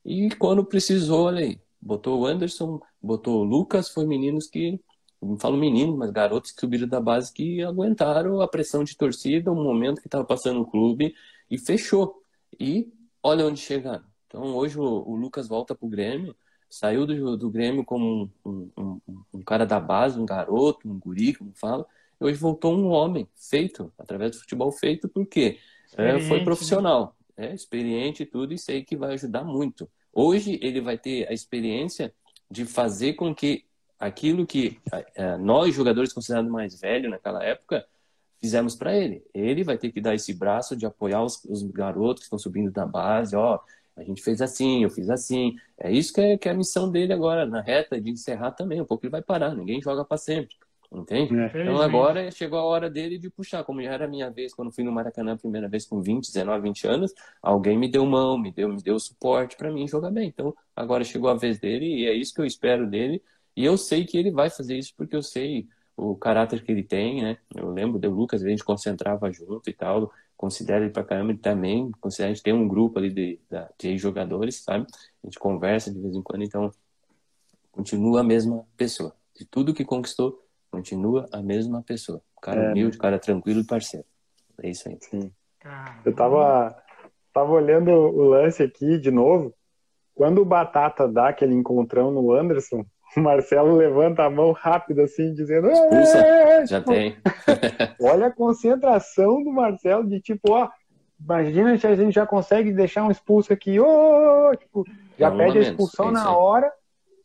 e 0.06 0.30
quando 0.36 0.64
precisou, 0.64 1.26
olha 1.26 1.40
aí, 1.40 1.60
botou 1.82 2.20
o 2.20 2.26
Anderson, 2.26 2.80
botou 3.02 3.40
o 3.40 3.44
Lucas, 3.44 3.88
foi 3.88 4.06
meninos 4.06 4.46
que 4.46 4.80
não 5.20 5.36
falo 5.38 5.56
meninos, 5.56 5.96
mas 5.96 6.10
garotos 6.10 6.52
que 6.52 6.60
subiram 6.60 6.86
da 6.86 7.00
base 7.00 7.32
que 7.32 7.62
aguentaram 7.62 8.40
a 8.40 8.46
pressão 8.46 8.84
de 8.84 8.96
torcida, 8.96 9.50
o 9.50 9.54
momento 9.56 10.00
que 10.00 10.06
estava 10.06 10.24
passando 10.24 10.60
o 10.60 10.66
clube 10.66 11.14
e 11.50 11.58
fechou. 11.58 12.22
E 12.58 12.92
olha 13.22 13.46
onde 13.46 13.60
chegaram. 13.60 14.04
Então 14.26 14.54
hoje 14.54 14.78
o, 14.78 14.84
o 14.84 15.16
Lucas 15.16 15.48
volta 15.48 15.74
para 15.74 15.86
o 15.86 15.90
Grêmio, 15.90 16.36
saiu 16.70 17.06
do, 17.06 17.36
do 17.36 17.50
Grêmio 17.50 17.84
como 17.84 18.30
um, 18.44 18.70
um, 18.76 19.00
um, 19.08 19.24
um, 19.34 19.42
cara 19.42 19.64
da 19.64 19.80
base, 19.80 20.20
um 20.20 20.26
garoto, 20.26 20.88
um 20.88 20.98
guri, 20.98 21.34
como 21.34 21.52
fala, 21.54 21.86
e 22.20 22.24
hoje 22.24 22.38
voltou 22.38 22.76
um 22.76 22.88
homem 22.88 23.28
feito, 23.34 23.92
através 23.98 24.32
do 24.32 24.38
futebol 24.38 24.70
feito, 24.70 25.08
porque 25.08 25.58
é, 25.96 26.20
foi 26.20 26.38
né? 26.38 26.44
profissional, 26.44 27.15
né? 27.36 27.54
experiente 27.54 28.22
e 28.22 28.26
tudo, 28.26 28.54
e 28.54 28.58
sei 28.58 28.84
que 28.84 28.96
vai 28.96 29.14
ajudar 29.14 29.44
muito. 29.44 29.88
Hoje 30.12 30.58
ele 30.62 30.80
vai 30.80 30.96
ter 30.96 31.28
a 31.28 31.32
experiência 31.32 32.12
de 32.50 32.64
fazer 32.64 33.14
com 33.14 33.34
que 33.34 33.64
aquilo 33.98 34.46
que 34.46 34.78
nós, 35.38 35.74
jogadores 35.74 36.12
considerados 36.12 36.50
mais 36.50 36.78
velhos 36.80 37.10
naquela 37.10 37.42
época, 37.44 37.86
fizemos 38.40 38.74
para 38.76 38.94
ele. 38.94 39.24
Ele 39.34 39.64
vai 39.64 39.78
ter 39.78 39.90
que 39.90 40.00
dar 40.00 40.14
esse 40.14 40.32
braço 40.32 40.76
de 40.76 40.86
apoiar 40.86 41.22
os, 41.22 41.44
os, 41.44 41.62
garotos 41.62 42.20
que 42.20 42.26
estão 42.26 42.38
subindo 42.38 42.70
da 42.70 42.86
base, 42.86 43.34
ó, 43.34 43.60
a 43.96 44.02
gente 44.04 44.22
fez 44.22 44.42
assim, 44.42 44.82
eu 44.82 44.90
fiz 44.90 45.08
assim. 45.08 45.56
É 45.78 45.90
isso 45.90 46.12
que 46.12 46.20
é, 46.20 46.36
que 46.36 46.48
é 46.48 46.52
a 46.52 46.54
missão 46.54 46.90
dele 46.90 47.14
agora, 47.14 47.46
na 47.46 47.62
reta, 47.62 48.00
de 48.00 48.10
encerrar 48.10 48.50
também. 48.52 48.80
Um 48.80 48.84
pouco 48.84 49.06
ele 49.06 49.10
vai 49.10 49.22
parar, 49.22 49.54
ninguém 49.54 49.80
joga 49.80 50.04
para 50.04 50.18
sempre. 50.18 50.54
Entende? 50.92 51.36
É. 51.36 51.46
Então 51.46 51.80
agora 51.80 52.30
chegou 52.30 52.58
a 52.58 52.64
hora 52.64 52.88
dele 52.88 53.18
de 53.18 53.28
puxar. 53.28 53.64
Como 53.64 53.82
já 53.82 53.92
era 53.92 54.04
a 54.04 54.08
minha 54.08 54.30
vez, 54.30 54.54
quando 54.54 54.72
fui 54.72 54.84
no 54.84 54.92
Maracanã 54.92 55.32
a 55.32 55.36
primeira 55.36 55.68
vez 55.68 55.84
com 55.84 56.00
20, 56.00 56.26
19, 56.26 56.62
20 56.62 56.86
anos, 56.86 57.14
alguém 57.42 57.76
me 57.76 57.88
deu 57.88 58.06
mão, 58.06 58.38
me 58.38 58.52
deu, 58.52 58.68
me 58.68 58.82
deu 58.82 58.98
suporte 58.98 59.56
para 59.56 59.70
mim 59.70 59.88
jogar 59.88 60.10
bem. 60.10 60.28
Então 60.28 60.54
agora 60.74 61.04
chegou 61.04 61.28
a 61.28 61.34
vez 61.34 61.58
dele 61.58 61.86
e 61.86 62.06
é 62.06 62.14
isso 62.14 62.32
que 62.34 62.40
eu 62.40 62.46
espero 62.46 62.86
dele 62.88 63.22
e 63.56 63.64
eu 63.64 63.76
sei 63.76 64.04
que 64.04 64.18
ele 64.18 64.30
vai 64.30 64.50
fazer 64.50 64.76
isso 64.76 64.92
porque 64.96 65.16
eu 65.16 65.22
sei 65.22 65.66
o 65.96 66.14
caráter 66.14 66.62
que 66.62 66.70
ele 66.70 66.82
tem, 66.82 67.22
né? 67.22 67.38
Eu 67.54 67.70
lembro 67.70 67.98
do 67.98 68.10
Lucas, 68.10 68.44
a 68.44 68.48
gente 68.48 68.62
concentrava 68.62 69.32
junto 69.32 69.70
e 69.70 69.72
tal. 69.72 70.12
Considero 70.36 70.84
ele 70.84 70.92
pra 70.92 71.02
caramba, 71.02 71.32
ele 71.32 71.38
também. 71.38 71.90
Considero, 72.00 72.32
a 72.32 72.34
gente 72.34 72.42
tem 72.42 72.52
um 72.52 72.68
grupo 72.68 72.98
ali 72.98 73.10
de, 73.10 73.40
de 73.78 73.96
jogadores, 73.96 74.56
sabe? 74.56 74.86
A 75.24 75.26
gente 75.26 75.38
conversa 75.38 75.90
de 75.90 75.98
vez 75.98 76.14
em 76.14 76.22
quando, 76.22 76.42
então 76.42 76.70
continua 77.72 78.20
a 78.20 78.24
mesma 78.24 78.66
pessoa. 78.76 79.16
De 79.34 79.46
tudo 79.46 79.72
que 79.72 79.84
conquistou, 79.84 80.45
continua 80.76 81.26
a 81.32 81.42
mesma 81.42 81.82
pessoa. 81.82 82.20
Cara 82.42 82.64
é. 82.64 82.70
humilde, 82.70 82.98
cara 82.98 83.18
tranquilo 83.18 83.60
e 83.60 83.66
parceiro. 83.66 84.06
É 84.62 84.68
isso 84.68 84.88
aí. 84.88 84.98
Sim. 85.00 85.32
Eu 86.04 86.14
tava, 86.14 86.76
tava 87.32 87.50
olhando 87.50 87.90
o 87.90 88.28
lance 88.28 88.62
aqui 88.62 88.98
de 88.98 89.10
novo. 89.10 89.54
Quando 90.14 90.40
o 90.40 90.44
Batata 90.44 91.08
dá 91.08 91.28
aquele 91.28 91.54
encontrão 91.54 92.10
no 92.10 92.32
Anderson, 92.32 92.84
o 93.16 93.20
Marcelo 93.20 93.74
levanta 93.74 94.22
a 94.22 94.30
mão 94.30 94.52
rápido 94.52 95.00
assim, 95.00 95.32
dizendo. 95.32 95.68
Expulsa. 95.70 96.66
Já 96.66 96.80
tem. 96.82 97.16
Olha 98.00 98.26
a 98.26 98.32
concentração 98.32 99.42
do 99.42 99.50
Marcelo 99.50 100.06
de 100.06 100.20
tipo, 100.20 100.52
ó, 100.52 100.68
imagina 101.18 101.76
se 101.78 101.86
a 101.86 101.94
gente 101.94 102.14
já 102.14 102.26
consegue 102.26 102.72
deixar 102.72 103.04
um 103.04 103.10
expulso 103.10 103.52
aqui, 103.52 103.80
oh, 103.80 104.54
tipo, 104.56 104.84
já 105.18 105.28
é 105.28 105.36
pede 105.36 105.58
a 105.58 105.62
expulsão 105.62 106.10
na 106.10 106.36
hora, 106.36 106.70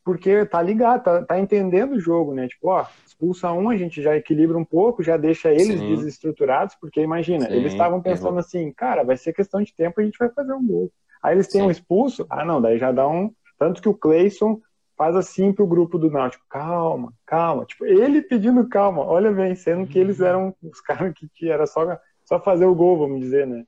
porque 0.04 0.46
tá 0.46 0.62
ligado, 0.62 1.04
tá, 1.04 1.24
tá, 1.24 1.40
entendendo 1.40 1.94
o 1.94 2.00
jogo, 2.00 2.34
né? 2.34 2.48
Tipo, 2.48 2.70
ó, 2.70 2.86
expulsa 3.06 3.52
um, 3.52 3.70
a 3.70 3.78
gente 3.78 4.02
já 4.02 4.16
equilibra 4.16 4.58
um 4.58 4.66
pouco, 4.66 5.04
já 5.04 5.18
deixa 5.18 5.52
eles 5.52 5.80
Sim. 5.80 5.88
desestruturados, 5.88 6.76
porque 6.76 7.02
imagina, 7.02 7.48
Sim, 7.48 7.56
eles 7.56 7.72
estavam 7.72 8.02
pensando 8.02 8.40
assim, 8.40 8.72
cara, 8.72 9.04
vai 9.04 9.18
ser 9.18 9.34
questão 9.34 9.62
de 9.62 9.74
tempo, 9.74 10.02
a 10.02 10.04
gente 10.04 10.18
vai 10.18 10.30
fazer 10.30 10.54
um 10.54 10.66
gol. 10.66 10.92
Aí 11.22 11.36
eles 11.36 11.48
têm 11.48 11.62
Sim. 11.62 11.68
um 11.68 11.72
expulso, 11.72 12.26
ah 12.30 12.44
não, 12.44 12.62
daí 12.62 12.78
já 12.78 12.92
dá 12.92 13.08
um. 13.08 13.32
Tanto 13.60 13.82
que 13.82 13.90
o 13.90 13.94
Cleison 13.94 14.60
faz 14.98 15.16
assim 15.16 15.54
pro 15.54 15.68
grupo 15.68 15.98
do 15.98 16.10
Náutico, 16.10 16.44
calma, 16.50 17.14
calma. 17.26 17.66
Tipo, 17.66 17.86
ele 17.86 18.22
pedindo 18.22 18.68
calma, 18.68 19.04
olha 19.04 19.32
bem, 19.32 19.56
sendo 19.56 19.88
que 19.88 20.00
eles 20.00 20.20
eram 20.20 20.56
os 20.62 20.82
caras 20.86 21.14
que, 21.14 21.30
que 21.30 21.50
era 21.50 21.68
só, 21.68 21.98
só 22.26 22.40
fazer 22.40 22.66
o 22.66 22.76
gol, 22.76 22.98
vamos 22.98 23.20
dizer, 23.20 23.46
né? 23.46 23.66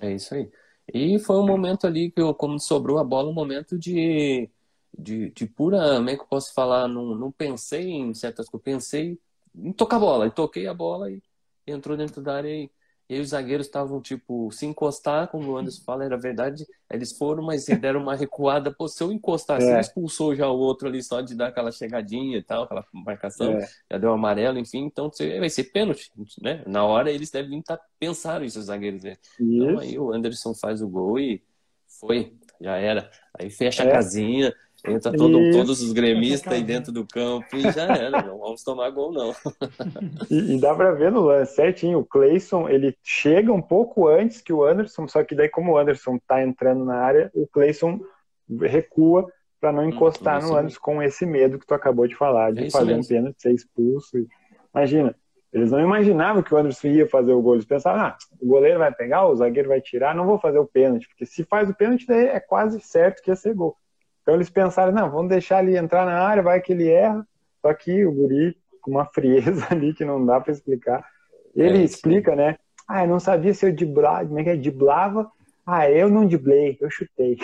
É 0.00 0.12
isso 0.12 0.34
aí. 0.34 0.50
E 0.92 1.18
foi 1.18 1.36
um 1.36 1.46
momento 1.46 1.86
ali 1.86 2.10
que, 2.10 2.22
como 2.34 2.58
sobrou 2.60 2.98
a 2.98 3.04
bola, 3.04 3.28
um 3.28 3.34
momento 3.34 3.78
de, 3.78 4.48
de, 4.98 5.30
de 5.30 5.46
pura, 5.46 5.96
como 5.96 6.10
é 6.10 6.16
que 6.16 6.22
eu 6.22 6.26
posso 6.26 6.52
falar? 6.54 6.88
Não, 6.88 7.14
não 7.14 7.30
pensei 7.30 7.90
em 7.90 8.14
certas 8.14 8.48
coisas, 8.48 8.64
pensei 8.64 9.18
em 9.54 9.72
tocar 9.72 9.96
a 9.96 10.00
bola. 10.00 10.26
E 10.26 10.30
toquei 10.30 10.66
a 10.66 10.74
bola 10.74 11.10
e 11.10 11.22
entrou 11.66 11.96
dentro 11.96 12.22
da 12.22 12.36
área 12.36 12.48
e 12.48 12.70
e 13.08 13.20
os 13.20 13.28
zagueiros 13.28 13.66
estavam, 13.66 14.00
tipo, 14.00 14.50
se 14.50 14.66
encostar, 14.66 15.28
como 15.28 15.52
o 15.52 15.56
Anderson 15.56 15.82
fala, 15.84 16.04
era 16.04 16.18
verdade. 16.18 16.66
Eles 16.90 17.16
foram, 17.16 17.40
mas 17.40 17.64
deram 17.64 18.02
uma 18.02 18.16
recuada. 18.16 18.74
Pô, 18.74 18.88
se 18.88 19.00
eu 19.00 19.12
encostar, 19.12 19.62
é. 19.62 19.78
expulsou 19.78 20.34
já 20.34 20.48
o 20.48 20.58
outro 20.58 20.88
ali 20.88 21.00
só 21.00 21.20
de 21.20 21.36
dar 21.36 21.48
aquela 21.48 21.70
chegadinha 21.70 22.38
e 22.38 22.42
tal, 22.42 22.64
aquela 22.64 22.84
marcação, 22.92 23.52
é. 23.52 23.68
já 23.92 23.98
deu 23.98 24.12
amarelo, 24.12 24.58
enfim. 24.58 24.86
Então 24.86 25.08
vai 25.38 25.48
ser 25.48 25.64
pênalti, 25.64 26.10
né? 26.42 26.64
Na 26.66 26.84
hora 26.84 27.08
eles 27.08 27.30
devem 27.30 27.60
estar 27.60 27.78
pensando 27.96 28.44
isso, 28.44 28.58
os 28.58 28.66
zagueiros. 28.66 29.04
Né? 29.04 29.16
Então 29.38 29.78
aí 29.78 29.96
o 29.96 30.12
Anderson 30.12 30.52
faz 30.52 30.82
o 30.82 30.88
gol 30.88 31.16
e 31.20 31.44
foi, 32.00 32.34
já 32.60 32.76
era. 32.76 33.08
Aí 33.38 33.50
fecha 33.50 33.84
é. 33.84 33.88
a 33.88 33.92
casinha 33.92 34.52
Entra 34.84 35.12
todo, 35.12 35.50
todos 35.52 35.82
os 35.82 35.92
gremistas 35.92 36.52
aí 36.52 36.62
dentro 36.62 36.92
do 36.92 37.06
campo 37.06 37.56
e 37.56 37.62
já 37.72 37.86
era, 37.96 38.22
não 38.22 38.38
vamos 38.38 38.62
tomar 38.62 38.90
gol 38.90 39.12
não. 39.12 39.34
e, 40.30 40.54
e, 40.54 40.60
dá 40.60 40.74
pra 40.74 40.92
ver 40.92 41.10
no 41.10 41.22
lance 41.22 41.54
certinho, 41.54 42.00
o 42.00 42.04
Cleison, 42.04 42.68
ele 42.68 42.96
chega 43.02 43.52
um 43.52 43.62
pouco 43.62 44.06
antes 44.06 44.40
que 44.40 44.52
o 44.52 44.64
Anderson, 44.64 45.08
só 45.08 45.24
que 45.24 45.34
daí 45.34 45.48
como 45.48 45.72
o 45.72 45.78
Anderson 45.78 46.18
tá 46.26 46.42
entrando 46.42 46.84
na 46.84 46.96
área, 46.96 47.30
o 47.34 47.46
Cleison 47.46 48.00
recua 48.60 49.26
para 49.60 49.72
não 49.72 49.88
encostar 49.88 50.44
hum, 50.44 50.48
no 50.48 50.56
Anderson 50.56 50.80
com 50.80 51.02
esse 51.02 51.26
medo 51.26 51.58
que 51.58 51.66
tu 51.66 51.74
acabou 51.74 52.06
de 52.06 52.14
falar, 52.14 52.52
de 52.52 52.66
é 52.66 52.70
fazer 52.70 52.94
mesmo. 52.94 53.02
um 53.02 53.08
pênalti, 53.08 53.42
ser 53.42 53.52
expulso. 53.52 54.26
Imagina, 54.72 55.16
eles 55.52 55.70
não 55.70 55.80
imaginavam 55.80 56.42
que 56.42 56.54
o 56.54 56.56
Anderson 56.58 56.88
ia 56.88 57.08
fazer 57.08 57.32
o 57.32 57.40
gol. 57.40 57.54
Eles 57.54 57.64
pensavam, 57.64 58.02
ah, 58.02 58.16
o 58.40 58.46
goleiro 58.46 58.78
vai 58.78 58.92
pegar, 58.92 59.26
o 59.26 59.34
zagueiro 59.34 59.70
vai 59.70 59.80
tirar, 59.80 60.14
não 60.14 60.26
vou 60.26 60.38
fazer 60.38 60.58
o 60.58 60.66
pênalti, 60.66 61.08
porque 61.08 61.24
se 61.24 61.44
faz 61.44 61.68
o 61.70 61.74
pênalti, 61.74 62.06
daí 62.06 62.26
é 62.26 62.38
quase 62.38 62.78
certo 62.80 63.22
que 63.22 63.30
ia 63.30 63.36
ser 63.36 63.54
gol. 63.54 63.76
Então 64.26 64.34
eles 64.34 64.50
pensaram, 64.50 64.90
não, 64.90 65.08
vamos 65.08 65.28
deixar 65.28 65.62
ele 65.62 65.78
entrar 65.78 66.04
na 66.04 66.20
área, 66.20 66.42
vai 66.42 66.60
que 66.60 66.72
ele 66.72 66.90
erra. 66.90 67.24
Só 67.62 67.72
que 67.72 68.04
o 68.04 68.10
guri, 68.10 68.56
com 68.82 68.90
uma 68.90 69.06
frieza 69.14 69.68
ali 69.70 69.94
que 69.94 70.04
não 70.04 70.26
dá 70.26 70.40
para 70.40 70.52
explicar, 70.52 71.08
ele 71.54 71.78
é 71.78 71.84
explica, 71.84 72.34
né? 72.34 72.56
Ah, 72.88 73.04
eu 73.04 73.08
não 73.08 73.20
sabia 73.20 73.54
se 73.54 73.64
eu 73.64 73.72
diblava, 73.72 74.26
como 74.26 74.40
é 74.40 74.42
que 74.42 74.50
é? 74.50 74.56
Diblava. 74.56 75.30
Ah, 75.64 75.88
eu 75.88 76.08
não 76.08 76.26
diblei, 76.26 76.76
eu 76.80 76.90
chutei. 76.90 77.36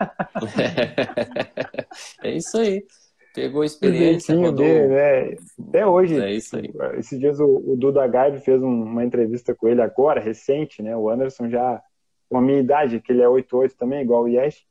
é 2.24 2.32
isso 2.32 2.58
aí. 2.58 2.84
Pegou 3.32 3.62
a 3.62 3.66
experiência, 3.66 4.34
rodou... 4.34 4.54
dele, 4.54 4.88
né? 4.88 5.36
Até 5.68 5.86
hoje, 5.86 6.20
é 6.20 6.32
isso 6.32 6.56
aí. 6.56 6.72
esses 6.98 7.18
dias 7.18 7.38
o, 7.38 7.62
o 7.64 7.76
Duda 7.76 8.06
Gaib 8.08 8.40
fez 8.40 8.60
um, 8.60 8.82
uma 8.82 9.04
entrevista 9.04 9.54
com 9.54 9.68
ele 9.68 9.82
agora, 9.82 10.20
recente, 10.20 10.82
né? 10.82 10.96
O 10.96 11.08
Anderson 11.08 11.48
já, 11.48 11.80
com 12.28 12.38
a 12.38 12.42
minha 12.42 12.58
idade, 12.58 13.00
que 13.00 13.12
ele 13.12 13.22
é 13.22 13.26
8'8 13.26 13.74
também, 13.76 14.02
igual 14.02 14.24
o 14.24 14.28
Yesh, 14.28 14.64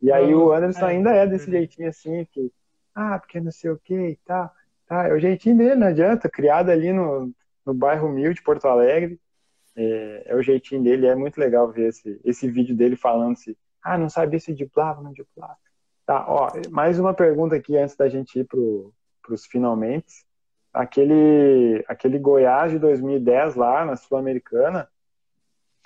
e 0.00 0.12
aí 0.12 0.34
o 0.34 0.52
Anderson 0.52 0.86
é, 0.86 0.90
ainda 0.90 1.10
é 1.10 1.26
desse 1.26 1.50
jeitinho 1.50 1.88
assim, 1.88 2.24
que, 2.26 2.52
ah, 2.94 3.18
porque 3.18 3.40
não 3.40 3.50
sei 3.50 3.70
o 3.70 3.78
que 3.78 3.94
e 3.94 4.16
tal. 4.24 4.50
Tá, 4.86 5.08
é 5.08 5.12
o 5.12 5.18
jeitinho 5.18 5.56
dele, 5.56 5.74
não 5.74 5.88
adianta. 5.88 6.28
Criado 6.28 6.70
ali 6.70 6.92
no, 6.92 7.32
no 7.64 7.74
bairro 7.74 8.08
Humilde, 8.08 8.42
Porto 8.42 8.66
Alegre. 8.66 9.18
É, 9.74 10.22
é, 10.26 10.34
o 10.34 10.42
jeitinho 10.42 10.82
dele, 10.82 11.06
é 11.06 11.14
muito 11.14 11.38
legal 11.38 11.70
ver 11.70 11.88
esse, 11.88 12.20
esse 12.24 12.48
vídeo 12.50 12.74
dele 12.74 12.96
falando 12.96 13.36
se, 13.36 13.56
ah, 13.82 13.98
não 13.98 14.08
sabia 14.08 14.40
se 14.40 14.54
diplava, 14.54 15.02
não 15.02 15.12
diplava. 15.12 15.56
Tá, 16.06 16.24
ó, 16.26 16.50
mais 16.70 16.98
uma 16.98 17.12
pergunta 17.12 17.56
aqui 17.56 17.76
antes 17.76 17.96
da 17.96 18.08
gente 18.08 18.38
ir 18.38 18.44
pro, 18.44 18.92
pros 19.22 19.44
finalmente. 19.44 20.24
Aquele, 20.72 21.84
aquele 21.88 22.18
Goiás 22.18 22.70
de 22.70 22.78
2010 22.78 23.54
lá 23.56 23.84
na 23.84 23.96
Sul-Americana 23.96 24.88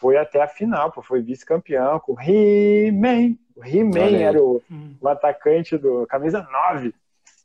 foi 0.01 0.17
até 0.17 0.43
a 0.43 0.49
final, 0.49 0.91
pô, 0.91 1.03
foi 1.03 1.21
vice-campeão 1.21 2.01
com 2.01 2.15
o 2.15 2.21
He-Man, 2.21 3.37
o 3.55 3.65
He-Man 3.65 4.17
era 4.17 4.43
o, 4.43 4.63
hum. 4.71 4.97
o, 4.99 5.09
atacante 5.09 5.77
do 5.77 6.07
camisa 6.07 6.43
9. 6.51 6.95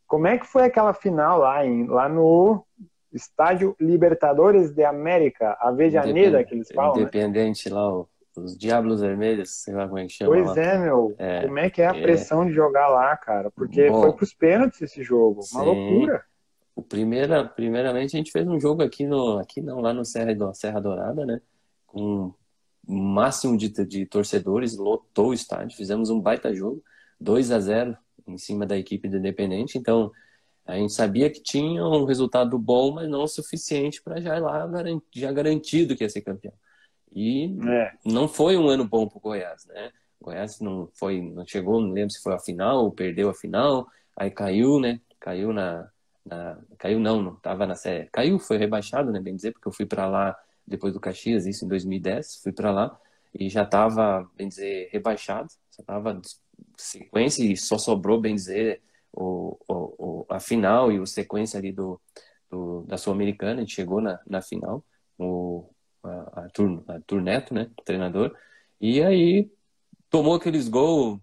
Como 0.07 0.27
é 0.27 0.37
que 0.37 0.45
foi 0.45 0.63
aquela 0.63 0.93
final 0.93 1.39
lá, 1.39 1.65
em, 1.65 1.85
lá 1.87 2.07
no 2.07 2.65
Estádio 3.11 3.75
Libertadores 3.79 4.71
de 4.73 4.85
América, 4.85 5.57
a 5.59 5.71
Vejaneda 5.71 6.43
que 6.43 6.55
eles 6.55 6.69
falam? 6.73 6.95
Né? 6.95 7.01
Independente 7.01 7.69
né? 7.69 7.75
lá, 7.75 8.05
os 8.37 8.57
Diablos 8.57 9.01
Vermelhos, 9.01 9.49
sei 9.49 9.73
lá 9.73 9.87
como 9.87 9.99
é 9.99 10.05
que 10.05 10.13
chama. 10.13 10.31
Pois 10.31 10.55
lá. 10.55 10.63
é, 10.63 10.77
meu. 10.77 11.15
É, 11.17 11.41
como 11.45 11.59
é 11.59 11.69
que 11.69 11.81
é 11.81 11.87
a 11.87 11.95
é. 11.95 12.01
pressão 12.01 12.43
é... 12.43 12.45
de 12.45 12.53
jogar 12.53 12.87
lá, 12.87 13.15
cara? 13.17 13.51
Porque 13.51 13.89
Bom, 13.89 14.01
foi 14.01 14.13
pros 14.13 14.33
pênaltis 14.33 14.81
esse 14.81 15.03
jogo. 15.03 15.41
Uma 15.51 15.63
sim. 15.63 15.65
loucura. 15.65 16.23
O 16.73 16.81
primeira, 16.81 17.43
primeiramente, 17.45 18.15
a 18.15 18.17
gente 18.17 18.31
fez 18.31 18.47
um 18.47 18.59
jogo 18.59 18.83
aqui 18.83 19.05
no. 19.05 19.39
Aqui 19.39 19.61
não, 19.61 19.81
lá 19.81 19.93
no 19.93 20.05
Serra, 20.05 20.53
Serra 20.53 20.79
Dourada, 20.79 21.25
né? 21.25 21.41
Com 21.87 22.33
máximo 22.87 23.57
de, 23.57 23.69
de 23.69 24.05
torcedores, 24.05 24.77
lotou 24.77 25.29
o 25.29 25.33
estádio, 25.33 25.77
fizemos 25.77 26.09
um 26.09 26.19
baita 26.19 26.53
jogo, 26.53 26.83
2 27.19 27.51
a 27.51 27.59
0 27.59 27.97
em 28.27 28.37
cima 28.37 28.65
da 28.65 28.77
equipe 28.77 29.07
do 29.07 29.17
Independente, 29.17 29.77
então 29.77 30.11
a 30.65 30.75
gente 30.75 30.93
sabia 30.93 31.29
que 31.29 31.41
tinha 31.41 31.85
um 31.85 32.05
resultado 32.05 32.57
bom, 32.57 32.91
mas 32.91 33.07
não 33.07 33.23
o 33.23 33.27
suficiente 33.27 34.01
para 34.01 34.19
já 34.19 34.35
ir 34.35 34.39
lá 34.39 34.67
já 35.13 35.31
garantido 35.31 35.95
que 35.95 36.03
ia 36.03 36.09
ser 36.09 36.21
campeão. 36.21 36.53
E 37.13 37.55
é. 37.69 37.93
não 38.03 38.27
foi 38.27 38.57
um 38.57 38.67
ano 38.67 38.83
bom 38.83 39.07
para 39.07 39.17
o 39.17 39.21
Goiás, 39.21 39.65
né? 39.67 39.91
O 40.19 40.25
Goiás 40.25 40.59
não 40.59 40.89
foi, 40.93 41.21
não 41.21 41.45
chegou, 41.45 41.79
não 41.79 41.91
lembro 41.91 42.11
se 42.11 42.21
foi 42.21 42.33
a 42.33 42.39
final 42.39 42.83
ou 42.83 42.91
perdeu 42.91 43.29
a 43.29 43.33
final, 43.33 43.87
aí 44.17 44.31
caiu, 44.31 44.79
né? 44.79 44.99
Caiu 45.19 45.53
na, 45.53 45.87
na, 46.25 46.57
caiu 46.77 46.99
não, 46.99 47.21
não 47.21 47.33
estava 47.33 47.67
na 47.67 47.75
série. 47.75 48.09
Caiu, 48.11 48.39
foi 48.39 48.57
rebaixado, 48.57 49.11
né, 49.11 49.19
bem 49.19 49.35
dizer, 49.35 49.51
porque 49.51 49.67
eu 49.67 49.71
fui 49.71 49.85
para 49.85 50.07
lá 50.07 50.35
depois 50.67 50.93
do 50.93 50.99
Caxias, 50.99 51.45
isso 51.45 51.65
em 51.65 51.67
2010, 51.67 52.37
fui 52.41 52.51
para 52.51 52.71
lá 52.71 52.99
e 53.33 53.49
já 53.49 53.63
estava, 53.63 54.29
bem 54.35 54.47
dizer, 54.47 54.89
rebaixado, 54.91 55.49
já 55.75 55.81
estava 55.81 56.21
sequência 56.77 57.43
e 57.43 57.55
só 57.57 57.77
sobrou, 57.77 58.19
bem 58.19 58.35
dizer, 58.35 58.81
o, 59.11 59.57
o, 59.67 60.25
a 60.29 60.39
final 60.39 60.91
e 60.91 60.99
o 60.99 61.05
sequência 61.05 61.57
ali 61.57 61.71
do, 61.71 61.99
do 62.49 62.83
da 62.83 62.97
Sul-Americana, 62.97 63.55
a 63.55 63.59
gente 63.59 63.75
chegou 63.75 64.01
na, 64.01 64.19
na 64.27 64.41
final, 64.41 64.83
o 65.17 65.69
a, 66.03 66.43
Arthur, 66.43 67.21
Neto, 67.21 67.53
né, 67.53 67.69
treinador, 67.83 68.35
e 68.79 69.01
aí 69.01 69.51
tomou 70.09 70.35
aqueles 70.35 70.67
gols 70.67 71.19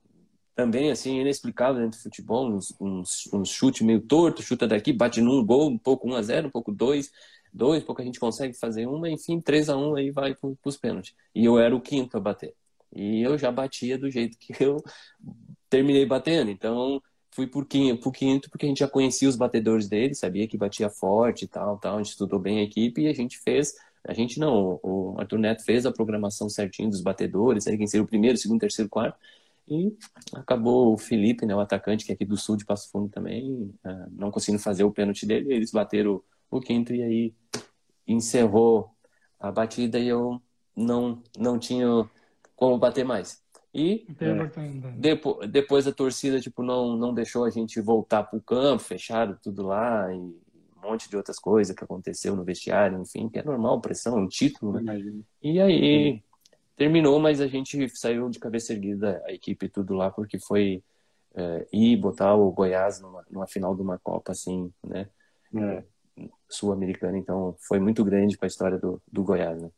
também 0.55 0.90
assim 0.90 1.20
inexplicável 1.20 1.82
dentro 1.82 1.98
do 1.98 2.02
futebol, 2.02 2.51
uns, 2.51 2.74
uns, 2.78 3.28
uns 3.32 3.48
chute 3.48 3.82
meio 3.85 4.01
torto, 4.01 4.43
chuta 4.43 4.66
daqui, 4.66 4.93
bate 4.93 5.20
num 5.20 5.44
gol, 5.44 5.70
um 5.70 5.78
pouco 5.78 6.09
1 6.09 6.14
a 6.14 6.23
0, 6.23 6.48
um 6.48 6.51
pouco 6.51 6.73
2, 6.73 7.10
dois, 7.52 7.82
pouco 7.82 8.00
a 8.00 8.04
gente 8.04 8.20
consegue 8.20 8.54
fazer 8.54 8.86
uma, 8.86 9.10
enfim, 9.10 9.40
3 9.40 9.68
a 9.68 9.76
1 9.76 9.96
aí 9.96 10.10
vai 10.10 10.34
para 10.34 10.50
os 10.64 10.76
pênaltis. 10.76 11.14
E 11.34 11.44
eu 11.44 11.58
era 11.58 11.74
o 11.74 11.80
quinto 11.80 12.16
a 12.16 12.20
bater. 12.20 12.54
E 12.94 13.22
eu 13.22 13.38
já 13.38 13.50
batia 13.50 13.98
do 13.98 14.10
jeito 14.10 14.36
que 14.38 14.54
eu 14.62 14.82
terminei 15.68 16.04
batendo. 16.06 16.50
Então, 16.50 17.02
fui 17.30 17.46
por 17.46 17.66
quinto, 17.66 18.02
por 18.02 18.12
quinto 18.12 18.50
porque 18.50 18.66
a 18.66 18.68
gente 18.68 18.80
já 18.80 18.88
conhecia 18.88 19.28
os 19.28 19.36
batedores 19.36 19.88
dele, 19.88 20.14
sabia 20.14 20.46
que 20.46 20.56
batia 20.56 20.90
forte 20.90 21.44
e 21.44 21.48
tal, 21.48 21.78
tal, 21.78 21.96
a 21.96 21.98
gente 21.98 22.10
estudou 22.10 22.38
bem 22.38 22.60
a 22.60 22.62
equipe 22.62 23.02
e 23.02 23.08
a 23.08 23.14
gente 23.14 23.38
fez 23.38 23.74
a 24.04 24.12
gente 24.12 24.40
não, 24.40 24.80
o 24.82 25.14
Arthur 25.18 25.38
Neto 25.38 25.64
fez 25.64 25.86
a 25.86 25.92
programação 25.92 26.48
certinho 26.48 26.90
dos 26.90 27.00
batedores, 27.00 27.66
aí 27.66 27.76
quem 27.76 27.86
seria 27.86 28.02
o 28.02 28.06
primeiro, 28.06 28.36
segundo, 28.36 28.60
terceiro, 28.60 28.88
quarto, 28.90 29.16
e 29.68 29.96
acabou 30.34 30.92
o 30.92 30.98
Felipe, 30.98 31.46
né, 31.46 31.54
o 31.54 31.60
atacante, 31.60 32.04
que 32.04 32.10
é 32.10 32.14
aqui 32.14 32.24
do 32.24 32.36
sul 32.36 32.56
de 32.56 32.64
Passo 32.64 32.90
Fundo 32.90 33.08
também, 33.08 33.72
uh, 33.84 34.10
não 34.10 34.30
conseguindo 34.30 34.60
fazer 34.60 34.82
o 34.82 34.90
pênalti 34.90 35.24
dele, 35.24 35.54
eles 35.54 35.70
bateram 35.70 36.20
o 36.56 36.60
quinto 36.60 36.94
e 36.94 37.02
aí 37.02 37.34
encerrou 38.06 38.90
a 39.38 39.50
batida 39.50 39.98
e 39.98 40.08
eu 40.08 40.40
não, 40.76 41.22
não 41.36 41.58
tinha 41.58 41.86
como 42.54 42.78
bater 42.78 43.04
mais. 43.04 43.42
E 43.74 44.06
é, 44.20 44.92
depois, 44.98 45.50
depois 45.50 45.86
a 45.86 45.92
torcida 45.92 46.40
tipo, 46.40 46.62
não, 46.62 46.96
não 46.96 47.14
deixou 47.14 47.44
a 47.44 47.50
gente 47.50 47.80
voltar 47.80 48.22
para 48.22 48.38
o 48.38 48.42
campo, 48.42 48.82
fecharam 48.82 49.36
tudo 49.42 49.62
lá 49.62 50.12
e 50.12 50.18
um 50.18 50.34
monte 50.82 51.08
de 51.08 51.16
outras 51.16 51.38
coisas 51.38 51.74
que 51.74 51.82
aconteceu 51.82 52.36
no 52.36 52.44
vestiário, 52.44 53.00
enfim, 53.00 53.28
que 53.28 53.38
é 53.38 53.42
normal, 53.42 53.80
pressão, 53.80 54.18
um 54.18 54.28
título, 54.28 54.72
né? 54.80 54.82
E 55.42 55.58
aí 55.60 56.22
terminou, 56.76 57.18
mas 57.18 57.40
a 57.40 57.46
gente 57.46 57.88
saiu 57.96 58.28
de 58.28 58.38
cabeça 58.38 58.72
erguida, 58.72 59.22
a 59.24 59.32
equipe 59.32 59.68
tudo 59.68 59.94
lá, 59.94 60.10
porque 60.10 60.38
foi 60.38 60.82
é, 61.34 61.66
ir 61.72 61.96
botar 61.96 62.34
o 62.34 62.50
Goiás 62.50 63.00
numa, 63.00 63.24
numa, 63.30 63.46
final 63.46 63.74
de 63.74 63.80
uma 63.80 63.98
Copa, 63.98 64.32
assim, 64.32 64.70
né? 64.84 65.08
É. 65.54 65.84
Sul-americana, 66.48 67.18
então 67.18 67.56
foi 67.66 67.78
muito 67.78 68.05
grande 68.05 68.36
para 68.36 68.47
a 68.47 68.48
história 68.48 68.78
do, 68.78 69.01
do 69.10 69.22
Goiás, 69.24 69.60
né? 69.60 69.70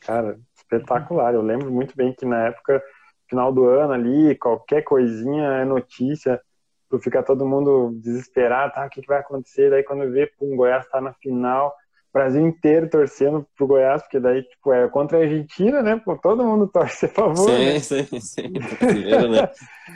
Cara, 0.00 0.38
espetacular. 0.56 1.34
Eu 1.34 1.42
lembro 1.42 1.70
muito 1.70 1.96
bem 1.96 2.12
que 2.12 2.24
na 2.24 2.46
época, 2.46 2.82
final 3.28 3.52
do 3.52 3.64
ano 3.64 3.92
ali, 3.92 4.36
qualquer 4.36 4.82
coisinha 4.82 5.44
é 5.44 5.64
notícia 5.64 6.40
tu 6.88 6.98
fica 6.98 7.22
todo 7.22 7.46
mundo 7.46 7.92
desesperado, 8.02 8.72
tá? 8.72 8.86
O 8.86 8.90
que, 8.90 9.02
que 9.02 9.06
vai 9.06 9.18
acontecer? 9.18 9.70
Daí 9.70 9.82
quando 9.82 10.10
vê, 10.10 10.26
pum, 10.38 10.56
Goiás 10.56 10.88
tá 10.88 11.00
na 11.00 11.12
final, 11.14 11.74
Brasil 12.12 12.46
inteiro 12.46 12.88
torcendo 12.88 13.46
pro 13.56 13.66
Goiás, 13.66 14.02
porque 14.02 14.18
daí, 14.18 14.42
tipo, 14.42 14.72
é 14.72 14.88
contra 14.88 15.18
a 15.18 15.20
Argentina, 15.22 15.82
né? 15.82 16.00
Pô, 16.02 16.16
todo 16.16 16.44
mundo 16.44 16.66
torce 16.66 17.06
a 17.06 17.08
favor. 17.08 17.50
Sim, 17.50 17.66
né? 17.66 17.78
sim, 17.80 18.20
sim. 18.20 18.52
Primeiro, 18.78 19.30
né? 19.30 19.50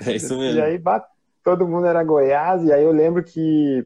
É 0.06 0.12
isso 0.12 0.36
mesmo. 0.36 0.59
E 0.59 0.62
aí 0.62 0.78
bate, 0.78 1.06
todo 1.42 1.66
mundo 1.66 1.86
era 1.86 2.04
Goiás, 2.04 2.62
e 2.64 2.72
aí 2.72 2.82
eu 2.82 2.92
lembro 2.92 3.24
que 3.24 3.84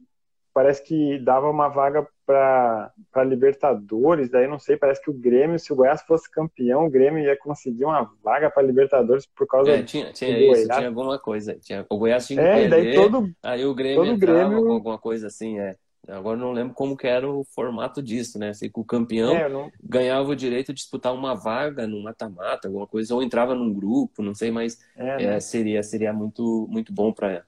parece 0.56 0.82
que 0.82 1.18
dava 1.18 1.50
uma 1.50 1.68
vaga 1.68 2.08
para 2.24 2.90
Libertadores, 3.26 4.30
daí 4.30 4.48
não 4.48 4.58
sei, 4.58 4.74
parece 4.74 5.02
que 5.02 5.10
o 5.10 5.12
Grêmio, 5.12 5.58
se 5.58 5.70
o 5.70 5.76
Goiás 5.76 6.00
fosse 6.00 6.30
campeão, 6.30 6.86
o 6.86 6.90
Grêmio 6.90 7.22
ia 7.22 7.36
conseguir 7.36 7.84
uma 7.84 8.10
vaga 8.24 8.48
para 8.48 8.62
Libertadores 8.62 9.26
por 9.26 9.46
causa 9.46 9.70
é, 9.70 9.82
tinha, 9.82 10.10
tinha 10.14 10.32
do 10.32 10.38
isso, 10.38 10.50
Goiás. 10.52 10.76
tinha 10.78 10.88
alguma 10.88 11.18
coisa. 11.18 11.58
Tinha, 11.60 11.84
o 11.90 11.98
Goiás 11.98 12.26
tinha 12.26 12.40
que 12.42 12.48
é, 12.48 12.54
perder, 12.54 12.70
daí 12.70 12.94
todo, 12.94 13.30
aí 13.42 13.66
o 13.66 13.74
Grêmio 13.74 14.02
todo 14.02 14.18
Grêmio... 14.18 14.64
com 14.64 14.72
alguma 14.72 14.98
coisa 14.98 15.26
assim, 15.26 15.58
é. 15.58 15.76
Agora 16.08 16.38
não 16.38 16.52
lembro 16.52 16.72
como 16.72 16.96
que 16.96 17.06
era 17.06 17.28
o 17.28 17.44
formato 17.44 18.02
disso, 18.02 18.38
né? 18.38 18.50
Assim, 18.50 18.70
que 18.70 18.80
o 18.80 18.84
campeão 18.84 19.36
é, 19.36 19.50
não... 19.50 19.70
ganhava 19.84 20.30
o 20.30 20.36
direito 20.36 20.68
de 20.68 20.80
disputar 20.80 21.12
uma 21.12 21.34
vaga 21.34 21.86
no 21.86 22.02
mata-mata, 22.02 22.66
alguma 22.66 22.86
coisa, 22.86 23.14
ou 23.14 23.22
entrava 23.22 23.54
num 23.54 23.74
grupo, 23.74 24.22
não 24.22 24.34
sei, 24.34 24.50
mas 24.50 24.78
é, 24.96 25.22
é, 25.22 25.26
né? 25.26 25.40
seria, 25.40 25.82
seria 25.82 26.14
muito, 26.14 26.66
muito 26.70 26.94
bom 26.94 27.12
para 27.12 27.44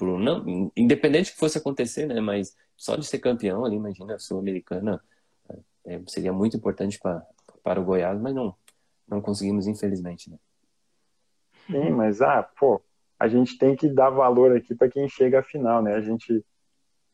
pro, 0.00 0.18
não, 0.18 0.72
independente 0.74 1.32
que 1.32 1.38
fosse 1.38 1.58
acontecer, 1.58 2.06
né? 2.06 2.20
Mas 2.20 2.56
só 2.74 2.96
de 2.96 3.06
ser 3.06 3.18
campeão 3.18 3.66
ali, 3.66 3.76
imagina, 3.76 4.14
a 4.14 4.18
Sul-Americana 4.18 4.98
é, 5.84 6.00
seria 6.06 6.32
muito 6.32 6.56
importante 6.56 6.98
pra, 6.98 7.22
para 7.62 7.78
o 7.78 7.84
Goiás, 7.84 8.18
mas 8.18 8.34
não, 8.34 8.54
não 9.06 9.20
conseguimos, 9.20 9.66
infelizmente, 9.66 10.30
né? 10.30 10.38
Sim, 11.66 11.90
mas, 11.90 12.22
ah, 12.22 12.42
pô, 12.58 12.82
a 13.18 13.28
gente 13.28 13.58
tem 13.58 13.76
que 13.76 13.88
dar 13.88 14.08
valor 14.08 14.56
aqui 14.56 14.74
para 14.74 14.88
quem 14.88 15.06
chega 15.06 15.40
à 15.40 15.42
final, 15.42 15.82
né? 15.82 15.94
A 15.94 16.00
gente. 16.00 16.42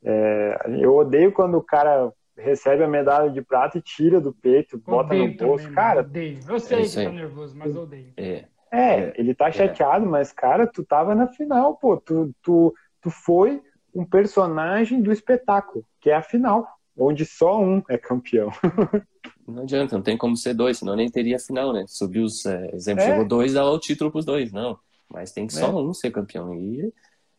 É, 0.04 0.56
eu 0.78 0.94
odeio 0.94 1.32
quando 1.32 1.56
o 1.56 1.62
cara 1.62 2.12
recebe 2.36 2.84
a 2.84 2.88
medalha 2.88 3.30
de 3.30 3.42
prata 3.42 3.78
e 3.78 3.82
tira 3.82 4.20
do 4.20 4.32
peito, 4.32 4.78
bota 4.78 5.08
odeio 5.08 5.32
no 5.32 5.36
bolso. 5.36 5.64
Também, 5.64 5.74
cara, 5.74 6.00
odeio. 6.00 6.38
Eu 6.48 6.60
sei 6.60 6.82
é 6.82 6.84
que 6.84 6.94
tá 6.94 7.10
nervoso, 7.10 7.56
mas 7.56 7.76
odeio. 7.76 8.12
É. 8.16 8.44
É, 8.72 9.12
ele 9.18 9.34
tá 9.34 9.48
é. 9.48 9.52
chateado, 9.52 10.04
é. 10.04 10.08
mas, 10.08 10.32
cara, 10.32 10.66
tu 10.66 10.84
tava 10.84 11.14
na 11.14 11.28
final, 11.28 11.76
pô. 11.76 11.96
Tu, 11.96 12.34
tu, 12.42 12.74
tu 13.00 13.10
foi 13.10 13.62
um 13.94 14.04
personagem 14.04 15.00
do 15.00 15.12
espetáculo, 15.12 15.84
que 16.00 16.10
é 16.10 16.14
a 16.14 16.22
final, 16.22 16.66
onde 16.96 17.24
só 17.24 17.60
um 17.60 17.82
é 17.88 17.96
campeão. 17.96 18.50
não 19.46 19.62
adianta, 19.62 19.96
não 19.96 20.02
tem 20.02 20.16
como 20.16 20.36
ser 20.36 20.54
dois, 20.54 20.78
senão 20.78 20.96
nem 20.96 21.10
teria 21.10 21.38
final, 21.38 21.72
né? 21.72 21.84
Subiu 21.86 22.24
os 22.24 22.44
é, 22.44 22.74
exemplo, 22.74 23.02
é. 23.02 23.06
chegou 23.06 23.26
dois, 23.26 23.54
dá 23.54 23.64
o 23.64 23.78
título 23.78 24.10
pros 24.10 24.24
dois, 24.24 24.52
não. 24.52 24.78
Mas 25.08 25.32
tem 25.32 25.46
que 25.46 25.54
só 25.54 25.66
é. 25.66 25.74
um 25.74 25.94
ser 25.94 26.10
campeão. 26.10 26.54
E 26.54 26.92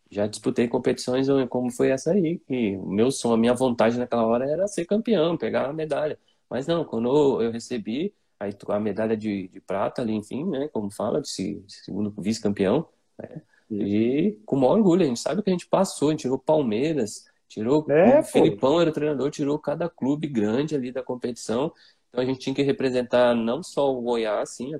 já 0.10 0.26
disputei 0.26 0.68
competições 0.68 1.28
como 1.50 1.70
foi 1.70 1.90
essa 1.90 2.12
aí, 2.12 2.40
que 2.40 2.78
o 2.78 2.90
meu 2.90 3.12
sonho, 3.12 3.36
a 3.36 3.38
minha 3.38 3.54
vontade 3.54 3.98
naquela 3.98 4.26
hora 4.26 4.50
era 4.50 4.68
ser 4.68 4.86
campeão, 4.86 5.38
pegar 5.38 5.70
a 5.70 5.74
medalha. 5.74 6.18
Mas 6.50 6.66
não, 6.66 6.86
quando 6.86 7.42
eu 7.42 7.52
recebi, 7.52 8.14
aí 8.40 8.56
a 8.68 8.80
medalha 8.80 9.18
de, 9.18 9.48
de 9.48 9.60
prata 9.60 10.02
ali, 10.02 10.14
enfim, 10.14 10.46
né, 10.46 10.68
como 10.68 10.92
fala, 10.92 11.22
de, 11.22 11.64
segundo 11.68 12.14
vice-campeão, 12.18 12.88
né, 13.18 13.42
e 13.70 14.38
com 14.46 14.56
o 14.56 14.60
maior 14.60 14.78
orgulho, 14.78 15.04
a 15.04 15.08
gente 15.08 15.20
sabe 15.20 15.42
que 15.42 15.50
a 15.50 15.54
gente 15.54 15.68
passou, 15.68 16.10
a 16.10 16.12
gente 16.12 16.22
tirou 16.22 16.38
Palmeiras, 16.38 17.26
tirou 17.50 17.86
é, 17.90 18.20
o 18.20 18.24
Filipão 18.24 18.80
era 18.80 18.90
o 18.90 18.94
treinador, 18.94 19.30
tirou 19.30 19.60
cada 19.60 19.90
clube 19.90 20.28
grande 20.28 20.76
ali 20.76 20.92
da 20.92 21.04
competição, 21.04 21.72
então 22.10 22.22
a 22.24 22.26
gente 22.26 22.40
tinha 22.40 22.56
que 22.56 22.62
representar 22.62 23.36
não 23.36 23.62
só 23.62 23.94
o 23.94 24.02
Goiás, 24.02 24.52
sim, 24.52 24.72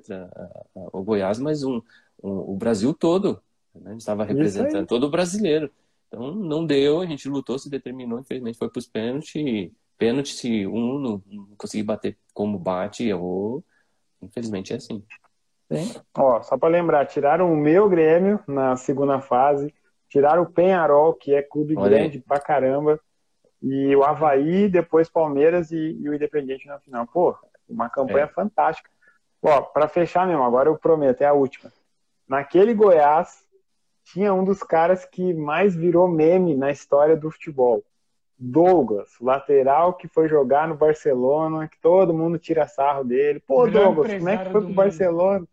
o 0.74 1.02
Goiás, 1.02 1.38
mas 1.38 1.62
um, 1.62 1.82
um, 2.22 2.30
o 2.30 2.56
Brasil 2.56 2.94
todo, 2.94 3.42
né, 3.74 3.90
a 3.90 3.92
gente 3.92 4.00
estava 4.00 4.24
representando 4.24 4.86
todo 4.86 5.04
o 5.04 5.10
brasileiro, 5.10 5.70
então 6.06 6.34
não 6.34 6.64
deu, 6.64 7.00
a 7.00 7.06
gente 7.06 7.28
lutou, 7.28 7.58
se 7.58 7.68
determinou, 7.68 8.18
infelizmente 8.18 8.56
foi 8.56 8.70
para 8.70 8.78
os 8.78 8.86
pênaltis, 8.86 9.70
pênalti, 9.98 10.32
se 10.32 10.66
um 10.66 10.98
não, 10.98 11.22
não 11.26 11.48
conseguir 11.56 11.82
bater 11.82 12.16
como 12.32 12.58
bate, 12.58 13.06
errou. 13.06 13.64
Infelizmente 14.22 14.72
é 14.72 14.76
assim. 14.76 15.04
Sim. 15.70 16.00
Ó, 16.16 16.40
só 16.42 16.56
para 16.56 16.70
lembrar, 16.70 17.06
tiraram 17.06 17.52
o 17.52 17.56
meu 17.56 17.88
Grêmio 17.88 18.40
na 18.46 18.76
segunda 18.76 19.20
fase, 19.20 19.74
tiraram 20.08 20.42
o 20.42 20.50
Penharol, 20.50 21.12
que 21.12 21.34
é 21.34 21.42
clube 21.42 21.76
Olha 21.76 21.90
grande 21.90 22.16
aí. 22.16 22.22
pra 22.22 22.40
caramba, 22.40 22.98
e 23.62 23.94
o 23.94 24.04
Havaí, 24.04 24.68
depois 24.68 25.10
Palmeiras 25.10 25.70
e, 25.70 25.98
e 26.00 26.08
o 26.08 26.14
Independiente 26.14 26.66
na 26.66 26.78
final. 26.78 27.06
Pô, 27.06 27.36
uma 27.68 27.90
campanha 27.90 28.24
é. 28.24 28.28
fantástica. 28.28 28.88
Ó, 29.42 29.60
para 29.62 29.88
fechar 29.88 30.26
mesmo, 30.26 30.42
agora 30.42 30.68
eu 30.68 30.78
prometo, 30.78 31.22
é 31.22 31.26
a 31.26 31.32
última. 31.32 31.70
Naquele 32.26 32.72
Goiás, 32.72 33.44
tinha 34.04 34.32
um 34.32 34.44
dos 34.44 34.62
caras 34.62 35.04
que 35.04 35.34
mais 35.34 35.74
virou 35.74 36.08
meme 36.08 36.54
na 36.54 36.70
história 36.70 37.16
do 37.16 37.30
futebol. 37.30 37.84
Douglas, 38.38 39.10
lateral 39.20 39.94
que 39.94 40.06
foi 40.06 40.28
jogar 40.28 40.68
no 40.68 40.76
Barcelona, 40.76 41.66
que 41.66 41.80
todo 41.80 42.14
mundo 42.14 42.38
tira 42.38 42.68
sarro 42.68 43.02
dele. 43.02 43.40
Pô, 43.40 43.66
Douglas, 43.66 44.14
como 44.14 44.28
é 44.28 44.36
que 44.36 44.50
foi 44.50 44.60
pro 44.60 44.74
Barcelona? 44.74 45.46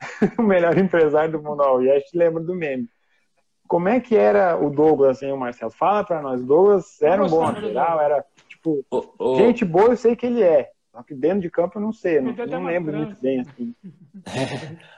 o 0.38 0.42
melhor 0.42 0.76
empresário 0.76 1.32
do 1.32 1.42
mundo. 1.42 1.62
Ó, 1.64 1.80
e 1.80 1.90
a 1.90 1.98
gente 1.98 2.16
lembra 2.16 2.42
do 2.42 2.54
meme. 2.54 2.88
Como 3.68 3.88
é 3.88 4.00
que 4.00 4.16
era 4.16 4.56
o 4.56 4.70
Douglas, 4.70 5.22
hein, 5.22 5.32
o 5.32 5.36
Marcelo? 5.36 5.70
Fala 5.70 6.02
pra 6.02 6.22
nós. 6.22 6.42
Douglas 6.42 7.00
era 7.02 7.22
um 7.22 7.28
bom 7.28 7.40
lateral, 7.40 8.00
era, 8.00 8.24
tipo, 8.48 8.84
oh, 8.90 9.04
oh. 9.18 9.36
gente 9.36 9.64
boa, 9.64 9.90
eu 9.90 9.96
sei 9.96 10.16
que 10.16 10.26
ele 10.26 10.42
é. 10.42 10.70
Só 10.90 11.02
que 11.02 11.14
dentro 11.14 11.40
de 11.40 11.50
campo 11.50 11.78
eu 11.78 11.82
não 11.82 11.92
sei, 11.92 12.20
não, 12.20 12.32
não 12.32 12.64
lembro 12.64 12.96
muito 12.96 13.20
bem 13.20 13.40
assim. 13.40 13.74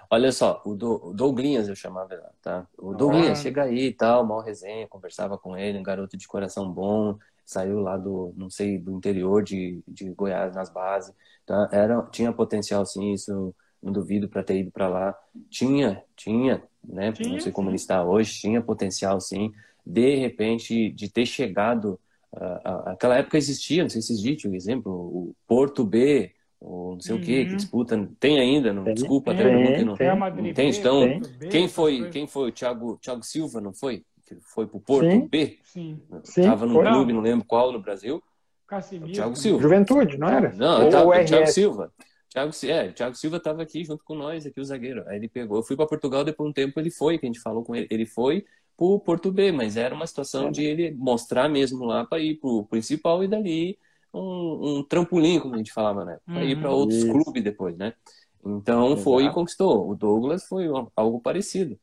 Olha 0.08 0.32
só, 0.32 0.62
o, 0.64 0.74
do, 0.74 1.08
o 1.08 1.12
Douglinhas 1.12 1.68
eu 1.68 1.74
chamava 1.74 2.14
lá, 2.14 2.30
tá? 2.40 2.66
O 2.78 2.94
Douglinhas, 2.94 3.38
ah. 3.38 3.42
chega 3.42 3.64
aí 3.64 3.86
e 3.86 3.92
tal, 3.92 4.24
mal 4.24 4.40
resenha, 4.40 4.88
conversava 4.88 5.36
com 5.36 5.56
ele, 5.56 5.78
um 5.78 5.82
garoto 5.82 6.16
de 6.16 6.26
coração 6.26 6.70
bom, 6.70 7.18
saiu 7.44 7.80
lá 7.80 7.96
do, 7.96 8.32
não 8.36 8.48
sei, 8.48 8.78
do 8.78 8.92
interior 8.92 9.42
de, 9.42 9.82
de 9.86 10.08
Goiás, 10.10 10.54
nas 10.54 10.70
bases, 10.70 11.14
tá? 11.44 11.68
Era, 11.72 12.02
tinha 12.10 12.32
potencial 12.32 12.86
sim, 12.86 13.12
isso 13.12 13.54
não 13.82 13.92
duvido 13.92 14.28
para 14.28 14.42
ter 14.42 14.58
ido 14.58 14.70
para 14.70 14.88
lá. 14.88 15.18
Tinha, 15.48 16.02
tinha, 16.14 16.62
né? 16.84 17.12
Tinha, 17.12 17.30
não 17.30 17.40
sei 17.40 17.52
como 17.52 17.68
sim. 17.68 17.70
ele 17.70 17.76
está 17.76 18.04
hoje, 18.04 18.40
tinha 18.40 18.62
potencial 18.62 19.20
sim. 19.20 19.52
de 19.84 20.16
repente, 20.16 20.92
de 20.92 21.10
ter 21.10 21.26
chegado. 21.26 21.98
Uh, 22.32 22.90
aquela 22.90 23.16
época 23.16 23.36
existia, 23.36 23.82
não 23.82 23.90
sei 23.90 24.00
se 24.02 24.12
existe 24.12 24.46
um 24.46 24.54
exemplo, 24.54 24.92
o 24.92 25.34
Porto 25.46 25.84
B, 25.84 26.32
ou 26.60 26.92
não 26.92 27.00
sei 27.00 27.14
uhum. 27.14 27.20
o 27.20 27.24
que, 27.24 27.44
que 27.46 27.56
disputa, 27.56 28.08
tem 28.20 28.38
ainda, 28.38 28.72
não, 28.72 28.84
tem, 28.84 28.94
desculpa, 28.94 29.34
tem, 29.34 29.40
até 29.40 29.76
que 29.78 29.84
não, 29.84 29.94
tem, 29.96 30.06
não 30.08 30.46
entende? 30.46 30.78
Então, 30.78 31.20
tem. 31.38 31.48
quem 31.48 31.68
foi, 31.68 32.08
quem 32.10 32.26
foi 32.26 32.50
o 32.50 32.52
Thiago, 32.52 32.98
Thiago 32.98 33.24
Silva, 33.24 33.60
não 33.60 33.72
foi? 33.72 34.04
Que 34.26 34.36
foi 34.40 34.66
pro 34.66 34.78
Porto 34.78 35.10
Sim. 35.10 35.26
B? 35.26 35.58
Sim. 35.64 36.00
Tava 36.36 36.66
no 36.66 36.80
clube, 36.80 37.12
não 37.12 37.20
lembro 37.20 37.44
qual, 37.46 37.72
no 37.72 37.80
Brasil. 37.80 38.22
Casimiro. 38.68 39.12
Thiago 39.12 39.34
Silva. 39.34 39.62
Juventude, 39.62 40.16
não 40.16 40.28
era? 40.28 40.52
Não, 40.52 40.84
Ou 40.84 40.90
tava, 40.90 41.08
o 41.08 41.24
Thiago 41.24 41.46
Silva. 41.48 41.92
Thiago, 42.28 42.52
é, 42.64 42.92
Thiago 42.92 43.16
Silva 43.16 43.38
estava 43.38 43.62
aqui 43.62 43.82
junto 43.82 44.04
com 44.04 44.14
nós, 44.14 44.46
aqui 44.46 44.60
o 44.60 44.64
zagueiro. 44.64 45.02
Aí 45.08 45.16
ele 45.16 45.28
pegou. 45.28 45.58
Eu 45.58 45.64
fui 45.64 45.74
para 45.74 45.86
Portugal, 45.86 46.22
depois 46.22 46.46
de 46.46 46.50
um 46.50 46.52
tempo 46.52 46.78
ele 46.78 46.90
foi, 46.90 47.18
que 47.18 47.26
a 47.26 47.28
gente 47.28 47.40
falou 47.40 47.64
com 47.64 47.74
ele. 47.74 47.88
Ele 47.90 48.06
foi 48.06 48.44
pro 48.80 48.98
Porto 48.98 49.30
B, 49.30 49.52
mas 49.52 49.76
era 49.76 49.94
uma 49.94 50.06
situação 50.06 50.48
é. 50.48 50.50
de 50.50 50.64
ele 50.64 50.90
mostrar 50.92 51.50
mesmo 51.50 51.84
lá 51.84 52.06
para 52.06 52.18
ir 52.18 52.36
pro 52.36 52.64
principal 52.64 53.22
e 53.22 53.28
dali 53.28 53.78
um, 54.12 54.78
um, 54.78 54.82
trampolim, 54.82 55.38
como 55.38 55.54
a 55.54 55.58
gente 55.58 55.70
falava, 55.70 56.02
né? 56.02 56.18
Para 56.24 56.36
uhum. 56.36 56.44
ir 56.44 56.58
para 56.58 56.70
outros 56.70 57.00
Isso. 57.00 57.12
clubes 57.12 57.44
depois, 57.44 57.76
né? 57.76 57.92
Então 58.42 58.86
Exato. 58.86 59.02
foi 59.02 59.26
e 59.26 59.30
conquistou. 59.30 59.86
O 59.86 59.94
Douglas 59.94 60.46
foi 60.46 60.64
algo 60.96 61.20
parecido. 61.20 61.78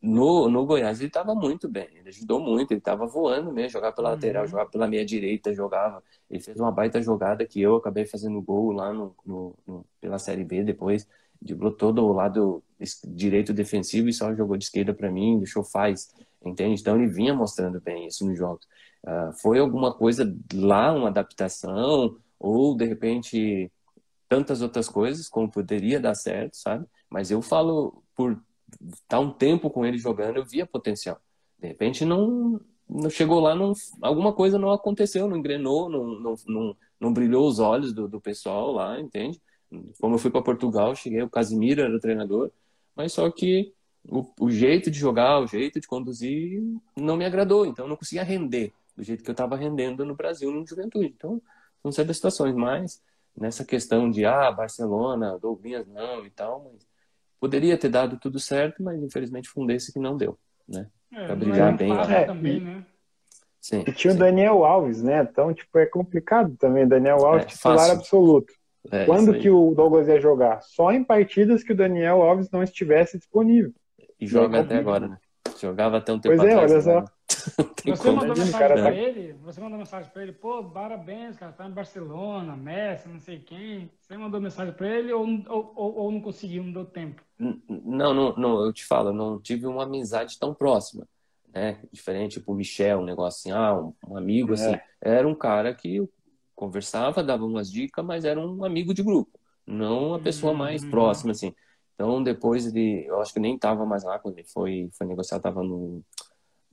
No, 0.00 0.48
no 0.48 0.64
Goiás 0.64 1.00
ele 1.00 1.08
estava 1.08 1.34
muito 1.34 1.68
bem, 1.68 1.88
ele 1.94 2.08
ajudou 2.10 2.38
muito, 2.38 2.72
ele 2.72 2.78
estava 2.78 3.06
voando 3.06 3.50
mesmo, 3.52 3.70
jogava 3.70 3.96
pela 3.96 4.10
uhum. 4.10 4.14
lateral, 4.14 4.46
jogava 4.46 4.70
pela 4.70 4.86
meia 4.86 5.04
direita, 5.04 5.52
jogava. 5.52 6.04
Ele 6.30 6.40
fez 6.40 6.56
uma 6.56 6.70
baita 6.70 7.02
jogada 7.02 7.44
que 7.44 7.60
eu 7.60 7.74
acabei 7.74 8.04
fazendo 8.04 8.40
gol 8.40 8.70
lá 8.70 8.92
no, 8.92 9.12
no, 9.26 9.56
no 9.66 9.84
pela 10.00 10.20
Série 10.20 10.44
B 10.44 10.62
depois, 10.62 11.08
driblou 11.42 11.72
todo 11.72 12.04
o 12.04 12.12
lado 12.12 12.62
direito 13.04 13.52
defensivo 13.52 14.08
e 14.08 14.12
só 14.12 14.34
jogou 14.34 14.56
de 14.56 14.64
esquerda 14.64 14.94
para 14.94 15.10
mim, 15.10 15.38
deixou 15.38 15.64
faz, 15.64 16.14
entende? 16.44 16.80
Então 16.80 16.96
ele 16.96 17.08
vinha 17.08 17.34
mostrando 17.34 17.80
bem 17.80 18.06
isso 18.06 18.26
nos 18.26 18.38
jogos. 18.38 18.66
Uh, 19.04 19.32
foi 19.40 19.58
alguma 19.58 19.92
coisa 19.92 20.34
lá, 20.54 20.92
uma 20.92 21.08
adaptação, 21.08 22.16
ou 22.38 22.76
de 22.76 22.84
repente 22.86 23.70
tantas 24.28 24.62
outras 24.62 24.88
coisas, 24.88 25.28
como 25.28 25.50
poderia 25.50 26.00
dar 26.00 26.14
certo, 26.14 26.56
sabe? 26.56 26.86
Mas 27.10 27.30
eu 27.30 27.42
falo 27.42 28.02
por 28.14 28.32
estar 28.80 28.96
tá 29.08 29.20
um 29.20 29.30
tempo 29.30 29.68
com 29.68 29.84
ele 29.84 29.98
jogando, 29.98 30.36
eu 30.36 30.44
via 30.44 30.66
potencial. 30.66 31.20
De 31.58 31.68
repente 31.68 32.04
não, 32.04 32.60
não 32.88 33.10
chegou 33.10 33.40
lá, 33.40 33.54
não, 33.54 33.72
alguma 34.00 34.32
coisa 34.32 34.58
não 34.58 34.70
aconteceu, 34.70 35.28
não 35.28 35.36
engrenou, 35.36 35.88
não, 35.90 36.06
não, 36.18 36.34
não, 36.46 36.76
não 36.98 37.12
brilhou 37.12 37.46
os 37.46 37.58
olhos 37.58 37.92
do, 37.92 38.08
do 38.08 38.20
pessoal 38.20 38.72
lá, 38.72 38.98
entende? 38.98 39.40
Como 40.00 40.14
eu 40.14 40.18
fui 40.18 40.30
para 40.30 40.42
Portugal, 40.42 40.94
cheguei, 40.94 41.22
o 41.22 41.30
Casimiro 41.30 41.82
era 41.82 41.94
o 41.94 42.00
treinador, 42.00 42.50
mas 42.94 43.12
só 43.12 43.30
que 43.30 43.72
o, 44.08 44.26
o, 44.40 44.50
jeito 44.50 44.90
de 44.90 44.98
jogar, 44.98 45.40
o 45.40 45.46
jeito 45.46 45.80
de 45.80 45.86
conduzir 45.86 46.62
não 46.96 47.16
me 47.16 47.24
agradou, 47.24 47.64
então 47.64 47.84
eu 47.84 47.88
não 47.88 47.96
conseguia 47.96 48.24
render 48.24 48.72
do 48.96 49.02
jeito 49.02 49.24
que 49.24 49.30
eu 49.30 49.32
estava 49.32 49.56
rendendo 49.56 50.04
no 50.04 50.14
Brasil, 50.14 50.50
no 50.50 50.66
Juventude. 50.66 51.14
Então, 51.16 51.40
são 51.80 51.90
certas 51.90 52.16
situações, 52.16 52.54
mas 52.54 53.02
nessa 53.34 53.64
questão 53.64 54.10
de, 54.10 54.26
ah, 54.26 54.50
Barcelona, 54.52 55.38
Douglas 55.38 55.86
não 55.86 56.26
e 56.26 56.30
tal, 56.30 56.70
mas 56.70 56.86
Poderia 57.42 57.76
ter 57.76 57.88
dado 57.88 58.16
tudo 58.18 58.38
certo, 58.38 58.84
mas 58.84 59.02
infelizmente 59.02 59.48
foi 59.48 59.64
um 59.64 59.66
desse 59.66 59.92
que 59.92 59.98
não 59.98 60.16
deu, 60.16 60.38
né? 60.68 60.86
É, 61.12 61.26
pra 61.26 61.34
brilhar 61.34 61.76
bem 61.76 61.92
lá. 61.92 62.08
É, 62.08 62.24
também, 62.24 62.60
né? 62.60 62.86
Sim, 63.60 63.80
e 63.80 63.90
tinha 63.90 64.12
sim. 64.12 64.16
o 64.16 64.20
Daniel 64.20 64.64
Alves, 64.64 65.02
né? 65.02 65.26
Então, 65.28 65.52
tipo, 65.52 65.76
é 65.76 65.84
complicado 65.84 66.56
também. 66.56 66.86
Daniel 66.86 67.26
Alves, 67.26 67.46
é, 67.46 67.48
titular 67.48 67.90
absoluto. 67.90 68.54
É, 68.90 69.04
Quando 69.04 69.38
que 69.38 69.48
o 69.48 69.72
Douglas 69.74 70.08
ia 70.08 70.20
jogar? 70.20 70.60
Só 70.62 70.90
em 70.90 71.04
partidas 71.04 71.62
que 71.62 71.72
o 71.72 71.76
Daniel 71.76 72.22
Alves 72.22 72.50
não 72.50 72.62
estivesse 72.62 73.16
disponível. 73.16 73.72
E 74.20 74.26
joga 74.26 74.60
até 74.60 74.76
agora, 74.76 75.08
né? 75.08 75.18
Jogava 75.60 75.98
até 75.98 76.12
um 76.12 76.18
tempo 76.18 76.36
pois 76.36 76.40
atrás. 76.40 76.72
Pois 76.72 76.86
é, 76.86 76.90
olha 76.90 77.00
né? 77.00 77.06
só. 77.28 77.96
você 77.96 78.10
mandou 78.10 78.28
mensagem 78.36 78.52
cara 78.52 78.74
pra 78.74 78.82
tá... 78.84 78.92
ele, 78.92 79.32
você 79.34 79.60
mandou 79.60 79.78
mensagem 79.78 80.10
pra 80.10 80.22
ele, 80.22 80.32
pô, 80.32 80.64
parabéns, 80.64 81.36
cara, 81.36 81.52
tá 81.52 81.66
em 81.66 81.70
Barcelona, 81.70 82.56
Messi, 82.56 83.08
não 83.08 83.20
sei 83.20 83.38
quem. 83.38 83.90
Você 84.00 84.16
mandou 84.16 84.40
mensagem 84.40 84.74
pra 84.74 84.88
ele 84.88 85.12
ou, 85.12 85.24
ou, 85.48 85.72
ou, 85.76 85.94
ou 85.96 86.12
não 86.12 86.20
conseguiu, 86.20 86.64
não 86.64 86.72
deu 86.72 86.84
tempo? 86.84 87.22
Não, 87.38 88.12
não, 88.14 88.34
não, 88.36 88.64
eu 88.64 88.72
te 88.72 88.84
falo, 88.84 89.10
eu 89.10 89.14
não 89.14 89.40
tive 89.40 89.66
uma 89.66 89.84
amizade 89.84 90.38
tão 90.38 90.52
próxima, 90.52 91.06
né? 91.52 91.78
Diferente, 91.92 92.38
tipo, 92.38 92.52
o 92.52 92.56
Michel, 92.56 93.00
um 93.00 93.04
negócio 93.04 93.38
assim, 93.38 93.52
ah, 93.52 93.74
um, 93.74 93.94
um 94.08 94.16
amigo, 94.16 94.54
assim. 94.54 94.74
É. 94.74 94.82
Era 95.00 95.26
um 95.26 95.34
cara 95.34 95.72
que 95.74 95.96
eu 95.96 96.08
conversava, 96.54 97.22
dava 97.22 97.44
umas 97.44 97.70
dicas, 97.70 98.04
mas 98.04 98.24
era 98.24 98.40
um 98.40 98.64
amigo 98.64 98.94
de 98.94 99.02
grupo, 99.02 99.38
não 99.66 100.08
uma 100.08 100.18
pessoa 100.18 100.52
mais 100.54 100.82
uhum. 100.82 100.90
próxima, 100.90 101.32
assim. 101.32 101.54
Então, 101.94 102.22
depois 102.22 102.66
ele, 102.66 103.06
eu 103.06 103.20
acho 103.20 103.32
que 103.32 103.40
nem 103.40 103.58
tava 103.58 103.84
mais 103.86 104.02
lá 104.02 104.18
quando 104.18 104.38
ele 104.38 104.48
foi, 104.48 104.90
foi 104.92 105.06
negociar, 105.06 105.38
tava 105.40 105.62
no 105.62 106.02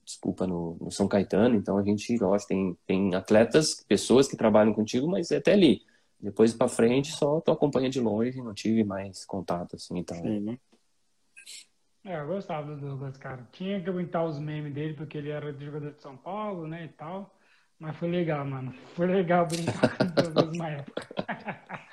desculpa, 0.09 0.47
no, 0.47 0.75
no, 0.81 0.91
São 0.91 1.07
Caetano. 1.07 1.55
Então 1.55 1.77
a 1.77 1.83
gente 1.83 2.17
gosta, 2.17 2.47
tem, 2.47 2.75
tem 2.87 3.13
atletas, 3.13 3.83
pessoas 3.87 4.27
que 4.27 4.35
trabalham 4.35 4.73
contigo, 4.73 5.07
mas 5.07 5.29
é 5.29 5.37
até 5.37 5.53
ali. 5.53 5.83
Depois 6.19 6.53
para 6.53 6.67
frente 6.67 7.11
só 7.11 7.39
tu 7.39 7.51
acompanha 7.51 7.89
de 7.89 8.01
longe, 8.01 8.41
não 8.41 8.53
tive 8.53 8.83
mais 8.83 9.23
contato 9.25 9.75
assim 9.75 9.99
então. 9.99 10.17
Sim, 10.17 10.39
né? 10.39 10.57
É, 12.03 12.19
eu 12.19 12.27
gostava 12.27 12.75
do 12.75 12.81
Douglas, 12.81 13.17
cara. 13.17 13.47
Tinha 13.51 13.81
que 13.81 13.89
aguentar 13.89 14.25
os 14.25 14.39
memes 14.39 14.73
dele 14.73 14.93
porque 14.93 15.17
ele 15.17 15.29
era 15.29 15.53
jogador 15.53 15.91
de 15.91 16.01
São 16.01 16.17
Paulo, 16.17 16.67
né, 16.67 16.85
e 16.85 16.87
tal. 16.89 17.35
Mas 17.79 17.95
foi 17.95 18.09
legal, 18.09 18.45
mano. 18.45 18.73
Foi 18.93 19.07
legal 19.07 19.47
brincar 19.47 19.97
com 19.97 20.05
Douglas 20.07 20.53
na 20.55 20.69
época. 20.69 21.07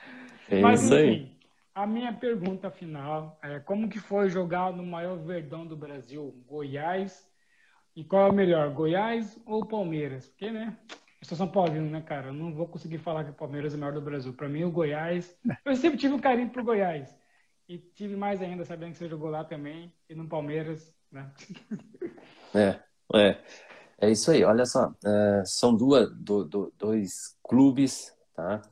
É 0.48 0.60
Mas, 0.60 0.84
enfim, 0.84 0.94
aí. 0.94 1.36
a 1.74 1.86
minha 1.88 2.12
pergunta 2.12 2.70
final 2.70 3.36
é 3.42 3.58
como 3.58 3.88
que 3.88 3.98
foi 3.98 4.28
jogar 4.28 4.72
no 4.72 4.86
maior 4.86 5.18
verdão 5.18 5.66
do 5.66 5.76
Brasil, 5.76 6.40
Goiás, 6.46 7.28
e 7.96 8.04
qual 8.04 8.28
é 8.28 8.30
o 8.30 8.32
melhor, 8.32 8.70
Goiás 8.72 9.40
ou 9.44 9.66
Palmeiras? 9.66 10.28
Porque, 10.28 10.52
né? 10.52 10.78
Eu 11.20 11.26
sou 11.26 11.36
São 11.36 11.48
Paulino, 11.48 11.90
né, 11.90 12.00
cara? 12.00 12.28
Eu 12.28 12.32
não 12.32 12.54
vou 12.54 12.68
conseguir 12.68 12.98
falar 12.98 13.24
que 13.24 13.30
o 13.30 13.34
Palmeiras 13.34 13.72
é 13.72 13.76
o 13.76 13.80
melhor 13.80 13.94
do 13.94 14.02
Brasil. 14.02 14.32
Para 14.34 14.48
mim, 14.48 14.62
o 14.64 14.70
Goiás. 14.70 15.36
Eu 15.64 15.74
sempre 15.74 15.98
tive 15.98 16.14
um 16.14 16.20
carinho 16.20 16.50
pro 16.50 16.62
Goiás. 16.62 17.18
E 17.68 17.78
tive 17.78 18.14
mais 18.14 18.40
ainda, 18.40 18.64
sabendo 18.64 18.92
que 18.92 18.98
você 18.98 19.08
jogou 19.08 19.30
lá 19.30 19.42
também. 19.44 19.92
E 20.08 20.14
no 20.14 20.28
Palmeiras, 20.28 20.94
né? 21.10 21.32
É, 22.54 22.78
é. 23.14 23.42
É 23.98 24.10
isso 24.10 24.30
aí. 24.30 24.44
Olha 24.44 24.64
só. 24.66 24.94
É, 25.04 25.42
são 25.44 25.74
duas, 25.74 26.10
do, 26.16 26.44
do, 26.44 26.72
dois 26.78 27.36
clubes, 27.42 28.12
tá? 28.34 28.62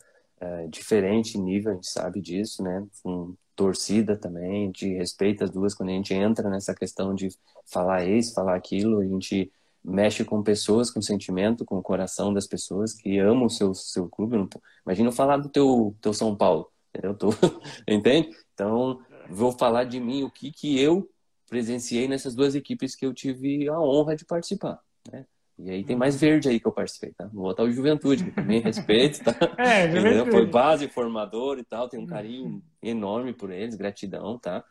É, 0.41 0.67
diferente 0.69 1.39
nível, 1.39 1.73
a 1.73 1.75
gente 1.75 1.89
sabe 1.89 2.21
disso, 2.21 2.63
né? 2.63 2.87
Com 3.03 3.35
torcida 3.57 4.17
também, 4.17 4.65
a 4.65 4.67
gente 4.67 4.95
respeita 4.95 5.45
as 5.45 5.51
duas 5.51 5.75
quando 5.75 5.91
a 5.91 5.93
gente 5.93 6.13
entra 6.13 6.51
nessa 6.51 6.75
questão 6.75 7.15
de 7.15 7.29
falar 7.65 8.05
isso, 8.05 8.35
falar 8.35 8.57
aquilo, 8.57 9.01
a 9.01 9.07
gente 9.07 9.51
mexe 9.83 10.25
com 10.25 10.43
pessoas, 10.43 10.91
com 10.91 11.01
sentimento, 11.03 11.65
com 11.65 11.77
o 11.77 11.83
coração 11.83 12.33
das 12.33 12.47
pessoas 12.47 12.95
que 12.95 13.19
amam 13.19 13.47
o 13.47 13.51
seu, 13.51 13.75
seu 13.75 14.09
clube. 14.09 14.49
Imagina 14.85 15.09
eu 15.09 15.13
falar 15.13 15.37
do 15.37 15.49
teu, 15.49 15.95
teu 16.01 16.13
São 16.13 16.35
Paulo, 16.35 16.71
eu 16.93 17.15
tô, 17.15 17.29
entende? 17.87 18.31
Então, 18.55 19.01
vou 19.29 19.53
falar 19.53 19.85
de 19.85 20.01
mim, 20.01 20.23
o 20.23 20.31
que 20.31 20.51
que 20.51 20.81
eu 20.81 21.09
presenciei 21.49 22.09
nessas 22.09 22.35
duas 22.35 22.55
equipes 22.55 22.97
que 22.97 23.05
eu 23.05 23.13
tive 23.13 23.69
a 23.69 23.79
honra 23.79 24.17
de 24.17 24.25
participar, 24.25 24.81
né? 25.11 25.27
E 25.57 25.71
aí 25.71 25.85
tem 25.85 25.95
mais 25.95 26.21
verde 26.21 26.49
aí 26.49 26.59
que 26.59 26.67
eu 26.67 26.73
participei, 26.73 27.13
tá? 27.13 27.29
Vou 27.33 27.45
botar 27.45 27.63
o 27.63 27.71
Juventude, 27.71 28.25
que 28.25 28.31
também 28.33 28.59
respeito, 28.61 29.23
tá? 29.23 29.37
É, 29.57 29.89
Juventude. 29.91 30.31
Foi 30.31 30.47
base, 30.47 30.89
formador 30.89 31.59
e 31.59 31.65
tal, 31.65 31.89
tenho 31.89 32.03
um 32.03 32.07
carinho 32.07 32.63
enorme 32.83 33.33
por 33.33 33.53
eles, 33.53 33.77
gratidão, 33.77 34.39
tá? 34.39 34.65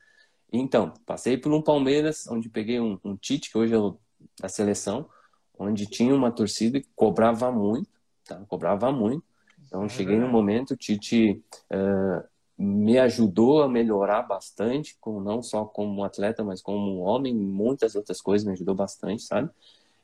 Então, 0.52 0.94
passei 1.06 1.38
por 1.38 1.54
um 1.54 1.62
Palmeiras, 1.62 2.28
onde 2.28 2.50
peguei 2.50 2.80
um, 2.80 3.00
um 3.04 3.16
Tite, 3.16 3.50
que 3.50 3.58
hoje 3.58 3.74
é 3.74 3.78
o 3.78 3.98
da 4.40 4.50
seleção, 4.50 5.10
onde 5.58 5.86
tinha 5.86 6.14
uma 6.14 6.32
torcida 6.32 6.80
que 6.80 6.90
cobrava 6.96 7.52
muito, 7.52 7.90
tá? 8.26 8.36
Cobrava 8.48 8.92
muito. 8.92 9.24
Então, 9.66 9.86
é 9.86 9.90
cheguei 9.90 10.20
no 10.20 10.28
momento, 10.28 10.72
o 10.72 10.78
Tite 10.78 11.42
uh, 11.72 12.24
me 12.58 13.00
ajudou 13.00 13.64
a 13.64 13.70
melhorar 13.70 14.24
bastante, 14.24 14.98
com, 15.00 15.20
não 15.22 15.42
só 15.42 15.66
como 15.66 16.04
atleta, 16.04 16.44
mas 16.44 16.62
como 16.62 17.00
homem, 17.00 17.34
muitas 17.34 17.96
outras 17.96 18.22
coisas 18.22 18.46
me 18.46 18.54
ajudou 18.54 18.76
bastante, 18.76 19.24
sabe? 19.24 19.50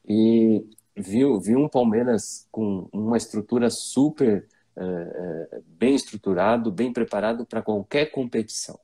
E 0.10 0.66
viu, 0.98 1.40
viu 1.40 1.60
um 1.60 1.70
Palmeiras 1.70 2.48
com 2.52 2.90
uma 2.92 3.16
estrutura 3.16 3.70
super 3.70 4.48
uh, 4.76 5.64
bem 5.68 5.94
estruturado, 5.94 6.72
bem 6.72 6.92
preparado 6.92 7.46
para 7.46 7.62
qualquer 7.62 8.08
competição, 8.08 8.80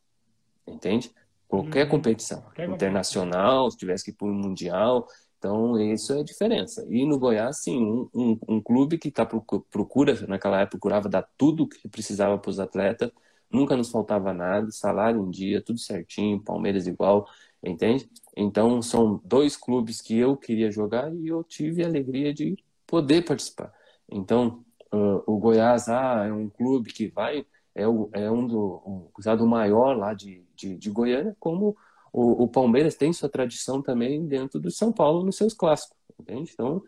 entende? 0.67 1.11
Qualquer 1.47 1.85
uhum. 1.85 1.91
competição, 1.91 2.41
qualquer 2.41 2.69
internacional, 2.69 3.71
se 3.71 3.77
tivesse 3.77 4.03
que 4.03 4.11
ir 4.11 4.13
para 4.13 4.27
um 4.27 4.33
mundial, 4.33 5.07
então 5.37 5.79
isso 5.79 6.13
é 6.13 6.19
a 6.19 6.23
diferença. 6.23 6.85
E 6.89 7.05
no 7.05 7.19
Goiás, 7.19 7.57
sim, 7.57 7.77
um, 7.77 8.09
um, 8.13 8.39
um 8.47 8.61
clube 8.61 8.97
que 8.97 9.11
tá 9.11 9.25
procura, 9.25 10.25
naquela 10.27 10.61
época 10.61 10.77
procurava 10.77 11.09
dar 11.09 11.27
tudo 11.37 11.67
que 11.67 11.87
precisava 11.87 12.37
para 12.37 12.49
os 12.49 12.59
atletas, 12.59 13.11
nunca 13.49 13.75
nos 13.77 13.89
faltava 13.89 14.33
nada, 14.33 14.71
salário 14.71 15.23
em 15.23 15.29
dia, 15.29 15.61
tudo 15.61 15.79
certinho, 15.79 16.41
Palmeiras 16.41 16.87
igual, 16.87 17.27
entende? 17.63 18.09
Então, 18.35 18.81
são 18.81 19.21
dois 19.23 19.55
clubes 19.55 20.01
que 20.01 20.17
eu 20.17 20.35
queria 20.35 20.69
jogar 20.69 21.13
e 21.13 21.27
eu 21.27 21.43
tive 21.43 21.83
a 21.83 21.87
alegria 21.87 22.33
de 22.33 22.57
poder 22.85 23.23
participar. 23.23 23.73
Então, 24.11 24.63
uh, 24.93 25.23
o 25.25 25.37
Goiás 25.37 25.87
ah, 25.87 26.25
é 26.27 26.33
um 26.33 26.49
clube 26.49 26.91
que 26.91 27.07
vai, 27.07 27.45
é, 27.73 27.87
o, 27.87 28.09
é 28.11 28.29
um 28.29 28.45
do 28.45 29.09
usado 29.17 29.47
maior 29.47 29.97
lá 29.97 30.13
de, 30.13 30.43
de, 30.55 30.77
de 30.77 30.89
Goiânia, 30.89 31.35
como 31.39 31.77
o, 32.11 32.43
o, 32.43 32.47
Palmeiras 32.47 32.95
tem 32.95 33.13
sua 33.13 33.29
tradição 33.29 33.81
também 33.81 34.25
dentro 34.25 34.59
do 34.59 34.69
São 34.69 34.91
Paulo 34.91 35.23
nos 35.23 35.37
seus 35.37 35.53
clássicos. 35.53 35.97
entende? 36.19 36.51
Então, 36.53 36.83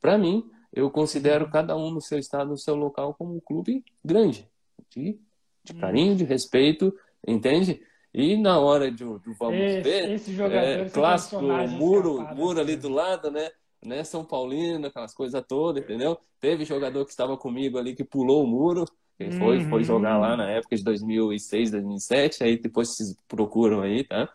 para 0.00 0.16
mim, 0.16 0.50
eu 0.72 0.90
considero 0.90 1.50
cada 1.50 1.76
um 1.76 1.90
no 1.90 2.00
seu 2.00 2.18
estado, 2.18 2.50
no 2.50 2.58
seu 2.58 2.74
local, 2.74 3.14
como 3.14 3.36
um 3.36 3.40
clube 3.40 3.84
grande, 4.04 4.48
de, 4.90 5.18
de 5.62 5.72
hum. 5.74 5.78
carinho, 5.78 6.16
de 6.16 6.24
respeito, 6.24 6.94
entende? 7.26 7.82
E 8.18 8.34
na 8.34 8.58
hora 8.58 8.90
do, 8.90 9.18
do 9.18 9.34
vamos 9.34 9.60
esse, 9.60 9.80
ver, 9.82 10.10
esse 10.10 10.42
é, 10.42 10.88
clássico, 10.88 11.42
muro, 11.42 12.22
muro 12.34 12.58
ali 12.58 12.74
do 12.74 12.88
lado, 12.88 13.30
né? 13.30 13.50
né? 13.84 14.02
São 14.04 14.24
Paulino, 14.24 14.86
aquelas 14.86 15.12
coisas 15.12 15.44
todas, 15.46 15.84
entendeu? 15.84 16.18
Teve 16.40 16.64
jogador 16.64 17.04
que 17.04 17.10
estava 17.10 17.36
comigo 17.36 17.76
ali 17.76 17.94
que 17.94 18.02
pulou 18.02 18.42
o 18.42 18.46
muro, 18.46 18.86
que 19.18 19.30
foi, 19.32 19.58
uhum. 19.58 19.68
foi 19.68 19.84
jogar 19.84 20.16
lá 20.16 20.34
na 20.34 20.50
época 20.50 20.74
de 20.74 20.82
2006, 20.82 21.72
2007, 21.72 22.42
aí 22.42 22.58
depois 22.58 22.88
vocês 22.88 23.14
procuram 23.28 23.82
aí, 23.82 24.02
tá? 24.02 24.26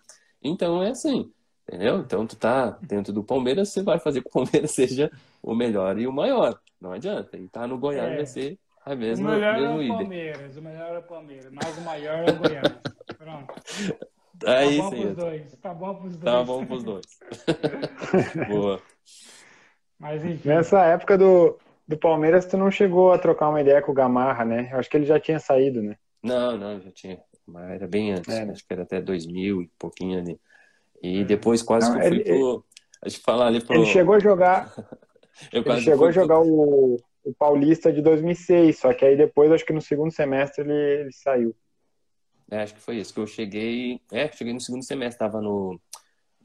Então 0.43 0.83
é 0.83 0.91
assim, 0.91 1.31
entendeu? 1.67 2.01
Então 2.01 2.27
tu 2.27 2.35
tá 2.35 2.77
dentro 2.83 3.11
do 3.11 3.23
Palmeiras, 3.23 3.69
você 3.69 3.81
vai 3.81 3.97
fazer 3.97 4.21
que 4.21 4.27
o 4.27 4.31
Palmeiras 4.31 4.69
seja 4.77 5.11
o 5.41 5.55
melhor 5.55 5.97
e 5.97 6.05
o 6.05 6.13
maior. 6.13 6.61
Não 6.79 6.91
adianta. 6.91 7.35
E 7.35 7.47
tá 7.47 7.65
no 7.65 7.79
Goiás 7.79 8.11
é. 8.11 8.15
vai 8.17 8.25
ser 8.27 8.59
a 8.85 8.95
mesma 8.95 9.29
O 9.29 9.33
melhor 9.33 9.55
é 9.55 9.69
o 9.69 9.87
Palmeiras, 9.87 10.57
o 10.57 10.61
melhor 10.61 10.95
é 10.95 10.97
o 10.97 11.03
Palmeiras, 11.03 11.51
mas 11.51 11.77
o 11.77 11.81
maior 11.81 12.27
é 12.27 12.31
o 12.31 12.35
Goiás. 12.35 12.79
Pronto. 13.17 13.53
Aí, 14.45 14.77
tá 14.77 14.83
bom 14.83 14.89
sim. 14.89 15.01
pros 15.01 15.15
dois. 15.15 15.55
Tá 15.61 15.73
bom 15.73 15.95
pros 15.95 16.17
tá 16.17 16.23
dois. 16.23 16.33
Tá 16.33 16.43
bom 16.43 16.65
pros 16.65 16.83
dois. 16.83 17.05
Boa. 18.49 18.81
Mas 19.99 20.25
enfim. 20.25 20.49
Nessa 20.49 20.83
época 20.85 21.17
do, 21.17 21.59
do 21.87 21.97
Palmeiras, 21.97 22.45
tu 22.45 22.57
não 22.57 22.71
chegou 22.71 23.11
a 23.11 23.19
trocar 23.19 23.49
uma 23.49 23.61
ideia 23.61 23.81
com 23.81 23.91
o 23.91 23.95
Gamarra, 23.95 24.43
né? 24.43 24.69
Eu 24.71 24.79
acho 24.79 24.89
que 24.89 24.97
ele 24.97 25.05
já 25.05 25.19
tinha 25.19 25.39
saído, 25.39 25.83
né? 25.83 25.95
Não, 26.23 26.57
não, 26.57 26.81
já 26.81 26.91
tinha. 26.91 27.19
Mas 27.45 27.69
era 27.69 27.87
bem 27.87 28.13
antes. 28.13 28.33
É, 28.33 28.45
né? 28.45 28.53
Acho 28.53 28.65
que 28.65 28.73
era 28.73 28.83
até 28.83 28.99
2000 28.99 29.61
e 29.61 29.67
pouquinho 29.77 30.19
ali. 30.19 30.39
E 31.03 31.23
depois 31.23 31.61
quase 31.61 31.89
não, 31.89 31.99
que 31.99 32.05
eu 32.05 32.09
fui 32.09 32.19
ele, 32.19 32.23
pro. 32.23 32.65
A 33.03 33.09
gente 33.09 33.21
falar 33.21 33.47
ali 33.47 33.63
pro. 33.63 33.75
Ele 33.75 33.85
chegou 33.85 34.15
a 34.15 34.19
jogar. 34.19 34.73
ele 35.53 35.81
chegou 35.81 36.07
a 36.07 36.11
jogar 36.11 36.39
pro... 36.39 36.47
o, 36.47 36.97
o 37.23 37.34
Paulista 37.34 37.91
de 37.91 38.02
2006, 38.02 38.80
só 38.80 38.93
que 38.93 39.06
aí 39.06 39.15
depois, 39.15 39.52
acho 39.52 39.65
que 39.65 39.73
no 39.73 39.81
segundo 39.81 40.11
semestre, 40.11 40.64
ele, 40.64 40.73
ele 40.73 41.11
saiu. 41.11 41.56
É, 42.49 42.61
acho 42.61 42.73
que 42.73 42.81
foi 42.81 42.98
isso, 42.98 43.14
que 43.14 43.19
eu 43.19 43.27
cheguei. 43.27 44.02
É, 44.11 44.30
cheguei 44.31 44.53
no 44.53 44.60
segundo 44.60 44.84
semestre, 44.84 45.19
tava 45.19 45.41
no, 45.41 45.80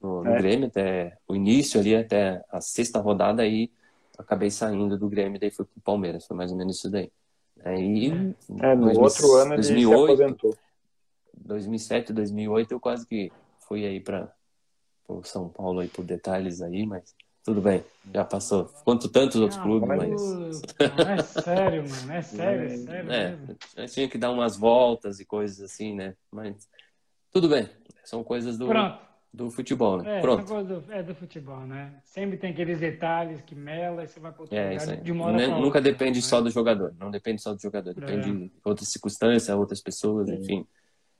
no, 0.00 0.22
no 0.22 0.30
é. 0.30 0.38
Grêmio 0.38 0.68
até 0.68 1.16
o 1.26 1.34
início 1.34 1.80
ali, 1.80 1.96
até 1.96 2.44
a 2.50 2.60
sexta 2.60 3.00
rodada, 3.00 3.42
aí 3.42 3.70
acabei 4.16 4.50
saindo 4.50 4.96
do 4.96 5.08
Grêmio, 5.08 5.40
daí 5.40 5.50
fui 5.50 5.64
pro 5.64 5.80
Palmeiras, 5.80 6.26
foi 6.26 6.36
mais 6.36 6.50
ou 6.52 6.56
menos 6.56 6.76
isso 6.76 6.90
daí. 6.90 7.10
Aí, 7.64 8.06
é, 8.60 8.74
no 8.74 8.92
2000, 8.92 9.00
outro 9.00 9.34
ano 9.34 9.54
ele 9.54 9.62
2008, 9.62 10.06
se 10.06 10.22
aposentou. 10.22 10.58
2007, 11.34 12.12
2008 12.12 12.72
eu 12.72 12.80
quase 12.80 13.06
que 13.06 13.32
fui 13.60 13.84
aí 13.84 14.00
para 14.00 14.32
o 15.08 15.22
São 15.24 15.48
Paulo 15.48 15.80
aí 15.80 15.88
por 15.88 16.04
detalhes 16.04 16.62
aí, 16.62 16.86
mas 16.86 17.14
tudo 17.46 17.62
bem, 17.62 17.84
já 18.12 18.24
passou. 18.24 18.64
Quanto 18.84 19.08
tantos 19.08 19.40
outros 19.40 19.60
clubes, 19.60 19.88
mas... 19.88 20.10
Não, 20.10 21.10
é 21.12 21.22
sério, 21.22 21.88
mano, 21.88 22.12
é 22.12 22.22
sério, 22.22 22.66
é 22.66 22.76
sério 22.76 23.56
é. 23.76 23.86
Tinha 23.86 24.08
que 24.08 24.18
dar 24.18 24.32
umas 24.32 24.56
voltas 24.56 25.20
e 25.20 25.24
coisas 25.24 25.60
assim, 25.60 25.94
né? 25.94 26.14
Mas 26.30 26.68
tudo 27.30 27.48
bem, 27.48 27.68
são 28.04 28.24
coisas 28.24 28.58
do... 28.58 28.66
Pronto 28.66 29.06
do 29.36 29.50
futebol, 29.50 29.98
né? 29.98 30.18
É, 30.18 30.20
Pronto. 30.22 30.64
Do, 30.64 30.84
é 30.90 31.02
do 31.02 31.14
futebol, 31.14 31.60
né? 31.60 31.92
Sempre 32.04 32.38
tem 32.38 32.50
aqueles 32.52 32.80
detalhes 32.80 33.42
que 33.42 33.54
mela 33.54 34.02
e 34.02 34.08
você 34.08 34.18
vai 34.18 34.32
para 34.32 34.40
outro 34.40 34.56
é, 34.56 34.70
lugar 34.70 34.96
de 34.96 35.12
uma 35.12 35.26
hora 35.26 35.48
Nunca 35.60 35.78
depende 35.78 36.20
né? 36.20 36.24
só 36.24 36.40
do 36.40 36.50
jogador, 36.50 36.94
não 36.98 37.10
depende 37.10 37.42
só 37.42 37.52
do 37.52 37.60
jogador, 37.60 37.92
depende 37.92 38.30
é. 38.30 38.32
de 38.32 38.52
outras 38.64 38.88
circunstâncias, 38.88 39.54
outras 39.54 39.82
pessoas, 39.82 40.30
enfim. 40.30 40.66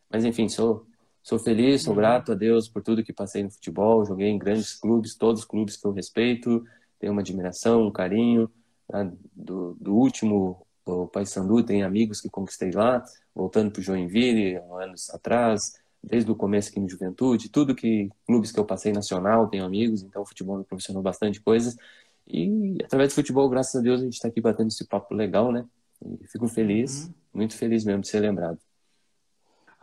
Mas 0.08 0.24
enfim, 0.24 0.48
sou 0.48 0.86
sou 1.26 1.40
feliz, 1.40 1.82
sou 1.82 1.92
uhum. 1.92 1.98
grato 1.98 2.30
a 2.30 2.34
Deus 2.36 2.68
por 2.68 2.80
tudo 2.84 3.02
que 3.02 3.12
passei 3.12 3.42
no 3.42 3.50
futebol, 3.50 4.04
joguei 4.04 4.28
em 4.28 4.38
grandes 4.38 4.74
clubes, 4.74 5.16
todos 5.16 5.40
os 5.40 5.44
clubes 5.44 5.76
que 5.76 5.84
eu 5.84 5.90
respeito, 5.90 6.64
tenho 7.00 7.12
uma 7.12 7.20
admiração, 7.20 7.84
um 7.84 7.90
carinho, 7.90 8.48
né? 8.88 9.12
do, 9.34 9.76
do 9.80 9.92
último 9.92 10.64
o 10.84 11.08
Paysandu, 11.08 11.64
tem 11.64 11.82
amigos 11.82 12.20
que 12.20 12.30
conquistei 12.30 12.70
lá, 12.70 13.04
voltando 13.34 13.72
para 13.72 13.80
o 13.80 13.82
Joinville, 13.82 14.60
anos 14.80 15.10
atrás, 15.10 15.72
desde 16.00 16.30
o 16.30 16.36
começo 16.36 16.70
aqui 16.70 16.78
no 16.78 16.88
Juventude, 16.88 17.48
tudo 17.48 17.74
que 17.74 18.08
clubes 18.24 18.52
que 18.52 18.60
eu 18.60 18.64
passei 18.64 18.92
nacional, 18.92 19.48
tenho 19.48 19.64
amigos, 19.64 20.04
então 20.04 20.22
o 20.22 20.26
futebol 20.26 20.58
me 20.58 20.64
proporcionou 20.64 21.02
bastante 21.02 21.40
coisas. 21.40 21.76
E 22.24 22.78
através 22.84 23.10
do 23.10 23.16
futebol, 23.16 23.48
graças 23.48 23.74
a 23.74 23.82
Deus, 23.82 24.00
a 24.00 24.04
gente 24.04 24.14
está 24.14 24.28
aqui 24.28 24.40
batendo 24.40 24.68
esse 24.68 24.86
papo 24.86 25.12
legal, 25.12 25.50
né? 25.50 25.64
E 26.04 26.24
fico 26.28 26.46
feliz, 26.46 27.06
uhum. 27.06 27.14
muito 27.34 27.56
feliz 27.56 27.84
mesmo 27.84 28.02
de 28.02 28.08
ser 28.08 28.20
lembrado. 28.20 28.60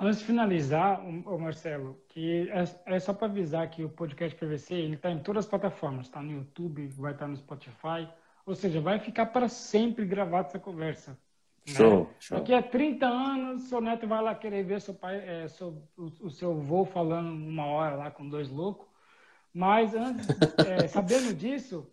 Antes 0.04 0.20
de 0.20 0.26
finalizar, 0.26 1.02
o 1.02 1.40
Marcelo, 1.40 1.98
que 2.10 2.50
é, 2.50 2.96
é 2.96 3.00
só 3.00 3.14
para 3.14 3.28
avisar 3.28 3.70
que 3.70 3.86
o 3.86 3.90
podcast 3.90 4.38
PVC 4.38 4.74
ele 4.74 4.96
está 4.96 5.10
em 5.10 5.20
todas 5.20 5.46
as 5.46 5.50
plataformas, 5.50 6.08
está 6.08 6.22
no 6.22 6.30
YouTube, 6.30 6.88
vai 6.88 7.14
estar 7.14 7.24
tá 7.24 7.32
no 7.32 7.38
Spotify, 7.38 8.10
ou 8.46 8.54
seja, 8.54 8.82
vai 8.82 9.00
ficar 9.00 9.28
para 9.28 9.48
sempre 9.48 10.06
gravado 10.06 10.50
essa 10.50 10.60
conversa. 10.60 11.18
Show, 11.66 12.02
né? 12.02 12.08
show. 12.20 12.38
Daqui 12.38 12.54
a 12.54 12.62
30 12.62 13.06
anos, 13.06 13.62
seu 13.64 13.80
neto 13.80 14.06
vai 14.06 14.22
lá 14.22 14.36
querer 14.36 14.66
ver 14.66 14.82
seu 14.82 14.94
pai, 14.94 15.24
é, 15.26 15.48
seu, 15.48 15.82
o, 15.98 16.12
o, 16.26 16.30
seu 16.30 16.52
avô 16.52 16.84
falando 16.84 17.30
uma 17.30 17.66
hora 17.68 17.96
lá 17.96 18.12
com 18.12 18.28
dois 18.28 18.50
loucos. 18.50 18.86
Mas 19.54 19.96
antes, 19.96 20.28
é, 20.68 20.86
sabendo 20.86 21.34
disso, 21.34 21.90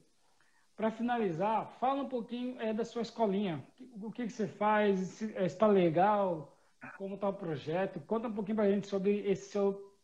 para 0.77 0.91
finalizar, 0.91 1.70
fala 1.78 2.03
um 2.03 2.09
pouquinho 2.09 2.61
é, 2.61 2.73
da 2.73 2.85
sua 2.85 3.03
escolinha. 3.03 3.65
O 4.03 4.11
que, 4.11 4.27
que 4.27 4.32
você 4.32 4.49
faz? 4.49 4.99
Se, 4.99 5.32
é, 5.37 5.47
está 5.47 5.69
legal? 5.69 6.57
Como 6.97 7.15
está 7.15 7.28
o 7.28 7.35
projeto? 7.35 8.01
Conta 8.01 8.28
um 8.28 8.32
pouquinho 8.32 8.57
para 8.57 8.65
a 8.66 8.70
gente 8.70 8.86
sobre 8.86 9.20
esse 9.20 9.51
seu, 9.51 9.94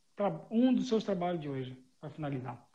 um 0.50 0.74
dos 0.74 0.88
seus 0.88 1.04
trabalhos 1.04 1.40
de 1.40 1.48
hoje, 1.48 1.78
para 2.00 2.10
finalizar. 2.10 2.66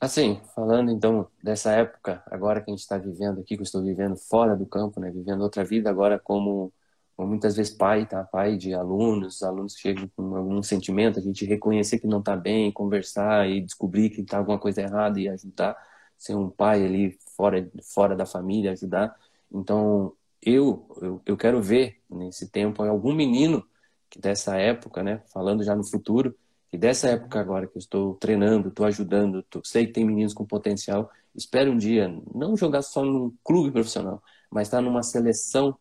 Assim, 0.00 0.40
falando 0.54 0.92
então 0.92 1.28
dessa 1.42 1.72
época, 1.72 2.22
agora 2.26 2.60
que 2.60 2.70
a 2.70 2.72
gente 2.72 2.82
está 2.82 2.96
vivendo 2.96 3.40
aqui, 3.40 3.56
que 3.56 3.62
eu 3.62 3.64
estou 3.64 3.82
vivendo 3.82 4.16
fora 4.16 4.56
do 4.56 4.64
campo, 4.64 5.00
né, 5.00 5.10
vivendo 5.10 5.40
outra 5.42 5.64
vida 5.64 5.90
agora 5.90 6.20
como, 6.20 6.72
como 7.16 7.28
muitas 7.30 7.56
vezes 7.56 7.74
pai, 7.76 8.06
tá? 8.06 8.22
Pai 8.22 8.56
de 8.56 8.72
alunos, 8.74 9.42
alunos 9.42 9.74
que 9.74 9.80
chegam 9.80 10.08
com 10.14 10.36
algum 10.36 10.62
sentimento, 10.62 11.18
a 11.18 11.22
gente 11.22 11.44
reconhecer 11.44 11.98
que 11.98 12.06
não 12.06 12.20
está 12.20 12.36
bem, 12.36 12.70
conversar 12.70 13.48
e 13.48 13.60
descobrir 13.60 14.10
que 14.10 14.20
está 14.20 14.38
alguma 14.38 14.58
coisa 14.58 14.82
errada 14.82 15.18
e 15.18 15.28
ajudar, 15.28 15.76
ser 16.16 16.36
um 16.36 16.48
pai 16.48 16.84
ali 16.84 17.18
fora, 17.36 17.68
fora 17.82 18.14
da 18.14 18.24
família, 18.24 18.72
ajudar. 18.72 19.16
Então, 19.52 20.14
eu, 20.42 20.88
eu, 21.00 21.22
eu 21.26 21.36
quero 21.36 21.60
ver 21.62 22.00
nesse 22.08 22.48
tempo 22.50 22.82
algum 22.82 23.12
menino 23.12 23.64
que 24.10 24.18
dessa 24.18 24.56
época, 24.56 25.02
né, 25.02 25.22
falando 25.32 25.62
já 25.62 25.74
no 25.74 25.84
futuro, 25.84 26.34
e 26.72 26.78
dessa 26.78 27.08
época 27.08 27.40
agora 27.40 27.66
que 27.66 27.76
eu 27.76 27.80
estou 27.80 28.14
treinando, 28.14 28.68
estou 28.68 28.86
ajudando, 28.86 29.42
tô, 29.44 29.62
sei 29.64 29.86
que 29.86 29.92
tem 29.92 30.04
meninos 30.04 30.34
com 30.34 30.44
potencial, 30.44 31.10
espero 31.34 31.72
um 31.72 31.76
dia 31.76 32.08
não 32.34 32.56
jogar 32.56 32.82
só 32.82 33.04
num 33.04 33.34
clube 33.42 33.70
profissional, 33.70 34.22
mas 34.50 34.68
estar 34.68 34.80
numa 34.80 35.02
seleção 35.02 35.76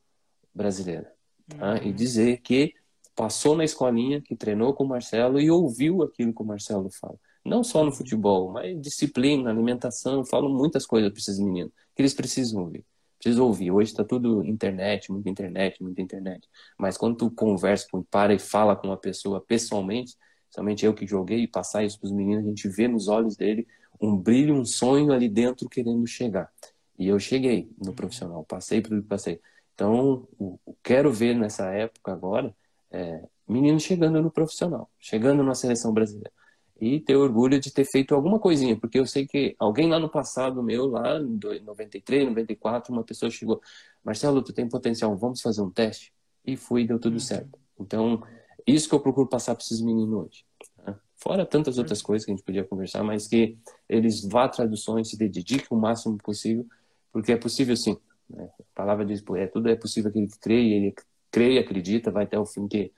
brasileira. 0.53 1.11
Tá? 1.47 1.73
Uhum. 1.73 1.77
E 1.83 1.93
dizer 1.93 2.37
que 2.41 2.73
passou 3.15 3.55
na 3.55 3.63
escolinha, 3.63 4.21
que 4.21 4.35
treinou 4.35 4.73
com 4.73 4.83
o 4.83 4.87
Marcelo 4.87 5.39
e 5.39 5.49
ouviu 5.49 6.03
aquilo 6.03 6.33
que 6.33 6.41
o 6.41 6.45
Marcelo 6.45 6.89
fala. 6.89 7.17
Não 7.43 7.63
só 7.63 7.83
no 7.83 7.91
futebol, 7.91 8.51
mas 8.51 8.79
disciplina, 8.81 9.49
alimentação, 9.49 10.23
falo 10.25 10.49
muitas 10.49 10.85
coisas 10.85 11.09
para 11.09 11.19
esses 11.19 11.39
meninos, 11.39 11.71
que 11.95 12.01
eles 12.01 12.13
precisam 12.13 12.61
ouvir. 12.61 12.85
Precisam 13.17 13.45
ouvir. 13.45 13.71
Hoje 13.71 13.91
está 13.91 14.03
tudo 14.03 14.43
internet, 14.45 15.11
muita 15.11 15.29
internet, 15.29 15.81
muita 15.81 16.01
internet. 16.01 16.47
Mas 16.77 16.97
quando 16.97 17.17
tu 17.17 17.31
conversa, 17.31 17.87
para 18.09 18.33
e 18.33 18.39
fala 18.39 18.75
com 18.75 18.87
uma 18.87 18.97
pessoa 18.97 19.41
pessoalmente, 19.41 20.15
somente 20.49 20.85
eu 20.85 20.93
que 20.93 21.05
joguei, 21.07 21.43
e 21.43 21.47
passar 21.47 21.83
isso 21.83 21.99
para 21.99 22.07
os 22.07 22.13
meninos, 22.13 22.45
a 22.45 22.47
gente 22.49 22.67
vê 22.69 22.87
nos 22.87 23.07
olhos 23.07 23.35
dele 23.35 23.67
um 23.99 24.15
brilho, 24.15 24.55
um 24.55 24.65
sonho 24.65 25.11
ali 25.11 25.27
dentro 25.27 25.67
querendo 25.67 26.05
chegar. 26.05 26.51
E 26.97 27.07
eu 27.07 27.19
cheguei 27.19 27.69
no 27.83 27.93
profissional, 27.93 28.43
passei 28.43 28.81
por 28.81 29.01
passei. 29.03 29.39
Então, 29.73 30.27
o, 30.39 30.59
o 30.65 30.75
quero 30.83 31.11
ver 31.11 31.35
nessa 31.35 31.71
época 31.71 32.11
agora 32.11 32.55
é, 32.91 33.23
meninos 33.47 33.83
chegando 33.83 34.21
no 34.21 34.31
profissional, 34.31 34.89
chegando 34.99 35.43
na 35.43 35.53
seleção 35.55 35.93
brasileira. 35.93 36.31
E 36.79 36.99
ter 36.99 37.15
orgulho 37.15 37.59
de 37.59 37.71
ter 37.71 37.85
feito 37.85 38.13
alguma 38.13 38.39
coisinha, 38.39 38.77
porque 38.77 38.99
eu 38.99 39.05
sei 39.05 39.25
que 39.25 39.55
alguém 39.57 39.89
lá 39.89 39.99
no 39.99 40.09
passado 40.09 40.61
meu, 40.61 40.85
lá 40.85 41.19
em 41.19 41.63
93, 41.63 42.27
94, 42.27 42.93
uma 42.93 43.03
pessoa 43.03 43.31
chegou, 43.31 43.61
Marcelo, 44.03 44.43
tu 44.43 44.53
tem 44.53 44.69
potencial, 44.69 45.15
vamos 45.17 45.41
fazer 45.41 45.61
um 45.61 45.71
teste? 45.71 46.13
E 46.45 46.55
fui 46.55 46.85
deu 46.85 46.99
tudo 46.99 47.13
uhum. 47.13 47.19
certo. 47.19 47.57
Então, 47.79 48.21
isso 48.65 48.87
que 48.87 48.93
eu 48.93 48.99
procuro 48.99 49.27
passar 49.27 49.55
para 49.55 49.63
esses 49.63 49.81
meninos 49.81 50.25
hoje. 50.25 50.45
Né? 50.85 50.95
Fora 51.15 51.45
tantas 51.45 51.77
outras 51.77 52.01
coisas 52.01 52.25
que 52.25 52.31
a 52.31 52.35
gente 52.35 52.45
podia 52.45 52.63
conversar, 52.63 53.03
mas 53.03 53.27
que 53.27 53.57
eles 53.89 54.23
vá 54.23 54.45
a 54.45 54.49
traduções, 54.49 55.09
se 55.09 55.17
dediquem 55.17 55.67
o 55.71 55.75
máximo 55.75 56.17
possível, 56.17 56.65
porque 57.11 57.31
é 57.31 57.37
possível 57.37 57.75
sim. 57.75 57.97
Né? 58.29 58.49
A 58.59 58.63
palavra 58.75 59.05
diz, 59.05 59.23
é, 59.35 59.47
tudo 59.47 59.69
é 59.69 59.75
possível 59.75 60.09
aquele 60.09 60.27
que 60.27 60.39
crê, 60.39 60.61
e 60.61 60.73
ele 60.73 60.95
crê 61.31 61.53
e 61.53 61.59
acredita, 61.59 62.11
vai 62.11 62.25
até 62.25 62.37
o 62.37 62.45
fim 62.45 62.67
que, 62.67 62.91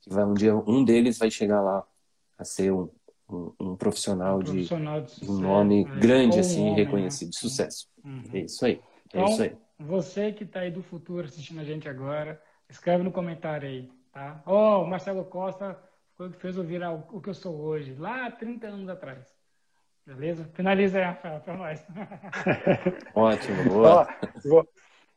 que 0.00 0.10
vai, 0.10 0.24
um 0.24 0.34
dia 0.34 0.54
um 0.54 0.84
deles 0.84 1.18
vai 1.18 1.30
chegar 1.30 1.60
lá 1.62 1.86
a 2.36 2.44
ser 2.44 2.72
um, 2.72 2.88
um, 3.34 3.54
um 3.60 3.76
profissional, 3.76 4.36
um 4.36 4.42
de, 4.42 4.50
profissional 4.50 5.00
de, 5.00 5.10
sucesso, 5.10 5.32
um 5.32 5.40
nome 5.40 5.84
né? 5.84 5.96
grande, 6.00 6.38
assim, 6.38 6.62
homem, 6.62 6.74
reconhecido, 6.74 7.28
né? 7.28 7.30
de 7.30 7.38
sucesso. 7.38 7.86
Uhum. 8.04 8.22
É 8.32 8.38
isso 8.40 8.64
aí. 8.64 8.80
É 9.12 9.18
então, 9.18 9.24
isso 9.26 9.42
aí. 9.42 9.56
Você 9.78 10.32
que 10.32 10.44
está 10.44 10.60
aí 10.60 10.70
do 10.70 10.82
futuro 10.82 11.26
assistindo 11.26 11.60
a 11.60 11.64
gente 11.64 11.88
agora, 11.88 12.40
escreve 12.68 13.02
no 13.02 13.10
comentário 13.10 13.68
aí 13.68 13.90
Tá? 14.14 14.40
Oh, 14.46 14.82
o 14.82 14.86
Marcelo 14.86 15.24
Costa 15.24 15.76
foi 16.16 16.28
o 16.28 16.30
que 16.30 16.38
fez 16.38 16.56
eu 16.56 16.62
virar 16.62 16.92
o, 16.92 17.20
que 17.20 17.28
eu 17.28 17.34
sou 17.34 17.60
hoje, 17.60 17.96
lá 17.98 18.26
há 18.26 18.30
30 18.30 18.68
anos 18.68 18.88
atrás. 18.88 19.26
Beleza? 20.06 20.48
Finaliza 20.54 20.98
aí, 20.98 21.04
Rafael, 21.04 21.40
para 21.40 21.56
nós. 21.56 21.84
Ótimo, 23.12 23.64
boa. 23.68 24.06
Ó, 24.06 24.48
vou, 24.48 24.68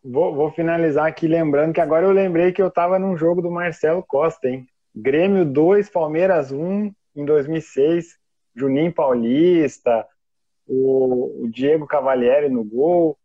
vou, 0.03 0.35
vou, 0.35 0.51
finalizar 0.51 1.05
aqui 1.05 1.27
lembrando 1.27 1.73
que 1.73 1.81
agora 1.81 2.07
eu 2.07 2.11
lembrei 2.11 2.51
que 2.51 2.61
eu 2.61 2.69
estava 2.69 2.97
num 2.97 3.15
jogo 3.15 3.39
do 3.39 3.51
Marcelo 3.51 4.01
Costa, 4.01 4.49
hein? 4.49 4.65
Grêmio 4.95 5.45
2, 5.45 5.91
Palmeiras 5.91 6.51
1, 6.51 6.91
em 7.19 7.25
2006. 7.25 8.17
Juninho 8.55 8.91
Paulista, 8.91 10.05
o, 10.67 11.43
o 11.43 11.49
Diego 11.49 11.85
Cavalieri 11.85 12.49
no 12.49 12.63
gol, 12.63 13.17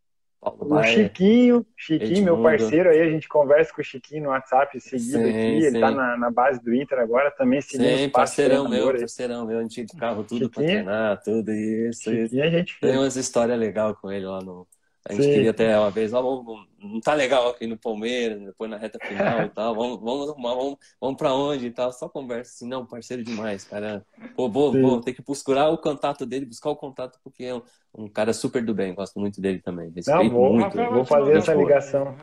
Paulo 0.43 0.75
o 0.75 0.83
Chiquinho, 0.83 1.65
Chiquinho, 1.77 2.25
meu 2.25 2.43
parceiro 2.43 2.91
aí, 2.91 3.01
a 3.01 3.09
gente 3.09 3.29
conversa 3.29 3.73
com 3.73 3.81
o 3.81 3.85
Chiquinho 3.85 4.25
no 4.25 4.29
WhatsApp 4.31 4.79
seguido 4.81 5.19
sim, 5.19 5.31
aqui, 5.31 5.61
sim. 5.61 5.67
ele 5.67 5.81
tá 5.81 5.91
na, 5.93 6.17
na, 6.17 6.31
base 6.31 6.61
do 6.61 6.75
Inter 6.75 6.99
agora, 6.99 7.31
também 7.31 7.61
seguindo 7.61 7.97
Sim, 7.97 8.09
parceirão 8.09 8.69
meu, 8.69 8.91
aí. 8.91 8.99
parceirão 8.99 9.47
meu, 9.47 9.59
a 9.61 9.63
gente 9.63 9.87
carro 9.97 10.25
tudo 10.25 10.45
Chiquinho, 10.45 10.51
pra 10.51 10.63
treinar, 10.63 11.23
tudo 11.23 11.53
isso. 11.53 12.03
Chiquinho, 12.03 12.25
isso. 12.25 12.43
A 12.43 12.51
gente 12.51 12.81
Tem 12.81 12.99
umas 12.99 13.15
histórias 13.15 13.59
legais 13.59 13.97
com 13.99 14.11
ele 14.11 14.27
lá 14.27 14.41
no, 14.41 14.67
a 15.09 15.13
gente 15.15 15.25
Sim. 15.25 15.33
queria 15.33 15.51
até 15.51 15.77
uma 15.77 15.91
vez, 15.91 16.13
ó, 16.13 16.23
vamos, 16.23 16.67
não 16.79 17.01
tá 17.01 17.13
legal 17.13 17.49
aqui 17.49 17.67
no 17.67 17.77
Palmeiras, 17.77 18.41
depois 18.41 18.71
na 18.71 18.77
reta 18.77 18.99
final 19.05 19.43
e 19.43 19.49
tal, 19.51 19.75
vamos, 19.75 20.01
vamos 20.01 20.31
arrumar, 20.31 20.55
vamos, 20.55 20.77
vamos 21.01 21.17
pra 21.17 21.35
onde 21.35 21.67
e 21.67 21.71
tal, 21.73 21.93
só 21.93 22.09
conversa 22.09 22.53
assim, 22.53 22.69
não, 22.69 22.87
parceiro 22.87 23.25
demais, 23.25 23.65
cara. 23.65 24.07
Pô, 24.37 24.49
vou, 24.49 24.73
vou 24.73 25.01
ter 25.01 25.13
que 25.13 25.23
buscar 25.23 25.71
o 25.71 25.79
contato 25.79 26.25
dele, 26.25 26.47
buscar 26.47 26.71
o 26.71 26.77
contato, 26.77 27.19
porque 27.25 27.45
é 27.45 27.55
um, 27.55 27.63
um 27.95 28.09
cara 28.09 28.33
super 28.33 28.65
do 28.65 28.73
bem, 28.73 28.95
gosto 28.95 29.19
muito 29.19 29.41
dele 29.41 29.59
também. 29.59 29.91
Respeito 29.91 30.23
não, 30.23 30.31
vou, 30.31 30.53
muito. 30.53 30.77
vou 30.77 31.05
fazer 31.05 31.37
essa 31.37 31.55
ligação. 31.55 32.17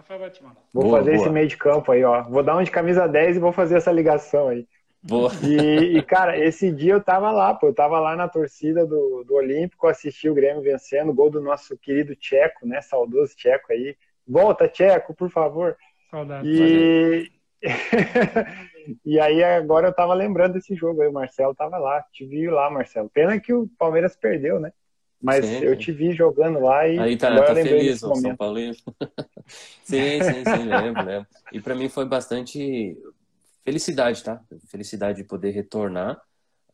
Vou 0.73 0.89
fazer 0.89 1.11
boa. 1.11 1.22
esse 1.22 1.30
meio 1.30 1.47
de 1.49 1.57
campo 1.57 1.91
aí, 1.91 2.03
ó. 2.06 2.23
Vou 2.23 2.43
dar 2.43 2.56
um 2.56 2.64
de 2.64 2.72
camisa 2.72 3.07
10 3.07 3.35
e 3.35 3.39
vou 3.39 3.51
fazer 3.51 3.76
essa 3.76 3.91
ligação 3.91 4.47
aí. 4.47 4.65
Boa. 5.01 5.31
E, 5.43 5.97
e, 5.97 6.01
cara, 6.01 6.38
esse 6.38 6.71
dia 6.71 6.93
eu 6.93 7.01
tava 7.01 7.31
lá, 7.31 7.53
pô, 7.53 7.67
eu 7.67 7.73
tava 7.73 7.99
lá 7.99 8.15
na 8.15 8.27
torcida 8.27 8.85
do, 8.85 9.23
do 9.23 9.35
Olímpico, 9.35 9.88
assisti 9.88 10.30
o 10.30 10.34
Grêmio 10.34 10.61
vencendo, 10.61 11.13
gol 11.13 11.30
do 11.30 11.41
nosso 11.41 11.77
querido 11.77 12.15
Tcheco, 12.15 12.67
né, 12.67 12.81
saudoso 12.81 13.35
Tcheco 13.35 13.71
aí. 13.71 13.95
Volta, 14.27 14.67
Tcheco, 14.67 15.13
por 15.13 15.30
favor. 15.30 15.77
Saudade. 16.11 16.47
E... 16.47 17.31
e 19.05 19.19
aí 19.19 19.43
agora 19.43 19.88
eu 19.88 19.93
tava 19.93 20.13
lembrando 20.13 20.53
desse 20.53 20.76
jogo 20.76 21.01
aí, 21.01 21.07
o 21.07 21.13
Marcelo 21.13 21.55
tava 21.55 21.77
lá, 21.77 22.01
te 22.13 22.26
vi 22.26 22.49
lá, 22.49 22.69
Marcelo. 22.69 23.09
Pena 23.09 23.39
que 23.39 23.53
o 23.53 23.67
Palmeiras 23.77 24.15
perdeu, 24.15 24.59
né? 24.59 24.71
Mas 25.21 25.45
sim, 25.45 25.59
eu 25.61 25.76
te 25.77 25.91
vi 25.91 26.13
jogando 26.13 26.61
lá 26.61 26.88
e 26.88 26.97
aí 26.97 27.17
tá, 27.17 27.35
tá 27.43 27.53
feliz, 27.53 28.01
o 28.01 28.15
São 28.15 28.35
Paulo. 28.38 28.57
sim, 29.84 30.23
sim, 30.23 30.45
sim, 30.45 30.63
lembro, 30.63 31.03
lembro. 31.03 31.27
E 31.51 31.59
para 31.59 31.76
mim 31.76 31.89
foi 31.89 32.05
bastante 32.05 32.97
felicidade, 33.64 34.23
tá? 34.23 34.41
Felicidade 34.68 35.22
de 35.22 35.23
poder 35.23 35.52
retornar 35.52 36.22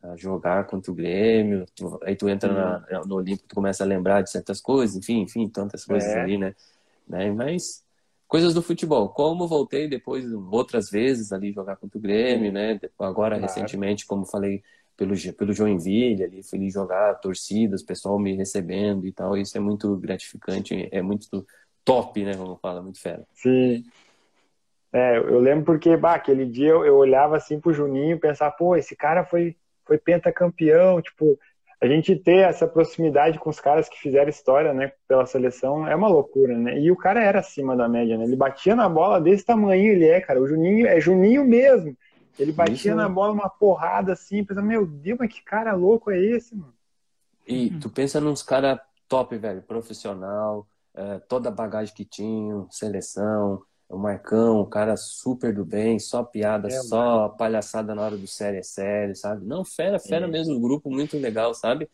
a 0.02 0.16
jogar 0.16 0.66
contra 0.66 0.90
o 0.90 0.94
Grêmio. 0.94 1.66
Tu, 1.74 2.00
aí 2.02 2.16
tu 2.16 2.28
entra 2.28 2.52
na, 2.52 3.04
no 3.04 3.16
Olímpico, 3.16 3.48
tu 3.48 3.54
começa 3.54 3.84
a 3.84 3.86
lembrar 3.86 4.22
de 4.22 4.30
certas 4.30 4.60
coisas, 4.60 4.96
enfim, 4.96 5.20
enfim, 5.22 5.48
tantas 5.48 5.84
coisas 5.84 6.10
é. 6.10 6.20
ali, 6.20 6.38
né? 6.38 6.54
né? 7.08 7.30
Mas 7.30 7.84
coisas 8.28 8.54
do 8.54 8.62
futebol. 8.62 9.08
Como 9.08 9.46
voltei 9.46 9.88
depois 9.88 10.30
outras 10.32 10.90
vezes 10.90 11.32
ali 11.32 11.52
jogar 11.52 11.76
contra 11.76 11.98
o 11.98 12.00
Grêmio, 12.00 12.52
né? 12.52 12.80
Agora 12.98 13.36
claro. 13.36 13.42
recentemente, 13.42 14.06
como 14.06 14.24
falei 14.24 14.62
pelo 14.96 15.14
pelo 15.34 15.52
Joinville 15.52 16.24
ali, 16.24 16.42
fui 16.42 16.70
jogar 16.70 17.14
torcidas, 17.16 17.82
pessoal 17.82 18.18
me 18.18 18.34
recebendo 18.34 19.06
e 19.06 19.12
tal. 19.12 19.36
Isso 19.36 19.56
é 19.56 19.60
muito 19.60 19.94
gratificante, 19.96 20.88
é 20.90 21.02
muito 21.02 21.46
top, 21.84 22.24
né? 22.24 22.34
Como 22.34 22.56
fala, 22.56 22.82
muito 22.82 23.00
fera. 23.00 23.26
Sim. 23.34 23.84
É, 24.92 25.18
eu 25.18 25.40
lembro 25.40 25.64
porque, 25.64 25.96
bah, 25.96 26.14
aquele 26.14 26.46
dia 26.46 26.70
eu, 26.70 26.84
eu 26.84 26.96
olhava 26.96 27.36
assim 27.36 27.60
pro 27.60 27.72
Juninho 27.72 28.16
e 28.16 28.20
pensava, 28.20 28.52
pô, 28.52 28.76
esse 28.76 28.96
cara 28.96 29.24
foi, 29.24 29.56
foi 29.84 29.98
pentacampeão, 29.98 31.02
tipo, 31.02 31.38
a 31.80 31.86
gente 31.86 32.16
ter 32.16 32.48
essa 32.48 32.66
proximidade 32.66 33.38
com 33.38 33.50
os 33.50 33.60
caras 33.60 33.88
que 33.88 33.98
fizeram 33.98 34.30
história, 34.30 34.72
né, 34.72 34.92
pela 35.06 35.26
seleção, 35.26 35.86
é 35.86 35.94
uma 35.94 36.08
loucura, 36.08 36.56
né? 36.56 36.78
E 36.78 36.90
o 36.90 36.96
cara 36.96 37.22
era 37.22 37.40
acima 37.40 37.76
da 37.76 37.88
média, 37.88 38.16
né? 38.16 38.24
Ele 38.24 38.36
batia 38.36 38.74
na 38.74 38.88
bola 38.88 39.20
desse 39.20 39.44
tamanho, 39.44 39.92
ele 39.92 40.06
é, 40.06 40.20
cara. 40.20 40.40
O 40.40 40.48
Juninho 40.48 40.86
é 40.86 40.98
Juninho 40.98 41.44
mesmo. 41.44 41.96
Ele 42.38 42.52
batia 42.52 42.92
Isso. 42.92 42.94
na 42.94 43.08
bola 43.08 43.32
uma 43.32 43.48
porrada 43.48 44.12
assim, 44.12 44.44
pensa, 44.44 44.62
meu 44.62 44.86
Deus, 44.86 45.18
mas 45.18 45.32
que 45.32 45.42
cara 45.42 45.74
louco 45.74 46.10
é 46.10 46.18
esse, 46.18 46.54
mano? 46.54 46.74
E 47.46 47.70
tu 47.78 47.88
pensa 47.88 48.20
nos 48.20 48.42
caras 48.42 48.80
top, 49.08 49.36
velho, 49.36 49.62
profissional, 49.62 50.66
é, 50.94 51.18
toda 51.20 51.48
a 51.48 51.52
bagagem 51.52 51.94
que 51.94 52.04
tinham, 52.04 52.68
seleção, 52.70 53.62
o 53.88 53.96
Marcão, 53.96 54.60
o 54.60 54.66
cara 54.66 54.96
super 54.96 55.54
do 55.54 55.64
bem, 55.64 55.98
só 55.98 56.24
piada, 56.24 56.68
é, 56.68 56.70
só 56.82 57.22
mano. 57.22 57.36
palhaçada 57.36 57.94
na 57.94 58.02
hora 58.02 58.16
do 58.16 58.26
série 58.26 58.58
é 58.58 58.62
sério, 58.62 59.14
sabe? 59.14 59.46
Não, 59.46 59.64
fera, 59.64 59.98
fera 59.98 60.26
é. 60.26 60.28
mesmo, 60.28 60.60
grupo 60.60 60.90
muito 60.90 61.16
legal, 61.18 61.54
sabe? 61.54 61.88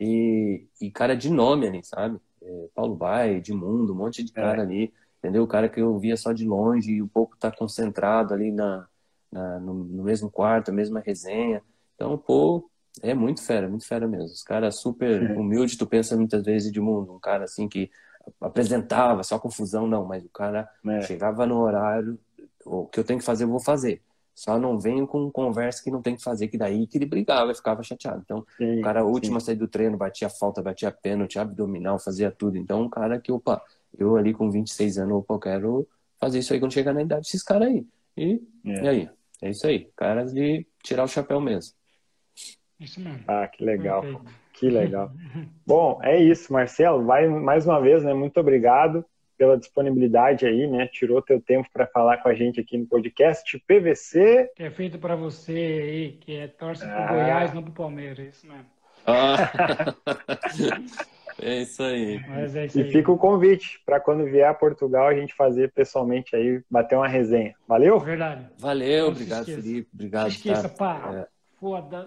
E, 0.00 0.66
e 0.80 0.90
cara 0.90 1.14
de 1.14 1.30
nome 1.30 1.66
ali, 1.66 1.84
sabe? 1.84 2.18
É, 2.42 2.68
Paulo 2.74 2.94
Bai, 2.94 3.36
Edmundo, 3.36 3.92
um 3.92 3.96
monte 3.96 4.22
de 4.22 4.32
é. 4.32 4.34
cara 4.34 4.62
ali, 4.62 4.92
entendeu? 5.18 5.42
O 5.42 5.46
cara 5.46 5.68
que 5.68 5.80
eu 5.80 5.98
via 5.98 6.16
só 6.16 6.32
de 6.32 6.46
longe 6.46 6.92
e 6.92 7.02
um 7.02 7.08
pouco 7.08 7.36
tá 7.36 7.50
concentrado 7.50 8.32
ali 8.32 8.50
na, 8.50 8.86
na 9.30 9.60
no, 9.60 9.74
no, 9.74 10.02
mesmo 10.02 10.30
quarto, 10.30 10.70
a 10.70 10.74
mesma 10.74 11.00
resenha. 11.00 11.62
Então, 11.94 12.16
pô, 12.16 12.70
é 13.02 13.12
muito 13.12 13.42
fera, 13.42 13.68
muito 13.68 13.86
fera 13.86 14.08
mesmo. 14.08 14.26
Os 14.26 14.42
caras 14.42 14.76
super 14.80 15.36
humilde, 15.36 15.76
tu 15.76 15.86
pensa 15.86 16.16
muitas 16.16 16.42
vezes 16.42 16.68
Edmundo, 16.68 17.12
um 17.12 17.20
cara 17.20 17.44
assim 17.44 17.68
que 17.68 17.90
apresentava, 18.40 19.22
só 19.22 19.38
confusão, 19.38 19.86
não, 19.86 20.04
mas 20.04 20.24
o 20.24 20.28
cara 20.28 20.68
é. 20.86 21.02
chegava 21.02 21.46
no 21.46 21.58
horário, 21.60 22.18
o 22.64 22.86
que 22.86 22.98
eu 22.98 23.04
tenho 23.04 23.18
que 23.18 23.24
fazer, 23.24 23.44
eu 23.44 23.48
vou 23.48 23.60
fazer. 23.60 24.02
Só 24.34 24.58
não 24.58 24.78
venho 24.80 25.06
com 25.06 25.30
conversa 25.30 25.82
que 25.82 25.90
não 25.90 26.02
tem 26.02 26.16
que 26.16 26.22
fazer, 26.22 26.48
que 26.48 26.58
daí 26.58 26.86
que 26.86 26.98
ele 26.98 27.06
brigava 27.06 27.52
e 27.52 27.54
ficava 27.54 27.82
chateado. 27.84 28.20
Então, 28.24 28.44
sim, 28.56 28.80
o 28.80 28.82
cara, 28.82 29.00
a 29.00 29.04
última 29.04 29.38
sair 29.38 29.54
do 29.54 29.68
treino, 29.68 29.96
batia 29.96 30.28
falta, 30.28 30.60
batia 30.60 30.90
pênalti, 30.90 31.38
abdominal, 31.38 32.00
fazia 32.00 32.32
tudo. 32.32 32.58
Então, 32.58 32.82
um 32.82 32.88
cara 32.88 33.20
que, 33.20 33.30
opa, 33.30 33.62
eu 33.96 34.16
ali 34.16 34.34
com 34.34 34.50
26 34.50 34.98
anos, 34.98 35.18
opa, 35.18 35.34
eu 35.34 35.38
quero 35.38 35.88
fazer 36.18 36.40
isso 36.40 36.52
aí 36.52 36.58
quando 36.58 36.72
chegar 36.72 36.92
na 36.92 37.02
idade 37.02 37.22
desses 37.22 37.44
caras 37.44 37.68
aí. 37.68 37.86
E, 38.16 38.42
é. 38.64 38.82
e 38.82 38.88
aí? 38.88 39.10
É 39.40 39.50
isso 39.50 39.66
aí. 39.66 39.88
Caras 39.96 40.32
de 40.32 40.66
tirar 40.82 41.04
o 41.04 41.08
chapéu 41.08 41.40
mesmo. 41.40 41.74
Isso 42.80 43.00
mesmo. 43.00 43.22
Ah, 43.28 43.46
que 43.46 43.64
legal. 43.64 44.02
Perfeito. 44.02 44.43
Que 44.54 44.68
legal. 44.68 45.10
Bom, 45.66 45.98
é 46.02 46.16
isso, 46.16 46.52
Marcelo. 46.52 47.04
Vai 47.04 47.26
mais 47.28 47.66
uma 47.66 47.80
vez, 47.80 48.04
né? 48.04 48.14
Muito 48.14 48.38
obrigado 48.38 49.04
pela 49.36 49.58
disponibilidade 49.58 50.46
aí, 50.46 50.66
né? 50.66 50.86
Tirou 50.86 51.20
teu 51.20 51.40
tempo 51.40 51.68
para 51.72 51.86
falar 51.86 52.18
com 52.18 52.28
a 52.28 52.34
gente 52.34 52.60
aqui 52.60 52.78
no 52.78 52.86
podcast 52.86 53.58
PVC. 53.66 54.50
Que 54.54 54.62
é 54.62 54.70
feito 54.70 54.98
para 54.98 55.16
você 55.16 55.52
aí, 55.52 56.12
que 56.20 56.36
é 56.36 56.46
torce 56.46 56.84
ah. 56.84 57.06
pro 57.06 57.16
Goiás, 57.16 57.52
não 57.52 57.62
pro 57.62 57.72
Palmeiras, 57.72 58.18
é 58.20 58.28
isso 58.28 58.46
mesmo. 58.46 58.66
Ah. 59.06 59.36
é 61.42 61.62
isso 61.62 61.82
aí. 61.82 62.24
É 62.28 62.64
isso 62.66 62.78
aí. 62.78 62.88
E 62.88 62.92
fica 62.92 63.10
o 63.10 63.18
convite 63.18 63.80
para 63.84 63.98
quando 63.98 64.24
vier 64.24 64.48
a 64.48 64.54
Portugal 64.54 65.08
a 65.08 65.14
gente 65.14 65.34
fazer 65.34 65.72
pessoalmente 65.72 66.36
aí, 66.36 66.62
bater 66.70 66.96
uma 66.96 67.08
resenha. 67.08 67.54
Valeu? 67.66 67.98
Verdade. 67.98 68.46
Valeu, 68.58 69.08
obrigado, 69.08 69.46
Felipe. 69.46 69.88
Obrigado. 69.92 70.22
Não 70.22 70.28
esqueça, 70.28 70.68
tá? 70.68 70.74
pá. 70.76 71.12
É. 71.12 71.26
Foda. 71.58 72.06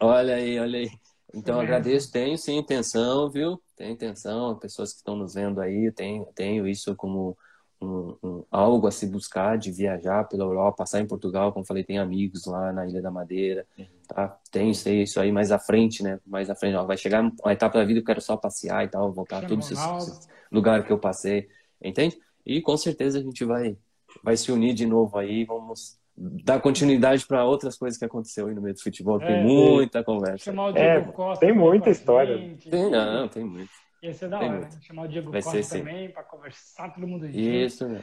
Olha 0.00 0.36
aí, 0.36 0.60
olha 0.60 0.78
aí. 0.78 1.07
Então, 1.34 1.60
agradeço, 1.60 2.10
tenho 2.10 2.36
sim 2.38 2.56
intenção, 2.56 3.30
viu? 3.30 3.62
Tenho 3.76 3.92
intenção, 3.92 4.58
pessoas 4.58 4.92
que 4.92 4.98
estão 4.98 5.16
nos 5.16 5.34
vendo 5.34 5.60
aí, 5.60 5.92
tenho, 5.92 6.24
tenho 6.34 6.66
isso 6.66 6.96
como 6.96 7.36
um, 7.80 8.16
um, 8.22 8.44
algo 8.50 8.86
a 8.86 8.90
se 8.90 9.06
buscar 9.06 9.56
de 9.58 9.70
viajar 9.70 10.24
pela 10.24 10.44
Europa, 10.44 10.78
passar 10.78 11.00
em 11.00 11.06
Portugal, 11.06 11.52
como 11.52 11.66
falei, 11.66 11.84
tem 11.84 11.98
amigos 11.98 12.46
lá 12.46 12.72
na 12.72 12.86
Ilha 12.86 13.02
da 13.02 13.10
Madeira, 13.10 13.66
tá? 14.06 14.38
Tenho 14.50 14.74
sei, 14.74 15.02
isso 15.02 15.20
aí 15.20 15.30
mais 15.30 15.52
à 15.52 15.58
frente, 15.58 16.02
né? 16.02 16.18
Mais 16.26 16.48
à 16.50 16.54
frente, 16.54 16.76
ó, 16.76 16.84
vai 16.84 16.96
chegar 16.96 17.22
uma 17.22 17.52
etapa 17.52 17.78
da 17.78 17.84
vida 17.84 18.00
que 18.00 18.04
eu 18.04 18.06
quero 18.06 18.20
só 18.20 18.36
passear 18.36 18.84
e 18.84 18.88
tal, 18.88 19.12
voltar 19.12 19.38
a 19.38 19.42
todos 19.42 19.70
esses, 19.70 20.28
lugares 20.50 20.86
que 20.86 20.92
eu 20.92 20.98
passei, 20.98 21.48
entende? 21.82 22.18
E 22.44 22.60
com 22.62 22.76
certeza 22.76 23.18
a 23.18 23.22
gente 23.22 23.44
vai, 23.44 23.76
vai 24.22 24.36
se 24.36 24.50
unir 24.50 24.74
de 24.74 24.86
novo 24.86 25.18
aí, 25.18 25.44
vamos 25.44 25.97
dar 26.18 26.60
continuidade 26.60 27.24
para 27.26 27.44
outras 27.44 27.76
coisas 27.76 27.98
que 27.98 28.04
aconteceu 28.04 28.48
aí 28.48 28.54
no 28.54 28.60
meio 28.60 28.74
do 28.74 28.82
futebol. 28.82 29.18
Tem 29.18 29.36
é, 29.36 29.42
muita 29.42 30.02
conversa. 30.02 30.44
Chamar 30.44 30.66
o 30.66 30.72
Diego 30.72 31.10
é, 31.10 31.12
Costa 31.12 31.46
tem 31.46 31.54
muita 31.54 31.90
história. 31.90 32.36
Gente, 32.36 32.68
tem, 32.68 32.90
não, 32.90 33.28
tem 33.28 33.44
muito. 33.44 33.70
Ia 34.02 34.12
ser 34.12 34.28
da 34.28 34.38
tem 34.38 34.48
hora. 34.48 34.58
Muito. 34.58 34.84
Chamar 34.84 35.02
o 35.02 35.08
Diego 35.08 35.30
Vai 35.30 35.42
Costa 35.42 35.62
ser, 35.62 35.78
também 35.78 36.10
para 36.10 36.24
conversar 36.24 36.92
todo 36.92 37.06
mundo 37.06 37.26
junto. 37.26 37.38
Isso, 37.38 37.88
né? 37.88 38.00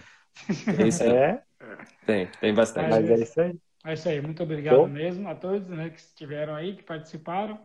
Isso 0.88 1.04
é. 1.04 1.42
Tem, 2.06 2.28
tem 2.40 2.54
bastante. 2.54 2.90
Mas, 2.90 3.10
é 3.10 3.16
isso 3.16 3.42
aí. 3.42 3.60
É 3.86 3.94
isso 3.94 4.10
aí. 4.10 4.22
Muito 4.22 4.44
obrigado 4.44 4.78
Bom. 4.78 4.88
mesmo 4.88 5.28
a 5.30 5.36
todos 5.36 5.68
né, 5.68 5.90
que 5.90 6.00
estiveram 6.00 6.56
aí, 6.56 6.76
que 6.76 6.84
participaram. 6.84 7.60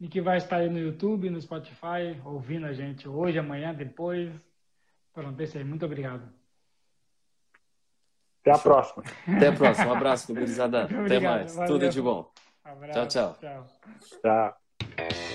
E 0.00 0.06
que 0.06 0.20
vai 0.20 0.36
estar 0.36 0.58
aí 0.58 0.70
no 0.70 0.78
YouTube, 0.78 1.28
no 1.28 1.40
Spotify, 1.40 2.20
ouvindo 2.24 2.66
a 2.66 2.72
gente 2.72 3.08
hoje, 3.08 3.38
amanhã, 3.38 3.74
depois. 3.74 4.30
Pronto, 5.12 5.40
é 5.40 5.44
isso 5.44 5.58
aí. 5.58 5.64
Muito 5.64 5.84
obrigado. 5.84 6.37
Até 8.48 8.52
a 8.52 8.58
próxima. 8.58 9.04
Até 9.36 9.48
a 9.48 9.52
próxima. 9.52 9.86
Um 9.88 9.92
abraço, 9.94 10.34
gurizada. 10.34 10.84
Até 11.04 11.20
mais. 11.20 11.54
Valeu. 11.54 11.68
Tudo 11.68 11.88
de 11.88 12.00
bom. 12.02 12.30
Abraço, 12.64 13.08
tchau, 13.08 13.36
tchau. 13.40 13.66
Tchau. 14.20 14.56
tchau. 14.96 15.27